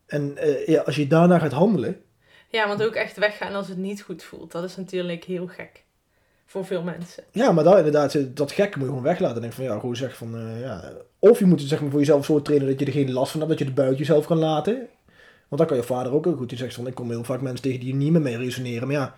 En 0.09 0.37
eh, 0.37 0.67
ja, 0.67 0.81
als 0.81 0.95
je 0.95 1.07
daarna 1.07 1.39
gaat 1.39 1.51
handelen, 1.51 2.01
ja, 2.49 2.67
want 2.67 2.83
ook 2.83 2.93
echt 2.93 3.17
weggaan 3.17 3.53
als 3.53 3.67
het 3.67 3.77
niet 3.77 4.01
goed 4.01 4.23
voelt, 4.23 4.51
dat 4.51 4.63
is 4.63 4.75
natuurlijk 4.75 5.23
heel 5.23 5.47
gek. 5.47 5.83
Voor 6.45 6.65
veel 6.65 6.83
mensen. 6.83 7.23
Ja, 7.31 7.51
maar 7.51 7.63
daar 7.63 7.77
inderdaad, 7.77 8.15
eh, 8.15 8.23
dat 8.33 8.51
gekke 8.51 8.77
moet 8.77 8.87
je 8.87 8.93
gewoon 8.93 9.09
weglaten. 9.09 9.35
En 9.35 9.41
denk 9.41 9.53
van 9.53 9.63
ja, 9.63 9.79
gewoon 9.79 9.95
zeg 9.95 10.17
van 10.17 10.37
eh, 10.37 10.61
ja. 10.61 10.91
Of 11.19 11.39
je 11.39 11.45
moet 11.45 11.59
het 11.59 11.69
zeg 11.69 11.81
maar 11.81 11.89
voor 11.89 11.99
jezelf 11.99 12.25
zo 12.25 12.41
trainen 12.41 12.67
dat 12.67 12.79
je 12.79 12.85
er 12.85 12.91
geen 12.91 13.11
last 13.11 13.31
van 13.31 13.39
hebt, 13.39 13.51
dat 13.51 13.59
je 13.59 13.65
het 13.65 13.75
buiten 13.75 13.97
jezelf 13.97 14.25
kan 14.25 14.37
laten. 14.37 14.73
Want 15.47 15.61
dan 15.61 15.65
kan 15.65 15.77
je 15.77 15.83
vader 15.83 16.13
ook 16.13 16.25
heel 16.25 16.35
goed. 16.35 16.49
Die 16.49 16.57
zegt 16.57 16.73
van 16.73 16.87
ik 16.87 16.95
kom 16.95 17.09
heel 17.09 17.23
vaak 17.23 17.41
mensen 17.41 17.61
tegen 17.61 17.79
die 17.79 17.95
niet 17.95 18.11
meer 18.11 18.21
mee 18.21 18.37
resoneren. 18.37 18.87
Maar 18.87 18.97
ja, 18.97 19.15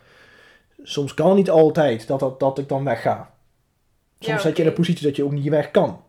soms 0.83 1.13
kan 1.13 1.27
het 1.27 1.37
niet 1.37 1.49
altijd 1.49 2.07
dat, 2.07 2.19
dat, 2.19 2.39
dat 2.39 2.57
ik 2.57 2.69
dan 2.69 2.83
wegga. 2.83 3.33
Soms 4.19 4.27
Ja, 4.31 4.39
zet 4.39 4.55
je 4.55 4.61
in 4.63 4.69
een 4.69 4.75
positie 4.75 5.05
dat 5.05 5.15
je 5.15 5.23
ook 5.23 5.31
niet 5.31 5.49
weg 5.49 5.71
kan. 5.71 6.03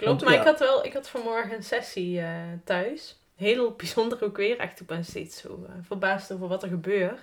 Klopt, 0.00 0.24
maar 0.24 0.32
ja. 0.32 0.38
ik 0.38 0.46
had 0.46 0.58
wel, 0.58 0.84
ik 0.84 0.92
had 0.92 1.08
vanmorgen 1.08 1.56
een 1.56 1.62
sessie 1.62 2.20
eh, 2.20 2.42
thuis. 2.64 3.18
Heel 3.36 3.72
bijzonder 3.76 4.24
ook 4.24 4.36
weer. 4.36 4.58
Echt, 4.58 4.80
ik 4.80 4.86
ben 4.86 5.04
steeds 5.04 5.40
zo 5.40 5.64
eh, 5.68 5.72
verbaasd 5.82 6.32
over 6.32 6.48
wat 6.48 6.62
er 6.62 6.68
gebeurt. 6.68 7.20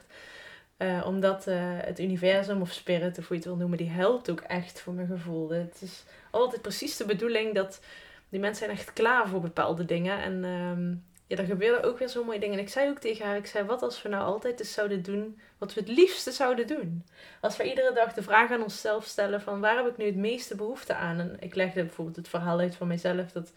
Eh, 0.78 1.04
omdat 1.06 1.46
het 1.46 2.00
universum 2.00 2.62
of 2.62 2.72
spirit, 2.72 3.18
of 3.18 3.28
hoe 3.28 3.38
je 3.38 3.44
het 3.44 3.46
wil 3.46 3.56
noemen, 3.56 3.78
die 3.78 3.90
helpt 3.90 4.32
ook 4.32 4.40
echt 4.40 4.82
voor 4.82 4.94
mijn 4.94 5.08
gevoel. 5.08 5.50
Het 5.50 5.78
is 5.82 6.04
altijd 6.32 6.62
precies 6.62 6.98
de 6.98 7.06
bedoeling 7.06 7.56
dat 7.56 7.82
die 8.30 8.40
mensen 8.40 8.66
zijn 8.66 8.78
echt 8.78 8.94
klaar 8.94 9.28
voor 9.28 9.42
bepaalde 9.42 9.86
dingen. 9.86 10.22
En 10.22 10.44
ehm, 10.44 10.96
ja, 11.28 11.38
er 11.38 11.46
gebeuren 11.46 11.84
ook 11.84 12.00
weer 12.00 12.08
zo 12.08 12.24
mooie 12.24 12.40
dingen. 12.40 12.58
En 12.58 12.64
ik 12.64 12.70
zei 12.70 12.90
ook 12.90 13.00
tegen 13.00 13.26
haar, 13.26 13.38
ik 13.38 13.46
zei, 13.46 13.66
wat 13.66 13.82
als 13.82 14.02
we 14.02 14.10
nou 14.10 14.24
altijd 14.24 14.60
eens 14.60 14.74
zouden 14.74 15.04
doen 15.04 15.40
wat 15.58 15.74
we 15.74 15.80
het 15.80 15.90
liefste 15.90 16.32
zouden 16.32 16.68
doen? 16.68 17.06
Als 17.42 17.58
we 17.58 17.70
iedere 17.70 17.94
dag 17.94 18.14
de 18.14 18.24
vraag 18.24 18.52
aan 18.52 18.64
onszelf 18.64 19.06
stellen 19.06 19.42
van 19.42 19.60
waar 19.60 19.76
heb 19.76 19.88
ik 19.88 19.98
nu 19.98 20.06
het 20.06 20.16
meeste 20.16 20.56
behoefte 20.56 20.94
aan? 20.94 21.20
En 21.20 21.38
ik 21.40 21.56
legde 21.56 21.84
bijvoorbeeld 21.84 22.16
het 22.16 22.28
verhaal 22.28 22.60
uit 22.60 22.76
van 22.76 22.88
mijzelf 22.88 23.32
dat 23.32 23.52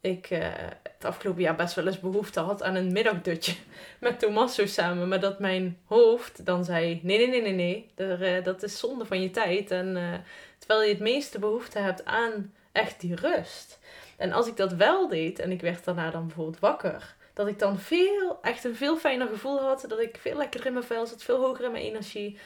ik 0.00 0.30
eh, 0.30 0.48
het 0.82 1.04
afgelopen 1.04 1.42
jaar 1.42 1.56
best 1.56 1.74
wel 1.74 1.86
eens 1.86 2.00
behoefte 2.00 2.40
had 2.40 2.62
aan 2.62 2.74
een 2.74 2.92
middagdutje 2.92 3.54
met 4.00 4.18
Tommaso 4.18 4.66
samen. 4.66 5.08
Maar 5.08 5.20
dat 5.20 5.38
mijn 5.38 5.78
hoofd 5.84 6.46
dan 6.46 6.64
zei, 6.64 7.00
nee, 7.02 7.28
nee, 7.28 7.40
nee, 7.40 7.52
nee, 7.52 7.86
nee, 7.96 8.16
eh, 8.18 8.44
dat 8.44 8.62
is 8.62 8.78
zonde 8.78 9.04
van 9.04 9.22
je 9.22 9.30
tijd. 9.30 9.70
En 9.70 9.96
eh, 9.96 10.18
terwijl 10.58 10.82
je 10.82 10.88
het 10.88 11.00
meeste 11.00 11.38
behoefte 11.38 11.78
hebt 11.78 12.04
aan 12.04 12.52
echt 12.72 13.00
die 13.00 13.14
rust. 13.14 13.78
En 14.16 14.32
als 14.32 14.46
ik 14.46 14.56
dat 14.56 14.72
wel 14.72 15.08
deed 15.08 15.38
en 15.38 15.50
ik 15.50 15.60
werd 15.60 15.84
daarna 15.84 16.10
dan 16.10 16.26
bijvoorbeeld 16.26 16.58
wakker, 16.58 17.14
dat 17.34 17.46
ik 17.46 17.58
dan 17.58 17.78
veel, 17.78 18.38
echt 18.42 18.64
een 18.64 18.74
veel 18.76 18.96
fijner 18.96 19.28
gevoel 19.28 19.60
had. 19.60 19.84
Dat 19.88 20.00
ik 20.00 20.16
veel 20.20 20.36
lekkerder 20.36 20.66
in 20.66 20.72
mijn 20.72 20.84
vel 20.84 21.06
zat, 21.06 21.22
veel 21.22 21.40
hoger 21.40 21.64
in 21.64 21.72
mijn 21.72 21.84
energie. 21.84 22.38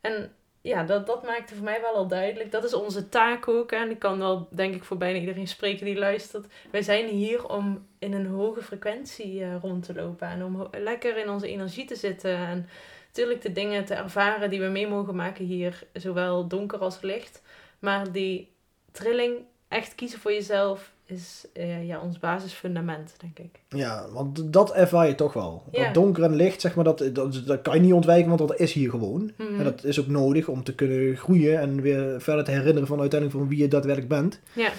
En 0.00 0.32
ja, 0.60 0.82
dat, 0.82 1.06
dat 1.06 1.24
maakte 1.24 1.54
voor 1.54 1.64
mij 1.64 1.80
wel 1.80 1.94
al 1.94 2.08
duidelijk. 2.08 2.50
Dat 2.50 2.64
is 2.64 2.74
onze 2.74 3.08
taak 3.08 3.48
ook. 3.48 3.72
En 3.72 3.90
ik 3.90 3.98
kan 3.98 4.18
wel, 4.18 4.48
denk 4.50 4.74
ik, 4.74 4.84
voor 4.84 4.96
bijna 4.96 5.18
iedereen 5.18 5.48
spreken 5.48 5.84
die 5.84 5.98
luistert. 5.98 6.46
Wij 6.70 6.82
zijn 6.82 7.08
hier 7.08 7.48
om 7.48 7.86
in 7.98 8.12
een 8.12 8.26
hoge 8.26 8.62
frequentie 8.62 9.42
eh, 9.42 9.56
rond 9.60 9.84
te 9.84 9.94
lopen. 9.94 10.28
En 10.28 10.44
om 10.44 10.68
lekker 10.70 11.16
in 11.16 11.28
onze 11.28 11.48
energie 11.48 11.84
te 11.84 11.96
zitten. 11.96 12.36
En 12.36 12.68
natuurlijk 13.06 13.42
de 13.42 13.52
dingen 13.52 13.84
te 13.84 13.94
ervaren 13.94 14.50
die 14.50 14.60
we 14.60 14.66
mee 14.66 14.88
mogen 14.88 15.16
maken 15.16 15.44
hier. 15.44 15.86
Zowel 15.92 16.46
donker 16.46 16.78
als 16.78 17.00
licht. 17.00 17.42
Maar 17.78 18.12
die 18.12 18.52
trilling, 18.92 19.38
echt 19.70 19.94
kiezen 19.94 20.18
voor 20.18 20.32
jezelf, 20.32 20.92
is 21.04 21.44
eh, 21.52 21.86
ja, 21.86 22.00
ons 22.00 22.18
basisfundament, 22.18 23.14
denk 23.20 23.38
ik. 23.38 23.60
Ja, 23.78 24.06
want 24.12 24.52
dat 24.52 24.72
ervaar 24.72 25.06
je 25.06 25.14
toch 25.14 25.32
wel. 25.32 25.62
Ja. 25.72 25.84
Dat 25.84 25.94
donker 25.94 26.22
en 26.22 26.34
licht, 26.34 26.60
zeg 26.60 26.74
maar, 26.74 26.84
dat, 26.84 27.10
dat, 27.12 27.42
dat 27.46 27.62
kan 27.62 27.74
je 27.74 27.80
niet 27.80 27.92
ontwijken, 27.92 28.28
want 28.28 28.48
dat 28.48 28.60
is 28.60 28.72
hier 28.72 28.90
gewoon. 28.90 29.32
Mhm. 29.36 29.58
En 29.58 29.64
dat 29.64 29.84
is 29.84 30.00
ook 30.00 30.06
nodig 30.06 30.48
om 30.48 30.64
te 30.64 30.74
kunnen 30.74 31.16
groeien 31.16 31.60
en 31.60 31.80
weer 31.80 32.20
verder 32.20 32.44
te 32.44 32.50
herinneren 32.50 32.86
van 32.88 33.00
uiteindelijk 33.00 33.40
van 33.40 33.48
wie 33.48 33.58
je 33.58 33.68
daadwerkelijk 33.68 34.12
bent. 34.12 34.40
Ja, 34.52 34.70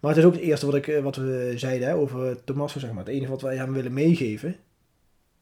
Maar 0.00 0.10
het 0.10 0.20
is 0.20 0.24
ook 0.26 0.32
het 0.34 0.42
eerste 0.42 0.66
wat, 0.66 0.74
ik, 0.74 0.86
eh, 0.86 1.02
wat 1.02 1.16
we 1.16 1.52
zeiden 1.56 1.88
hè, 1.88 1.94
over 1.94 2.44
Tommaso, 2.44 2.78
zeg 2.78 2.90
maar. 2.90 3.04
Het 3.04 3.14
enige 3.14 3.30
wat 3.30 3.42
wij 3.42 3.56
hem 3.56 3.72
willen 3.72 3.92
meegeven, 3.92 4.56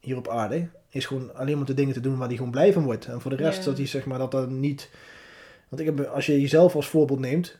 hier 0.00 0.16
op 0.16 0.28
aarde, 0.28 0.68
is 0.90 1.06
gewoon 1.06 1.34
alleen 1.34 1.56
maar 1.56 1.66
de 1.66 1.74
dingen 1.74 1.94
te 1.94 2.00
doen 2.00 2.16
waar 2.16 2.28
hij 2.28 2.36
gewoon 2.36 2.50
blij 2.52 2.72
van 2.72 2.84
wordt. 2.84 3.06
En 3.06 3.20
voor 3.20 3.30
de 3.30 3.36
rest 3.36 3.58
Ja. 3.58 3.64
dat 3.64 3.76
hij, 3.76 3.86
zeg 3.86 4.04
maar, 4.06 4.18
dat 4.18 4.30
dan 4.30 4.60
niet... 4.60 4.90
Want 5.68 5.88
ik 5.88 5.96
heb, 5.96 6.06
als 6.06 6.26
je 6.26 6.40
jezelf 6.40 6.74
als 6.74 6.88
voorbeeld 6.88 7.18
neemt, 7.18 7.58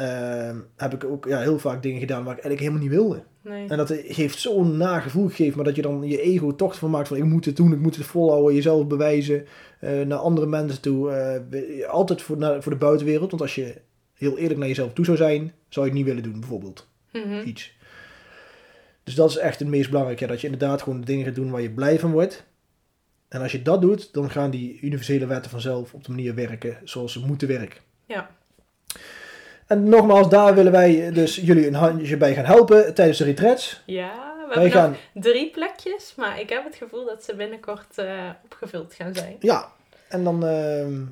ehm, 0.00 0.56
heb 0.76 0.94
ik 0.94 1.04
ook 1.04 1.26
ja, 1.26 1.38
heel 1.38 1.58
vaak 1.58 1.82
dingen 1.82 2.00
gedaan 2.00 2.24
waar 2.24 2.36
ik 2.36 2.44
eigenlijk 2.44 2.60
helemaal 2.60 2.82
niet 2.82 2.90
wilde. 2.90 3.22
nee. 3.42 3.68
En 3.68 3.76
dat 3.76 3.94
geeft 4.06 4.38
zo'n 4.38 4.76
nagevoel 4.76 5.28
gegeven, 5.28 5.56
maar 5.56 5.64
dat 5.64 5.76
je 5.76 5.82
dan 5.82 6.02
je 6.02 6.20
ego 6.20 6.54
toch 6.54 6.74
van 6.76 6.90
maakt 6.90 7.08
van 7.08 7.16
ik 7.16 7.24
moet 7.24 7.44
het 7.44 7.56
doen, 7.56 7.72
ik 7.72 7.78
moet 7.78 7.96
het 7.96 8.06
volhouden, 8.06 8.54
jezelf 8.54 8.86
bewijzen 8.86 9.46
eh, 9.80 10.00
naar 10.00 10.18
andere 10.18 10.46
mensen 10.46 10.80
toe. 10.80 11.10
eh, 11.10 11.88
altijd 11.88 12.22
voor, 12.22 12.36
naar, 12.36 12.62
voor 12.62 12.72
de 12.72 12.78
buitenwereld, 12.78 13.30
want 13.30 13.42
als 13.42 13.54
je 13.54 13.74
heel 14.14 14.38
eerlijk 14.38 14.58
naar 14.58 14.68
jezelf 14.68 14.92
toe 14.92 15.04
zou 15.04 15.16
zijn, 15.16 15.52
zou 15.68 15.86
je 15.86 15.92
het 15.92 16.00
niet 16.00 16.08
willen 16.08 16.22
doen, 16.30 16.40
bijvoorbeeld. 16.40 16.88
Mhm. 17.12 17.40
Iets. 17.44 17.78
Dus 19.04 19.14
dat 19.14 19.30
is 19.30 19.36
echt 19.36 19.58
het 19.58 19.68
meest 19.68 19.90
belangrijke, 19.90 20.26
dat 20.26 20.40
je 20.40 20.48
inderdaad 20.50 20.82
gewoon 20.82 21.00
de 21.00 21.06
dingen 21.06 21.24
gaat 21.24 21.34
doen 21.34 21.50
waar 21.50 21.60
je 21.60 21.70
blij 21.70 21.98
van 21.98 22.10
wordt. 22.12 22.44
En 23.28 23.40
als 23.40 23.52
je 23.52 23.62
dat 23.62 23.80
doet, 23.80 24.12
dan 24.12 24.30
gaan 24.30 24.50
die 24.50 24.80
universele 24.80 25.26
wetten 25.26 25.50
vanzelf 25.50 25.94
op 25.94 26.04
de 26.04 26.10
manier 26.10 26.34
werken 26.34 26.76
zoals 26.84 27.12
ze 27.12 27.26
moeten 27.26 27.48
werken. 27.48 27.80
Ja. 28.06 28.30
En 29.70 29.88
nogmaals, 29.88 30.28
daar 30.28 30.54
willen 30.54 30.72
wij 30.72 31.10
dus 31.12 31.36
jullie 31.36 31.66
een 31.66 31.74
handje 31.74 32.16
bij 32.16 32.34
gaan 32.34 32.44
helpen 32.44 32.94
tijdens 32.94 33.18
de 33.18 33.24
retreats. 33.24 33.82
Ja, 33.86 34.12
we 34.48 34.54
Wij 34.54 34.62
hebben 34.62 34.80
gaan, 34.80 34.96
nog 35.14 35.24
drie 35.24 35.50
plekjes, 35.50 36.14
maar 36.16 36.40
ik 36.40 36.48
heb 36.48 36.64
het 36.64 36.74
gevoel 36.74 37.04
dat 37.04 37.24
ze 37.24 37.34
binnenkort 37.34 37.98
eh, 37.98 38.28
opgevuld 38.44 38.94
gaan 38.94 39.14
zijn. 39.14 39.36
ja, 39.40 39.72
en 40.08 40.24
dan, 40.24 40.46
ehm, 40.46 41.02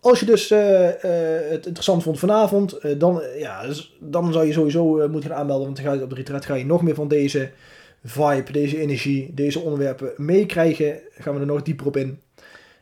als 0.00 0.20
je 0.20 0.26
dus 0.26 0.50
eh, 0.50 0.88
eh, 0.88 1.50
het 1.50 1.66
interessant 1.66 2.02
vond 2.02 2.18
vanavond, 2.18 3.00
dan, 3.00 3.22
ja, 3.38 3.66
dus 3.66 3.96
dan 4.00 4.32
zou 4.32 4.46
je 4.46 4.52
sowieso 4.52 5.08
moeten 5.08 5.30
gaan 5.30 5.38
aanmelden, 5.38 5.64
want 5.64 5.76
dan 5.76 5.86
ga 5.86 5.92
je 5.92 6.02
op 6.02 6.10
de 6.10 6.16
retreat 6.16 6.44
ga 6.44 6.54
je 6.54 6.66
nog 6.66 6.82
meer 6.82 6.94
van 6.94 7.08
deze 7.08 7.50
vibe, 8.04 8.52
deze 8.52 8.80
energie, 8.80 9.34
deze 9.34 9.60
onderwerpen 9.60 10.12
meekrijgen. 10.16 11.00
Gaan 11.10 11.34
we 11.34 11.40
er 11.40 11.46
nog 11.46 11.62
dieper 11.62 11.86
op 11.86 11.96
in. 11.96 12.20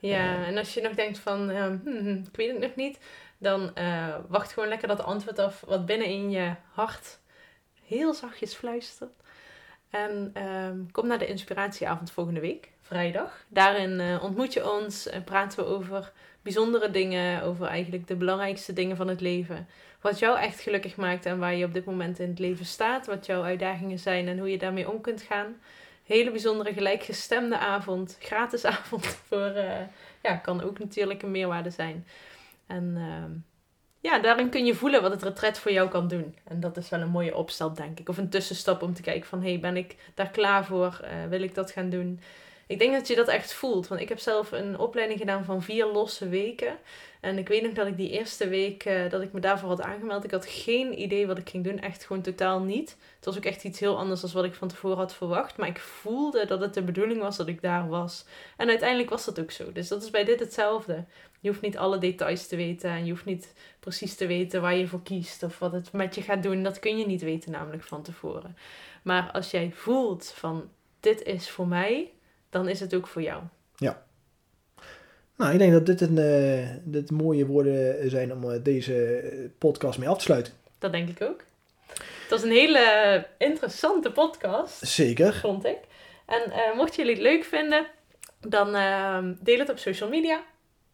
Ja, 0.01 0.47
en 0.47 0.57
als 0.57 0.75
je 0.75 0.81
nog 0.81 0.95
denkt 0.95 1.19
van, 1.19 1.51
ehm, 1.51 1.77
hm, 1.85 1.99
hm, 2.03 2.09
ik 2.09 2.37
weet 2.37 2.53
het 2.53 2.61
nog 2.61 2.77
niet, 2.77 2.99
dan 3.39 3.75
eh, 3.75 4.17
wacht 4.29 4.53
gewoon 4.53 4.69
lekker 4.69 4.89
dat 4.89 5.03
antwoord 5.03 5.39
af 5.39 5.61
wat 5.67 5.87
binnen 5.87 6.09
in 6.09 6.31
je 6.31 6.55
hart 6.73 7.19
heel 7.87 8.15
zachtjes 8.15 8.55
fluistert. 8.55 9.13
En 9.91 10.31
ehm, 10.35 10.79
kom 10.93 11.07
naar 11.07 11.19
de 11.19 11.27
inspiratieavond 11.27 12.11
volgende 12.11 12.41
week, 12.41 12.71
vrijdag. 12.81 13.45
Daarin 13.49 14.01
eh, 14.01 14.25
ontmoet 14.25 14.53
je 14.53 14.73
ons 14.73 15.09
en 15.09 15.25
praten 15.25 15.59
we 15.59 15.65
over 15.65 16.13
bijzondere 16.43 16.91
dingen, 16.91 17.43
over 17.43 17.67
eigenlijk 17.67 18.09
de 18.09 18.17
belangrijkste 18.17 18.73
dingen 18.73 18.97
van 18.97 19.09
het 19.09 19.21
leven. 19.21 19.69
Wat 20.01 20.19
jou 20.19 20.39
echt 20.39 20.61
gelukkig 20.61 20.97
maakt 20.97 21.27
en 21.27 21.39
waar 21.39 21.55
je 21.55 21.65
op 21.65 21.75
dit 21.75 21.85
moment 21.85 22.19
in 22.19 22.29
het 22.29 22.39
leven 22.39 22.65
staat, 22.65 23.07
wat 23.07 23.27
jouw 23.27 23.43
uitdagingen 23.43 23.99
zijn 23.99 24.29
en 24.29 24.39
hoe 24.39 24.51
je 24.51 24.59
daarmee 24.59 24.91
om 24.91 25.01
kunt 25.01 25.23
gaan. 25.23 25.57
Hele 26.05 26.31
bijzondere 26.31 26.73
gelijkgestemde 26.73 27.59
avond, 27.59 28.17
gratis 28.21 28.65
avond 28.65 29.07
voor, 29.07 29.51
eh, 29.51 29.81
ja, 30.23 30.37
kan 30.37 30.63
ook 30.63 30.79
natuurlijk 30.79 31.23
een 31.23 31.31
meerwaarde 31.31 31.71
zijn. 31.71 32.07
En 32.67 32.97
ehm, 32.97 33.31
ja, 34.01 34.19
daarin 34.19 34.51
kun 34.51 34.65
je 34.65 34.75
voelen 34.75 35.03
wat 35.03 35.11
het 35.11 35.23
retret 35.23 35.59
voor 35.59 35.73
jou 35.73 35.89
kan 35.89 36.09
doen. 36.09 36.37
En 36.45 36.61
dat 36.61 36.77
is 36.77 36.89
wel 36.89 37.01
een 37.01 37.09
mooie 37.09 37.37
opstap, 37.37 37.77
denk 37.77 38.01
ik. 38.01 38.09
Of 38.09 38.19
een 38.19 38.29
tussenstap 38.29 38.83
om 38.83 38.95
te 38.95 39.03
kijken 39.03 39.29
van, 39.29 39.43
hey, 39.43 39.61
ben 39.61 39.77
ik 39.77 39.97
daar 40.15 40.31
klaar 40.31 40.65
voor? 40.65 41.01
Eh, 41.03 41.27
wil 41.29 41.43
ik 41.43 41.55
dat 41.55 41.71
gaan 41.71 41.91
doen? 41.91 42.21
Ik 42.69 42.79
denk 42.79 42.93
dat 42.93 43.07
je 43.09 43.15
dat 43.15 43.29
echt 43.29 43.53
voelt. 43.53 43.89
Want 43.89 44.01
ik 44.01 44.09
heb 44.09 44.19
zelf 44.19 44.53
een 44.53 44.79
opleiding 44.79 45.19
gedaan 45.19 45.45
van 45.45 45.63
vier 45.63 45.87
losse 45.87 46.29
weken. 46.29 46.79
En 47.21 47.39
ik 47.39 47.49
weet 47.49 47.63
nog 47.63 47.73
dat 47.73 47.87
ik 47.87 47.97
die 47.97 48.11
eerste 48.11 48.49
week 48.49 48.85
eh, 48.85 49.11
dat 49.11 49.23
ik 49.23 49.33
me 49.33 49.41
daarvoor 49.41 49.69
had 49.69 49.81
aangemeld. 49.81 50.25
Ik 50.25 50.31
had 50.31 50.47
geen 50.47 51.01
idee 51.01 51.27
wat 51.27 51.39
ik 51.39 51.49
ging 51.49 51.65
doen. 51.65 51.79
Echt 51.79 52.05
gewoon 52.05 52.23
totaal 52.23 52.61
niet. 52.61 52.97
Het 53.17 53.25
was 53.25 53.37
ook 53.37 53.45
echt 53.45 53.65
iets 53.65 53.81
heel 53.81 53.99
anders 53.99 54.21
dan 54.21 54.31
wat 54.33 54.45
ik 54.45 54.55
van 54.55 54.69
tevoren 54.69 54.97
had 54.97 55.15
verwacht. 55.15 55.57
Maar 55.57 55.69
ik 55.69 55.79
voelde 55.79 56.47
dat 56.47 56.61
het 56.61 56.75
de 56.75 56.83
bedoeling 56.83 57.21
was 57.21 57.37
dat 57.37 57.49
ik 57.49 57.63
daar 57.63 57.89
was. 57.89 58.25
En 58.57 58.69
uiteindelijk 58.69 59.11
was 59.11 59.25
dat 59.25 59.41
ook 59.41 59.51
zo. 59.51 59.73
Dus 59.73 59.89
dat 59.89 60.03
is 60.03 60.11
bij 60.11 60.25
dit 60.25 60.41
hetzelfde. 60.41 61.05
Je 61.41 61.49
hoeft 61.49 61.61
niet 61.61 61.79
alle 61.79 61.99
details 61.99 62.47
te 62.47 62.57
weten. 62.57 62.91
En 62.91 63.05
je 63.05 63.11
hoeft 63.11 63.25
niet 63.25 63.53
precies 63.81 64.15
te 64.15 64.27
weten 64.27 64.61
waar 64.61 64.77
je 64.77 64.87
voor 64.87 65.03
kiest. 65.03 65.43
Of 65.43 65.59
wat 65.59 65.73
het 65.73 65.93
met 65.93 66.15
je 66.15 66.23
gaat 66.23 66.43
doen. 66.43 66.63
Dat 66.63 66.79
kun 66.79 66.99
je 66.99 67.07
niet 67.07 67.23
weten 67.23 67.51
namelijk 67.51 67.83
van 67.83 68.03
tevoren. 68.03 68.57
Maar 69.03 69.31
als 69.33 69.51
jij 69.51 69.73
voelt 69.73 70.33
van 70.37 70.71
dit 71.01 71.23
is 71.23 71.51
voor 71.51 71.69
mij. 71.69 72.11
Dan 72.51 72.69
is 72.69 72.81
het 72.81 72.95
ook 72.95 73.07
voor 73.07 73.23
jou. 73.23 73.43
Nou, 75.37 75.53
ik 75.53 75.59
denk 75.59 75.73
dat 75.73 75.87
dit, 75.87 76.01
een, 76.01 76.19
eh, 76.19 76.69
dit 76.85 77.11
mooie 77.11 77.47
woorden 77.47 78.11
zijn 78.11 78.33
om 78.33 78.51
eh, 78.51 78.59
deze 78.63 79.23
podcast 79.59 79.99
mee 79.99 80.09
af 80.09 80.17
te 80.17 80.25
sluiten. 80.25 80.53
Dat 80.79 80.93
denk 80.93 81.09
ik 81.09 81.23
ook. 81.23 81.45
Het 81.97 82.31
was 82.31 82.43
een 82.43 82.51
hele 82.51 83.27
interessante 83.39 84.13
podcast. 84.13 84.87
Zeker. 84.87 85.35
vond 85.35 85.65
ik. 85.65 85.79
En 86.27 86.51
eh, 86.51 86.77
mochten 86.77 86.97
jullie 86.97 87.13
het 87.13 87.33
leuk 87.33 87.45
vinden, 87.45 87.87
dan 88.41 88.75
ehm, 88.75 89.35
deel 89.41 89.59
het 89.59 89.71
op 89.71 89.79
social 89.79 90.09
media. 90.09 90.35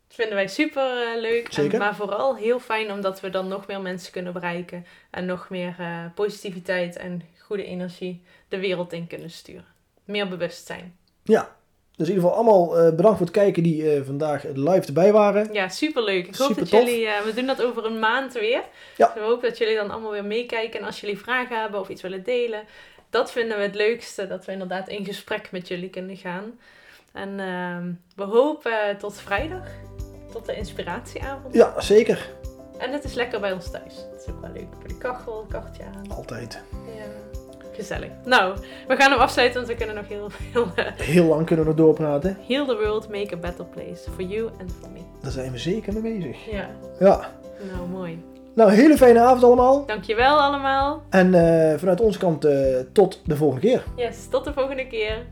Dat 0.06 0.16
vinden 0.16 0.34
wij 0.34 0.48
super 0.48 1.20
leuk. 1.20 1.52
Zeker. 1.52 1.72
En, 1.72 1.78
maar 1.78 1.96
vooral 1.96 2.36
heel 2.36 2.60
fijn 2.60 2.92
omdat 2.92 3.20
we 3.20 3.30
dan 3.30 3.48
nog 3.48 3.66
meer 3.66 3.80
mensen 3.80 4.12
kunnen 4.12 4.32
bereiken. 4.32 4.86
En 5.10 5.26
nog 5.26 5.50
meer 5.50 5.76
positiviteit 6.14 6.96
en 6.96 7.22
goede 7.38 7.64
energie 7.64 8.22
de 8.48 8.58
wereld 8.58 8.92
in 8.92 9.06
kunnen 9.06 9.30
sturen. 9.30 9.66
Meer 10.04 10.28
bewustzijn. 10.28 10.96
Ja. 11.22 11.56
Dus 11.96 12.08
in 12.08 12.14
ieder 12.14 12.30
geval 12.30 12.44
allemaal 12.44 12.78
eh, 12.78 12.94
bedankt 12.94 13.18
voor 13.18 13.26
het 13.26 13.36
kijken 13.36 13.62
die 13.62 13.94
eh, 13.94 14.02
vandaag 14.04 14.44
live 14.54 14.86
erbij 14.86 15.12
waren. 15.12 15.52
Ja, 15.52 15.68
super 15.68 16.02
leuk. 16.02 16.26
Ik 16.26 16.36
hoop 16.36 16.58
dat 16.58 16.70
jullie, 16.70 17.06
eh, 17.06 17.20
we 17.20 17.34
doen 17.34 17.46
dat 17.46 17.62
over 17.62 17.84
een 17.84 17.98
maand 17.98 18.32
weer. 18.32 18.62
Ja. 18.96 19.12
We 19.14 19.20
hopen 19.20 19.48
dat 19.48 19.58
jullie 19.58 19.76
dan 19.76 19.90
allemaal 19.90 20.10
weer 20.10 20.24
meekijken. 20.24 20.80
En 20.80 20.86
als 20.86 21.00
jullie 21.00 21.18
vragen 21.18 21.60
hebben 21.60 21.80
of 21.80 21.88
iets 21.88 22.02
willen 22.02 22.22
delen, 22.22 22.62
dat 23.10 23.32
vinden 23.32 23.56
we 23.56 23.62
het 23.62 23.74
leukste. 23.74 24.26
Dat 24.26 24.44
we 24.44 24.52
inderdaad 24.52 24.88
in 24.88 25.04
gesprek 25.04 25.52
met 25.52 25.68
jullie 25.68 25.90
kunnen 25.90 26.16
gaan. 26.16 26.58
En 27.12 27.40
ehm, 27.40 27.92
we 28.16 28.22
hopen 28.22 28.98
tot 28.98 29.20
vrijdag, 29.20 29.66
tot 30.32 30.46
de 30.46 30.56
inspiratieavond. 30.56 31.54
Ja, 31.54 31.80
zeker. 31.80 32.30
En 32.78 32.92
het 32.92 33.04
is 33.04 33.14
lekker 33.14 33.40
bij 33.40 33.52
ons 33.52 33.70
thuis. 33.70 33.94
Het 33.94 34.20
is 34.20 34.34
ook 34.34 34.40
wel 34.40 34.52
leuk. 34.52 34.68
Voor 34.78 34.88
de 34.88 34.98
kachel, 34.98 35.46
kacheltje 35.48 35.84
aan. 35.84 36.16
Altijd. 36.16 36.62
Ja. 36.96 37.31
Gezellig. 37.72 38.08
Nou, 38.24 38.56
we 38.88 38.96
gaan 38.96 39.10
hem 39.10 39.20
afsluiten, 39.20 39.56
want 39.56 39.66
we 39.72 39.74
kunnen 39.76 39.94
nog 39.94 40.08
heel 40.08 40.30
veel. 40.30 40.66
eh, 40.76 40.84
Heel 40.96 41.24
lang 41.24 41.46
kunnen 41.46 41.64
we 41.64 41.70
nog 41.70 41.80
doorpraten. 41.80 42.36
Heal 42.48 42.66
the 42.66 42.76
world, 42.76 43.08
make 43.08 43.34
a 43.34 43.36
better 43.36 43.64
place. 43.64 44.10
For 44.14 44.22
you 44.24 44.50
and 44.60 44.72
for 44.80 44.90
me. 44.90 45.00
Daar 45.22 45.30
zijn 45.32 45.52
we 45.52 45.58
zeker 45.58 45.92
mee 45.92 46.02
bezig. 46.18 46.50
Ja, 46.50 46.66
Ja. 46.98 47.30
nou 47.72 47.88
mooi. 47.88 48.24
Nou, 48.54 48.72
hele 48.72 48.96
fijne 48.96 49.20
avond 49.20 49.44
allemaal. 49.44 49.86
Dankjewel 49.86 50.38
allemaal. 50.40 51.02
En 51.10 51.34
eh, 51.34 51.78
vanuit 51.78 52.00
onze 52.00 52.18
kant 52.18 52.44
eh, 52.44 52.54
tot 52.92 53.20
de 53.24 53.36
volgende 53.36 53.66
keer. 53.66 53.82
Yes, 53.96 54.26
tot 54.30 54.44
de 54.44 54.52
volgende 54.52 54.86
keer. 54.86 55.26